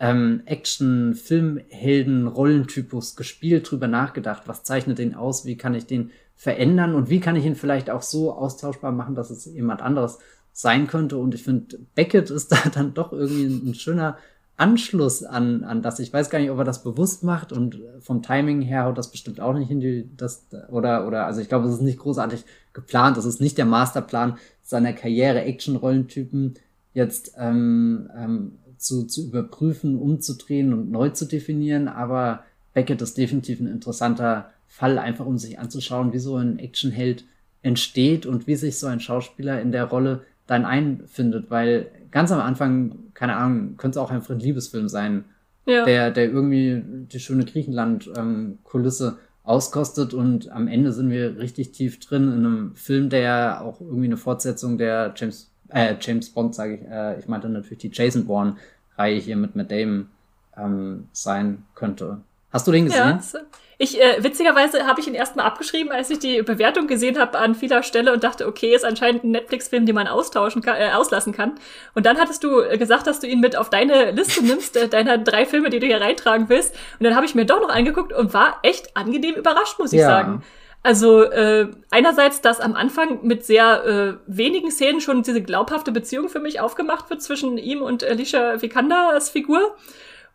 ähm, 0.00 0.42
Action-Filmhelden-Rollentypus 0.44 3.14
gespielt, 3.14 3.70
drüber 3.70 3.86
nachgedacht. 3.86 4.42
Was 4.46 4.64
zeichnet 4.64 4.98
den 4.98 5.14
aus? 5.14 5.46
Wie 5.46 5.56
kann 5.56 5.74
ich 5.74 5.86
den 5.86 6.10
verändern? 6.34 6.96
Und 6.96 7.10
wie 7.10 7.20
kann 7.20 7.36
ich 7.36 7.44
ihn 7.44 7.54
vielleicht 7.54 7.90
auch 7.90 8.02
so 8.02 8.32
austauschbar 8.32 8.90
machen, 8.92 9.14
dass 9.14 9.30
es 9.30 9.44
jemand 9.44 9.82
anderes 9.82 10.18
sein 10.52 10.88
könnte? 10.88 11.16
Und 11.16 11.32
ich 11.34 11.44
finde, 11.44 11.78
Beckett 11.94 12.30
ist 12.30 12.50
da 12.52 12.58
dann 12.74 12.92
doch 12.92 13.12
irgendwie 13.12 13.70
ein, 13.70 13.74
schöner 13.74 14.16
Anschluss 14.56 15.22
an, 15.22 15.62
an 15.62 15.80
das. 15.80 16.00
Ich 16.00 16.12
weiß 16.12 16.28
gar 16.28 16.40
nicht, 16.40 16.50
ob 16.50 16.58
er 16.58 16.64
das 16.64 16.82
bewusst 16.82 17.22
macht 17.22 17.52
und 17.52 17.80
vom 18.00 18.20
Timing 18.20 18.62
her 18.62 18.82
haut 18.84 18.98
das 18.98 19.12
bestimmt 19.12 19.40
auch 19.40 19.54
nicht 19.54 19.70
in 19.70 19.78
die, 19.80 20.10
das, 20.16 20.48
oder, 20.70 21.06
oder, 21.06 21.26
also 21.26 21.40
ich 21.40 21.48
glaube, 21.48 21.68
es 21.68 21.74
ist 21.74 21.82
nicht 21.82 22.00
großartig 22.00 22.44
geplant. 22.72 23.16
Das 23.16 23.26
ist 23.26 23.40
nicht 23.40 23.58
der 23.58 23.64
Masterplan 23.64 24.38
seiner 24.70 24.92
Karriere, 24.92 25.42
Action-Rollentypen 25.42 26.54
jetzt 26.94 27.34
ähm, 27.36 28.08
ähm, 28.16 28.52
zu, 28.78 29.04
zu 29.04 29.26
überprüfen, 29.26 29.98
umzudrehen 29.98 30.72
und 30.72 30.90
neu 30.90 31.10
zu 31.10 31.26
definieren. 31.26 31.88
Aber 31.88 32.44
Beckett 32.72 33.02
ist 33.02 33.18
definitiv 33.18 33.60
ein 33.60 33.66
interessanter 33.66 34.50
Fall, 34.66 34.98
einfach 34.98 35.26
um 35.26 35.38
sich 35.38 35.58
anzuschauen, 35.58 36.12
wie 36.12 36.18
so 36.18 36.36
ein 36.36 36.58
Actionheld 36.58 37.24
entsteht 37.62 38.24
und 38.26 38.46
wie 38.46 38.54
sich 38.54 38.78
so 38.78 38.86
ein 38.86 39.00
Schauspieler 39.00 39.60
in 39.60 39.72
der 39.72 39.84
Rolle 39.84 40.22
dann 40.46 40.64
einfindet, 40.64 41.50
weil 41.50 41.90
ganz 42.10 42.32
am 42.32 42.40
Anfang, 42.40 42.96
keine 43.14 43.36
Ahnung, 43.36 43.76
könnte 43.76 43.98
es 43.98 44.02
auch 44.02 44.10
einfach 44.10 44.34
ein 44.34 44.40
Liebesfilm 44.40 44.88
sein, 44.88 45.24
ja. 45.66 45.84
der, 45.84 46.10
der 46.10 46.30
irgendwie 46.30 46.82
die 47.12 47.20
schöne 47.20 47.44
Griechenland-Kulisse 47.44 49.08
ähm, 49.08 49.18
auskostet 49.44 50.14
und 50.14 50.50
am 50.50 50.68
Ende 50.68 50.92
sind 50.92 51.10
wir 51.10 51.38
richtig 51.38 51.72
tief 51.72 51.98
drin 52.00 52.24
in 52.24 52.46
einem 52.46 52.74
Film, 52.76 53.08
der 53.08 53.62
auch 53.62 53.80
irgendwie 53.80 54.06
eine 54.06 54.16
Fortsetzung 54.16 54.78
der 54.78 55.12
James, 55.16 55.50
äh, 55.68 55.94
James 56.00 56.30
Bond, 56.30 56.54
sage 56.54 56.74
ich, 56.74 56.82
äh, 56.82 57.18
ich 57.18 57.28
meinte 57.28 57.48
natürlich 57.48 57.78
die 57.78 57.90
Jason 57.92 58.26
Bourne-Reihe 58.26 59.18
hier 59.18 59.36
mit 59.36 59.56
Matt 59.56 59.70
Damon 59.70 60.08
ähm, 60.56 61.08
sein 61.12 61.64
könnte. 61.74 62.20
Hast 62.52 62.66
du 62.66 62.72
den 62.72 62.86
gesehen? 62.86 63.20
Ja, 63.32 63.40
ich, 63.82 63.98
äh, 63.98 64.22
witzigerweise 64.22 64.86
habe 64.86 65.00
ich 65.00 65.08
ihn 65.08 65.14
erstmal 65.14 65.46
abgeschrieben, 65.46 65.90
als 65.90 66.10
ich 66.10 66.18
die 66.18 66.42
Bewertung 66.42 66.86
gesehen 66.86 67.18
habe 67.18 67.38
an 67.38 67.54
vieler 67.54 67.82
Stelle 67.82 68.12
und 68.12 68.22
dachte, 68.22 68.46
okay, 68.46 68.74
ist 68.74 68.84
anscheinend 68.84 69.24
ein 69.24 69.30
Netflix-Film, 69.30 69.86
den 69.86 69.94
man 69.94 70.06
austauschen 70.06 70.60
kann, 70.60 70.76
äh, 70.76 70.90
auslassen 70.92 71.32
kann. 71.32 71.54
Und 71.94 72.04
dann 72.04 72.18
hattest 72.18 72.44
du 72.44 72.60
äh, 72.60 72.76
gesagt, 72.76 73.06
dass 73.06 73.20
du 73.20 73.26
ihn 73.26 73.40
mit 73.40 73.56
auf 73.56 73.70
deine 73.70 74.10
Liste 74.10 74.44
nimmst, 74.44 74.76
äh, 74.76 74.86
deiner 74.86 75.16
drei 75.16 75.46
Filme, 75.46 75.70
die 75.70 75.78
du 75.78 75.86
hier 75.86 76.02
reintragen 76.02 76.50
willst. 76.50 76.74
Und 76.98 77.04
dann 77.04 77.16
habe 77.16 77.24
ich 77.24 77.34
mir 77.34 77.46
doch 77.46 77.62
noch 77.62 77.70
angeguckt 77.70 78.12
und 78.12 78.34
war 78.34 78.58
echt 78.62 78.94
angenehm 78.98 79.34
überrascht, 79.34 79.78
muss 79.78 79.94
ich 79.94 80.00
ja. 80.00 80.08
sagen. 80.08 80.42
Also 80.82 81.22
äh, 81.22 81.68
einerseits, 81.90 82.42
dass 82.42 82.60
am 82.60 82.74
Anfang 82.74 83.20
mit 83.22 83.46
sehr 83.46 83.84
äh, 83.86 84.14
wenigen 84.26 84.70
Szenen 84.70 85.00
schon 85.00 85.22
diese 85.22 85.40
glaubhafte 85.42 85.90
Beziehung 85.90 86.28
für 86.28 86.40
mich 86.40 86.60
aufgemacht 86.60 87.08
wird 87.08 87.22
zwischen 87.22 87.56
ihm 87.56 87.80
und 87.80 88.04
Alicia 88.04 88.60
Vikandas 88.60 89.30
Figur. 89.30 89.74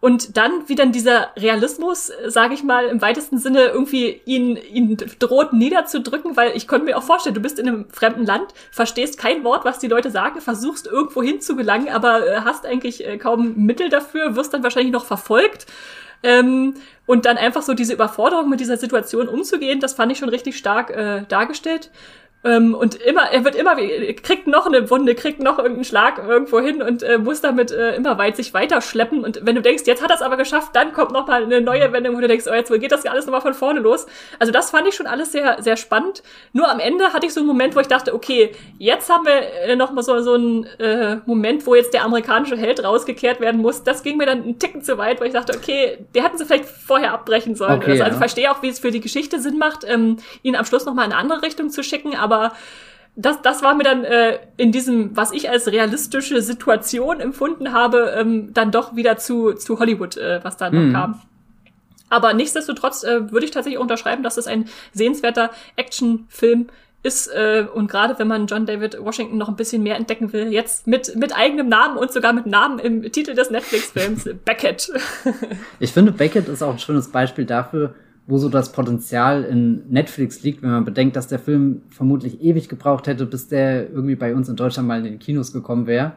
Und 0.02 0.38
dann, 0.38 0.68
wie 0.68 0.76
dann 0.76 0.92
dieser 0.92 1.30
Realismus, 1.38 2.12
sage 2.28 2.54
ich 2.54 2.64
mal, 2.64 2.86
im 2.86 3.02
weitesten 3.02 3.38
Sinne 3.38 3.66
irgendwie 3.68 4.22
ihn, 4.26 4.56
ihn 4.56 4.98
droht 5.20 5.54
niederzudrücken, 5.54 6.38
weil 6.38 6.56
ich 6.56 6.68
konnte 6.68 6.86
mir 6.86 6.98
auch 6.98 7.04
vorstellen, 7.04 7.34
du 7.34 7.42
bist 7.42 7.58
in 7.58 7.68
einem 7.68 7.90
fremden 7.90 8.26
Land, 8.26 8.54
verstehst 8.72 9.18
kein 9.18 9.44
Wort, 9.44 9.66
was 9.66 9.80
die 9.80 9.88
Leute 9.88 10.12
sagen, 10.12 10.42
versuchst 10.42 10.86
irgendwo 10.86 11.24
hinzugelangen, 11.24 11.90
aber 11.90 12.28
äh, 12.28 12.42
hast 12.42 12.66
eigentlich 12.66 13.06
äh, 13.06 13.18
kaum 13.18 13.54
Mittel 13.56 13.90
dafür, 13.90 14.36
wirst 14.36 14.54
dann 14.54 14.64
wahrscheinlich 14.64 14.94
noch 14.94 15.06
verfolgt. 15.06 15.66
Ähm, 16.24 16.76
und 17.06 17.26
dann 17.26 17.38
einfach 17.38 17.62
so 17.62 17.74
diese 17.74 17.94
Überforderung 17.94 18.50
mit 18.50 18.60
dieser 18.60 18.78
Situation 18.78 19.28
umzugehen, 19.28 19.80
das 19.80 19.94
fand 19.94 20.12
ich 20.12 20.18
schon 20.18 20.30
richtig 20.30 20.58
stark 20.58 20.90
äh, 20.90 21.24
dargestellt. 21.28 21.92
Ähm, 22.46 22.76
und 22.76 22.96
immer, 22.96 23.32
er 23.32 23.44
wird 23.44 23.56
immer, 23.56 23.76
kriegt 23.76 24.46
noch 24.46 24.68
eine 24.68 24.90
Wunde, 24.92 25.16
kriegt 25.16 25.40
noch 25.40 25.58
irgendeinen 25.58 25.84
Schlag 25.84 26.20
irgendwo 26.20 26.60
hin 26.60 26.84
und 26.84 27.02
äh, 27.02 27.18
muss 27.18 27.42
damit 27.42 27.72
äh, 27.72 27.96
immer 27.96 28.20
weit 28.20 28.36
sich 28.36 28.54
weiterschleppen. 28.54 29.24
Und 29.24 29.42
wenn 29.44 29.56
du 29.56 29.64
denkst, 29.64 29.84
jetzt 29.88 30.04
hat 30.04 30.12
er 30.12 30.16
es 30.16 30.22
aber 30.22 30.38
geschafft, 30.38 30.76
dann 30.76 30.94
kommt 30.94 31.12
noch 31.12 31.26
mal 31.26 31.44
eine 31.44 31.60
neue 31.60 31.92
Wendung, 31.92 32.16
wo 32.16 32.22
du 32.22 32.28
denkst, 32.28 32.46
oh, 32.48 32.54
jetzt 32.54 32.72
geht 32.72 32.92
das 32.92 33.04
ja 33.04 33.12
alles 33.12 33.26
nochmal 33.26 33.42
von 33.42 33.56
vorne 33.56 33.80
los. 33.80 34.06
Also 34.38 34.52
das 34.52 34.70
fand 34.70 34.88
ich 34.88 34.94
schon 34.94 35.08
alles 35.08 35.32
sehr, 35.32 35.62
sehr 35.64 35.76
spannend. 35.76 36.22
Nur 36.54 36.70
am 36.70 36.80
Ende 36.80 37.14
hatte 37.14 37.26
ich 37.26 37.34
so 37.34 37.40
einen 37.40 37.48
Moment, 37.48 37.76
wo 37.76 37.80
ich 37.80 37.88
dachte, 37.88 38.14
okay, 38.14 38.52
jetzt 38.78 39.10
haben 39.10 39.26
wir 39.26 39.42
äh, 39.68 39.76
noch 39.76 39.92
mal 39.92 40.04
so, 40.04 40.20
so 40.20 40.36
einen 40.36 40.66
äh, 40.80 41.18
Moment, 41.26 41.66
wo 41.66 41.74
jetzt 41.74 41.96
der 41.96 42.06
amerikanische 42.06 42.58
Held 42.58 42.84
rausgekehrt 42.84 43.40
werden 43.40 43.60
muss. 43.60 43.84
Das 43.84 44.04
ging 44.04 44.18
mir 44.18 44.28
dann 44.28 44.44
einen 44.44 44.60
Ticken 44.60 44.84
zu 44.84 45.00
weit, 45.00 45.20
weil 45.20 45.28
ich 45.28 45.34
dachte, 45.34 45.58
okay, 45.58 45.98
der 46.14 46.24
hätten 46.24 46.38
sie 46.38 46.46
vielleicht 46.46 46.66
vorher 46.66 47.12
abbrechen 47.14 47.56
sollen. 47.56 47.80
Okay, 47.80 47.92
also, 47.92 48.04
also 48.04 48.16
ja. 48.16 48.20
verstehe 48.20 48.52
auch, 48.52 48.62
wie 48.62 48.70
es 48.70 48.78
für 48.78 48.92
die 48.92 49.02
Geschichte 49.02 49.40
Sinn 49.40 49.58
macht, 49.58 49.84
ähm, 49.84 50.18
ihn 50.44 50.56
am 50.56 50.66
Schluss 50.66 50.86
noch 50.86 50.94
mal 50.94 51.06
in 51.06 51.12
eine 51.12 51.20
andere 51.20 51.42
Richtung 51.42 51.72
zu 51.72 51.82
schicken, 51.82 52.16
aber 52.16 52.35
aber 52.36 52.54
das, 53.16 53.42
das 53.42 53.64
war 53.64 53.76
mir 53.76 53.84
dann 53.84 54.04
äh, 54.04 54.40
in 54.58 54.72
diesem, 54.72 55.16
was 55.16 55.32
ich 55.32 55.50
als 55.50 55.68
realistische 55.68 56.42
Situation 56.42 57.20
empfunden 57.20 57.72
habe, 57.72 58.14
ähm, 58.18 58.54
dann 58.54 58.72
doch 58.72 58.96
wieder 58.96 59.18
zu, 59.18 59.54
zu 59.54 59.80
Hollywood, 59.80 60.18
äh, 60.18 60.44
was 60.44 60.58
da 60.58 60.70
noch 60.70 60.82
mhm. 60.82 60.94
kam. 60.94 61.22
Aber 62.10 62.34
nichtsdestotrotz 62.34 63.04
äh, 63.04 63.32
würde 63.32 63.46
ich 63.46 63.52
tatsächlich 63.52 63.80
unterschreiben, 63.80 64.22
dass 64.22 64.38
es 64.38 64.48
ein 64.48 64.66
sehenswerter 64.94 65.52
Actionfilm 65.76 66.68
ist 67.04 67.28
äh, 67.28 67.66
und 67.72 67.90
gerade 67.90 68.18
wenn 68.18 68.28
man 68.28 68.48
John 68.48 68.66
David 68.66 68.98
Washington 69.00 69.38
noch 69.38 69.48
ein 69.48 69.56
bisschen 69.56 69.84
mehr 69.84 69.96
entdecken 69.96 70.34
will, 70.34 70.52
jetzt 70.52 70.88
mit 70.88 71.16
mit 71.16 71.38
eigenem 71.38 71.70
Namen 71.70 71.98
und 71.98 72.12
sogar 72.12 72.34
mit 72.34 72.48
Namen 72.48 72.80
im 72.80 73.04
Titel 73.12 73.36
des 73.36 73.52
Netflix-Films 73.52 74.28
Beckett. 74.46 74.92
ich 75.80 75.94
finde 75.94 76.12
Beckett 76.12 76.48
ist 76.48 76.64
auch 76.64 76.74
ein 76.74 76.80
schönes 76.80 77.12
Beispiel 77.12 77.46
dafür, 77.46 77.94
wo 78.28 78.38
so 78.38 78.50
das 78.50 78.72
Potenzial 78.72 79.44
in 79.44 79.84
Netflix 79.90 80.42
liegt, 80.42 80.64
wenn 80.64 80.72
man 80.72 80.86
bedenkt, 80.86 81.16
dass 81.16 81.28
der 81.28 81.40
Film 81.40 81.84
vermutlich 81.90 82.42
ewig 82.42 82.70
gebraucht 82.70 83.08
hätte, 83.08 83.26
bis 83.26 83.48
der 83.48 83.90
irgendwie 83.90 84.16
bei 84.16 84.34
uns 84.34 84.50
in 84.50 84.56
Deutschland 84.56 84.88
mal 84.88 84.98
in 85.00 85.04
den 85.04 85.20
Kinos 85.20 85.52
gekommen 85.52 85.86
wäre. 85.86 86.14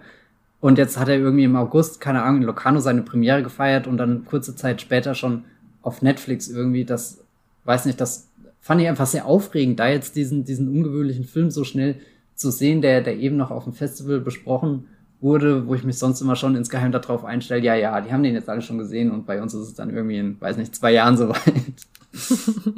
Und 0.60 0.78
jetzt 0.78 0.98
hat 0.98 1.08
er 1.08 1.18
irgendwie 1.18 1.44
im 1.44 1.56
August, 1.56 2.00
keine 2.00 2.22
Ahnung, 2.22 2.40
in 2.40 2.46
Locarno 2.46 2.80
seine 2.80 3.02
Premiere 3.02 3.42
gefeiert 3.42 3.86
und 3.86 3.98
dann 3.98 4.24
kurze 4.24 4.56
Zeit 4.56 4.80
später 4.80 5.14
schon 5.14 5.44
auf 5.82 6.02
Netflix 6.02 6.48
irgendwie. 6.48 6.84
Das, 6.84 7.22
weiß 7.64 7.84
nicht, 7.84 8.00
das 8.00 8.28
fand 8.60 8.80
ich 8.80 8.88
einfach 8.88 9.06
sehr 9.06 9.26
aufregend, 9.26 9.78
da 9.78 9.88
jetzt 9.88 10.16
diesen, 10.16 10.44
diesen 10.44 10.68
ungewöhnlichen 10.68 11.24
Film 11.24 11.50
so 11.50 11.64
schnell 11.64 11.96
zu 12.34 12.50
sehen, 12.50 12.80
der, 12.80 13.02
der 13.02 13.18
eben 13.18 13.36
noch 13.36 13.50
auf 13.50 13.64
dem 13.64 13.72
Festival 13.72 14.20
besprochen 14.20 14.86
wurde, 15.20 15.66
wo 15.66 15.74
ich 15.74 15.84
mich 15.84 15.98
sonst 15.98 16.20
immer 16.20 16.36
schon 16.36 16.56
insgeheim 16.56 16.92
darauf 16.92 17.24
einstelle, 17.24 17.62
ja, 17.62 17.74
ja, 17.74 18.00
die 18.00 18.12
haben 18.12 18.22
den 18.22 18.34
jetzt 18.34 18.48
alle 18.48 18.62
schon 18.62 18.78
gesehen 18.78 19.10
und 19.10 19.26
bei 19.26 19.42
uns 19.42 19.52
ist 19.52 19.68
es 19.68 19.74
dann 19.74 19.90
irgendwie 19.90 20.18
in, 20.18 20.40
weiß 20.40 20.56
nicht, 20.56 20.74
zwei 20.74 20.92
Jahren 20.92 21.16
soweit. 21.16 21.42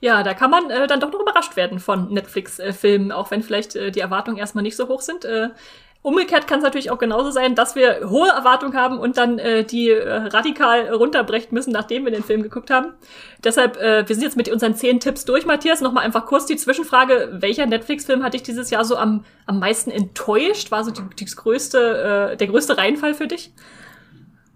ja, 0.00 0.22
da 0.22 0.34
kann 0.34 0.50
man 0.50 0.70
äh, 0.70 0.86
dann 0.86 1.00
doch 1.00 1.12
noch 1.12 1.20
überrascht 1.20 1.56
werden 1.56 1.78
von 1.78 2.12
Netflix-Filmen, 2.12 3.12
auch 3.12 3.30
wenn 3.30 3.42
vielleicht 3.42 3.76
äh, 3.76 3.90
die 3.90 4.00
Erwartungen 4.00 4.38
erstmal 4.38 4.62
nicht 4.62 4.76
so 4.76 4.88
hoch 4.88 5.00
sind. 5.00 5.24
Äh, 5.24 5.50
Umgekehrt 6.00 6.46
kann 6.46 6.58
es 6.58 6.64
natürlich 6.64 6.92
auch 6.92 6.98
genauso 6.98 7.32
sein, 7.32 7.56
dass 7.56 7.74
wir 7.74 8.08
hohe 8.08 8.28
Erwartungen 8.28 8.74
haben 8.74 8.98
und 8.98 9.16
dann 9.16 9.40
äh, 9.40 9.64
die 9.64 9.90
äh, 9.90 10.08
radikal 10.08 10.94
runterbrechen 10.94 11.52
müssen, 11.52 11.72
nachdem 11.72 12.04
wir 12.04 12.12
den 12.12 12.22
Film 12.22 12.42
geguckt 12.44 12.70
haben. 12.70 12.92
Deshalb, 13.42 13.76
äh, 13.78 14.08
wir 14.08 14.14
sind 14.14 14.22
jetzt 14.22 14.36
mit 14.36 14.48
unseren 14.48 14.76
zehn 14.76 15.00
Tipps 15.00 15.24
durch, 15.24 15.44
Matthias. 15.44 15.80
Nochmal 15.80 16.04
einfach 16.04 16.24
kurz 16.24 16.46
die 16.46 16.56
Zwischenfrage. 16.56 17.30
Welcher 17.40 17.66
Netflix-Film 17.66 18.22
hat 18.22 18.34
dich 18.34 18.44
dieses 18.44 18.70
Jahr 18.70 18.84
so 18.84 18.96
am, 18.96 19.24
am 19.46 19.58
meisten 19.58 19.90
enttäuscht? 19.90 20.70
War 20.70 20.84
so 20.84 20.92
die, 20.92 21.02
die 21.18 21.24
größte, 21.24 22.36
der 22.38 22.46
größte 22.46 22.78
Reinfall 22.78 23.14
für 23.14 23.26
dich? 23.26 23.52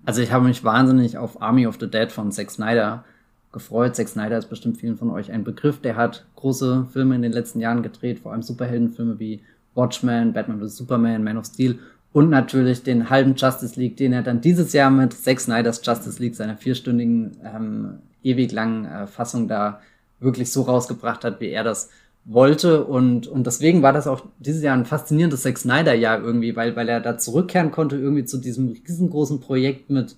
Also 0.07 0.23
ich 0.23 0.31
habe 0.31 0.45
mich 0.45 0.63
wahnsinnig 0.63 1.19
auf 1.19 1.43
Army 1.43 1.67
of 1.67 1.77
the 1.81 1.91
Dead 1.91 2.11
von 2.13 2.31
Zack 2.31 2.51
Snyder 2.51 3.05
gefreut. 3.53 3.95
Zack 3.95 4.09
Snyder 4.09 4.39
ist 4.39 4.49
bestimmt 4.49 4.79
vielen 4.79 4.97
von 4.97 5.11
euch 5.11 5.31
ein 5.31 5.45
Begriff. 5.45 5.81
Der 5.81 5.97
hat 5.97 6.25
große 6.37 6.87
Filme 6.93 7.15
in 7.15 7.23
den 7.23 7.33
letzten 7.33 7.61
Jahren 7.61 7.83
gedreht, 7.83 8.21
vor 8.21 8.33
allem 8.33 8.43
Superheldenfilme 8.43 9.19
wie 9.19 9.43
Watchmen, 9.75 10.33
Batman 10.33 10.61
vs. 10.61 10.77
Superman, 10.77 11.23
Man 11.23 11.39
of 11.39 11.47
Steel. 11.47 11.79
Und 12.13 12.29
natürlich 12.29 12.83
den 12.83 13.09
halben 13.09 13.35
Justice 13.37 13.79
League, 13.81 13.97
den 13.97 14.13
er 14.13 14.23
dann 14.23 14.41
dieses 14.41 14.73
Jahr 14.73 14.91
mit 14.91 15.15
Zack 15.15 15.41
Snyders 15.41 15.81
Justice 15.85 16.21
League, 16.21 16.35
seiner 16.35 16.57
vierstündigen, 16.57 17.39
ähm, 17.43 17.99
ewig 18.23 18.53
langen 18.53 18.85
äh, 18.85 19.07
Fassung 19.07 19.49
da 19.49 19.81
wirklich 20.21 20.53
so 20.53 20.63
rausgebracht 20.63 21.25
hat, 21.25 21.41
wie 21.41 21.49
er 21.49 21.65
das 21.65 21.91
wollte. 22.25 22.85
Und, 22.85 23.27
und 23.27 23.47
deswegen 23.47 23.83
war 23.83 23.93
das 23.93 24.07
auch 24.07 24.27
dieses 24.39 24.63
Jahr 24.63 24.77
ein 24.77 24.85
faszinierendes 24.85 25.43
Zack 25.43 25.59
Snyder-Jahr 25.59 26.21
irgendwie, 26.23 26.55
weil, 26.55 26.77
weil 26.77 26.89
er 26.89 27.01
da 27.01 27.19
zurückkehren 27.19 27.71
konnte 27.71 27.97
irgendwie 27.97 28.25
zu 28.25 28.39
diesem 28.39 28.77
riesengroßen 28.87 29.41
Projekt 29.41 29.91
mit, 29.91 30.17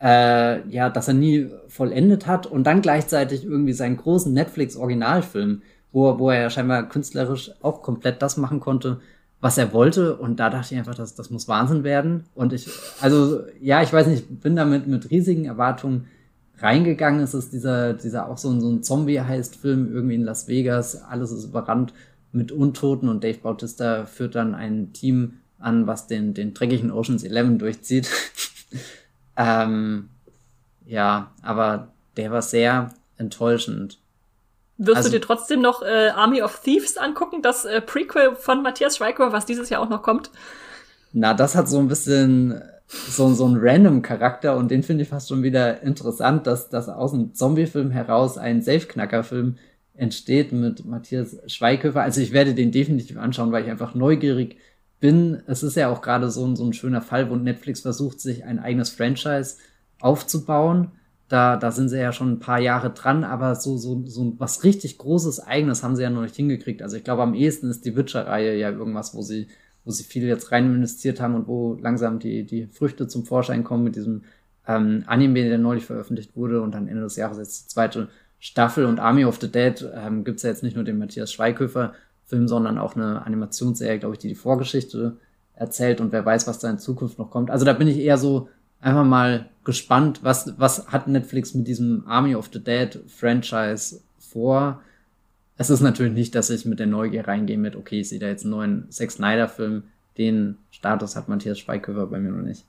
äh, 0.00 0.66
ja, 0.68 0.90
das 0.90 1.08
er 1.08 1.14
nie 1.14 1.48
vollendet 1.68 2.26
hat 2.26 2.46
und 2.46 2.64
dann 2.64 2.82
gleichzeitig 2.82 3.44
irgendwie 3.44 3.72
seinen 3.72 3.96
großen 3.96 4.32
Netflix-Originalfilm, 4.32 5.62
wo, 5.92 6.18
wo 6.18 6.30
er 6.30 6.42
ja 6.42 6.50
scheinbar 6.50 6.88
künstlerisch 6.88 7.52
auch 7.62 7.82
komplett 7.82 8.20
das 8.20 8.36
machen 8.36 8.60
konnte, 8.60 9.00
was 9.40 9.58
er 9.58 9.72
wollte. 9.72 10.16
Und 10.16 10.40
da 10.40 10.50
dachte 10.50 10.74
ich 10.74 10.78
einfach, 10.78 10.94
das, 10.94 11.14
das 11.14 11.30
muss 11.30 11.48
Wahnsinn 11.48 11.84
werden. 11.84 12.24
Und 12.34 12.52
ich, 12.52 12.68
also, 13.00 13.42
ja, 13.60 13.82
ich 13.82 13.92
weiß 13.92 14.06
nicht, 14.08 14.40
bin 14.40 14.56
damit 14.56 14.86
mit 14.86 15.10
riesigen 15.10 15.44
Erwartungen 15.44 16.06
reingegangen. 16.58 17.20
Es 17.20 17.34
ist 17.34 17.52
dieser, 17.52 17.94
dieser 17.94 18.28
auch 18.28 18.38
so 18.38 18.50
ein, 18.50 18.60
so 18.60 18.70
ein 18.70 18.82
Zombie-heißt-Film 18.82 19.92
irgendwie 19.92 20.16
in 20.16 20.22
Las 20.24 20.48
Vegas. 20.48 21.02
Alles 21.02 21.30
ist 21.30 21.44
überrannt 21.44 21.92
mit 22.32 22.52
Untoten 22.52 23.08
und 23.08 23.22
Dave 23.22 23.38
Bautista 23.38 24.06
führt 24.06 24.34
dann 24.34 24.54
ein 24.54 24.92
Team 24.92 25.34
an, 25.58 25.86
was 25.86 26.08
den, 26.08 26.34
den 26.34 26.52
dreckigen 26.52 26.90
Oceans 26.90 27.22
11 27.22 27.58
durchzieht. 27.58 28.10
ähm, 29.36 30.08
ja, 30.86 31.32
aber 31.42 31.92
der 32.16 32.30
war 32.30 32.42
sehr 32.42 32.92
enttäuschend. 33.16 33.98
Wirst 34.76 34.96
also, 34.96 35.08
du 35.10 35.18
dir 35.18 35.20
trotzdem 35.20 35.60
noch 35.60 35.82
äh, 35.82 36.08
Army 36.08 36.42
of 36.42 36.60
Thieves 36.60 36.96
angucken, 36.96 37.42
das 37.42 37.64
äh, 37.64 37.80
Prequel 37.80 38.34
von 38.34 38.62
Matthias 38.62 38.96
Schweiker, 38.96 39.32
was 39.32 39.46
dieses 39.46 39.70
Jahr 39.70 39.80
auch 39.80 39.88
noch 39.88 40.02
kommt? 40.02 40.30
Na, 41.12 41.32
das 41.32 41.54
hat 41.54 41.68
so 41.68 41.78
ein 41.78 41.86
bisschen 41.86 42.60
so, 42.88 43.32
so 43.32 43.46
ein 43.46 43.56
random 43.56 44.02
Charakter 44.02 44.56
und 44.56 44.70
den 44.70 44.82
finde 44.82 45.04
ich 45.04 45.08
fast 45.08 45.28
schon 45.28 45.42
wieder 45.42 45.82
interessant, 45.82 46.46
dass, 46.46 46.68
dass 46.70 46.88
aus 46.88 47.14
einem 47.14 47.34
Zombie-Film 47.34 47.90
heraus 47.90 48.36
ein 48.36 48.62
Safe-Knacker-Film 48.62 49.56
entsteht 49.94 50.52
mit 50.52 50.84
Matthias 50.84 51.38
Schweighöfer. 51.46 52.02
Also 52.02 52.20
ich 52.20 52.32
werde 52.32 52.54
den 52.54 52.72
definitiv 52.72 53.16
anschauen, 53.16 53.52
weil 53.52 53.64
ich 53.64 53.70
einfach 53.70 53.94
neugierig 53.94 54.56
bin. 55.04 55.42
Es 55.46 55.62
ist 55.62 55.76
ja 55.76 55.90
auch 55.90 56.00
gerade 56.00 56.30
so, 56.30 56.46
ein 56.46 56.56
so 56.56 56.64
ein 56.64 56.72
schöner 56.72 57.02
Fall, 57.02 57.28
wo 57.28 57.36
Netflix 57.36 57.82
versucht, 57.82 58.22
sich 58.22 58.44
ein 58.44 58.58
eigenes 58.58 58.88
Franchise 58.88 59.56
aufzubauen. 60.00 60.92
Da, 61.28 61.58
da 61.58 61.72
sind 61.72 61.90
sie 61.90 62.00
ja 62.00 62.10
schon 62.10 62.32
ein 62.32 62.38
paar 62.38 62.58
Jahre 62.58 62.88
dran, 62.88 63.22
aber 63.22 63.54
so, 63.54 63.76
so, 63.76 64.02
so 64.06 64.32
was 64.38 64.64
richtig 64.64 64.96
Großes 64.96 65.40
Eigenes 65.40 65.82
haben 65.82 65.94
sie 65.94 66.02
ja 66.02 66.08
noch 66.08 66.22
nicht 66.22 66.36
hingekriegt. 66.36 66.80
Also 66.80 66.96
ich 66.96 67.04
glaube, 67.04 67.20
am 67.22 67.34
ehesten 67.34 67.68
ist 67.68 67.84
die 67.84 67.96
Witcher-Reihe 67.96 68.56
ja 68.56 68.70
irgendwas, 68.70 69.14
wo 69.14 69.20
sie 69.20 69.48
wo 69.84 69.90
sie 69.90 70.04
viel 70.04 70.24
jetzt 70.24 70.50
rein 70.50 70.74
investiert 70.74 71.20
haben 71.20 71.34
und 71.34 71.46
wo 71.46 71.76
langsam 71.78 72.18
die, 72.18 72.44
die 72.44 72.68
Früchte 72.68 73.06
zum 73.06 73.26
Vorschein 73.26 73.62
kommen 73.62 73.84
mit 73.84 73.96
diesem 73.96 74.22
ähm, 74.66 75.04
Anime, 75.06 75.46
der 75.46 75.58
neulich 75.58 75.84
veröffentlicht 75.84 76.34
wurde 76.34 76.62
und 76.62 76.74
dann 76.74 76.88
Ende 76.88 77.02
des 77.02 77.16
Jahres 77.16 77.36
jetzt 77.36 77.64
die 77.64 77.68
zweite 77.68 78.08
Staffel 78.38 78.86
und 78.86 79.00
Army 79.00 79.26
of 79.26 79.38
the 79.38 79.52
Dead 79.52 79.86
ähm, 79.94 80.24
gibt 80.24 80.42
ja 80.42 80.48
jetzt 80.48 80.62
nicht 80.62 80.76
nur 80.76 80.84
den 80.84 80.96
Matthias 80.96 81.30
Schweighöfer 81.30 81.92
Film, 82.26 82.48
sondern 82.48 82.78
auch 82.78 82.96
eine 82.96 83.24
Animationsserie, 83.24 83.98
glaube 83.98 84.14
ich, 84.14 84.18
die 84.18 84.28
die 84.28 84.34
Vorgeschichte 84.34 85.16
erzählt 85.54 86.00
und 86.00 86.12
wer 86.12 86.24
weiß, 86.24 86.46
was 86.46 86.58
da 86.58 86.70
in 86.70 86.78
Zukunft 86.78 87.18
noch 87.18 87.30
kommt. 87.30 87.50
Also 87.50 87.64
da 87.64 87.72
bin 87.72 87.88
ich 87.88 87.98
eher 87.98 88.18
so 88.18 88.48
einfach 88.80 89.04
mal 89.04 89.48
gespannt, 89.64 90.20
was, 90.22 90.58
was 90.58 90.88
hat 90.88 91.08
Netflix 91.08 91.54
mit 91.54 91.68
diesem 91.68 92.04
Army 92.06 92.34
of 92.34 92.50
the 92.52 92.62
Dead 92.62 93.00
Franchise 93.08 94.00
vor? 94.18 94.80
es 95.56 95.70
ist 95.70 95.80
natürlich 95.80 96.12
nicht, 96.12 96.34
dass 96.34 96.50
ich 96.50 96.64
mit 96.64 96.80
der 96.80 96.86
Neugier 96.86 97.28
reingehe 97.28 97.58
mit, 97.58 97.76
okay, 97.76 98.00
ich 98.00 98.08
sehe 98.08 98.18
da 98.18 98.26
jetzt 98.26 98.44
einen 98.44 98.50
neuen 98.50 98.86
Sex 98.90 99.14
Snyder 99.14 99.48
Film. 99.48 99.84
Den 100.18 100.58
Status 100.70 101.16
hat 101.16 101.28
Matthias 101.28 101.58
Schweighöfer 101.58 102.06
bei 102.06 102.18
mir 102.18 102.30
noch 102.30 102.42
nicht. 102.42 102.64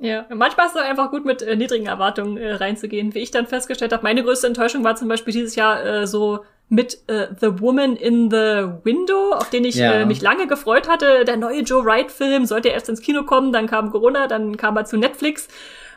Ja, 0.00 0.26
manchmal 0.34 0.66
ist 0.66 0.74
es 0.74 0.82
einfach 0.82 1.10
gut, 1.10 1.24
mit 1.24 1.42
äh, 1.42 1.56
niedrigen 1.56 1.86
Erwartungen 1.86 2.36
äh, 2.36 2.54
reinzugehen. 2.54 3.14
Wie 3.14 3.20
ich 3.20 3.30
dann 3.30 3.46
festgestellt 3.46 3.92
habe, 3.92 4.02
meine 4.02 4.22
größte 4.22 4.48
Enttäuschung 4.48 4.82
war 4.84 4.96
zum 4.96 5.08
Beispiel 5.08 5.32
dieses 5.32 5.54
Jahr 5.54 5.84
äh, 5.84 6.06
so 6.06 6.44
mit 6.68 6.98
äh, 7.08 7.28
The 7.40 7.60
Woman 7.60 7.96
in 7.96 8.30
the 8.30 8.68
Window, 8.82 9.32
auf 9.32 9.50
den 9.50 9.64
ich 9.64 9.76
ja. 9.76 9.92
äh, 9.92 10.06
mich 10.06 10.22
lange 10.22 10.46
gefreut 10.46 10.88
hatte. 10.88 11.24
Der 11.24 11.36
neue 11.36 11.60
Joe 11.60 11.84
Wright-Film 11.84 12.46
sollte 12.46 12.68
erst 12.68 12.88
ins 12.88 13.00
Kino 13.00 13.24
kommen, 13.24 13.52
dann 13.52 13.66
kam 13.66 13.90
Corona, 13.90 14.26
dann 14.26 14.56
kam 14.56 14.76
er 14.76 14.84
zu 14.84 14.96
Netflix. 14.96 15.48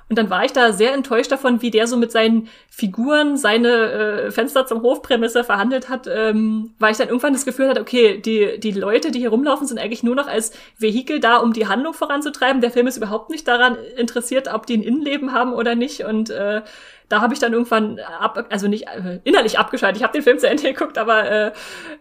Und 0.09 0.17
dann 0.17 0.29
war 0.29 0.45
ich 0.45 0.53
da 0.53 0.71
sehr 0.71 0.93
enttäuscht 0.93 1.33
davon, 1.33 1.61
wie 1.61 1.69
der 1.69 1.85
so 1.85 1.97
mit 1.97 2.13
seinen 2.13 2.47
Figuren 2.69 3.35
seine 3.35 3.67
äh, 3.67 4.31
Fenster 4.31 4.65
zum 4.65 4.81
Hofprämisse 4.81 5.43
verhandelt 5.43 5.89
hat, 5.89 6.07
ähm, 6.07 6.73
weil 6.79 6.91
ich 6.91 6.97
dann 6.97 7.09
irgendwann 7.09 7.33
das 7.33 7.43
Gefühl 7.43 7.67
hatte, 7.67 7.81
okay, 7.81 8.17
die, 8.17 8.57
die 8.57 8.71
Leute, 8.71 9.11
die 9.11 9.19
hier 9.19 9.31
rumlaufen, 9.31 9.67
sind 9.67 9.79
eigentlich 9.79 10.03
nur 10.03 10.15
noch 10.15 10.27
als 10.27 10.53
Vehikel 10.77 11.19
da, 11.19 11.37
um 11.37 11.51
die 11.51 11.67
Handlung 11.67 11.93
voranzutreiben. 11.93 12.61
Der 12.61 12.71
Film 12.71 12.87
ist 12.87 12.95
überhaupt 12.95 13.29
nicht 13.29 13.47
daran 13.49 13.77
interessiert, 13.97 14.47
ob 14.53 14.65
die 14.65 14.77
ein 14.77 14.83
Innenleben 14.83 15.33
haben 15.33 15.51
oder 15.51 15.75
nicht. 15.75 16.05
Und 16.05 16.29
äh, 16.29 16.61
da 17.09 17.21
habe 17.21 17.33
ich 17.33 17.39
dann 17.39 17.53
irgendwann 17.53 17.99
ab, 17.99 18.47
also 18.49 18.67
nicht 18.67 18.87
äh, 18.87 19.19
innerlich 19.23 19.59
abgeschaltet. 19.59 19.97
Ich 19.97 20.03
habe 20.03 20.13
den 20.13 20.23
Film 20.23 20.39
zu 20.39 20.49
Ende 20.49 20.63
geguckt, 20.73 20.97
aber 20.97 21.29
äh, 21.29 21.51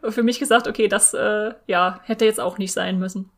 für 0.09 0.23
mich 0.23 0.39
gesagt, 0.39 0.69
okay, 0.69 0.89
das 0.89 1.15
äh, 1.15 1.53
ja 1.67 2.01
hätte 2.05 2.25
jetzt 2.25 2.41
auch 2.41 2.59
nicht 2.59 2.73
sein 2.73 2.99
müssen. 2.99 3.31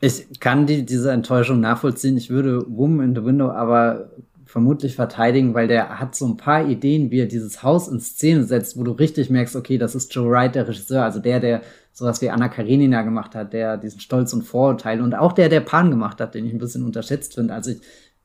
Ich 0.00 0.38
kann 0.38 0.66
die, 0.66 0.84
diese 0.84 1.10
Enttäuschung 1.10 1.60
nachvollziehen. 1.60 2.16
Ich 2.16 2.30
würde 2.30 2.64
Woman 2.68 3.08
in 3.08 3.14
the 3.16 3.24
Window 3.24 3.50
aber 3.50 4.10
vermutlich 4.48 4.94
verteidigen, 4.94 5.54
weil 5.54 5.68
der 5.68 6.00
hat 6.00 6.14
so 6.14 6.26
ein 6.26 6.36
paar 6.36 6.66
Ideen, 6.66 7.10
wie 7.10 7.20
er 7.20 7.26
dieses 7.26 7.62
Haus 7.62 7.86
in 7.86 8.00
Szene 8.00 8.44
setzt, 8.44 8.78
wo 8.78 8.82
du 8.82 8.92
richtig 8.92 9.28
merkst, 9.28 9.54
okay, 9.56 9.76
das 9.76 9.94
ist 9.94 10.14
Joe 10.14 10.30
Wright, 10.30 10.54
der 10.54 10.66
Regisseur, 10.66 11.04
also 11.04 11.20
der, 11.20 11.38
der 11.38 11.62
sowas 11.92 12.22
wie 12.22 12.30
Anna 12.30 12.48
Karenina 12.48 13.02
gemacht 13.02 13.34
hat, 13.34 13.52
der 13.52 13.76
diesen 13.76 14.00
Stolz 14.00 14.32
und 14.32 14.42
Vorurteil 14.42 15.02
und 15.02 15.14
auch 15.14 15.32
der, 15.32 15.48
der 15.48 15.60
Pan 15.60 15.90
gemacht 15.90 16.20
hat, 16.20 16.34
den 16.34 16.46
ich 16.46 16.52
ein 16.52 16.58
bisschen 16.58 16.84
unterschätzt 16.84 17.34
finde. 17.34 17.52
Also 17.52 17.72
ich, 17.72 17.80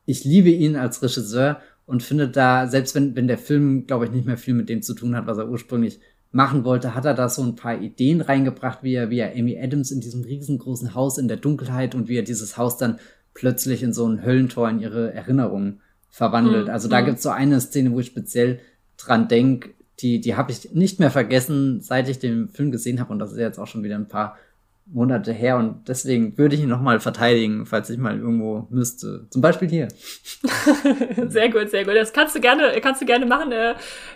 ich 0.05 0.23
liebe 0.23 0.49
ihn 0.49 0.75
als 0.77 1.01
Regisseur 1.01 1.57
und 1.85 2.03
finde 2.03 2.29
da, 2.29 2.67
selbst 2.67 2.95
wenn, 2.95 3.15
wenn 3.15 3.27
der 3.27 3.37
Film, 3.37 3.85
glaube 3.87 4.05
ich, 4.05 4.11
nicht 4.11 4.25
mehr 4.25 4.37
viel 4.37 4.53
mit 4.53 4.69
dem 4.69 4.81
zu 4.81 4.93
tun 4.93 5.15
hat, 5.15 5.27
was 5.27 5.37
er 5.37 5.49
ursprünglich 5.49 5.99
machen 6.31 6.63
wollte, 6.63 6.95
hat 6.95 7.05
er 7.05 7.13
da 7.13 7.29
so 7.29 7.43
ein 7.43 7.55
paar 7.55 7.79
Ideen 7.79 8.21
reingebracht, 8.21 8.79
wie 8.81 8.95
er, 8.95 9.09
wie 9.09 9.19
er 9.19 9.33
Amy 9.35 9.59
Adams 9.59 9.91
in 9.91 10.01
diesem 10.01 10.23
riesengroßen 10.23 10.95
Haus 10.95 11.17
in 11.17 11.27
der 11.27 11.37
Dunkelheit 11.37 11.93
und 11.93 12.07
wie 12.07 12.17
er 12.17 12.23
dieses 12.23 12.57
Haus 12.57 12.77
dann 12.77 12.99
plötzlich 13.33 13.83
in 13.83 13.93
so 13.93 14.07
ein 14.07 14.25
Höllentor 14.25 14.69
in 14.69 14.79
ihre 14.79 15.13
Erinnerungen 15.13 15.81
verwandelt. 16.09 16.67
Mhm. 16.67 16.73
Also 16.73 16.87
da 16.87 17.01
mhm. 17.01 17.05
gibt's 17.05 17.23
so 17.23 17.29
eine 17.29 17.61
Szene, 17.61 17.91
wo 17.91 17.99
ich 17.99 18.07
speziell 18.07 18.59
dran 18.97 19.27
denk, 19.27 19.73
die, 19.99 20.21
die 20.21 20.35
habe 20.35 20.51
ich 20.51 20.73
nicht 20.73 20.99
mehr 20.99 21.11
vergessen, 21.11 21.81
seit 21.81 22.09
ich 22.09 22.19
den 22.19 22.49
Film 22.49 22.71
gesehen 22.71 22.99
habe 22.99 23.13
und 23.13 23.19
das 23.19 23.31
ist 23.31 23.37
jetzt 23.37 23.59
auch 23.59 23.67
schon 23.67 23.83
wieder 23.83 23.95
ein 23.95 24.07
paar 24.07 24.37
Monate 24.85 25.31
her 25.31 25.57
und 25.57 25.87
deswegen 25.87 26.37
würde 26.37 26.55
ich 26.55 26.61
ihn 26.61 26.69
nochmal 26.69 26.99
verteidigen, 26.99 27.65
falls 27.65 27.89
ich 27.89 27.97
mal 27.97 28.17
irgendwo 28.17 28.67
müsste. 28.69 29.27
Zum 29.29 29.41
Beispiel 29.41 29.69
hier. 29.69 29.87
sehr 31.27 31.49
gut, 31.49 31.69
sehr 31.69 31.85
gut. 31.85 31.95
Das 31.95 32.11
kannst 32.11 32.35
du 32.35 32.41
gerne, 32.41 32.79
kannst 32.81 33.01
du 33.01 33.05
gerne 33.05 33.25
machen. 33.25 33.51
Äh, 33.53 33.75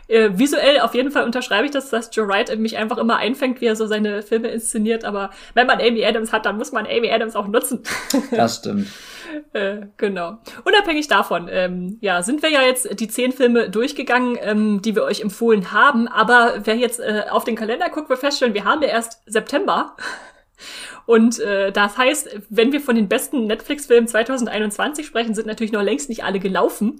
äh, 0.09 0.37
visuell 0.37 0.81
auf 0.81 0.93
jeden 0.93 1.11
Fall 1.11 1.23
unterschreibe 1.23 1.65
ich 1.65 1.71
das, 1.71 1.89
dass 1.89 2.09
Joe 2.13 2.27
Wright 2.27 2.57
mich 2.59 2.77
einfach 2.77 2.97
immer 2.97 3.15
einfängt, 3.15 3.61
wie 3.61 3.65
er 3.65 3.77
so 3.77 3.87
seine 3.87 4.21
Filme 4.21 4.49
inszeniert. 4.49 5.05
Aber 5.05 5.31
wenn 5.53 5.67
man 5.67 5.79
Amy 5.79 6.03
Adams 6.05 6.33
hat, 6.33 6.45
dann 6.45 6.57
muss 6.57 6.73
man 6.73 6.85
Amy 6.85 7.09
Adams 7.11 7.37
auch 7.37 7.47
nutzen. 7.47 7.79
das 8.31 8.57
stimmt. 8.57 8.87
äh, 9.53 9.87
genau. 9.95 10.39
Unabhängig 10.65 11.07
davon, 11.07 11.47
ähm, 11.49 11.97
ja, 12.01 12.21
sind 12.23 12.43
wir 12.43 12.49
ja 12.49 12.61
jetzt 12.61 12.99
die 12.99 13.07
zehn 13.07 13.31
Filme 13.31 13.69
durchgegangen, 13.69 14.37
ähm, 14.41 14.81
die 14.81 14.95
wir 14.95 15.03
euch 15.03 15.21
empfohlen 15.21 15.71
haben. 15.71 16.09
Aber 16.09 16.55
wer 16.65 16.75
jetzt 16.75 16.99
äh, 16.99 17.23
auf 17.29 17.45
den 17.45 17.55
Kalender 17.55 17.89
guckt, 17.89 18.09
wird 18.09 18.19
feststellen, 18.19 18.53
wir 18.53 18.65
haben 18.65 18.81
ja 18.81 18.89
erst 18.89 19.21
September. 19.25 19.95
Und 21.05 21.39
äh, 21.39 21.71
das 21.71 21.97
heißt, 21.97 22.29
wenn 22.49 22.71
wir 22.71 22.81
von 22.81 22.95
den 22.95 23.07
besten 23.07 23.45
Netflix-Filmen 23.45 24.07
2021 24.07 25.05
sprechen, 25.05 25.35
sind 25.35 25.47
natürlich 25.47 25.71
noch 25.71 25.83
längst 25.83 26.09
nicht 26.09 26.23
alle 26.23 26.39
gelaufen. 26.39 26.99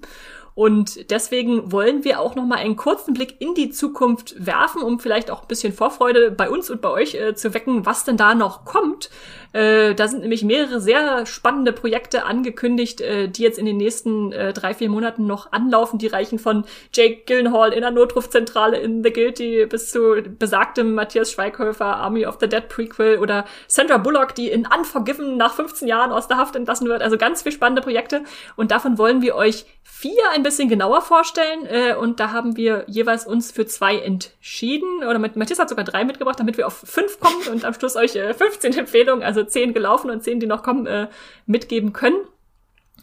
Und 0.58 1.12
deswegen 1.12 1.70
wollen 1.70 2.02
wir 2.02 2.18
auch 2.18 2.34
noch 2.34 2.44
mal 2.44 2.56
einen 2.56 2.74
kurzen 2.74 3.14
Blick 3.14 3.36
in 3.40 3.54
die 3.54 3.70
Zukunft 3.70 4.44
werfen, 4.44 4.82
um 4.82 4.98
vielleicht 4.98 5.30
auch 5.30 5.42
ein 5.42 5.46
bisschen 5.46 5.72
Vorfreude 5.72 6.32
bei 6.32 6.50
uns 6.50 6.68
und 6.68 6.80
bei 6.80 6.90
euch 6.90 7.14
äh, 7.14 7.36
zu 7.36 7.54
wecken, 7.54 7.86
was 7.86 8.04
denn 8.04 8.16
da 8.16 8.34
noch 8.34 8.64
kommt. 8.64 9.08
Äh, 9.52 9.94
da 9.94 10.08
sind 10.08 10.20
nämlich 10.20 10.44
mehrere 10.44 10.80
sehr 10.80 11.24
spannende 11.26 11.72
Projekte 11.72 12.24
angekündigt, 12.24 13.00
äh, 13.00 13.28
die 13.28 13.42
jetzt 13.42 13.58
in 13.58 13.66
den 13.66 13.76
nächsten 13.78 14.32
äh, 14.32 14.52
drei, 14.52 14.74
vier 14.74 14.90
Monaten 14.90 15.26
noch 15.26 15.52
anlaufen. 15.52 15.98
Die 15.98 16.06
reichen 16.06 16.38
von 16.38 16.64
Jake 16.92 17.22
Gyllenhaal 17.26 17.72
in 17.72 17.80
der 17.80 17.90
Notrufzentrale 17.90 18.78
in 18.78 19.02
The 19.02 19.12
Guilty 19.12 19.66
bis 19.66 19.90
zu 19.90 20.22
besagtem 20.38 20.94
Matthias 20.94 21.32
Schweighöfer 21.32 21.96
Army 21.96 22.26
of 22.26 22.38
the 22.40 22.48
Dead 22.48 22.68
Prequel 22.68 23.18
oder 23.18 23.44
Sandra 23.66 23.98
Bullock, 23.98 24.34
die 24.34 24.48
in 24.50 24.66
Unforgiven 24.66 25.36
nach 25.36 25.54
15 25.54 25.88
Jahren 25.88 26.12
aus 26.12 26.28
der 26.28 26.36
Haft 26.36 26.54
entlassen 26.54 26.88
wird. 26.88 27.02
Also 27.02 27.16
ganz 27.16 27.42
viel 27.42 27.52
spannende 27.52 27.82
Projekte. 27.82 28.22
Und 28.56 28.70
davon 28.70 28.98
wollen 28.98 29.22
wir 29.22 29.34
euch 29.34 29.64
vier 29.82 30.30
ein 30.34 30.42
bisschen 30.42 30.68
genauer 30.68 31.00
vorstellen. 31.00 31.66
Äh, 31.66 31.94
und 31.94 32.20
da 32.20 32.32
haben 32.32 32.56
wir 32.56 32.84
jeweils 32.86 33.26
uns 33.26 33.50
für 33.50 33.66
zwei 33.66 33.98
entschieden. 33.98 35.02
Oder 35.02 35.18
Matthias 35.18 35.58
hat 35.58 35.68
sogar 35.68 35.84
drei 35.84 36.04
mitgebracht, 36.04 36.38
damit 36.38 36.56
wir 36.56 36.66
auf 36.66 36.74
fünf 36.74 37.18
kommen 37.18 37.48
und 37.50 37.64
am 37.64 37.74
Schluss 37.74 37.96
euch 37.96 38.14
äh, 38.14 38.34
15 38.34 38.76
Empfehlungen, 38.78 39.24
also 39.24 39.37
zehn 39.46 39.74
gelaufen 39.74 40.10
und 40.10 40.22
zehn, 40.22 40.40
die 40.40 40.46
noch 40.46 40.62
kommen, 40.62 40.86
äh, 40.86 41.08
mitgeben 41.46 41.92
können. 41.92 42.18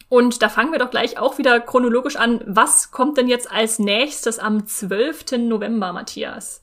Und 0.08 0.42
da 0.42 0.48
fangen 0.48 0.72
wir 0.72 0.78
doch 0.78 0.90
gleich 0.90 1.18
auch 1.18 1.38
wieder 1.38 1.58
chronologisch 1.60 2.16
an. 2.16 2.40
Was 2.46 2.90
kommt 2.90 3.18
denn 3.18 3.28
jetzt 3.28 3.50
als 3.50 3.78
nächstes 3.78 4.38
am 4.38 4.66
12. 4.66 5.38
November, 5.38 5.92
Matthias? 5.92 6.62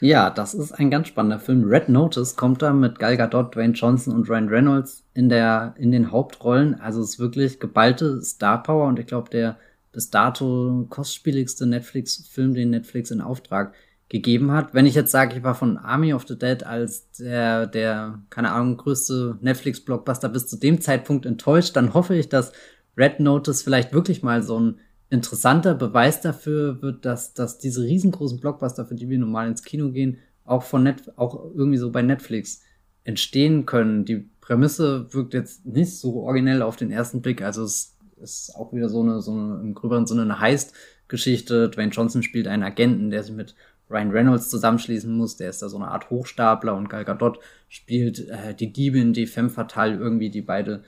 Ja, 0.00 0.28
das 0.28 0.54
ist 0.54 0.72
ein 0.72 0.90
ganz 0.90 1.08
spannender 1.08 1.38
Film. 1.38 1.64
Red 1.64 1.88
Notice 1.88 2.36
kommt 2.36 2.62
da 2.62 2.72
mit 2.72 2.98
Gal 2.98 3.16
Gadot, 3.16 3.54
Dwayne 3.54 3.74
Johnson 3.74 4.14
und 4.14 4.28
Ryan 4.28 4.48
Reynolds 4.48 5.04
in 5.14 5.28
der 5.28 5.74
in 5.78 5.92
den 5.92 6.10
Hauptrollen. 6.10 6.80
Also 6.80 7.00
es 7.00 7.10
ist 7.10 7.18
wirklich 7.20 7.60
geballte 7.60 8.20
Star 8.22 8.62
Power 8.62 8.88
und 8.88 8.98
ich 8.98 9.06
glaube 9.06 9.30
der 9.30 9.56
bis 9.92 10.10
dato 10.10 10.86
kostspieligste 10.90 11.66
Netflix-Film, 11.66 12.52
den 12.52 12.70
Netflix 12.70 13.12
in 13.12 13.20
Auftrag 13.20 13.72
gegeben 14.08 14.52
hat. 14.52 14.74
Wenn 14.74 14.86
ich 14.86 14.94
jetzt 14.94 15.10
sage, 15.10 15.36
ich 15.36 15.42
war 15.42 15.54
von 15.54 15.78
Army 15.78 16.12
of 16.12 16.26
the 16.26 16.38
Dead 16.38 16.64
als 16.64 17.10
der, 17.12 17.66
der, 17.66 18.22
keine 18.30 18.52
Ahnung, 18.52 18.76
größte 18.76 19.38
Netflix-Blockbuster 19.40 20.28
bis 20.28 20.46
zu 20.46 20.56
dem 20.56 20.80
Zeitpunkt 20.80 21.26
enttäuscht, 21.26 21.76
dann 21.76 21.94
hoffe 21.94 22.14
ich, 22.14 22.28
dass 22.28 22.52
Red 22.96 23.20
Notice 23.20 23.62
vielleicht 23.62 23.92
wirklich 23.92 24.22
mal 24.22 24.42
so 24.42 24.60
ein 24.60 24.78
interessanter 25.10 25.74
Beweis 25.74 26.20
dafür 26.20 26.82
wird, 26.82 27.04
dass, 27.04 27.34
dass 27.34 27.58
diese 27.58 27.82
riesengroßen 27.82 28.40
Blockbuster, 28.40 28.86
für 28.86 28.94
die 28.94 29.08
wir 29.08 29.18
normal 29.18 29.48
ins 29.48 29.62
Kino 29.62 29.90
gehen, 29.90 30.18
auch 30.44 30.62
von 30.62 30.82
Net, 30.82 31.12
auch 31.16 31.52
irgendwie 31.54 31.78
so 31.78 31.90
bei 31.90 32.02
Netflix 32.02 32.62
entstehen 33.04 33.66
können. 33.66 34.04
Die 34.04 34.28
Prämisse 34.40 35.12
wirkt 35.12 35.34
jetzt 35.34 35.64
nicht 35.64 35.98
so 35.98 36.22
originell 36.22 36.62
auf 36.62 36.76
den 36.76 36.90
ersten 36.90 37.22
Blick, 37.22 37.42
also 37.42 37.64
es 37.64 37.96
ist 38.20 38.54
auch 38.54 38.72
wieder 38.72 38.88
so 38.88 39.02
eine, 39.02 39.20
so 39.20 39.32
eine 39.32 39.60
im 39.60 39.74
gröberen 39.74 40.06
Sinne 40.06 40.22
eine 40.22 40.40
Heist-Geschichte. 40.40 41.68
Dwayne 41.68 41.92
Johnson 41.92 42.22
spielt 42.22 42.48
einen 42.48 42.62
Agenten, 42.62 43.10
der 43.10 43.22
sich 43.22 43.34
mit 43.34 43.54
Ryan 43.90 44.10
Reynolds 44.10 44.50
zusammenschließen 44.50 45.14
muss. 45.14 45.36
Der 45.36 45.50
ist 45.50 45.62
da 45.62 45.68
so 45.68 45.76
eine 45.76 45.88
Art 45.88 46.10
Hochstapler 46.10 46.74
und 46.74 46.88
Gal 46.88 47.04
Gadot 47.04 47.38
spielt 47.68 48.28
äh, 48.28 48.54
die 48.54 48.72
Diebin, 48.72 49.12
die 49.12 49.26
Femme 49.26 49.50
Fatale 49.50 49.96
irgendwie, 49.96 50.30
die 50.30 50.42
beide 50.42 50.82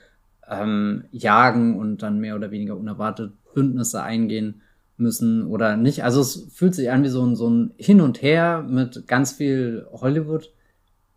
ähm, 0.49 1.05
jagen 1.11 1.77
und 1.77 2.01
dann 2.01 2.19
mehr 2.19 2.35
oder 2.35 2.51
weniger 2.51 2.77
unerwartet 2.77 3.33
Bündnisse 3.53 4.01
eingehen 4.03 4.61
müssen 4.97 5.45
oder 5.45 5.77
nicht. 5.77 6.03
Also 6.03 6.21
es 6.21 6.47
fühlt 6.53 6.75
sich 6.75 6.89
an 6.91 7.03
wie 7.03 7.09
so 7.09 7.25
ein, 7.25 7.35
so 7.35 7.49
ein 7.49 7.73
Hin 7.77 8.01
und 8.01 8.21
Her 8.21 8.65
mit 8.67 9.07
ganz 9.07 9.33
viel 9.33 9.87
Hollywood. 9.91 10.51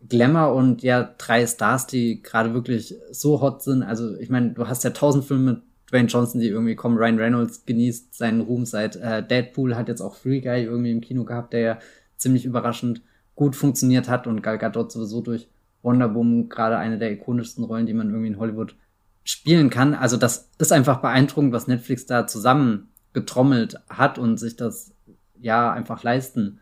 Glamour 0.07 0.53
und 0.53 0.81
ja, 0.81 1.13
drei 1.17 1.45
Stars, 1.45 1.85
die 1.85 2.23
gerade 2.23 2.55
wirklich 2.55 2.95
so 3.11 3.41
hot 3.41 3.61
sind. 3.61 3.83
Also 3.83 4.15
ich 4.15 4.29
meine, 4.29 4.51
du 4.51 4.67
hast 4.67 4.83
ja 4.83 4.89
tausend 4.89 5.25
Filme 5.25 5.53
mit 5.53 5.61
Dwayne 5.91 6.07
Johnson, 6.07 6.39
die 6.41 6.47
irgendwie 6.47 6.75
kommen. 6.75 6.97
Ryan 6.97 7.17
Reynolds 7.17 7.65
genießt 7.65 8.15
seinen 8.15 8.41
Ruhm 8.41 8.65
seit 8.65 8.95
äh, 8.95 9.25
Deadpool, 9.25 9.75
hat 9.75 9.87
jetzt 9.87 10.01
auch 10.01 10.15
Free 10.15 10.41
Guy 10.41 10.63
irgendwie 10.63 10.91
im 10.91 11.01
Kino 11.01 11.23
gehabt, 11.23 11.53
der 11.53 11.59
ja 11.59 11.79
ziemlich 12.17 12.45
überraschend 12.45 13.01
gut 13.35 13.55
funktioniert 13.55 14.07
hat 14.07 14.27
und 14.27 14.41
Gal 14.41 14.57
Gadot 14.57 14.91
sowieso 14.91 15.21
durch 15.21 15.47
Wonder 15.81 16.13
Woman 16.13 16.49
gerade 16.49 16.77
eine 16.77 16.97
der 16.97 17.11
ikonischsten 17.11 17.63
Rollen, 17.63 17.85
die 17.85 17.93
man 17.93 18.09
irgendwie 18.09 18.27
in 18.27 18.39
Hollywood 18.39 18.75
spielen 19.23 19.69
kann. 19.69 19.93
Also 19.93 20.17
das 20.17 20.49
ist 20.57 20.71
einfach 20.71 21.01
beeindruckend, 21.01 21.53
was 21.53 21.67
Netflix 21.67 22.05
da 22.05 22.27
zusammen 22.27 22.89
getrommelt 23.13 23.79
hat 23.89 24.17
und 24.17 24.37
sich 24.37 24.55
das 24.55 24.93
ja 25.39 25.71
einfach 25.71 26.03
leisten 26.03 26.59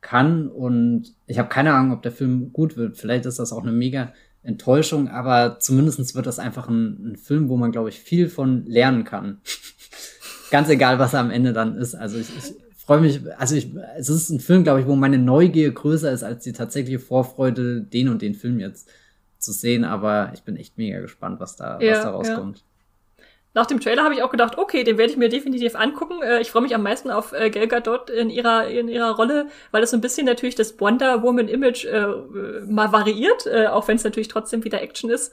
kann. 0.00 0.48
Und 0.48 1.14
ich 1.26 1.38
habe 1.38 1.48
keine 1.48 1.74
Ahnung, 1.74 1.92
ob 1.92 2.02
der 2.02 2.12
Film 2.12 2.52
gut 2.52 2.76
wird. 2.76 2.96
Vielleicht 2.96 3.26
ist 3.26 3.38
das 3.38 3.52
auch 3.52 3.62
eine 3.62 3.72
mega 3.72 4.12
Enttäuschung, 4.42 5.08
aber 5.08 5.58
zumindestens 5.60 6.14
wird 6.14 6.26
das 6.26 6.38
einfach 6.38 6.68
ein, 6.68 7.12
ein 7.12 7.16
Film, 7.16 7.48
wo 7.48 7.56
man, 7.56 7.72
glaube 7.72 7.90
ich, 7.90 8.00
viel 8.00 8.28
von 8.28 8.66
lernen 8.66 9.04
kann. 9.04 9.40
Ganz 10.50 10.68
egal, 10.68 10.98
was 10.98 11.14
er 11.14 11.20
am 11.20 11.30
Ende 11.30 11.52
dann 11.52 11.76
ist. 11.76 11.94
Also 11.94 12.18
ich, 12.18 12.28
ich 12.36 12.54
freue 12.76 13.00
mich, 13.00 13.20
also 13.38 13.54
ich, 13.54 13.70
es 13.96 14.08
ist 14.08 14.30
ein 14.30 14.40
Film, 14.40 14.64
glaube 14.64 14.80
ich, 14.80 14.86
wo 14.86 14.96
meine 14.96 15.18
Neugier 15.18 15.72
größer 15.72 16.10
ist 16.10 16.24
als 16.24 16.42
die 16.44 16.52
tatsächliche 16.52 16.98
Vorfreude, 16.98 17.80
den 17.80 18.08
und 18.08 18.22
den 18.22 18.34
Film 18.34 18.58
jetzt 18.58 18.88
zu 19.38 19.52
sehen, 19.52 19.84
aber 19.84 20.32
ich 20.34 20.42
bin 20.42 20.56
echt 20.56 20.78
mega 20.78 21.00
gespannt, 21.00 21.40
was 21.40 21.56
da, 21.56 21.80
ja, 21.80 21.92
was 21.92 22.02
da 22.02 22.10
rauskommt. 22.10 22.58
Ja. 22.58 22.64
Nach 23.54 23.66
dem 23.66 23.80
Trailer 23.80 24.02
habe 24.04 24.14
ich 24.14 24.22
auch 24.22 24.30
gedacht, 24.30 24.56
okay, 24.56 24.82
den 24.82 24.96
werde 24.96 25.12
ich 25.12 25.18
mir 25.18 25.28
definitiv 25.28 25.74
angucken. 25.74 26.22
Äh, 26.22 26.40
ich 26.40 26.50
freue 26.50 26.62
mich 26.62 26.74
am 26.74 26.82
meisten 26.82 27.10
auf 27.10 27.32
äh, 27.32 27.50
Gal 27.50 27.68
Gadot 27.68 28.08
in 28.08 28.30
ihrer 28.30 28.68
in 28.68 28.88
ihrer 28.88 29.14
Rolle, 29.14 29.48
weil 29.70 29.80
das 29.80 29.90
so 29.90 29.96
ein 29.96 30.00
bisschen 30.00 30.26
natürlich 30.26 30.54
das 30.54 30.80
Wonder 30.80 31.22
Woman 31.22 31.48
Image 31.48 31.84
äh, 31.84 32.06
mal 32.66 32.92
variiert, 32.92 33.46
äh, 33.46 33.66
auch 33.66 33.88
wenn 33.88 33.96
es 33.96 34.04
natürlich 34.04 34.28
trotzdem 34.28 34.64
wieder 34.64 34.80
Action 34.80 35.10
ist. 35.10 35.32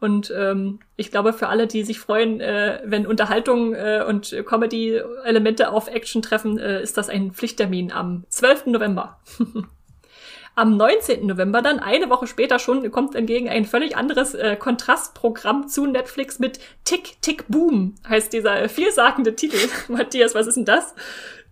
Und 0.00 0.32
ähm, 0.36 0.80
ich 0.96 1.12
glaube, 1.12 1.32
für 1.32 1.46
alle, 1.46 1.68
die 1.68 1.84
sich 1.84 2.00
freuen, 2.00 2.40
äh, 2.40 2.80
wenn 2.84 3.06
Unterhaltung 3.06 3.72
äh, 3.72 4.04
und 4.06 4.34
Comedy-Elemente 4.44 5.70
auf 5.70 5.86
Action 5.86 6.22
treffen, 6.22 6.58
äh, 6.58 6.82
ist 6.82 6.98
das 6.98 7.08
ein 7.08 7.30
Pflichttermin 7.30 7.92
am 7.92 8.24
12. 8.28 8.66
November. 8.66 9.20
Am 10.54 10.76
19. 10.76 11.26
November 11.26 11.62
dann, 11.62 11.78
eine 11.78 12.10
Woche 12.10 12.26
später 12.26 12.58
schon, 12.58 12.90
kommt 12.90 13.14
entgegen 13.14 13.48
ein 13.48 13.64
völlig 13.64 13.96
anderes 13.96 14.34
äh, 14.34 14.56
Kontrastprogramm 14.56 15.66
zu 15.66 15.86
Netflix 15.86 16.38
mit 16.38 16.60
Tick, 16.84 17.16
Tick, 17.22 17.46
Boom, 17.48 17.94
heißt 18.06 18.32
dieser 18.34 18.68
vielsagende 18.68 19.34
Titel. 19.34 19.56
Matthias, 19.88 20.34
was 20.34 20.46
ist 20.46 20.56
denn 20.56 20.66
das? 20.66 20.94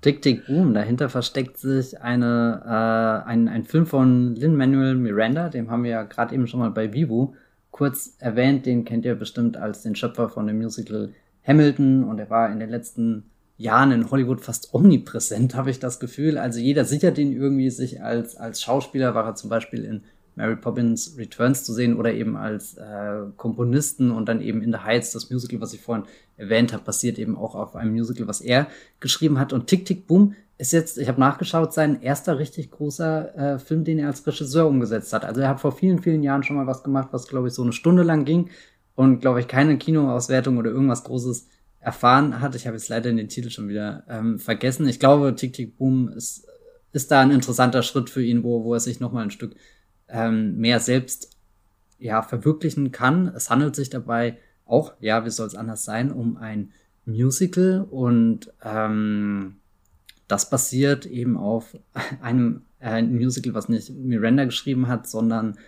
Tick, 0.02 0.20
Tick, 0.20 0.46
Boom. 0.46 0.74
Dahinter 0.74 1.08
versteckt 1.08 1.56
sich 1.56 2.00
eine, 2.02 2.62
äh, 2.66 3.28
ein, 3.28 3.48
ein 3.48 3.64
Film 3.64 3.86
von 3.86 4.34
Lin-Manuel 4.34 4.96
Miranda, 4.96 5.48
dem 5.48 5.70
haben 5.70 5.84
wir 5.84 5.90
ja 5.92 6.02
gerade 6.02 6.34
eben 6.34 6.46
schon 6.46 6.60
mal 6.60 6.70
bei 6.70 6.92
Vivo 6.92 7.34
kurz 7.70 8.16
erwähnt. 8.18 8.66
Den 8.66 8.84
kennt 8.84 9.06
ihr 9.06 9.14
bestimmt 9.14 9.56
als 9.56 9.82
den 9.82 9.96
Schöpfer 9.96 10.28
von 10.28 10.46
dem 10.46 10.58
Musical 10.58 11.14
Hamilton 11.46 12.04
und 12.04 12.18
er 12.18 12.28
war 12.28 12.52
in 12.52 12.60
den 12.60 12.68
letzten 12.68 13.30
Jahren 13.60 13.92
in 13.92 14.10
Hollywood 14.10 14.40
fast 14.40 14.72
omnipräsent, 14.72 15.54
habe 15.54 15.70
ich 15.70 15.78
das 15.78 16.00
Gefühl. 16.00 16.38
Also 16.38 16.58
jeder 16.58 16.86
sichert 16.86 17.18
ihn 17.18 17.32
irgendwie 17.32 17.68
sich 17.68 18.02
als, 18.02 18.34
als 18.36 18.62
Schauspieler, 18.62 19.14
war 19.14 19.26
er 19.26 19.34
zum 19.34 19.50
Beispiel 19.50 19.84
in 19.84 20.02
Mary 20.34 20.56
Poppins 20.56 21.16
Returns 21.18 21.62
zu 21.64 21.74
sehen 21.74 21.98
oder 21.98 22.14
eben 22.14 22.36
als 22.36 22.78
äh, 22.78 23.26
Komponisten 23.36 24.12
und 24.12 24.30
dann 24.30 24.40
eben 24.40 24.62
in 24.62 24.72
The 24.72 24.78
Heights, 24.78 25.12
das 25.12 25.28
Musical, 25.28 25.60
was 25.60 25.74
ich 25.74 25.82
vorhin 25.82 26.06
erwähnt 26.38 26.72
habe, 26.72 26.84
basiert 26.84 27.18
eben 27.18 27.36
auch 27.36 27.54
auf 27.54 27.76
einem 27.76 27.92
Musical, 27.92 28.26
was 28.26 28.40
er 28.40 28.66
geschrieben 28.98 29.38
hat. 29.38 29.52
Und 29.52 29.66
Tick, 29.66 29.84
Tick, 29.84 30.06
Boom 30.06 30.34
ist 30.56 30.72
jetzt, 30.72 30.96
ich 30.96 31.08
habe 31.08 31.20
nachgeschaut, 31.20 31.74
sein 31.74 32.00
erster 32.00 32.38
richtig 32.38 32.70
großer 32.70 33.36
äh, 33.36 33.58
Film, 33.58 33.84
den 33.84 33.98
er 33.98 34.06
als 34.06 34.26
Regisseur 34.26 34.66
umgesetzt 34.68 35.12
hat. 35.12 35.26
Also 35.26 35.42
er 35.42 35.50
hat 35.50 35.60
vor 35.60 35.72
vielen, 35.72 36.00
vielen 36.00 36.22
Jahren 36.22 36.44
schon 36.44 36.56
mal 36.56 36.66
was 36.66 36.82
gemacht, 36.82 37.08
was, 37.10 37.28
glaube 37.28 37.48
ich, 37.48 37.54
so 37.54 37.62
eine 37.62 37.72
Stunde 37.72 38.04
lang 38.04 38.24
ging 38.24 38.48
und, 38.94 39.20
glaube 39.20 39.40
ich, 39.40 39.48
keine 39.48 39.76
Kinoauswertung 39.76 40.56
oder 40.56 40.70
irgendwas 40.70 41.04
Großes 41.04 41.46
erfahren 41.80 42.40
hat. 42.40 42.54
Ich 42.54 42.66
habe 42.66 42.76
jetzt 42.76 42.88
leider 42.88 43.12
den 43.12 43.28
Titel 43.28 43.50
schon 43.50 43.68
wieder 43.68 44.04
ähm, 44.08 44.38
vergessen. 44.38 44.86
Ich 44.86 45.00
glaube, 45.00 45.34
Tick 45.34 45.54
Tick 45.54 45.76
Boom 45.76 46.08
ist, 46.08 46.46
ist 46.92 47.10
da 47.10 47.20
ein 47.20 47.30
interessanter 47.30 47.82
Schritt 47.82 48.10
für 48.10 48.22
ihn, 48.22 48.44
wo, 48.44 48.64
wo 48.64 48.74
er 48.74 48.80
sich 48.80 49.00
noch 49.00 49.12
mal 49.12 49.22
ein 49.22 49.30
Stück 49.30 49.54
ähm, 50.08 50.56
mehr 50.58 50.80
selbst 50.80 51.36
ja, 51.98 52.22
verwirklichen 52.22 52.92
kann. 52.92 53.28
Es 53.28 53.50
handelt 53.50 53.76
sich 53.76 53.90
dabei 53.90 54.38
auch, 54.66 54.92
ja, 55.00 55.24
wie 55.24 55.30
soll 55.30 55.46
es 55.46 55.54
anders 55.54 55.84
sein, 55.84 56.12
um 56.12 56.36
ein 56.36 56.72
Musical 57.06 57.86
und 57.90 58.52
ähm, 58.62 59.56
das 60.28 60.48
basiert 60.48 61.06
eben 61.06 61.36
auf 61.36 61.76
einem 62.20 62.62
äh, 62.80 63.02
Musical, 63.02 63.54
was 63.54 63.68
nicht 63.68 63.90
Miranda 63.90 64.44
geschrieben 64.44 64.86
hat, 64.86 65.08
sondern 65.08 65.58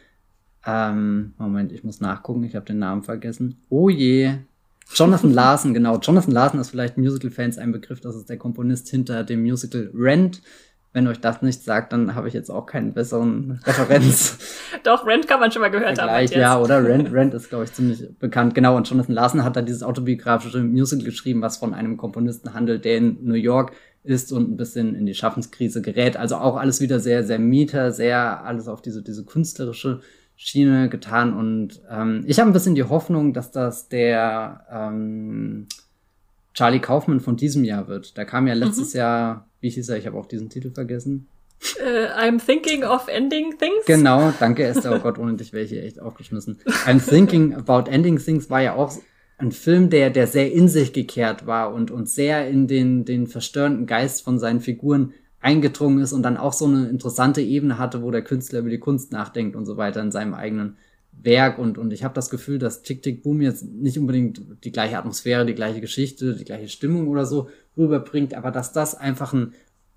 ähm, 0.64 1.34
Moment, 1.38 1.72
ich 1.72 1.82
muss 1.82 2.00
nachgucken, 2.00 2.44
ich 2.44 2.54
habe 2.54 2.66
den 2.66 2.78
Namen 2.78 3.02
vergessen. 3.02 3.56
Oh 3.68 3.88
je, 3.88 4.34
Jonathan 4.94 5.32
Larson, 5.32 5.74
genau. 5.74 5.98
Jonathan 5.98 6.32
Larson 6.32 6.60
ist 6.60 6.70
vielleicht 6.70 6.98
Musical-Fans 6.98 7.58
ein 7.58 7.72
Begriff. 7.72 8.00
Das 8.00 8.14
ist 8.14 8.28
der 8.28 8.36
Komponist 8.36 8.88
hinter 8.88 9.24
dem 9.24 9.42
Musical 9.42 9.90
Rent. 9.94 10.42
Wenn 10.94 11.06
euch 11.06 11.20
das 11.20 11.40
nicht 11.40 11.64
sagt, 11.64 11.94
dann 11.94 12.14
habe 12.14 12.28
ich 12.28 12.34
jetzt 12.34 12.50
auch 12.50 12.66
keinen 12.66 12.92
besseren 12.92 13.60
Referenz. 13.64 14.38
Doch, 14.84 15.06
Rent 15.06 15.26
kann 15.26 15.40
man 15.40 15.50
schon 15.50 15.62
mal 15.62 15.70
gehört 15.70 15.98
haben. 15.98 16.26
Ja, 16.28 16.60
oder 16.60 16.84
Rent, 16.84 17.10
Rent 17.12 17.32
ist, 17.32 17.48
glaube 17.48 17.64
ich, 17.64 17.72
ziemlich 17.72 18.06
bekannt. 18.18 18.54
Genau, 18.54 18.76
und 18.76 18.88
Jonathan 18.88 19.14
Larson 19.14 19.42
hat 19.42 19.56
da 19.56 19.62
dieses 19.62 19.82
autobiografische 19.82 20.62
Musical 20.62 21.06
geschrieben, 21.06 21.40
was 21.40 21.56
von 21.56 21.72
einem 21.72 21.96
Komponisten 21.96 22.52
handelt, 22.52 22.84
der 22.84 22.98
in 22.98 23.24
New 23.24 23.34
York 23.34 23.72
ist 24.04 24.32
und 24.32 24.50
ein 24.50 24.56
bisschen 24.56 24.94
in 24.94 25.06
die 25.06 25.14
Schaffenskrise 25.14 25.80
gerät. 25.80 26.16
Also 26.18 26.36
auch 26.36 26.56
alles 26.56 26.82
wieder 26.82 27.00
sehr, 27.00 27.24
sehr 27.24 27.38
Mieter, 27.38 27.92
sehr 27.92 28.44
alles 28.44 28.68
auf 28.68 28.82
diese, 28.82 29.02
diese 29.02 29.24
künstlerische 29.24 30.00
Schiene 30.36 30.88
getan 30.88 31.34
und 31.34 31.80
ähm, 31.90 32.24
ich 32.26 32.40
habe 32.40 32.50
ein 32.50 32.52
bisschen 32.52 32.74
die 32.74 32.84
Hoffnung, 32.84 33.32
dass 33.32 33.50
das 33.50 33.88
der 33.88 34.66
ähm, 34.70 35.68
Charlie 36.54 36.80
Kaufman 36.80 37.20
von 37.20 37.36
diesem 37.36 37.64
Jahr 37.64 37.88
wird. 37.88 38.18
Da 38.18 38.24
kam 38.24 38.46
ja 38.46 38.54
letztes 38.54 38.94
mhm. 38.94 38.98
Jahr, 38.98 39.48
wie 39.60 39.70
hieß 39.70 39.88
er, 39.88 39.98
ich 39.98 40.06
habe 40.06 40.18
auch 40.18 40.26
diesen 40.26 40.50
Titel 40.50 40.72
vergessen. 40.72 41.28
Uh, 41.80 42.08
I'm 42.18 42.44
thinking 42.44 42.82
of 42.82 43.06
ending 43.06 43.56
things. 43.56 43.86
Genau, 43.86 44.32
danke 44.40 44.64
Esther. 44.64 44.96
Oh 44.96 44.98
Gott, 44.98 45.18
ohne 45.18 45.34
dich 45.34 45.52
wäre 45.52 45.64
ich 45.64 45.70
hier 45.70 45.84
echt 45.84 46.00
aufgeschmissen. 46.00 46.58
I'm 46.86 46.98
thinking 46.98 47.54
about 47.54 47.88
ending 47.88 48.18
things 48.18 48.50
war 48.50 48.60
ja 48.60 48.74
auch 48.74 48.92
ein 49.38 49.52
Film, 49.52 49.90
der, 49.90 50.10
der 50.10 50.26
sehr 50.26 50.52
in 50.52 50.68
sich 50.68 50.92
gekehrt 50.92 51.46
war 51.46 51.72
und, 51.72 51.90
und 51.90 52.08
sehr 52.08 52.48
in 52.48 52.66
den, 52.66 53.04
den 53.04 53.26
verstörenden 53.26 53.86
Geist 53.86 54.22
von 54.22 54.38
seinen 54.38 54.60
Figuren 54.60 55.14
eingedrungen 55.42 56.02
ist 56.02 56.12
und 56.12 56.22
dann 56.22 56.36
auch 56.36 56.52
so 56.52 56.66
eine 56.66 56.88
interessante 56.88 57.42
Ebene 57.42 57.78
hatte, 57.78 58.02
wo 58.02 58.10
der 58.10 58.22
Künstler 58.22 58.60
über 58.60 58.70
die 58.70 58.78
Kunst 58.78 59.12
nachdenkt 59.12 59.56
und 59.56 59.66
so 59.66 59.76
weiter 59.76 60.00
in 60.00 60.12
seinem 60.12 60.34
eigenen 60.34 60.76
Werk. 61.12 61.58
Und, 61.58 61.78
und 61.78 61.92
ich 61.92 62.04
habe 62.04 62.14
das 62.14 62.30
Gefühl, 62.30 62.58
dass 62.58 62.82
Tick 62.82 63.02
Tick 63.02 63.22
Boom 63.22 63.42
jetzt 63.42 63.64
nicht 63.64 63.98
unbedingt 63.98 64.40
die 64.64 64.72
gleiche 64.72 64.98
Atmosphäre, 64.98 65.44
die 65.44 65.54
gleiche 65.54 65.80
Geschichte, 65.80 66.34
die 66.34 66.44
gleiche 66.44 66.68
Stimmung 66.68 67.08
oder 67.08 67.26
so 67.26 67.48
rüberbringt, 67.76 68.34
aber 68.34 68.50
dass 68.50 68.72
das 68.72 68.94
einfach 68.94 69.32
ein 69.32 69.52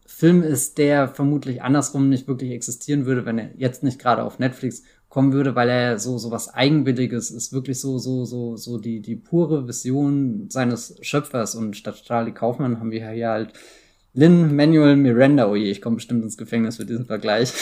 Film 0.07 0.43
ist, 0.43 0.77
der 0.77 1.07
vermutlich 1.07 1.63
andersrum 1.63 2.09
nicht 2.09 2.27
wirklich 2.27 2.51
existieren 2.51 3.05
würde, 3.05 3.25
wenn 3.25 3.39
er 3.39 3.49
jetzt 3.57 3.83
nicht 3.83 3.97
gerade 3.97 4.23
auf 4.23 4.37
Netflix 4.39 4.83
kommen 5.09 5.33
würde, 5.33 5.55
weil 5.55 5.69
er 5.69 5.97
so 5.97 6.17
so 6.17 6.29
was 6.29 6.53
eigenwilliges 6.53 7.31
ist, 7.31 7.53
wirklich 7.53 7.79
so 7.79 7.97
so 7.97 8.25
so 8.25 8.55
so 8.55 8.77
die 8.77 9.01
die 9.01 9.15
pure 9.15 9.67
Vision 9.67 10.49
seines 10.49 10.97
Schöpfers 11.01 11.55
und 11.55 11.75
statt 11.75 12.03
Charlie 12.03 12.33
Kaufmann 12.33 12.79
haben 12.79 12.91
wir 12.91 13.09
hier 13.09 13.29
halt 13.29 13.53
Lin 14.17 14.55
Manuel 14.55 14.95
Miranda, 14.95 15.49
oh 15.49 15.55
je, 15.55 15.69
ich 15.69 15.81
komme 15.81 15.97
bestimmt 15.97 16.23
ins 16.23 16.37
Gefängnis 16.37 16.77
für 16.77 16.85
diesen 16.85 17.05
Vergleich. 17.05 17.53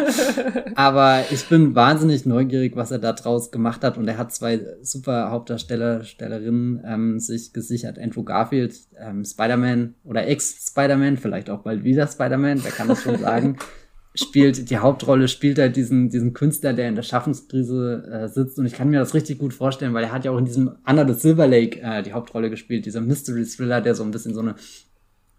Aber 0.74 1.24
ich 1.30 1.48
bin 1.48 1.76
wahnsinnig 1.76 2.26
neugierig, 2.26 2.74
was 2.74 2.90
er 2.90 2.98
da 2.98 3.12
draus 3.12 3.52
gemacht 3.52 3.84
hat. 3.84 3.96
Und 3.96 4.08
er 4.08 4.18
hat 4.18 4.34
zwei 4.34 4.60
super 4.82 5.30
Hauptdarsteller, 5.30 6.02
Stellerinnen 6.02 6.82
ähm, 6.84 7.20
sich 7.20 7.52
gesichert. 7.52 8.00
Andrew 8.00 8.24
Garfield, 8.24 8.74
ähm, 8.98 9.24
Spider-Man 9.24 9.94
oder 10.02 10.26
Ex-Spider-Man, 10.26 11.18
vielleicht 11.18 11.50
auch 11.50 11.62
bald 11.62 11.84
wieder 11.84 12.08
Spider-Man, 12.08 12.64
wer 12.64 12.72
kann 12.72 12.88
das 12.88 13.02
schon 13.02 13.18
sagen. 13.18 13.56
spielt 14.18 14.70
die 14.70 14.78
Hauptrolle, 14.78 15.28
spielt 15.28 15.58
er 15.58 15.68
diesen, 15.68 16.08
diesen 16.08 16.32
Künstler, 16.32 16.72
der 16.72 16.88
in 16.88 16.94
der 16.94 17.02
Schaffenskrise 17.02 18.02
äh, 18.10 18.28
sitzt. 18.28 18.58
Und 18.58 18.66
ich 18.66 18.72
kann 18.72 18.88
mir 18.88 18.98
das 18.98 19.14
richtig 19.14 19.38
gut 19.38 19.54
vorstellen, 19.54 19.94
weil 19.94 20.04
er 20.04 20.12
hat 20.12 20.24
ja 20.24 20.30
auch 20.30 20.38
in 20.38 20.46
diesem 20.46 20.72
Under 20.88 21.06
the 21.06 21.14
Silver 21.14 21.46
Lake 21.46 21.80
äh, 21.80 22.02
die 22.02 22.12
Hauptrolle 22.12 22.50
gespielt, 22.50 22.86
dieser 22.86 23.00
Mystery 23.00 23.44
Thriller, 23.44 23.80
der 23.80 23.94
so 23.94 24.02
ein 24.02 24.10
bisschen 24.10 24.34
so 24.34 24.40
eine 24.40 24.56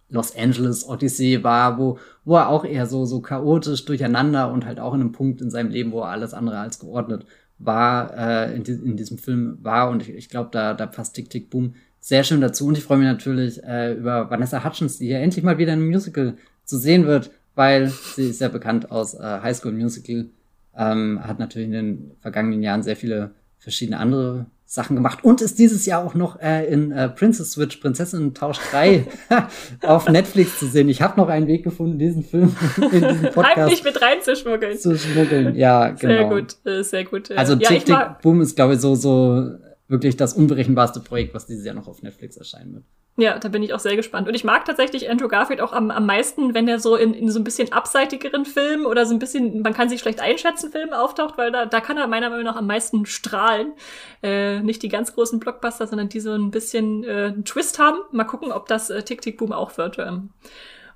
Los 0.09 0.35
Angeles 0.35 0.88
Odyssey 0.88 1.43
war, 1.43 1.77
wo, 1.77 1.99
wo 2.23 2.35
er 2.38 2.49
auch 2.49 2.63
eher 2.63 2.85
so, 2.85 3.05
so 3.05 3.21
chaotisch 3.21 3.84
durcheinander 3.85 4.51
und 4.51 4.65
halt 4.65 4.79
auch 4.79 4.93
in 4.93 5.01
einem 5.01 5.11
Punkt 5.11 5.41
in 5.41 5.49
seinem 5.49 5.69
Leben, 5.69 5.91
wo 5.91 6.01
er 6.01 6.09
alles 6.09 6.34
andere 6.34 6.59
als 6.59 6.79
geordnet 6.79 7.25
war, 7.59 8.15
äh, 8.15 8.55
in, 8.55 8.63
die, 8.63 8.71
in 8.71 8.95
diesem 8.95 9.17
Film 9.17 9.57
war. 9.61 9.89
Und 9.89 10.01
ich, 10.01 10.09
ich 10.09 10.29
glaube, 10.29 10.49
da, 10.51 10.73
da 10.73 10.85
passt 10.85 11.15
Tick, 11.15 11.29
Tick, 11.29 11.49
Boom 11.49 11.73
sehr 11.99 12.23
schön 12.23 12.39
dazu. 12.39 12.67
Und 12.67 12.77
ich 12.77 12.84
freue 12.85 12.99
mich 12.99 13.07
natürlich 13.07 13.61
äh, 13.63 13.93
über 13.93 14.29
Vanessa 14.29 14.63
Hutchins, 14.63 14.97
die 14.97 15.07
hier 15.07 15.19
endlich 15.19 15.43
mal 15.43 15.57
wieder 15.57 15.73
in 15.73 15.79
einem 15.79 15.89
Musical 15.89 16.38
zu 16.63 16.77
sehen 16.77 17.05
wird, 17.05 17.31
weil 17.55 17.88
sie 17.88 18.29
ist 18.29 18.39
ja 18.39 18.47
bekannt 18.47 18.91
aus 18.91 19.13
äh, 19.13 19.39
High 19.41 19.57
School 19.57 19.73
Musical, 19.73 20.29
ähm, 20.75 21.19
hat 21.21 21.39
natürlich 21.39 21.67
in 21.67 21.73
den 21.73 22.11
vergangenen 22.21 22.63
Jahren 22.63 22.84
sehr 22.84 22.95
viele 22.95 23.31
verschiedene 23.57 23.99
andere 23.99 24.45
Sachen 24.69 24.98
gemacht 24.98 25.23
und 25.23 25.41
ist 25.41 25.60
dieses 25.60 25.85
Jahr 25.85 26.03
auch 26.06 26.14
noch 26.14 26.41
äh, 26.41 26.65
in 26.68 26.91
äh, 26.91 27.07
Princess 27.07 27.52
Switch, 27.52 27.77
Prinzessin 27.77 28.34
Tausch 28.34 28.60
3 28.72 29.06
auf 29.84 30.10
Netflix 30.10 30.60
zu 30.60 30.68
sehen. 30.68 30.89
Ich 30.89 31.02
habe 31.02 31.18
noch 31.18 31.30
einen 31.30 31.48
Weg 31.48 31.64
gefunden, 31.64 31.98
diesen 31.98 32.22
Film 32.22 32.53
in 32.77 32.89
diesen 32.89 33.31
Podcast 33.31 33.57
Heimlich 33.57 33.84
mit 33.85 34.02
reinzuschmuggeln. 34.02 34.77
Zu 34.77 34.98
schmuggeln, 34.98 35.56
ja, 35.56 35.91
genau. 35.91 36.14
Sehr 36.14 36.26
gut, 36.26 36.56
äh, 36.65 36.84
sehr 36.84 37.06
gut. 37.06 37.31
Also 37.31 37.53
ja, 37.53 37.69
Tick, 37.69 37.85
Tick, 37.85 37.98
Boom 38.22 38.41
ist, 38.41 38.57
glaube 38.57 38.73
ich, 38.73 38.81
so, 38.81 38.95
so 38.95 39.52
wirklich 39.88 40.18
das 40.18 40.34
unberechenbarste 40.34 40.99
Projekt, 40.99 41.34
was 41.34 41.45
dieses 41.45 41.65
Jahr 41.65 41.76
noch 41.76 41.88
auf 41.88 42.01
Netflix 42.01 42.38
erscheinen 42.38 42.73
wird. 42.73 42.84
Ja, 43.19 43.39
da 43.39 43.49
bin 43.49 43.64
ich 43.64 43.73
auch 43.73 43.80
sehr 43.80 43.95
gespannt. 43.95 44.27
Und 44.27 44.35
ich 44.35 44.43
mag 44.43 44.65
tatsächlich 44.65 45.09
Andrew 45.09 45.27
Garfield 45.27 45.59
auch 45.59 45.73
am, 45.73 45.89
am 45.89 46.05
meisten, 46.05 46.53
wenn 46.53 46.68
er 46.68 46.77
so 46.77 46.95
in, 46.95 47.15
in 47.15 47.31
so 47.31 47.39
ein 47.39 47.43
bisschen 47.43 47.73
abseitigeren 47.73 48.45
Filmen 48.45 48.85
oder 48.85 49.07
so 49.07 49.15
ein 49.15 49.19
bisschen, 49.19 49.61
man 49.64 49.73
kann 49.73 49.89
sich 49.89 50.01
schlecht 50.01 50.19
einschätzen, 50.19 50.72
Filmen 50.72 50.93
auftaucht, 50.93 51.35
weil 51.35 51.51
da, 51.51 51.65
da 51.65 51.81
kann 51.81 51.97
er 51.97 52.05
meiner 52.05 52.30
Meinung 52.30 52.45
nach 52.45 52.57
am 52.57 52.68
meisten 52.68 53.07
strahlen. 53.07 53.73
Äh, 54.22 54.59
nicht 54.61 54.84
die 54.84 54.89
ganz 54.89 55.15
großen 55.15 55.39
Blockbuster, 55.39 55.88
sondern 55.88 56.09
die 56.09 56.19
so 56.19 56.31
ein 56.31 56.51
bisschen 56.51 57.03
äh, 57.03 57.31
einen 57.34 57.43
Twist 57.43 57.80
haben. 57.80 57.97
Mal 58.11 58.26
gucken, 58.26 58.51
ob 58.51 58.68
das 58.68 58.91
äh, 58.91 59.01
Tick 59.01 59.22
Tick 59.22 59.39
Boom 59.39 59.51
auch 59.51 59.80
wird. 59.80 59.97
Ähm. 59.97 60.30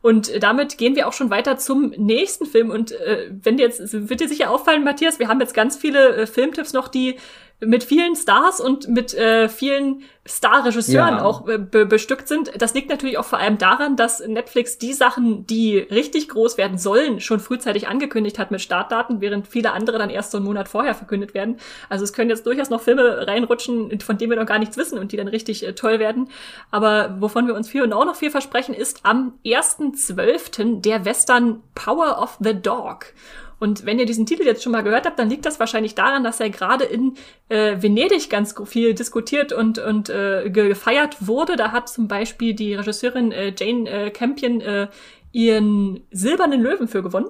Und 0.04 0.44
damit 0.44 0.78
gehen 0.78 0.96
wir 0.96 1.08
auch 1.08 1.14
schon 1.14 1.32
weiter 1.32 1.58
zum 1.58 1.90
nächsten 1.98 2.46
Film. 2.46 2.70
Und 2.70 2.92
äh, 2.92 3.32
wenn 3.32 3.58
dir 3.58 3.64
jetzt, 3.64 3.94
wird 3.94 4.20
dir 4.20 4.28
sicher 4.28 4.52
auffallen, 4.52 4.84
Matthias, 4.84 5.18
wir 5.18 5.28
haben 5.28 5.40
jetzt 5.40 5.56
ganz 5.56 5.76
viele 5.76 6.16
äh, 6.16 6.28
Filmtipps 6.28 6.74
noch, 6.74 6.88
die 6.88 7.18
mit 7.64 7.84
vielen 7.84 8.16
Stars 8.16 8.60
und 8.60 8.88
mit 8.88 9.14
äh, 9.14 9.48
vielen 9.48 10.02
Starregisseuren 10.26 11.18
ja. 11.18 11.24
auch 11.24 11.48
äh, 11.48 11.60
be 11.60 11.86
bestückt 11.86 12.28
sind. 12.28 12.52
Das 12.60 12.74
liegt 12.74 12.90
natürlich 12.90 13.18
auch 13.18 13.26
vor 13.26 13.40
allem 13.40 13.58
daran, 13.58 13.96
dass 13.96 14.20
Netflix 14.20 14.80
die 14.80 14.94
Sachen, 14.94 15.46
die 15.46 15.78
richtig 15.78 16.30
groß 16.30 16.58
werden 16.58 16.78
sollen, 16.78 17.20
schon 17.20 17.40
frühzeitig 17.40 17.88
angekündigt 17.88 18.40
hat 18.40 18.50
mit 18.50 18.62
Startdaten, 18.62 19.22
während 19.22 19.48
viele 19.48 19.74
andere 19.74 20.00
dann 20.00 20.10
erst 20.10 20.32
so 20.32 20.38
einen 20.38 20.46
Monat 20.46 20.70
vorher 20.70 20.96
verkündet 20.96 21.34
werden. 21.34 21.58
Also 21.90 22.04
es 22.04 22.14
können 22.14 22.30
jetzt 22.30 22.46
durchaus 22.46 22.70
noch 22.70 22.82
Filme 22.82 23.28
reinrutschen, 23.28 24.00
von 24.00 24.18
denen 24.18 24.32
wir 24.32 24.40
noch 24.40 24.48
gar 24.48 24.60
nichts 24.60 24.78
wissen 24.78 24.98
und 24.98 25.12
die 25.12 25.18
dann 25.18 25.28
richtig 25.28 25.66
äh, 25.66 25.74
toll 25.74 26.00
werden. 26.00 26.30
Aber 26.72 27.18
wovon 27.20 27.46
wir 27.46 27.54
uns 27.54 27.70
viel 27.70 27.84
und 27.84 27.94
auch 27.94 28.06
noch 28.06 28.16
viel 28.16 28.32
versprechen, 28.32 28.74
ist 28.74 29.02
am 29.04 29.34
1.12. 29.46 30.82
der 30.82 31.06
Western 31.06 31.62
Power 31.76 32.20
of 32.22 32.38
the 32.40 32.54
Dog. 32.54 33.14
Und 33.62 33.86
wenn 33.86 34.00
ihr 34.00 34.08
diesen 34.08 34.26
Titel 34.26 34.42
jetzt 34.42 34.64
schon 34.64 34.72
mal 34.72 34.82
gehört 34.82 35.06
habt, 35.06 35.20
dann 35.20 35.30
liegt 35.30 35.46
das 35.46 35.60
wahrscheinlich 35.60 35.94
daran, 35.94 36.24
dass 36.24 36.40
er 36.40 36.50
gerade 36.50 36.84
in 36.84 37.14
äh, 37.48 37.80
Venedig 37.80 38.28
ganz 38.28 38.56
viel 38.66 38.96
diskutiert 38.96 39.54
und, 39.54 39.78
und 39.78 40.10
äh, 40.10 40.50
gefeiert 40.50 41.28
wurde. 41.28 41.58
Da 41.58 41.72
hat 41.72 41.88
zum 41.88 42.08
Beispiel 42.08 42.56
die 42.56 42.74
Regisseurin 42.74 43.32
äh, 43.32 43.54
Jane 43.56 43.88
äh, 43.88 44.10
Campion 44.10 44.62
äh, 44.62 44.88
ihren 45.32 46.02
silbernen 46.10 46.60
Löwen 46.60 46.88
für 46.88 47.04
gewonnen. 47.04 47.30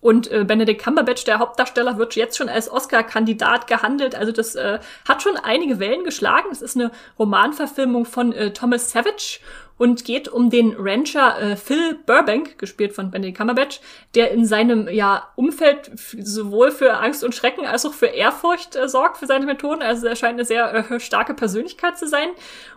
Und 0.00 0.30
äh, 0.30 0.44
Benedict 0.44 0.84
Cumberbatch, 0.84 1.24
der 1.24 1.40
Hauptdarsteller, 1.40 1.98
wird 1.98 2.14
jetzt 2.14 2.36
schon 2.36 2.50
als 2.50 2.70
Oscar-Kandidat 2.70 3.66
gehandelt. 3.66 4.14
Also 4.14 4.30
das 4.30 4.54
äh, 4.54 4.78
hat 5.08 5.22
schon 5.22 5.36
einige 5.38 5.80
Wellen 5.80 6.04
geschlagen. 6.04 6.48
Es 6.52 6.62
ist 6.62 6.76
eine 6.76 6.92
Romanverfilmung 7.18 8.04
von 8.04 8.32
äh, 8.32 8.52
Thomas 8.52 8.92
Savage 8.92 9.40
und 9.76 10.04
geht 10.04 10.28
um 10.28 10.50
den 10.50 10.74
Rancher 10.78 11.40
äh, 11.40 11.56
Phil 11.56 11.98
Burbank, 12.06 12.58
gespielt 12.58 12.92
von 12.92 13.10
Benedict 13.10 13.36
Cumberbatch, 13.36 13.80
der 14.14 14.30
in 14.30 14.46
seinem 14.46 14.88
ja 14.88 15.28
Umfeld 15.36 15.90
sowohl 15.96 16.70
für 16.70 16.94
Angst 16.94 17.24
und 17.24 17.34
Schrecken 17.34 17.66
als 17.66 17.84
auch 17.84 17.94
für 17.94 18.06
Ehrfurcht 18.06 18.76
äh, 18.76 18.88
sorgt 18.88 19.16
für 19.16 19.26
seine 19.26 19.46
Methoden. 19.46 19.82
Also 19.82 20.06
er 20.06 20.16
scheint 20.16 20.34
eine 20.34 20.44
sehr 20.44 20.90
äh, 20.90 21.00
starke 21.00 21.34
Persönlichkeit 21.34 21.98
zu 21.98 22.06
sein. 22.06 22.28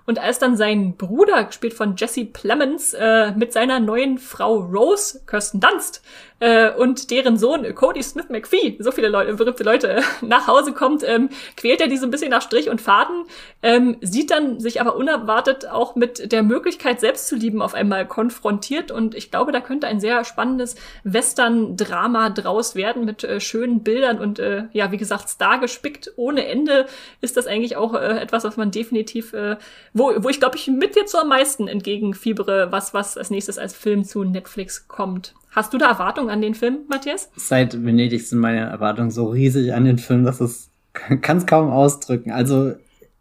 Und 0.07 0.19
als 0.19 0.39
dann 0.39 0.55
sein 0.55 0.95
Bruder, 0.95 1.43
gespielt 1.43 1.73
von 1.73 1.95
Jesse 1.97 2.25
Plemons, 2.25 2.93
äh, 2.93 3.33
mit 3.33 3.53
seiner 3.53 3.79
neuen 3.79 4.17
Frau 4.17 4.55
Rose, 4.55 5.21
Kirsten 5.27 5.59
Dunst, 5.59 6.01
äh, 6.39 6.71
und 6.71 7.09
deren 7.09 7.37
Sohn 7.37 7.73
Cody 7.73 8.03
Smith 8.03 8.29
McPhee, 8.29 8.77
so 8.79 8.91
viele 8.91 9.09
Leute, 9.09 9.33
berühmte 9.33 9.63
Leute, 9.63 10.01
nach 10.21 10.47
Hause 10.47 10.73
kommt, 10.73 11.03
ähm, 11.03 11.29
quält 11.55 11.81
er 11.81 11.87
die 11.87 11.97
so 11.97 12.05
ein 12.05 12.11
bisschen 12.11 12.29
nach 12.29 12.41
Strich 12.41 12.69
und 12.69 12.81
Faden, 12.81 13.25
ähm, 13.63 13.97
sieht 14.01 14.31
dann 14.31 14.59
sich 14.59 14.79
aber 14.79 14.95
unerwartet 14.95 15.67
auch 15.67 15.95
mit 15.95 16.31
der 16.31 16.43
Möglichkeit, 16.43 16.99
selbst 16.99 17.27
zu 17.27 17.35
lieben, 17.35 17.61
auf 17.61 17.73
einmal 17.73 18.07
konfrontiert. 18.07 18.91
Und 18.91 19.15
ich 19.15 19.31
glaube, 19.31 19.51
da 19.51 19.61
könnte 19.61 19.87
ein 19.87 19.99
sehr 19.99 20.23
spannendes 20.25 20.75
Western-Drama 21.03 22.29
draus 22.29 22.75
werden 22.75 23.05
mit 23.05 23.23
äh, 23.23 23.39
schönen 23.39 23.83
Bildern 23.83 24.19
und 24.19 24.39
äh, 24.39 24.65
ja, 24.73 24.91
wie 24.91 24.97
gesagt, 24.97 25.29
Star 25.29 25.59
gespickt 25.59 26.11
ohne 26.17 26.45
Ende 26.47 26.85
ist 27.21 27.37
das 27.37 27.47
eigentlich 27.47 27.75
auch 27.75 27.93
äh, 27.93 28.19
etwas, 28.19 28.43
was 28.43 28.57
man 28.57 28.71
definitiv, 28.71 29.33
äh, 29.33 29.57
wo, 29.97 30.11
wo 30.17 30.29
ich 30.29 30.39
glaube 30.39 30.57
ich 30.57 30.67
mit 30.67 30.95
jetzt 30.95 31.11
so 31.11 31.19
am 31.19 31.29
meisten 31.29 31.67
entgegenfiebere, 31.67 32.71
was, 32.71 32.93
was 32.93 33.17
als 33.17 33.29
nächstes 33.29 33.57
als 33.57 33.73
Film 33.73 34.03
zu 34.03 34.23
Netflix 34.23 34.87
kommt. 34.87 35.33
Hast 35.51 35.73
du 35.73 35.77
da 35.77 35.89
Erwartungen 35.89 36.29
an 36.29 36.41
den 36.41 36.53
Film, 36.53 36.79
Matthias? 36.87 37.31
Seit 37.35 37.83
Venedig 37.83 38.27
sind 38.27 38.39
meine 38.39 38.59
Erwartungen 38.59 39.11
so 39.11 39.27
riesig 39.27 39.73
an 39.73 39.85
den 39.85 39.97
Film, 39.97 40.23
dass 40.23 40.41
es 40.41 40.69
kann 41.21 41.37
es 41.37 41.45
kaum 41.45 41.69
ausdrücken. 41.69 42.31
Also 42.31 42.73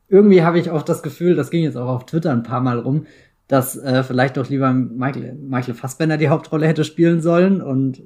irgendwie 0.09 0.43
habe 0.43 0.59
ich 0.59 0.71
auch 0.71 0.83
das 0.83 1.03
Gefühl, 1.03 1.35
das 1.35 1.51
ging 1.51 1.65
jetzt 1.65 1.77
auch 1.77 1.89
auf 1.89 2.07
Twitter 2.07 2.33
ein 2.33 2.43
paar 2.43 2.61
Mal 2.61 2.79
rum, 2.79 3.07
dass 3.49 3.77
äh, 3.77 4.03
vielleicht 4.03 4.37
doch 4.37 4.49
lieber 4.49 4.73
Michael, 4.73 5.35
Michael 5.35 5.75
Fassbender 5.75 6.17
die 6.17 6.29
Hauptrolle 6.29 6.67
hätte 6.67 6.85
spielen 6.85 7.21
sollen 7.21 7.61
und 7.61 8.03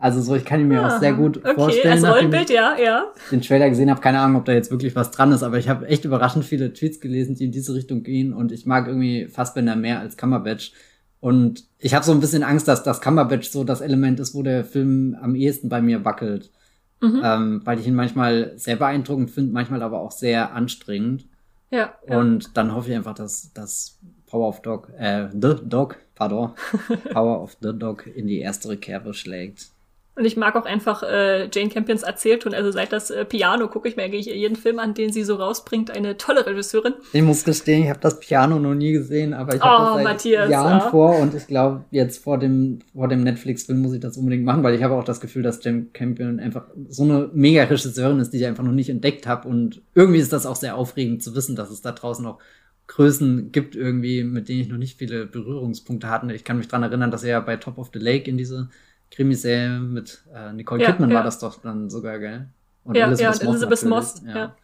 also 0.00 0.22
so, 0.22 0.36
ich 0.36 0.44
kann 0.44 0.60
ihn 0.60 0.68
mir 0.68 0.80
ah, 0.80 0.96
auch 0.96 1.00
sehr 1.00 1.12
gut 1.12 1.38
okay, 1.38 1.54
vorstellen. 1.54 2.04
Als 2.04 2.14
Rollenbild, 2.14 2.50
ja, 2.50 2.76
ja. 2.78 3.12
Den 3.32 3.42
Trailer 3.42 3.68
gesehen 3.68 3.90
habe, 3.90 4.00
keine 4.00 4.20
Ahnung, 4.20 4.36
ob 4.36 4.44
da 4.44 4.52
jetzt 4.52 4.70
wirklich 4.70 4.94
was 4.94 5.10
dran 5.10 5.32
ist, 5.32 5.42
aber 5.42 5.58
ich 5.58 5.68
habe 5.68 5.88
echt 5.88 6.04
überraschend 6.04 6.44
viele 6.44 6.72
Tweets 6.72 7.00
gelesen, 7.00 7.34
die 7.34 7.46
in 7.46 7.52
diese 7.52 7.74
Richtung 7.74 8.04
gehen 8.04 8.32
und 8.32 8.52
ich 8.52 8.64
mag 8.64 8.86
irgendwie 8.86 9.26
Fassbender 9.26 9.74
mehr 9.74 9.98
als 9.98 10.16
Cumberbatch. 10.16 10.72
Und 11.20 11.64
ich 11.78 11.94
habe 11.94 12.04
so 12.04 12.12
ein 12.12 12.20
bisschen 12.20 12.44
Angst, 12.44 12.68
dass 12.68 12.84
das 12.84 13.00
Cumberbatch 13.00 13.50
so 13.50 13.64
das 13.64 13.80
Element 13.80 14.20
ist, 14.20 14.36
wo 14.36 14.44
der 14.44 14.64
Film 14.64 15.16
am 15.20 15.34
ehesten 15.34 15.68
bei 15.68 15.82
mir 15.82 16.04
wackelt. 16.04 16.52
Mhm. 17.00 17.20
Ähm, 17.24 17.60
weil 17.64 17.80
ich 17.80 17.86
ihn 17.88 17.94
manchmal 17.94 18.52
sehr 18.56 18.76
beeindruckend 18.76 19.32
finde, 19.32 19.52
manchmal 19.52 19.82
aber 19.82 20.00
auch 20.00 20.12
sehr 20.12 20.52
anstrengend. 20.52 21.26
Ja, 21.70 21.94
ja. 22.08 22.18
Und 22.18 22.56
dann 22.56 22.72
hoffe 22.72 22.90
ich 22.90 22.96
einfach, 22.96 23.14
dass 23.14 23.52
das 23.52 23.98
Power 24.26 24.48
of 24.48 24.62
Dog, 24.62 24.92
äh, 24.96 25.28
The 25.32 25.56
Dog, 25.64 25.96
pardon, 26.14 26.52
Power 27.12 27.42
of 27.42 27.56
the 27.60 27.76
Dog 27.76 28.06
in 28.06 28.28
die 28.28 28.40
erstere 28.40 28.76
Kerbe 28.76 29.12
schlägt. 29.12 29.70
Und 30.18 30.24
ich 30.24 30.36
mag 30.36 30.56
auch 30.56 30.64
einfach 30.64 31.04
äh, 31.04 31.48
Jane 31.52 31.70
Campions 31.70 32.02
Erzählton. 32.02 32.52
Also 32.52 32.72
seit 32.72 32.92
das 32.92 33.10
äh, 33.10 33.24
Piano 33.24 33.68
gucke 33.68 33.88
ich 33.88 33.94
mir 33.94 34.02
eigentlich 34.02 34.26
jeden 34.26 34.56
Film 34.56 34.80
an, 34.80 34.92
den 34.92 35.12
sie 35.12 35.22
so 35.22 35.36
rausbringt. 35.36 35.92
Eine 35.92 36.16
tolle 36.16 36.44
Regisseurin. 36.44 36.94
Ich 37.12 37.22
muss 37.22 37.44
gestehen, 37.44 37.84
ich 37.84 37.88
habe 37.88 38.00
das 38.00 38.18
Piano 38.18 38.58
noch 38.58 38.74
nie 38.74 38.90
gesehen, 38.90 39.32
aber 39.32 39.54
ich 39.54 39.62
habe 39.62 39.80
oh, 39.80 39.86
das 39.86 39.94
seit 39.94 40.04
Matthias, 40.04 40.50
Jahren 40.50 40.80
ja. 40.80 40.90
vor 40.90 41.20
und 41.20 41.34
ich 41.34 41.46
glaube, 41.46 41.84
jetzt 41.92 42.24
vor 42.24 42.36
dem, 42.36 42.80
vor 42.92 43.06
dem 43.06 43.22
Netflix-Film 43.22 43.80
muss 43.80 43.92
ich 43.92 44.00
das 44.00 44.16
unbedingt 44.16 44.44
machen, 44.44 44.64
weil 44.64 44.74
ich 44.74 44.82
habe 44.82 44.94
auch 44.94 45.04
das 45.04 45.20
Gefühl, 45.20 45.44
dass 45.44 45.62
Jane 45.62 45.86
Campion 45.92 46.40
einfach 46.40 46.64
so 46.88 47.04
eine 47.04 47.30
mega 47.32 47.62
Regisseurin 47.62 48.18
ist, 48.18 48.32
die 48.32 48.38
ich 48.38 48.46
einfach 48.46 48.64
noch 48.64 48.72
nicht 48.72 48.90
entdeckt 48.90 49.28
habe. 49.28 49.46
Und 49.46 49.82
irgendwie 49.94 50.18
ist 50.18 50.32
das 50.32 50.46
auch 50.46 50.56
sehr 50.56 50.74
aufregend 50.74 51.22
zu 51.22 51.36
wissen, 51.36 51.54
dass 51.54 51.70
es 51.70 51.80
da 51.80 51.92
draußen 51.92 52.26
auch 52.26 52.40
Größen 52.88 53.52
gibt 53.52 53.76
irgendwie, 53.76 54.24
mit 54.24 54.48
denen 54.48 54.62
ich 54.62 54.68
noch 54.68 54.78
nicht 54.78 54.98
viele 54.98 55.26
Berührungspunkte 55.26 56.08
hatte. 56.08 56.32
Ich 56.32 56.42
kann 56.42 56.58
mich 56.58 56.66
dran 56.66 56.82
erinnern, 56.82 57.12
dass 57.12 57.22
er 57.22 57.30
ja 57.30 57.40
bei 57.40 57.56
Top 57.56 57.78
of 57.78 57.90
the 57.92 58.00
Lake 58.00 58.28
in 58.28 58.36
diese 58.36 58.68
Krimiserie 59.10 59.78
mit 59.78 60.22
äh, 60.34 60.52
Nicole 60.52 60.82
ja, 60.82 60.90
Kidman 60.90 61.10
ja. 61.10 61.16
war 61.16 61.24
das 61.24 61.38
doch 61.38 61.60
dann 61.60 61.90
sogar, 61.90 62.18
gell? 62.18 62.46
Und 62.84 62.96
ja, 62.96 63.06
Elizabeth, 63.06 63.40
ja, 63.40 63.46
Moss, 63.46 63.62
Elizabeth 63.62 63.84
Moss. 63.84 64.22
Ja. 64.26 64.56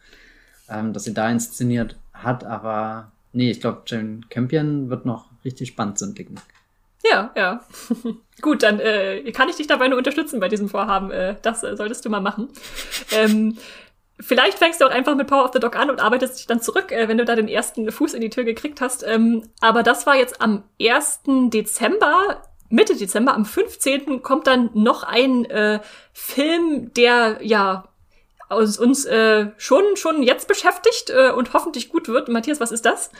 Ähm, 0.69 0.93
dass 0.93 1.03
sie 1.03 1.13
da 1.13 1.29
inszeniert 1.29 1.95
hat, 2.13 2.43
aber 2.43 3.11
nee, 3.33 3.51
ich 3.51 3.61
glaube, 3.61 3.83
Jane 3.85 4.21
Campion 4.29 4.89
wird 4.89 5.05
noch 5.05 5.29
richtig 5.43 5.69
spannend 5.69 5.99
zu 5.99 6.05
entdecken. 6.05 6.35
Ja, 7.03 7.31
ja. 7.35 7.63
Gut, 8.41 8.63
dann 8.63 8.79
äh, 8.79 9.31
kann 9.31 9.49
ich 9.49 9.57
dich 9.57 9.67
dabei 9.67 9.87
nur 9.87 9.97
unterstützen 9.97 10.39
bei 10.39 10.49
diesem 10.49 10.69
Vorhaben. 10.69 11.11
Äh, 11.11 11.35
das 11.41 11.63
äh, 11.63 11.75
solltest 11.75 12.03
du 12.03 12.09
mal 12.09 12.21
machen. 12.21 12.49
ähm, 13.11 13.57
Vielleicht 14.19 14.59
fängst 14.59 14.79
du 14.79 14.85
auch 14.85 14.91
einfach 14.91 15.15
mit 15.15 15.27
Power 15.27 15.43
of 15.43 15.51
the 15.53 15.59
Dog 15.59 15.75
an 15.75 15.89
und 15.89 15.99
arbeitest 15.99 16.39
dich 16.39 16.47
dann 16.47 16.61
zurück, 16.61 16.91
äh, 16.91 17.09
wenn 17.09 17.17
du 17.17 17.25
da 17.25 17.35
den 17.35 17.49
ersten 17.49 17.91
Fuß 17.91 18.13
in 18.13 18.21
die 18.21 18.29
Tür 18.29 18.45
gekriegt 18.45 18.79
hast. 18.79 19.03
Ähm, 19.05 19.43
aber 19.59 19.83
das 19.83 20.07
war 20.07 20.15
jetzt 20.15 20.41
am 20.41 20.63
1. 20.81 21.21
Dezember. 21.49 22.41
Mitte 22.75 22.95
Dezember, 22.95 23.33
am 23.33 23.45
15. 23.45 24.21
kommt 24.21 24.47
dann 24.47 24.69
noch 24.73 25.03
ein 25.03 25.45
äh, 25.45 25.79
Film, 26.11 26.91
der 26.93 27.39
ja 27.41 27.87
uns, 28.49 28.77
uns 28.77 29.05
äh, 29.05 29.51
schon, 29.57 29.83
schon 29.95 30.21
jetzt 30.21 30.47
beschäftigt 30.47 31.09
äh, 31.09 31.31
und 31.31 31.53
hoffentlich 31.53 31.89
gut 31.89 32.09
wird. 32.09 32.27
Matthias, 32.27 32.59
was 32.59 32.73
ist 32.73 32.85
das? 32.85 33.11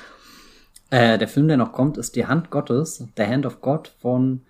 Äh, 0.89 1.17
der 1.17 1.29
Film, 1.29 1.47
der 1.47 1.55
noch 1.57 1.71
kommt, 1.71 1.97
ist 1.97 2.17
Die 2.17 2.27
Hand 2.27 2.51
Gottes, 2.51 3.07
The 3.15 3.23
Hand 3.23 3.45
of 3.45 3.61
God 3.61 3.93
von 3.99 4.41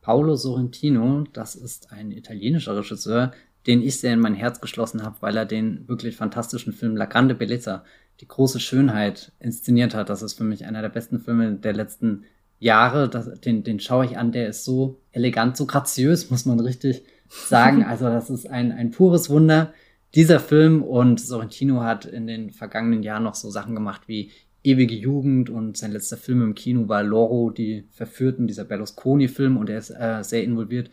Paolo 0.00 0.34
Sorrentino. 0.34 1.24
Das 1.34 1.54
ist 1.54 1.92
ein 1.92 2.10
italienischer 2.10 2.74
Regisseur, 2.74 3.32
den 3.66 3.82
ich 3.82 4.00
sehr 4.00 4.14
in 4.14 4.20
mein 4.20 4.34
Herz 4.34 4.62
geschlossen 4.62 5.02
habe, 5.02 5.16
weil 5.20 5.36
er 5.36 5.44
den 5.44 5.86
wirklich 5.88 6.16
fantastischen 6.16 6.72
Film 6.72 6.96
La 6.96 7.04
Grande 7.04 7.34
Bellezza, 7.34 7.84
die 8.20 8.28
große 8.28 8.60
Schönheit, 8.60 9.32
inszeniert 9.40 9.94
hat. 9.94 10.08
Das 10.08 10.22
ist 10.22 10.34
für 10.34 10.44
mich 10.44 10.64
einer 10.64 10.80
der 10.80 10.88
besten 10.88 11.20
Filme 11.20 11.52
der 11.52 11.74
letzten 11.74 12.24
Jahre. 12.64 13.08
Das, 13.08 13.40
den, 13.40 13.62
den 13.62 13.78
schaue 13.78 14.06
ich 14.06 14.18
an, 14.18 14.32
der 14.32 14.48
ist 14.48 14.64
so 14.64 15.00
elegant, 15.12 15.56
so 15.56 15.66
graziös, 15.66 16.30
muss 16.30 16.46
man 16.46 16.60
richtig 16.60 17.04
sagen. 17.28 17.84
Also 17.88 18.06
das 18.06 18.30
ist 18.30 18.50
ein, 18.50 18.72
ein 18.72 18.90
pures 18.90 19.30
Wunder. 19.30 19.72
Dieser 20.14 20.40
Film 20.40 20.82
und 20.82 21.20
Sorrentino 21.20 21.82
hat 21.82 22.04
in 22.04 22.26
den 22.26 22.50
vergangenen 22.50 23.02
Jahren 23.02 23.24
noch 23.24 23.34
so 23.34 23.50
Sachen 23.50 23.74
gemacht 23.74 24.02
wie 24.06 24.30
ewige 24.62 24.94
Jugend 24.94 25.50
und 25.50 25.76
sein 25.76 25.92
letzter 25.92 26.16
Film 26.16 26.42
im 26.42 26.54
Kino 26.54 26.88
war 26.88 27.02
Loro, 27.02 27.50
die 27.50 27.84
Verführten, 27.90 28.46
dieser 28.46 28.64
Berlusconi-Film 28.64 29.56
und 29.58 29.68
er 29.68 29.78
ist 29.78 29.90
äh, 29.90 30.22
sehr 30.22 30.42
involviert 30.42 30.88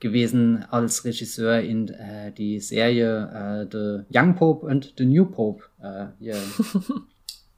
gewesen 0.00 0.64
als 0.70 1.04
Regisseur 1.04 1.60
in 1.60 1.88
äh, 1.88 2.32
die 2.32 2.60
Serie 2.60 3.64
äh, 3.64 3.66
The 3.70 4.18
Young 4.18 4.34
Pope 4.34 4.68
and 4.68 4.92
The 4.98 5.06
New 5.06 5.24
Pope. 5.24 5.64
Äh, 5.82 6.06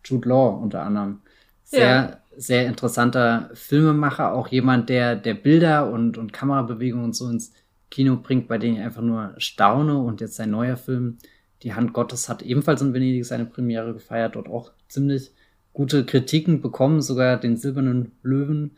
Jude 0.05 0.29
Law 0.29 0.61
unter 0.63 0.83
anderem. 0.83 1.21
Sehr, 1.65 1.81
ja. 1.81 2.21
Sehr 2.37 2.67
interessanter 2.67 3.51
Filmemacher, 3.55 4.33
auch 4.33 4.49
jemand, 4.49 4.89
der, 4.89 5.17
der 5.17 5.35
Bilder 5.35 5.91
und, 5.91 6.19
und 6.19 6.33
Kamerabewegungen 6.33 7.07
und 7.07 7.17
so 7.17 7.29
ins 7.29 7.53
Kino 7.91 8.17
bringt, 8.17 8.49
bei 8.49 8.59
denen 8.59 8.77
ich 8.77 8.83
einfach 8.83 9.03
nur 9.03 9.35
staune. 9.39 9.99
Und 9.99 10.21
jetzt 10.21 10.37
sein 10.37 10.51
neuer 10.51 10.77
Film, 10.77 11.19
Die 11.63 11.75
Hand 11.75 11.93
Gottes, 11.93 12.29
hat 12.29 12.43
ebenfalls 12.43 12.83
in 12.83 12.93
Venedig 12.93 13.25
seine 13.25 13.47
Premiere 13.47 13.95
gefeiert, 13.95 14.37
dort 14.37 14.49
auch 14.49 14.73
ziemlich 14.89 15.33
gute 15.73 16.05
Kritiken 16.05 16.61
bekommen, 16.61 17.03
sogar 17.03 17.39
den 17.39 17.57
Silbernen 17.57 18.13
Löwen, 18.23 18.73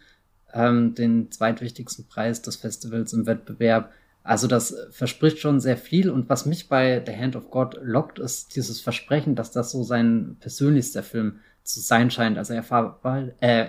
ähm, 0.53 0.95
den 0.95 1.31
zweitwichtigsten 1.31 2.07
Preis 2.07 2.43
des 2.43 2.57
Festivals 2.57 3.13
im 3.13 3.27
Wettbewerb. 3.27 3.93
Also 4.23 4.47
das 4.47 4.77
verspricht 4.91 5.39
schon 5.39 5.61
sehr 5.61 5.77
viel 5.77 6.11
und 6.11 6.29
was 6.29 6.45
mich 6.45 6.69
bei 6.69 7.03
The 7.07 7.17
Hand 7.17 7.35
of 7.37 7.51
God 7.51 7.79
lockt, 7.83 8.19
ist 8.19 8.55
dieses 8.57 8.81
Versprechen, 8.81 9.35
dass 9.37 9.53
das 9.53 9.71
so 9.71 9.83
sein 9.85 10.37
persönlichster 10.41 11.03
Film 11.03 11.39
zu 11.69 11.81
sein 11.81 12.11
scheint. 12.11 12.39
Also 12.39 12.55
er, 12.55 12.63
ver 12.63 12.99
äh, 13.41 13.67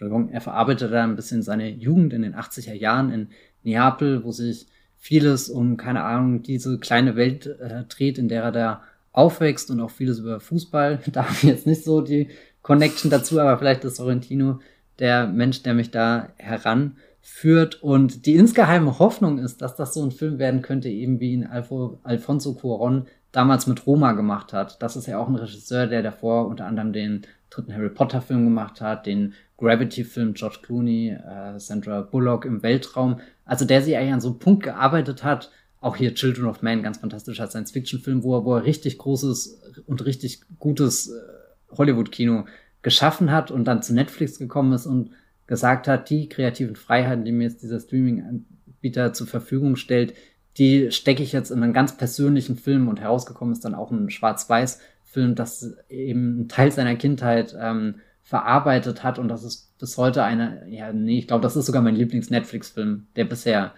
er 0.00 0.40
verarbeitet 0.40 0.92
da 0.92 1.02
ein 1.02 1.16
bisschen 1.16 1.42
seine 1.42 1.68
Jugend 1.68 2.12
in 2.12 2.22
den 2.22 2.34
80er 2.34 2.74
Jahren 2.74 3.10
in 3.10 3.28
Neapel, 3.64 4.24
wo 4.24 4.32
sich 4.32 4.66
vieles 4.96 5.48
um, 5.48 5.76
keine 5.76 6.04
Ahnung, 6.04 6.42
diese 6.42 6.78
kleine 6.78 7.16
Welt 7.16 7.46
äh, 7.46 7.84
dreht, 7.88 8.18
in 8.18 8.28
der 8.28 8.44
er 8.44 8.52
da 8.52 8.82
aufwächst 9.12 9.70
und 9.70 9.80
auch 9.80 9.90
vieles 9.90 10.20
über 10.20 10.40
Fußball. 10.40 11.00
Da 11.12 11.24
habe 11.24 11.34
ich 11.34 11.42
jetzt 11.42 11.66
nicht 11.66 11.84
so 11.84 12.00
die 12.00 12.28
Connection 12.62 13.10
dazu, 13.10 13.40
aber 13.40 13.58
vielleicht 13.58 13.84
ist 13.84 13.96
Sorrentino 13.96 14.60
der 15.00 15.26
Mensch, 15.26 15.62
der 15.64 15.74
mich 15.74 15.90
da 15.90 16.28
heranführt. 16.36 17.82
Und 17.82 18.26
die 18.26 18.36
insgeheime 18.36 19.00
Hoffnung 19.00 19.38
ist, 19.38 19.60
dass 19.60 19.74
das 19.74 19.94
so 19.94 20.04
ein 20.04 20.12
Film 20.12 20.38
werden 20.38 20.62
könnte, 20.62 20.88
eben 20.88 21.18
wie 21.18 21.32
ihn 21.32 21.46
Alfo, 21.46 21.98
Alfonso 22.04 22.54
Cuaron 22.54 23.06
damals 23.32 23.66
mit 23.66 23.86
Roma 23.86 24.12
gemacht 24.12 24.52
hat. 24.52 24.80
Das 24.82 24.96
ist 24.96 25.06
ja 25.06 25.18
auch 25.18 25.28
ein 25.28 25.34
Regisseur, 25.34 25.86
der 25.86 26.02
davor 26.02 26.46
unter 26.46 26.66
anderem 26.66 26.92
den 26.92 27.22
dritten 27.50 27.74
Harry 27.74 27.88
Potter 27.88 28.20
Film 28.20 28.44
gemacht 28.44 28.80
hat, 28.80 29.06
den 29.06 29.34
Gravity 29.56 30.04
Film 30.04 30.34
George 30.34 30.58
Clooney, 30.62 31.10
äh, 31.10 31.58
Sandra 31.58 32.02
Bullock 32.02 32.44
im 32.44 32.62
Weltraum. 32.62 33.20
Also 33.44 33.64
der 33.64 33.82
sich 33.82 33.96
eigentlich 33.96 34.12
an 34.12 34.20
so 34.20 34.30
einem 34.30 34.38
Punkt 34.38 34.62
gearbeitet 34.62 35.24
hat, 35.24 35.50
auch 35.80 35.96
hier 35.96 36.14
Children 36.14 36.46
of 36.46 36.62
Man, 36.62 36.82
ganz 36.82 36.98
fantastischer 36.98 37.48
Science-Fiction-Film, 37.48 38.22
wo 38.22 38.36
er, 38.36 38.44
wo 38.44 38.54
er 38.54 38.64
richtig 38.64 38.98
großes 38.98 39.82
und 39.86 40.04
richtig 40.04 40.42
gutes 40.58 41.10
äh, 41.10 41.76
Hollywood-Kino 41.76 42.44
geschaffen 42.82 43.30
hat 43.30 43.50
und 43.50 43.64
dann 43.64 43.82
zu 43.82 43.94
Netflix 43.94 44.38
gekommen 44.38 44.72
ist 44.72 44.86
und 44.86 45.10
gesagt 45.46 45.88
hat, 45.88 46.10
die 46.10 46.28
kreativen 46.28 46.76
Freiheiten, 46.76 47.24
die 47.24 47.32
mir 47.32 47.44
jetzt 47.44 47.62
dieser 47.62 47.80
Streaming-Anbieter 47.80 49.12
zur 49.12 49.26
Verfügung 49.26 49.76
stellt, 49.76 50.14
die 50.58 50.90
stecke 50.90 51.22
ich 51.22 51.32
jetzt 51.32 51.50
in 51.50 51.62
einen 51.62 51.72
ganz 51.72 51.96
persönlichen 51.96 52.56
Film 52.56 52.88
und 52.88 53.00
herausgekommen 53.00 53.52
ist 53.52 53.64
dann 53.64 53.74
auch 53.74 53.90
ein 53.90 54.10
Schwarz-Weiß-Film, 54.10 55.34
das 55.34 55.76
eben 55.88 56.34
einen 56.34 56.48
Teil 56.48 56.70
seiner 56.70 56.96
Kindheit 56.96 57.56
ähm, 57.58 57.96
verarbeitet 58.22 59.02
hat 59.02 59.18
und 59.18 59.28
das 59.28 59.44
ist 59.44 59.76
bis 59.78 59.96
heute 59.98 60.24
eine, 60.24 60.66
ja, 60.68 60.92
nee, 60.92 61.18
ich 61.18 61.26
glaube, 61.26 61.42
das 61.42 61.56
ist 61.56 61.66
sogar 61.66 61.82
mein 61.82 61.96
Lieblings-Netflix-Film, 61.96 63.06
der 63.16 63.24
bisher 63.24 63.72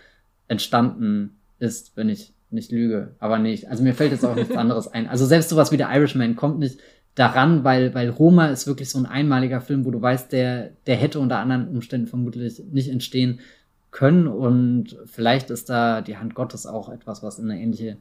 entstanden 0.48 1.36
ist, 1.58 1.96
wenn 1.96 2.08
ich 2.08 2.34
nicht 2.50 2.72
lüge. 2.72 3.14
Aber 3.18 3.38
nicht. 3.38 3.68
Also 3.68 3.82
mir 3.82 3.94
fällt 3.94 4.12
jetzt 4.12 4.24
auch 4.24 4.36
nichts 4.36 4.56
anderes 4.56 4.88
ein. 4.88 5.08
Also 5.08 5.26
selbst 5.26 5.50
sowas 5.50 5.72
wie 5.72 5.76
der 5.76 5.90
Irishman 5.90 6.36
kommt 6.36 6.58
nicht 6.58 6.78
daran, 7.14 7.64
weil, 7.64 7.94
weil 7.94 8.10
Roma 8.10 8.46
ist 8.46 8.66
wirklich 8.66 8.90
so 8.90 8.98
ein 8.98 9.06
einmaliger 9.06 9.60
Film, 9.60 9.84
wo 9.84 9.90
du 9.90 10.00
weißt, 10.00 10.32
der, 10.32 10.70
der 10.86 10.96
hätte 10.96 11.20
unter 11.20 11.38
anderen 11.38 11.68
Umständen 11.68 12.06
vermutlich 12.06 12.62
nicht 12.70 12.88
entstehen 12.88 13.40
können. 13.94 14.26
Und 14.26 14.98
vielleicht 15.06 15.48
ist 15.50 15.70
da 15.70 16.02
die 16.02 16.18
Hand 16.18 16.34
Gottes 16.34 16.66
auch 16.66 16.90
etwas, 16.90 17.22
was 17.22 17.38
in 17.38 17.50
eine 17.50 17.60
ähnliche 17.60 17.96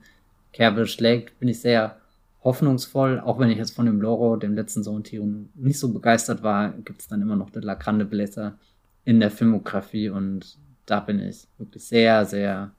Kerbe 0.52 0.88
schlägt. 0.88 1.40
Bin 1.40 1.48
ich 1.48 1.62
sehr 1.62 1.98
hoffnungsvoll. 2.44 3.22
Auch 3.22 3.40
wenn 3.40 3.50
ich 3.50 3.58
jetzt 3.58 3.76
von 3.76 3.86
dem 3.86 4.02
Loro, 4.02 4.36
dem 4.36 4.56
letzten 4.56 4.84
Sorrentino, 4.84 5.48
nicht 5.54 5.80
so 5.80 5.94
begeistert 5.94 6.44
war, 6.44 6.72
gibt 6.72 7.02
es 7.02 7.08
dann 7.08 7.22
immer 7.22 7.36
noch 7.36 7.52
den 7.52 7.62
La 7.62 7.76
Grande 7.76 8.06
Blätter 8.06 8.58
in 9.06 9.20
der 9.20 9.32
Filmografie. 9.32 10.10
Und 10.10 10.58
da 10.88 11.00
bin 11.00 11.20
ich 11.20 11.48
wirklich 11.58 11.86
sehr, 11.86 12.26
sehr 12.26 12.72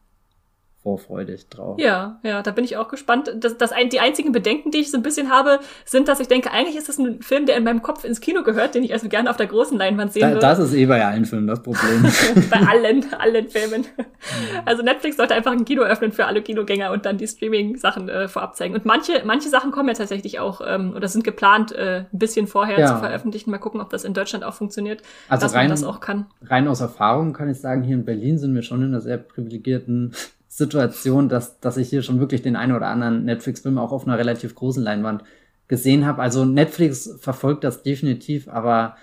vorfreudig 0.84 1.48
drauf. 1.48 1.78
Ja, 1.80 2.20
ja, 2.22 2.42
da 2.42 2.50
bin 2.50 2.64
ich 2.64 2.76
auch 2.76 2.88
gespannt. 2.88 3.34
Das, 3.36 3.56
das 3.56 3.72
ein, 3.72 3.88
die 3.88 4.00
einzigen 4.00 4.32
Bedenken, 4.32 4.70
die 4.70 4.78
ich 4.78 4.90
so 4.90 4.98
ein 4.98 5.02
bisschen 5.02 5.30
habe, 5.30 5.58
sind, 5.84 6.08
dass 6.08 6.20
ich 6.20 6.28
denke, 6.28 6.52
eigentlich 6.52 6.76
ist 6.76 6.88
das 6.88 6.98
ein 6.98 7.22
Film, 7.22 7.46
der 7.46 7.56
in 7.56 7.64
meinem 7.64 7.82
Kopf 7.82 8.04
ins 8.04 8.20
Kino 8.20 8.42
gehört, 8.42 8.74
den 8.74 8.84
ich 8.84 8.92
also 8.92 9.08
gerne 9.08 9.30
auf 9.30 9.38
der 9.38 9.46
großen 9.46 9.76
Leinwand 9.76 10.12
sehen 10.12 10.20
da, 10.20 10.28
würde. 10.28 10.40
Das 10.40 10.58
ist 10.58 10.74
eh 10.74 10.84
bei 10.84 11.04
allen 11.04 11.24
Filmen 11.24 11.46
das 11.46 11.62
Problem. 11.62 12.02
bei 12.50 12.60
allen, 12.60 13.12
allen 13.14 13.48
Filmen. 13.48 13.86
Also 14.64 14.82
Netflix 14.82 15.16
sollte 15.16 15.34
einfach 15.34 15.52
ein 15.52 15.64
Kino 15.64 15.82
öffnen 15.82 16.12
für 16.12 16.26
alle 16.26 16.42
Kinogänger 16.42 16.92
und 16.92 17.06
dann 17.06 17.18
die 17.18 17.26
Streaming-Sachen 17.26 18.08
äh, 18.08 18.28
vorab 18.28 18.56
zeigen. 18.56 18.74
Und 18.74 18.84
manche, 18.84 19.22
manche 19.24 19.48
Sachen 19.48 19.70
kommen 19.70 19.88
ja 19.88 19.94
tatsächlich 19.94 20.38
auch 20.40 20.60
ähm, 20.66 20.94
oder 20.94 21.08
sind 21.08 21.24
geplant, 21.24 21.72
äh, 21.72 22.04
ein 22.12 22.18
bisschen 22.18 22.46
vorher 22.46 22.78
ja. 22.78 22.86
zu 22.86 22.96
veröffentlichen. 22.96 23.50
Mal 23.50 23.58
gucken, 23.58 23.80
ob 23.80 23.90
das 23.90 24.04
in 24.04 24.14
Deutschland 24.14 24.44
auch 24.44 24.54
funktioniert, 24.54 25.02
also 25.28 25.44
dass 25.44 25.54
rein, 25.54 25.64
man 25.64 25.70
das 25.70 25.84
auch 25.84 26.00
kann. 26.00 26.26
Rein 26.42 26.68
aus 26.68 26.80
Erfahrung 26.80 27.32
kann 27.32 27.48
ich 27.48 27.60
sagen, 27.60 27.82
hier 27.82 27.96
in 27.96 28.04
Berlin 28.04 28.38
sind 28.38 28.54
wir 28.54 28.62
schon 28.62 28.82
in 28.82 28.88
einer 28.88 29.00
sehr 29.00 29.18
privilegierten 29.18 30.12
Situation, 30.54 31.28
dass, 31.28 31.58
dass 31.58 31.76
ich 31.76 31.88
hier 31.88 32.04
schon 32.04 32.20
wirklich 32.20 32.40
den 32.40 32.54
einen 32.54 32.76
oder 32.76 32.86
anderen 32.86 33.24
Netflix-Film 33.24 33.76
auch 33.76 33.90
auf 33.90 34.06
einer 34.06 34.16
relativ 34.16 34.54
großen 34.54 34.84
Leinwand 34.84 35.24
gesehen 35.66 36.06
habe. 36.06 36.22
Also 36.22 36.44
Netflix 36.44 37.10
verfolgt 37.18 37.64
das 37.64 37.82
definitiv, 37.82 38.46
aber 38.46 38.96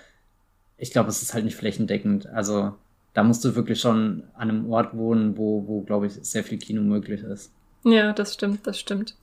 ich 0.78 0.92
glaube, 0.92 1.10
es 1.10 1.20
ist 1.20 1.34
halt 1.34 1.44
nicht 1.44 1.56
flächendeckend. 1.56 2.26
Also 2.26 2.72
da 3.12 3.22
musst 3.22 3.44
du 3.44 3.54
wirklich 3.54 3.82
schon 3.82 4.22
an 4.32 4.48
einem 4.48 4.70
Ort 4.70 4.96
wohnen, 4.96 5.36
wo, 5.36 5.68
wo 5.68 5.82
glaube 5.82 6.06
ich, 6.06 6.14
sehr 6.14 6.42
viel 6.42 6.56
Kino 6.56 6.80
möglich 6.80 7.22
ist. 7.22 7.52
Ja, 7.84 8.14
das 8.14 8.32
stimmt, 8.32 8.66
das 8.66 8.80
stimmt. 8.80 9.14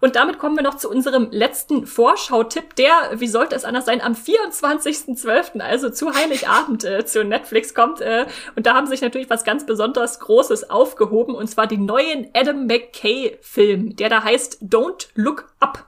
Und 0.00 0.16
damit 0.16 0.38
kommen 0.38 0.56
wir 0.56 0.62
noch 0.62 0.76
zu 0.76 0.88
unserem 0.88 1.28
letzten 1.30 1.86
Vorschau-Tipp, 1.86 2.76
der, 2.76 2.92
wie 3.14 3.26
sollte 3.26 3.56
es 3.56 3.64
anders 3.64 3.86
sein, 3.86 4.00
am 4.00 4.12
24.12., 4.12 5.60
also 5.60 5.90
zu 5.90 6.14
Heiligabend 6.14 6.84
äh, 6.84 7.04
zu 7.04 7.24
Netflix 7.24 7.74
kommt. 7.74 8.00
Äh, 8.00 8.26
und 8.54 8.66
da 8.66 8.74
haben 8.74 8.86
sich 8.86 9.00
natürlich 9.00 9.30
was 9.30 9.44
ganz 9.44 9.66
besonders 9.66 10.20
Großes 10.20 10.70
aufgehoben, 10.70 11.34
und 11.34 11.48
zwar 11.48 11.66
die 11.66 11.78
neuen 11.78 12.28
Adam 12.34 12.66
McKay-Film, 12.66 13.96
der 13.96 14.08
da 14.08 14.22
heißt 14.22 14.62
Don't 14.62 15.08
Look 15.14 15.52
Up. 15.60 15.87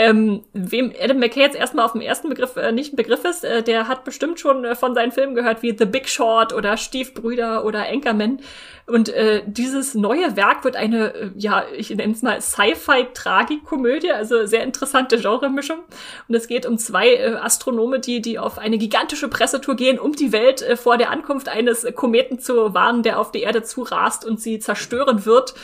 Ähm, 0.00 0.44
wem 0.52 0.92
Adam 0.96 1.18
McKay 1.18 1.40
jetzt 1.40 1.56
erstmal 1.56 1.84
auf 1.84 1.90
dem 1.90 2.00
ersten 2.00 2.28
Begriff 2.28 2.54
äh, 2.54 2.70
nicht 2.70 2.92
ein 2.92 2.96
Begriff 2.96 3.24
ist, 3.24 3.42
äh, 3.44 3.64
der 3.64 3.88
hat 3.88 4.04
bestimmt 4.04 4.38
schon 4.38 4.64
äh, 4.64 4.76
von 4.76 4.94
seinen 4.94 5.10
Filmen 5.10 5.34
gehört 5.34 5.60
wie 5.62 5.76
The 5.76 5.86
Big 5.86 6.08
Short 6.08 6.52
oder 6.52 6.76
Stiefbrüder 6.76 7.64
oder 7.64 7.88
Anchorman. 7.88 8.38
Und 8.86 9.08
äh, 9.08 9.42
dieses 9.44 9.96
neue 9.96 10.36
Werk 10.36 10.62
wird 10.62 10.76
eine, 10.76 11.14
äh, 11.14 11.30
ja, 11.36 11.64
ich 11.76 11.90
nenne 11.90 12.12
es 12.12 12.22
mal 12.22 12.40
Sci-Fi-Tragikomödie, 12.40 14.12
also 14.12 14.46
sehr 14.46 14.62
interessante 14.62 15.18
Genremischung. 15.18 15.78
Und 16.28 16.34
es 16.36 16.46
geht 16.46 16.64
um 16.64 16.78
zwei 16.78 17.14
äh, 17.14 17.34
Astronome, 17.34 17.98
die, 17.98 18.22
die 18.22 18.38
auf 18.38 18.56
eine 18.56 18.78
gigantische 18.78 19.26
Pressetour 19.26 19.74
gehen, 19.74 19.98
um 19.98 20.12
die 20.12 20.30
Welt 20.30 20.62
äh, 20.62 20.76
vor 20.76 20.96
der 20.96 21.10
Ankunft 21.10 21.48
eines 21.48 21.84
Kometen 21.96 22.38
zu 22.38 22.72
warnen, 22.72 23.02
der 23.02 23.18
auf 23.18 23.32
die 23.32 23.42
Erde 23.42 23.64
zurast 23.64 24.24
und 24.24 24.40
sie 24.40 24.60
zerstören 24.60 25.26
wird. 25.26 25.54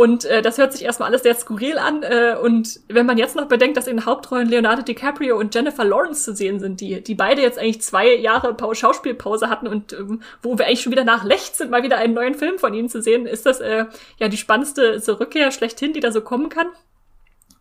Und 0.00 0.24
äh, 0.24 0.40
das 0.40 0.56
hört 0.56 0.72
sich 0.72 0.82
erstmal 0.82 1.10
alles 1.10 1.24
sehr 1.24 1.34
skurril 1.34 1.76
an. 1.76 2.02
Äh, 2.02 2.34
und 2.42 2.80
wenn 2.88 3.04
man 3.04 3.18
jetzt 3.18 3.36
noch 3.36 3.48
bedenkt, 3.48 3.76
dass 3.76 3.86
in 3.86 3.98
den 3.98 4.06
Hauptrollen 4.06 4.48
Leonardo 4.48 4.80
DiCaprio 4.80 5.38
und 5.38 5.54
Jennifer 5.54 5.84
Lawrence 5.84 6.24
zu 6.24 6.34
sehen 6.34 6.58
sind, 6.58 6.80
die, 6.80 7.02
die 7.02 7.14
beide 7.14 7.42
jetzt 7.42 7.58
eigentlich 7.58 7.82
zwei 7.82 8.14
Jahre 8.14 8.56
Schauspielpause 8.74 9.50
hatten 9.50 9.68
und 9.68 9.92
ähm, 9.92 10.22
wo 10.42 10.56
wir 10.56 10.64
eigentlich 10.64 10.80
schon 10.80 10.92
wieder 10.92 11.04
nach 11.04 11.22
Lecht 11.22 11.54
sind, 11.54 11.70
mal 11.70 11.82
wieder 11.82 11.98
einen 11.98 12.14
neuen 12.14 12.34
Film 12.34 12.58
von 12.58 12.72
ihnen 12.72 12.88
zu 12.88 13.02
sehen, 13.02 13.26
ist 13.26 13.44
das 13.44 13.60
äh, 13.60 13.84
ja 14.16 14.28
die 14.28 14.38
spannendste 14.38 15.00
so 15.00 15.12
Rückkehr 15.12 15.50
schlechthin, 15.50 15.92
die 15.92 16.00
da 16.00 16.10
so 16.12 16.22
kommen 16.22 16.48
kann. 16.48 16.68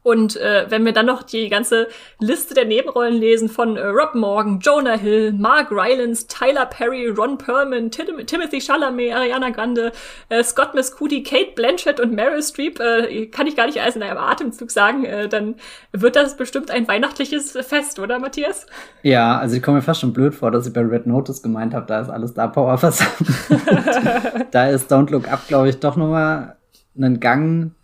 Und 0.10 0.38
äh, 0.38 0.66
wenn 0.70 0.84
wir 0.86 0.92
dann 0.92 1.06
noch 1.06 1.22
die 1.22 1.50
ganze 1.50 1.88
Liste 2.18 2.56
der 2.56 2.66
Nebenrollen 2.66 3.14
lesen 3.14 3.48
von 3.48 3.78
äh, 3.78 3.86
Rob 3.86 4.16
Morgan, 4.16 4.60
Jonah 4.60 4.98
Hill, 4.98 5.34
Mark 5.34 5.70
Rylance, 5.70 6.26
Tyler 6.26 6.66
Perry, 6.66 7.10
Ron 7.10 7.38
Perlman, 7.38 7.92
Tim 7.92 8.26
Timothy 8.26 8.60
Chalamet, 8.60 9.14
Ariana 9.14 9.52
Grande, 9.52 9.92
äh, 10.30 10.44
Scott 10.44 10.74
Mescudi, 10.74 11.22
Kate 11.22 11.52
Blanchett 11.54 12.00
und 12.00 12.12
Meryl 12.12 12.42
Streep, 12.42 12.80
äh, 12.80 13.28
kann 13.28 13.46
ich 13.46 13.56
gar 13.56 13.68
nicht 13.68 13.80
alles 13.80 13.96
in 13.96 14.02
einem 14.02 14.18
Atemzug 14.18 14.72
sagen, 14.72 15.06
äh, 15.06 15.30
dann 15.30 15.58
wird 15.92 16.16
das 16.16 16.36
bestimmt 16.36 16.72
ein 16.72 16.88
weihnachtliches 16.88 17.52
Fest, 17.62 18.00
oder 18.00 18.18
Matthias? 18.18 18.66
Ja, 19.04 19.38
also 19.38 19.56
ich 19.56 19.62
komme 19.62 19.78
mir 19.78 19.84
fast 19.84 20.02
schon 20.02 20.14
blöd 20.14 20.34
vor, 20.34 20.50
dass 20.50 20.66
ich 20.66 20.74
bei 20.74 20.82
Red 20.82 21.06
Notice 21.06 21.44
gemeint 21.44 21.76
habe, 21.76 21.86
da 21.86 22.02
ist 22.02 22.10
alles 22.10 22.34
da 22.34 22.48
Power 22.48 22.80
versammelt. 22.80 24.48
da 24.52 24.70
ist 24.70 24.92
Don't 24.92 25.12
Look 25.12 25.32
Up, 25.32 25.48
glaube 25.48 25.70
ich, 25.70 25.80
doch 25.80 25.96
nochmal 25.96 26.58
einen 26.98 27.20
Gang 27.20 27.76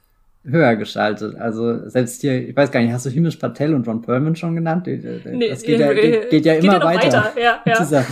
höher 0.46 0.76
geschaltet. 0.76 1.36
Also 1.36 1.90
selbst 1.90 2.22
hier, 2.22 2.48
ich 2.48 2.56
weiß 2.56 2.72
gar 2.72 2.82
nicht, 2.82 2.92
hast 2.92 3.06
du 3.06 3.10
Himish 3.10 3.38
Patel 3.38 3.74
und 3.74 3.88
Ron 3.88 4.02
Perlman 4.02 4.36
schon 4.36 4.56
genannt? 4.56 4.88
Nee, 4.88 5.50
das 5.50 5.64
geht, 5.64 5.80
ja, 5.80 5.94
geht, 5.94 6.30
geht 6.30 6.46
ja 6.46 6.54
immer 6.54 6.74
geht 6.74 6.82
ja 6.82 6.84
weiter. 6.84 7.18
weiter. 7.26 7.42
Ja, 7.42 7.62
ja. 7.66 7.78
Dieser 7.80 8.06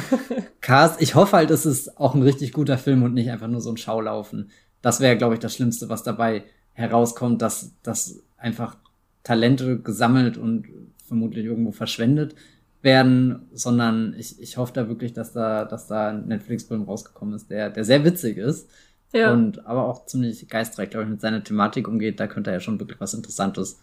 Cast. 0.61 1.01
Ich 1.01 1.15
hoffe 1.15 1.37
halt, 1.37 1.51
es 1.51 1.65
ist 1.65 1.99
auch 1.99 2.15
ein 2.15 2.23
richtig 2.23 2.51
guter 2.53 2.77
Film 2.77 3.03
und 3.03 3.13
nicht 3.13 3.29
einfach 3.29 3.47
nur 3.47 3.61
so 3.61 3.71
ein 3.71 3.77
Schaulaufen. 3.77 4.49
Das 4.81 4.99
wäre, 4.99 5.17
glaube 5.17 5.35
ich, 5.35 5.39
das 5.39 5.55
Schlimmste, 5.55 5.89
was 5.89 6.03
dabei 6.03 6.43
herauskommt, 6.73 7.41
dass, 7.41 7.75
dass 7.83 8.21
einfach 8.37 8.75
Talente 9.23 9.79
gesammelt 9.79 10.37
und 10.37 10.67
vermutlich 11.05 11.45
irgendwo 11.45 11.71
verschwendet 11.71 12.35
werden, 12.81 13.47
sondern 13.53 14.15
ich, 14.17 14.41
ich 14.41 14.57
hoffe 14.57 14.73
da 14.73 14.89
wirklich, 14.89 15.13
dass 15.13 15.31
da, 15.31 15.63
dass 15.63 15.87
da 15.87 16.09
ein 16.09 16.27
Netflix-Film 16.27 16.83
rausgekommen 16.83 17.35
ist, 17.35 17.49
der, 17.49 17.69
der 17.69 17.85
sehr 17.85 18.03
witzig 18.03 18.37
ist 18.37 18.69
ja. 19.13 19.31
Und 19.31 19.65
aber 19.65 19.87
auch 19.87 20.05
ziemlich 20.05 20.47
geistreich, 20.49 20.89
glaube 20.89 21.05
ich, 21.05 21.09
mit 21.09 21.21
seiner 21.21 21.43
Thematik 21.43 21.87
umgeht. 21.87 22.19
Da 22.19 22.27
könnte 22.27 22.49
er 22.49 22.55
ja 22.55 22.59
schon 22.59 22.79
wirklich 22.79 22.99
was 22.99 23.13
Interessantes 23.13 23.79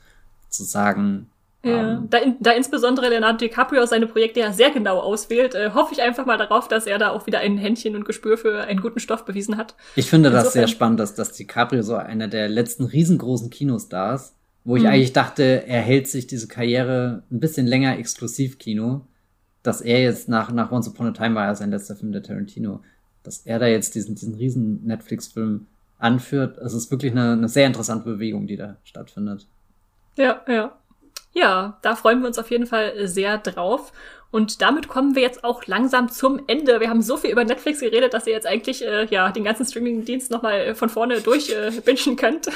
zu 0.49 0.65
sagen. 0.65 1.31
Ja, 1.63 1.99
um, 1.99 2.09
da, 2.09 2.19
in, 2.19 2.37
da 2.41 2.53
insbesondere 2.53 3.11
Leonardo 3.11 3.39
DiCaprio 3.39 3.85
seine 3.85 4.07
Projekte 4.07 4.41
ja 4.41 4.53
sehr 4.53 4.71
genau 4.71 4.99
auswählt, 4.99 5.55
äh, 5.55 5.71
hoffe 5.75 5.93
ich 5.93 6.01
einfach 6.01 6.25
mal 6.25 6.39
darauf, 6.39 6.69
dass 6.69 6.87
er 6.87 6.99
da 6.99 7.11
auch 7.11 7.27
wieder 7.27 7.41
ein 7.41 7.59
Händchen 7.59 7.95
und 7.97 8.07
Gespür 8.07 8.39
für 8.39 8.63
einen 8.65 8.81
guten 8.81 8.99
Stoff 8.99 9.27
bewiesen 9.27 9.59
hat. 9.59 9.75
Ich 9.95 10.09
finde 10.09 10.31
Insofern, 10.31 10.45
das 10.45 10.53
sehr 10.55 10.69
spannend, 10.69 11.01
dass, 11.01 11.15
dass 11.15 11.33
DiCaprio 11.33 11.83
so 11.83 11.97
einer 11.97 12.29
der 12.29 12.49
letzten 12.49 12.85
riesengroßen 12.85 13.51
Kinostars, 13.51 14.35
wo 14.65 14.77
ich 14.77 14.85
mhm. 14.85 14.89
eigentlich 14.89 15.13
dachte, 15.13 15.65
er 15.67 15.83
hält 15.83 16.09
sich 16.09 16.27
diese 16.27 16.49
Karriere 16.49 17.25
ein 17.31 17.41
bisschen 17.41 17.67
länger 17.67 17.99
Exklusivkino, 17.99 19.03
dass 19.63 19.83
er 19.83 20.01
jetzt 20.01 20.31
nach, 20.31 20.51
nach 20.53 20.73
Once 20.73 20.89
Upon 20.89 21.09
a 21.09 21.13
Time 21.13 21.35
war 21.35 21.47
ja 21.47 21.55
sein 21.55 21.71
letzter 21.71 21.95
Film 21.95 22.13
der 22.13 22.23
Tarantino, 22.23 22.81
dass 23.23 23.47
er 23.47 23.59
da 23.59 23.67
jetzt 23.67 23.95
diesen, 23.95 24.15
diesen 24.15 24.35
riesen 24.35 24.85
Netflix-Film 24.87 25.67
anführt. 25.99 26.59
Es 26.59 26.73
ist 26.73 26.91
wirklich 26.91 27.13
eine, 27.13 27.33
eine 27.33 27.49
sehr 27.49 27.67
interessante 27.67 28.05
Bewegung, 28.05 28.47
die 28.47 28.57
da 28.57 28.77
stattfindet. 28.85 29.47
Ja, 30.17 30.43
ja. 30.49 30.77
Ja, 31.33 31.79
da 31.83 31.95
freuen 31.95 32.21
wir 32.21 32.27
uns 32.27 32.39
auf 32.39 32.51
jeden 32.51 32.67
Fall 32.67 33.07
sehr 33.07 33.39
drauf. 33.39 33.93
Und 34.31 34.63
damit 34.63 34.89
kommen 34.89 35.15
wir 35.17 35.23
jetzt 35.23 35.43
auch 35.43 35.67
langsam 35.67 36.09
zum 36.09 36.41
Ende. 36.47 36.81
Wir 36.81 36.89
haben 36.89 37.03
so 37.03 37.17
viel 37.17 37.31
über 37.31 37.45
Netflix 37.45 37.81
geredet, 37.81 38.15
dass 38.15 38.27
ihr 38.27 38.33
jetzt 38.33 38.47
eigentlich 38.47 38.85
äh, 38.85 39.07
ja 39.07 39.31
den 39.31 39.43
ganzen 39.43 39.67
Streaming-Dienst 39.67 40.31
nochmal 40.31 40.61
äh, 40.61 40.75
von 40.75 40.89
vorne 40.89 41.21
durch 41.21 41.51
äh, 41.51 41.71
könnt. 42.17 42.49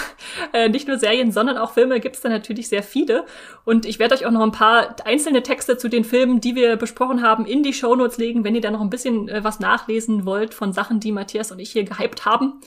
äh, 0.52 0.68
nicht 0.68 0.86
nur 0.86 0.98
Serien, 0.98 1.32
sondern 1.32 1.58
auch 1.58 1.72
Filme 1.72 1.98
gibt's 2.00 2.20
da 2.20 2.28
natürlich 2.28 2.68
sehr 2.68 2.82
viele. 2.82 3.24
Und 3.64 3.86
ich 3.86 3.98
werde 3.98 4.14
euch 4.14 4.24
auch 4.24 4.30
noch 4.30 4.42
ein 4.42 4.52
paar 4.52 4.96
einzelne 5.04 5.42
Texte 5.42 5.76
zu 5.76 5.88
den 5.88 6.04
Filmen, 6.04 6.40
die 6.40 6.54
wir 6.54 6.76
besprochen 6.76 7.22
haben, 7.22 7.44
in 7.44 7.62
die 7.62 7.72
Shownotes 7.72 8.18
legen, 8.18 8.44
wenn 8.44 8.54
ihr 8.54 8.60
da 8.60 8.70
noch 8.70 8.80
ein 8.80 8.90
bisschen 8.90 9.28
äh, 9.28 9.42
was 9.42 9.58
nachlesen 9.58 10.24
wollt 10.24 10.54
von 10.54 10.72
Sachen, 10.72 11.00
die 11.00 11.12
Matthias 11.12 11.50
und 11.50 11.58
ich 11.58 11.72
hier 11.72 11.84
gehypt 11.84 12.24
haben. 12.24 12.60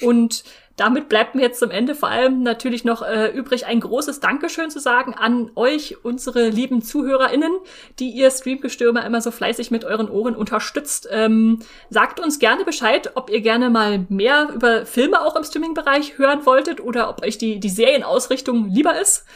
Und 0.00 0.42
damit 0.76 1.08
bleibt 1.08 1.34
mir 1.34 1.42
jetzt 1.42 1.58
zum 1.58 1.70
Ende 1.70 1.94
vor 1.94 2.08
allem 2.08 2.42
natürlich 2.42 2.84
noch 2.84 3.02
äh, 3.02 3.28
übrig, 3.28 3.66
ein 3.66 3.80
großes 3.80 4.20
Dankeschön 4.20 4.70
zu 4.70 4.80
sagen 4.80 5.14
an 5.14 5.50
euch, 5.54 5.96
unsere 6.02 6.48
lieben 6.48 6.82
ZuhörerInnen, 6.82 7.52
die 7.98 8.10
ihr 8.10 8.30
Streamgestürme 8.30 9.04
immer 9.04 9.20
so 9.20 9.30
fleißig 9.30 9.70
mit 9.70 9.84
euren 9.84 10.08
Ohren 10.08 10.34
unterstützt. 10.34 11.08
Ähm, 11.10 11.60
sagt 11.90 12.20
uns 12.20 12.38
gerne 12.38 12.64
Bescheid, 12.64 13.12
ob 13.14 13.30
ihr 13.30 13.40
gerne 13.40 13.70
mal 13.70 14.06
mehr 14.08 14.48
über 14.54 14.86
Filme 14.86 15.20
auch 15.20 15.36
im 15.36 15.44
Streaming-Bereich 15.44 16.18
hören 16.18 16.46
wolltet 16.46 16.80
oder 16.80 17.08
ob 17.08 17.22
euch 17.22 17.38
die, 17.38 17.60
die 17.60 17.70
Serienausrichtung 17.70 18.68
lieber 18.70 19.00
ist. 19.00 19.26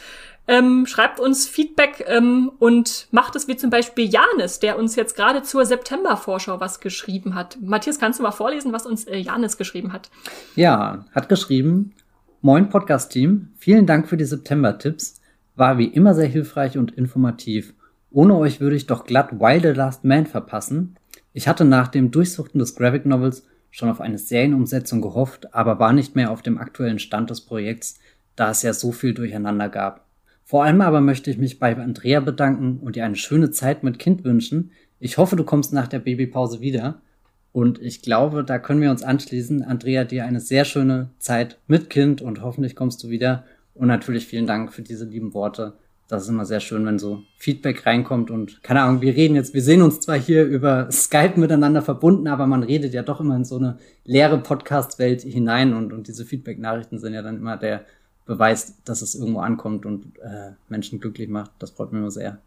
Ähm, 0.47 0.85
schreibt 0.85 1.19
uns 1.19 1.47
Feedback 1.47 2.05
ähm, 2.07 2.51
und 2.59 3.07
macht 3.11 3.35
es 3.35 3.49
wie 3.49 3.57
zum 3.57 3.69
Beispiel 3.69 4.09
Janis, 4.09 4.59
der 4.59 4.79
uns 4.79 4.95
jetzt 4.95 5.15
gerade 5.15 5.43
zur 5.43 5.65
September-Vorschau 5.65 6.61
was 6.61 6.79
geschrieben 6.79 7.35
hat. 7.35 7.57
Matthias, 7.61 7.99
kannst 7.99 8.19
du 8.19 8.23
mal 8.23 8.31
vorlesen, 8.31 8.71
was 8.71 8.85
uns 8.85 9.05
äh, 9.05 9.17
Janis 9.17 9.57
geschrieben 9.57 9.91
hat? 9.91 10.09
Ja, 10.55 11.05
hat 11.11 11.27
geschrieben, 11.27 11.93
Moin 12.41 12.69
Podcast-Team, 12.69 13.49
vielen 13.57 13.85
Dank 13.85 14.07
für 14.07 14.15
die 14.15 14.23
September-Tipps. 14.23 15.19
War 15.55 15.77
wie 15.79 15.87
immer 15.87 16.13
sehr 16.13 16.27
hilfreich 16.27 16.77
und 16.77 16.91
informativ. 16.91 17.73
Ohne 18.09 18.35
euch 18.37 18.61
würde 18.61 18.75
ich 18.77 18.87
doch 18.87 19.03
glatt 19.03 19.39
Wild 19.39 19.63
the 19.63 19.69
Last 19.69 20.05
Man 20.05 20.27
verpassen. 20.27 20.95
Ich 21.33 21.47
hatte 21.47 21.65
nach 21.65 21.89
dem 21.89 22.09
Durchsuchten 22.09 22.59
des 22.59 22.75
Graphic 22.75 23.05
Novels 23.05 23.43
schon 23.69 23.89
auf 23.89 23.99
eine 23.99 24.17
Serienumsetzung 24.17 25.01
gehofft, 25.01 25.53
aber 25.53 25.77
war 25.79 25.91
nicht 25.91 26.15
mehr 26.15 26.31
auf 26.31 26.41
dem 26.41 26.57
aktuellen 26.57 26.99
Stand 26.99 27.29
des 27.31 27.41
Projekts, 27.41 27.99
da 28.35 28.51
es 28.51 28.61
ja 28.61 28.71
so 28.71 28.91
viel 28.91 29.13
durcheinander 29.13 29.67
gab. 29.67 30.06
Vor 30.47 30.63
allem 30.63 30.79
aber 30.79 31.01
möchte 31.01 31.29
ich 31.29 31.37
mich 31.37 31.59
bei 31.59 31.75
Andrea 31.75 32.21
bedanken 32.21 32.79
und 32.81 32.95
dir 32.95 33.03
eine 33.03 33.17
schöne 33.17 33.51
Zeit 33.51 33.83
mit 33.83 33.99
Kind 33.99 34.23
wünschen. 34.23 34.71
Ich 34.97 35.17
hoffe, 35.17 35.35
du 35.35 35.43
kommst 35.43 35.73
nach 35.73 35.89
der 35.89 35.99
Babypause 35.99 36.61
wieder. 36.61 37.01
Und 37.51 37.81
ich 37.81 38.01
glaube, 38.01 38.45
da 38.45 38.57
können 38.57 38.79
wir 38.79 38.89
uns 38.89 39.03
anschließen. 39.03 39.61
Andrea, 39.61 40.05
dir 40.05 40.23
eine 40.23 40.39
sehr 40.39 40.63
schöne 40.63 41.09
Zeit 41.19 41.59
mit 41.67 41.89
Kind 41.89 42.21
und 42.21 42.41
hoffentlich 42.41 42.77
kommst 42.77 43.03
du 43.03 43.09
wieder. 43.09 43.43
Und 43.73 43.89
natürlich 43.89 44.25
vielen 44.25 44.47
Dank 44.47 44.71
für 44.71 44.83
diese 44.83 45.03
lieben 45.03 45.33
Worte. 45.33 45.73
Das 46.07 46.23
ist 46.23 46.29
immer 46.29 46.45
sehr 46.45 46.61
schön, 46.61 46.85
wenn 46.85 46.97
so 46.97 47.23
Feedback 47.37 47.85
reinkommt 47.85 48.31
und 48.31 48.63
keine 48.63 48.83
Ahnung, 48.83 49.01
wir 49.01 49.13
reden 49.13 49.35
jetzt, 49.35 49.53
wir 49.53 49.61
sehen 49.61 49.81
uns 49.81 49.99
zwar 49.99 50.17
hier 50.17 50.45
über 50.45 50.89
Skype 50.89 51.37
miteinander 51.37 51.81
verbunden, 51.81 52.29
aber 52.29 52.47
man 52.47 52.63
redet 52.63 52.93
ja 52.93 53.03
doch 53.03 53.19
immer 53.19 53.35
in 53.35 53.43
so 53.43 53.57
eine 53.57 53.79
leere 54.05 54.37
Podcast-Welt 54.37 55.23
hinein 55.23 55.73
und, 55.73 55.91
und 55.91 56.07
diese 56.07 56.23
Feedback-Nachrichten 56.23 56.99
sind 56.99 57.13
ja 57.13 57.21
dann 57.21 57.35
immer 57.35 57.57
der 57.57 57.83
beweist, 58.27 58.75
dass 58.85 59.01
es 59.01 59.15
irgendwo 59.15 59.39
ankommt 59.39 59.85
und 59.85 60.17
äh, 60.19 60.51
Menschen 60.69 60.99
glücklich 60.99 61.29
macht. 61.29 61.51
Das 61.59 61.71
freut 61.71 61.91
mich 61.91 62.01
nur 62.01 62.11
sehr. 62.11 62.39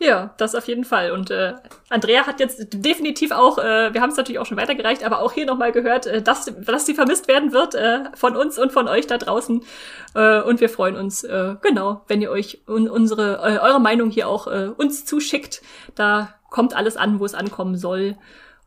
Ja, 0.00 0.34
das 0.38 0.56
auf 0.56 0.66
jeden 0.66 0.84
Fall. 0.84 1.12
Und 1.12 1.30
äh, 1.30 1.54
Andrea 1.88 2.26
hat 2.26 2.40
jetzt 2.40 2.66
definitiv 2.72 3.30
auch, 3.30 3.58
äh, 3.58 3.94
wir 3.94 4.00
haben 4.00 4.10
es 4.10 4.16
natürlich 4.16 4.40
auch 4.40 4.46
schon 4.46 4.56
weitergereicht, 4.56 5.04
aber 5.04 5.20
auch 5.20 5.30
hier 5.32 5.46
nochmal 5.46 5.70
gehört, 5.70 6.06
äh, 6.06 6.20
dass, 6.20 6.52
dass 6.66 6.86
sie 6.86 6.94
vermisst 6.94 7.28
werden 7.28 7.52
wird 7.52 7.76
äh, 7.76 8.00
von 8.14 8.36
uns 8.36 8.58
und 8.58 8.72
von 8.72 8.88
euch 8.88 9.06
da 9.06 9.18
draußen. 9.18 9.62
Äh, 10.16 10.40
und 10.40 10.60
wir 10.60 10.68
freuen 10.68 10.96
uns, 10.96 11.22
äh, 11.22 11.54
genau, 11.62 12.02
wenn 12.08 12.20
ihr 12.20 12.30
euch 12.30 12.62
un 12.66 12.88
unsere, 12.88 13.36
äh, 13.36 13.58
eure 13.60 13.80
Meinung 13.80 14.10
hier 14.10 14.28
auch 14.28 14.48
äh, 14.48 14.70
uns 14.76 15.04
zuschickt. 15.04 15.62
Da 15.94 16.34
kommt 16.50 16.74
alles 16.74 16.96
an, 16.96 17.20
wo 17.20 17.24
es 17.24 17.34
ankommen 17.34 17.76
soll. 17.76 18.16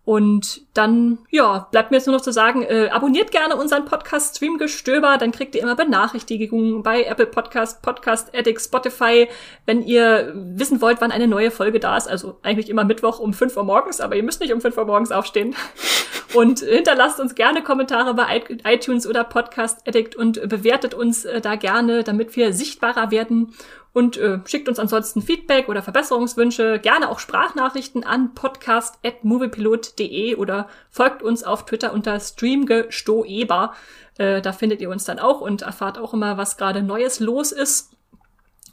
Und 0.08 0.62
dann, 0.74 1.18
ja, 1.32 1.68
bleibt 1.70 1.92
mir 1.92 1.98
jetzt 1.98 2.06
nur 2.08 2.16
noch 2.16 2.24
zu 2.24 2.32
sagen, 2.32 2.64
äh, 2.64 2.88
abonniert 2.94 3.30
gerne 3.30 3.58
unseren 3.58 3.84
Podcast 3.84 4.38
Streamgestöber, 4.38 5.18
dann 5.18 5.34
kriegt 5.34 5.54
ihr 5.54 5.62
immer 5.62 5.76
Benachrichtigungen 5.76 6.82
bei 6.82 7.04
Apple 7.04 7.26
Podcast, 7.26 7.82
Podcast 7.82 8.34
Addict, 8.34 8.62
Spotify, 8.62 9.28
wenn 9.66 9.82
ihr 9.82 10.32
wissen 10.34 10.80
wollt, 10.80 11.02
wann 11.02 11.12
eine 11.12 11.28
neue 11.28 11.52
Folge 11.52 11.82
da 11.82 11.98
ist. 11.98 12.08
Also 12.08 12.40
eigentlich 12.42 12.70
immer 12.70 12.86
Mittwoch 12.86 13.20
um 13.20 13.34
5 13.34 13.58
Uhr 13.58 13.66
morgens, 13.66 14.00
aber 14.00 14.16
ihr 14.16 14.24
müsst 14.24 14.40
nicht 14.40 14.54
um 14.54 14.62
5 14.62 14.78
Uhr 14.78 14.86
morgens 14.86 15.12
aufstehen. 15.12 15.58
Und 16.34 16.60
hinterlasst 16.60 17.20
uns 17.20 17.36
gerne 17.36 17.62
Kommentare 17.62 18.14
bei 18.14 18.44
iTunes 18.66 19.08
oder 19.08 19.24
Podcast 19.24 19.88
Addict 19.88 20.16
und 20.16 20.48
bewertet 20.50 20.94
uns 20.94 21.24
äh, 21.24 21.40
da 21.40 21.56
gerne, 21.56 22.04
damit 22.04 22.36
wir 22.36 22.52
sichtbarer 22.52 23.12
werden 23.12 23.54
und 23.98 24.16
äh, 24.18 24.40
schickt 24.46 24.70
uns 24.70 24.78
ansonsten 24.78 25.24
Feedback 25.24 25.70
oder 25.70 25.82
Verbesserungswünsche, 25.82 26.78
gerne 26.78 27.10
auch 27.10 27.18
Sprachnachrichten 27.18 28.04
an 28.04 28.36
podcast.moviepilot.de 28.36 30.36
oder 30.36 30.68
folgt 30.92 31.24
uns 31.24 31.44
auf 31.44 31.66
Twitter 31.66 31.94
unter 31.94 32.20
streamgestoeber. 32.20 33.74
Äh, 34.20 34.44
da 34.44 34.52
findet 34.52 34.82
ihr 34.82 34.92
uns 34.92 35.06
dann 35.06 35.18
auch 35.18 35.42
und 35.42 35.64
erfahrt 35.64 35.98
auch 35.98 36.14
immer, 36.14 36.38
was 36.38 36.58
gerade 36.58 36.84
Neues 36.84 37.20
los 37.20 37.52
ist. 37.52 37.90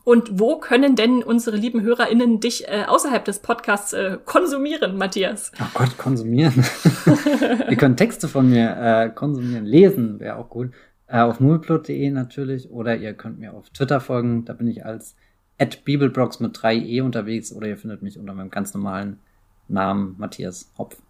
Und 0.05 0.39
wo 0.39 0.59
können 0.59 0.95
denn 0.95 1.23
unsere 1.23 1.57
lieben 1.57 1.81
HörerInnen 1.81 2.41
dich 2.41 2.69
äh, 2.69 2.85
außerhalb 2.87 3.25
des 3.25 3.39
Podcasts 3.39 3.95
äh, 3.95 4.19
konsumieren, 4.27 4.99
Matthias? 4.99 5.53
Oh 5.59 5.65
Gott, 5.73 5.97
konsumieren. 5.97 6.67
ihr 7.71 7.77
könnt 7.79 7.97
Texte 7.97 8.29
von 8.29 8.51
mir 8.51 8.77
äh, 8.77 9.09
konsumieren, 9.09 9.65
lesen, 9.65 10.21
wäre 10.21 10.37
auch 10.37 10.51
gut. 10.51 10.73
Äh, 11.07 11.21
auf 11.21 11.41
moviepilot.de 11.41 12.11
natürlich 12.11 12.71
oder 12.71 12.97
ihr 12.97 13.15
könnt 13.15 13.39
mir 13.39 13.53
auf 13.53 13.71
Twitter 13.71 14.01
folgen, 14.01 14.45
da 14.45 14.55
bin 14.55 14.69
ich 14.69 14.85
als 14.85 15.17
@bibelbrox 15.85 16.41
mit 16.41 16.57
3e 16.57 17.03
unterwegs 17.03 17.53
oder 17.53 17.69
ihr 17.69 17.77
findet 17.77 18.03
mich 18.03 18.19
unter 18.19 18.35
meinem 18.35 18.51
ganz 18.51 18.75
normalen 18.75 19.21
Namen 19.69 20.17
Matthias 20.19 20.73
Hopf. 20.79 21.01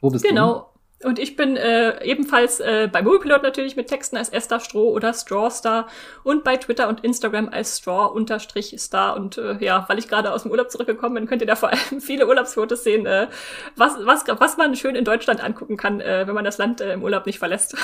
Wo 0.00 0.10
bist 0.10 0.24
genau. 0.24 0.52
du? 0.52 0.54
Genau. 0.54 0.72
Und 1.04 1.20
ich 1.20 1.36
bin 1.36 1.56
äh, 1.56 2.04
ebenfalls 2.04 2.58
äh, 2.58 2.88
bei 2.90 3.02
Moviepilot 3.02 3.44
natürlich 3.44 3.76
mit 3.76 3.86
Texten 3.86 4.16
als 4.16 4.30
Esther 4.30 4.58
Stroh 4.58 4.90
oder 4.90 5.14
Strawstar 5.14 5.86
und 6.24 6.42
bei 6.42 6.56
Twitter 6.56 6.88
und 6.88 7.04
Instagram 7.04 7.48
als 7.50 7.78
Straw-Star. 7.78 9.16
Und 9.16 9.38
äh, 9.38 9.64
ja, 9.64 9.84
weil 9.88 9.98
ich 9.98 10.08
gerade 10.08 10.32
aus 10.32 10.42
dem 10.42 10.50
Urlaub 10.50 10.72
zurückgekommen 10.72 11.14
bin, 11.14 11.26
könnt 11.26 11.40
ihr 11.40 11.46
da 11.46 11.54
vor 11.54 11.68
allem 11.68 12.00
viele 12.00 12.26
Urlaubsfotos 12.26 12.82
sehen, 12.82 13.06
äh, 13.06 13.28
was, 13.76 13.94
was, 14.04 14.24
was 14.26 14.56
man 14.56 14.74
schön 14.74 14.96
in 14.96 15.04
Deutschland 15.04 15.42
angucken 15.42 15.76
kann, 15.76 16.00
äh, 16.00 16.26
wenn 16.26 16.34
man 16.34 16.44
das 16.44 16.58
Land 16.58 16.80
äh, 16.80 16.94
im 16.94 17.04
Urlaub 17.04 17.26
nicht 17.26 17.38
verlässt. 17.38 17.76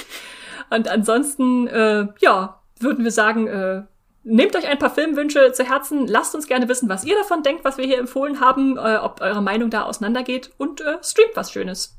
und 0.70 0.88
ansonsten, 0.88 1.66
äh, 1.66 2.06
ja, 2.20 2.60
würden 2.78 3.02
wir 3.02 3.10
sagen, 3.10 3.48
äh, 3.48 3.82
nehmt 4.22 4.54
euch 4.54 4.68
ein 4.68 4.78
paar 4.78 4.90
Filmwünsche 4.90 5.50
zu 5.52 5.64
Herzen, 5.64 6.06
lasst 6.06 6.36
uns 6.36 6.46
gerne 6.46 6.68
wissen, 6.68 6.88
was 6.88 7.04
ihr 7.04 7.16
davon 7.16 7.42
denkt, 7.42 7.64
was 7.64 7.76
wir 7.76 7.86
hier 7.86 7.98
empfohlen 7.98 8.40
haben, 8.40 8.76
äh, 8.76 8.98
ob 8.98 9.20
eure 9.20 9.42
Meinung 9.42 9.70
da 9.70 9.82
auseinandergeht 9.82 10.52
und 10.58 10.80
äh, 10.80 10.98
streamt 11.02 11.34
was 11.34 11.50
Schönes. 11.50 11.98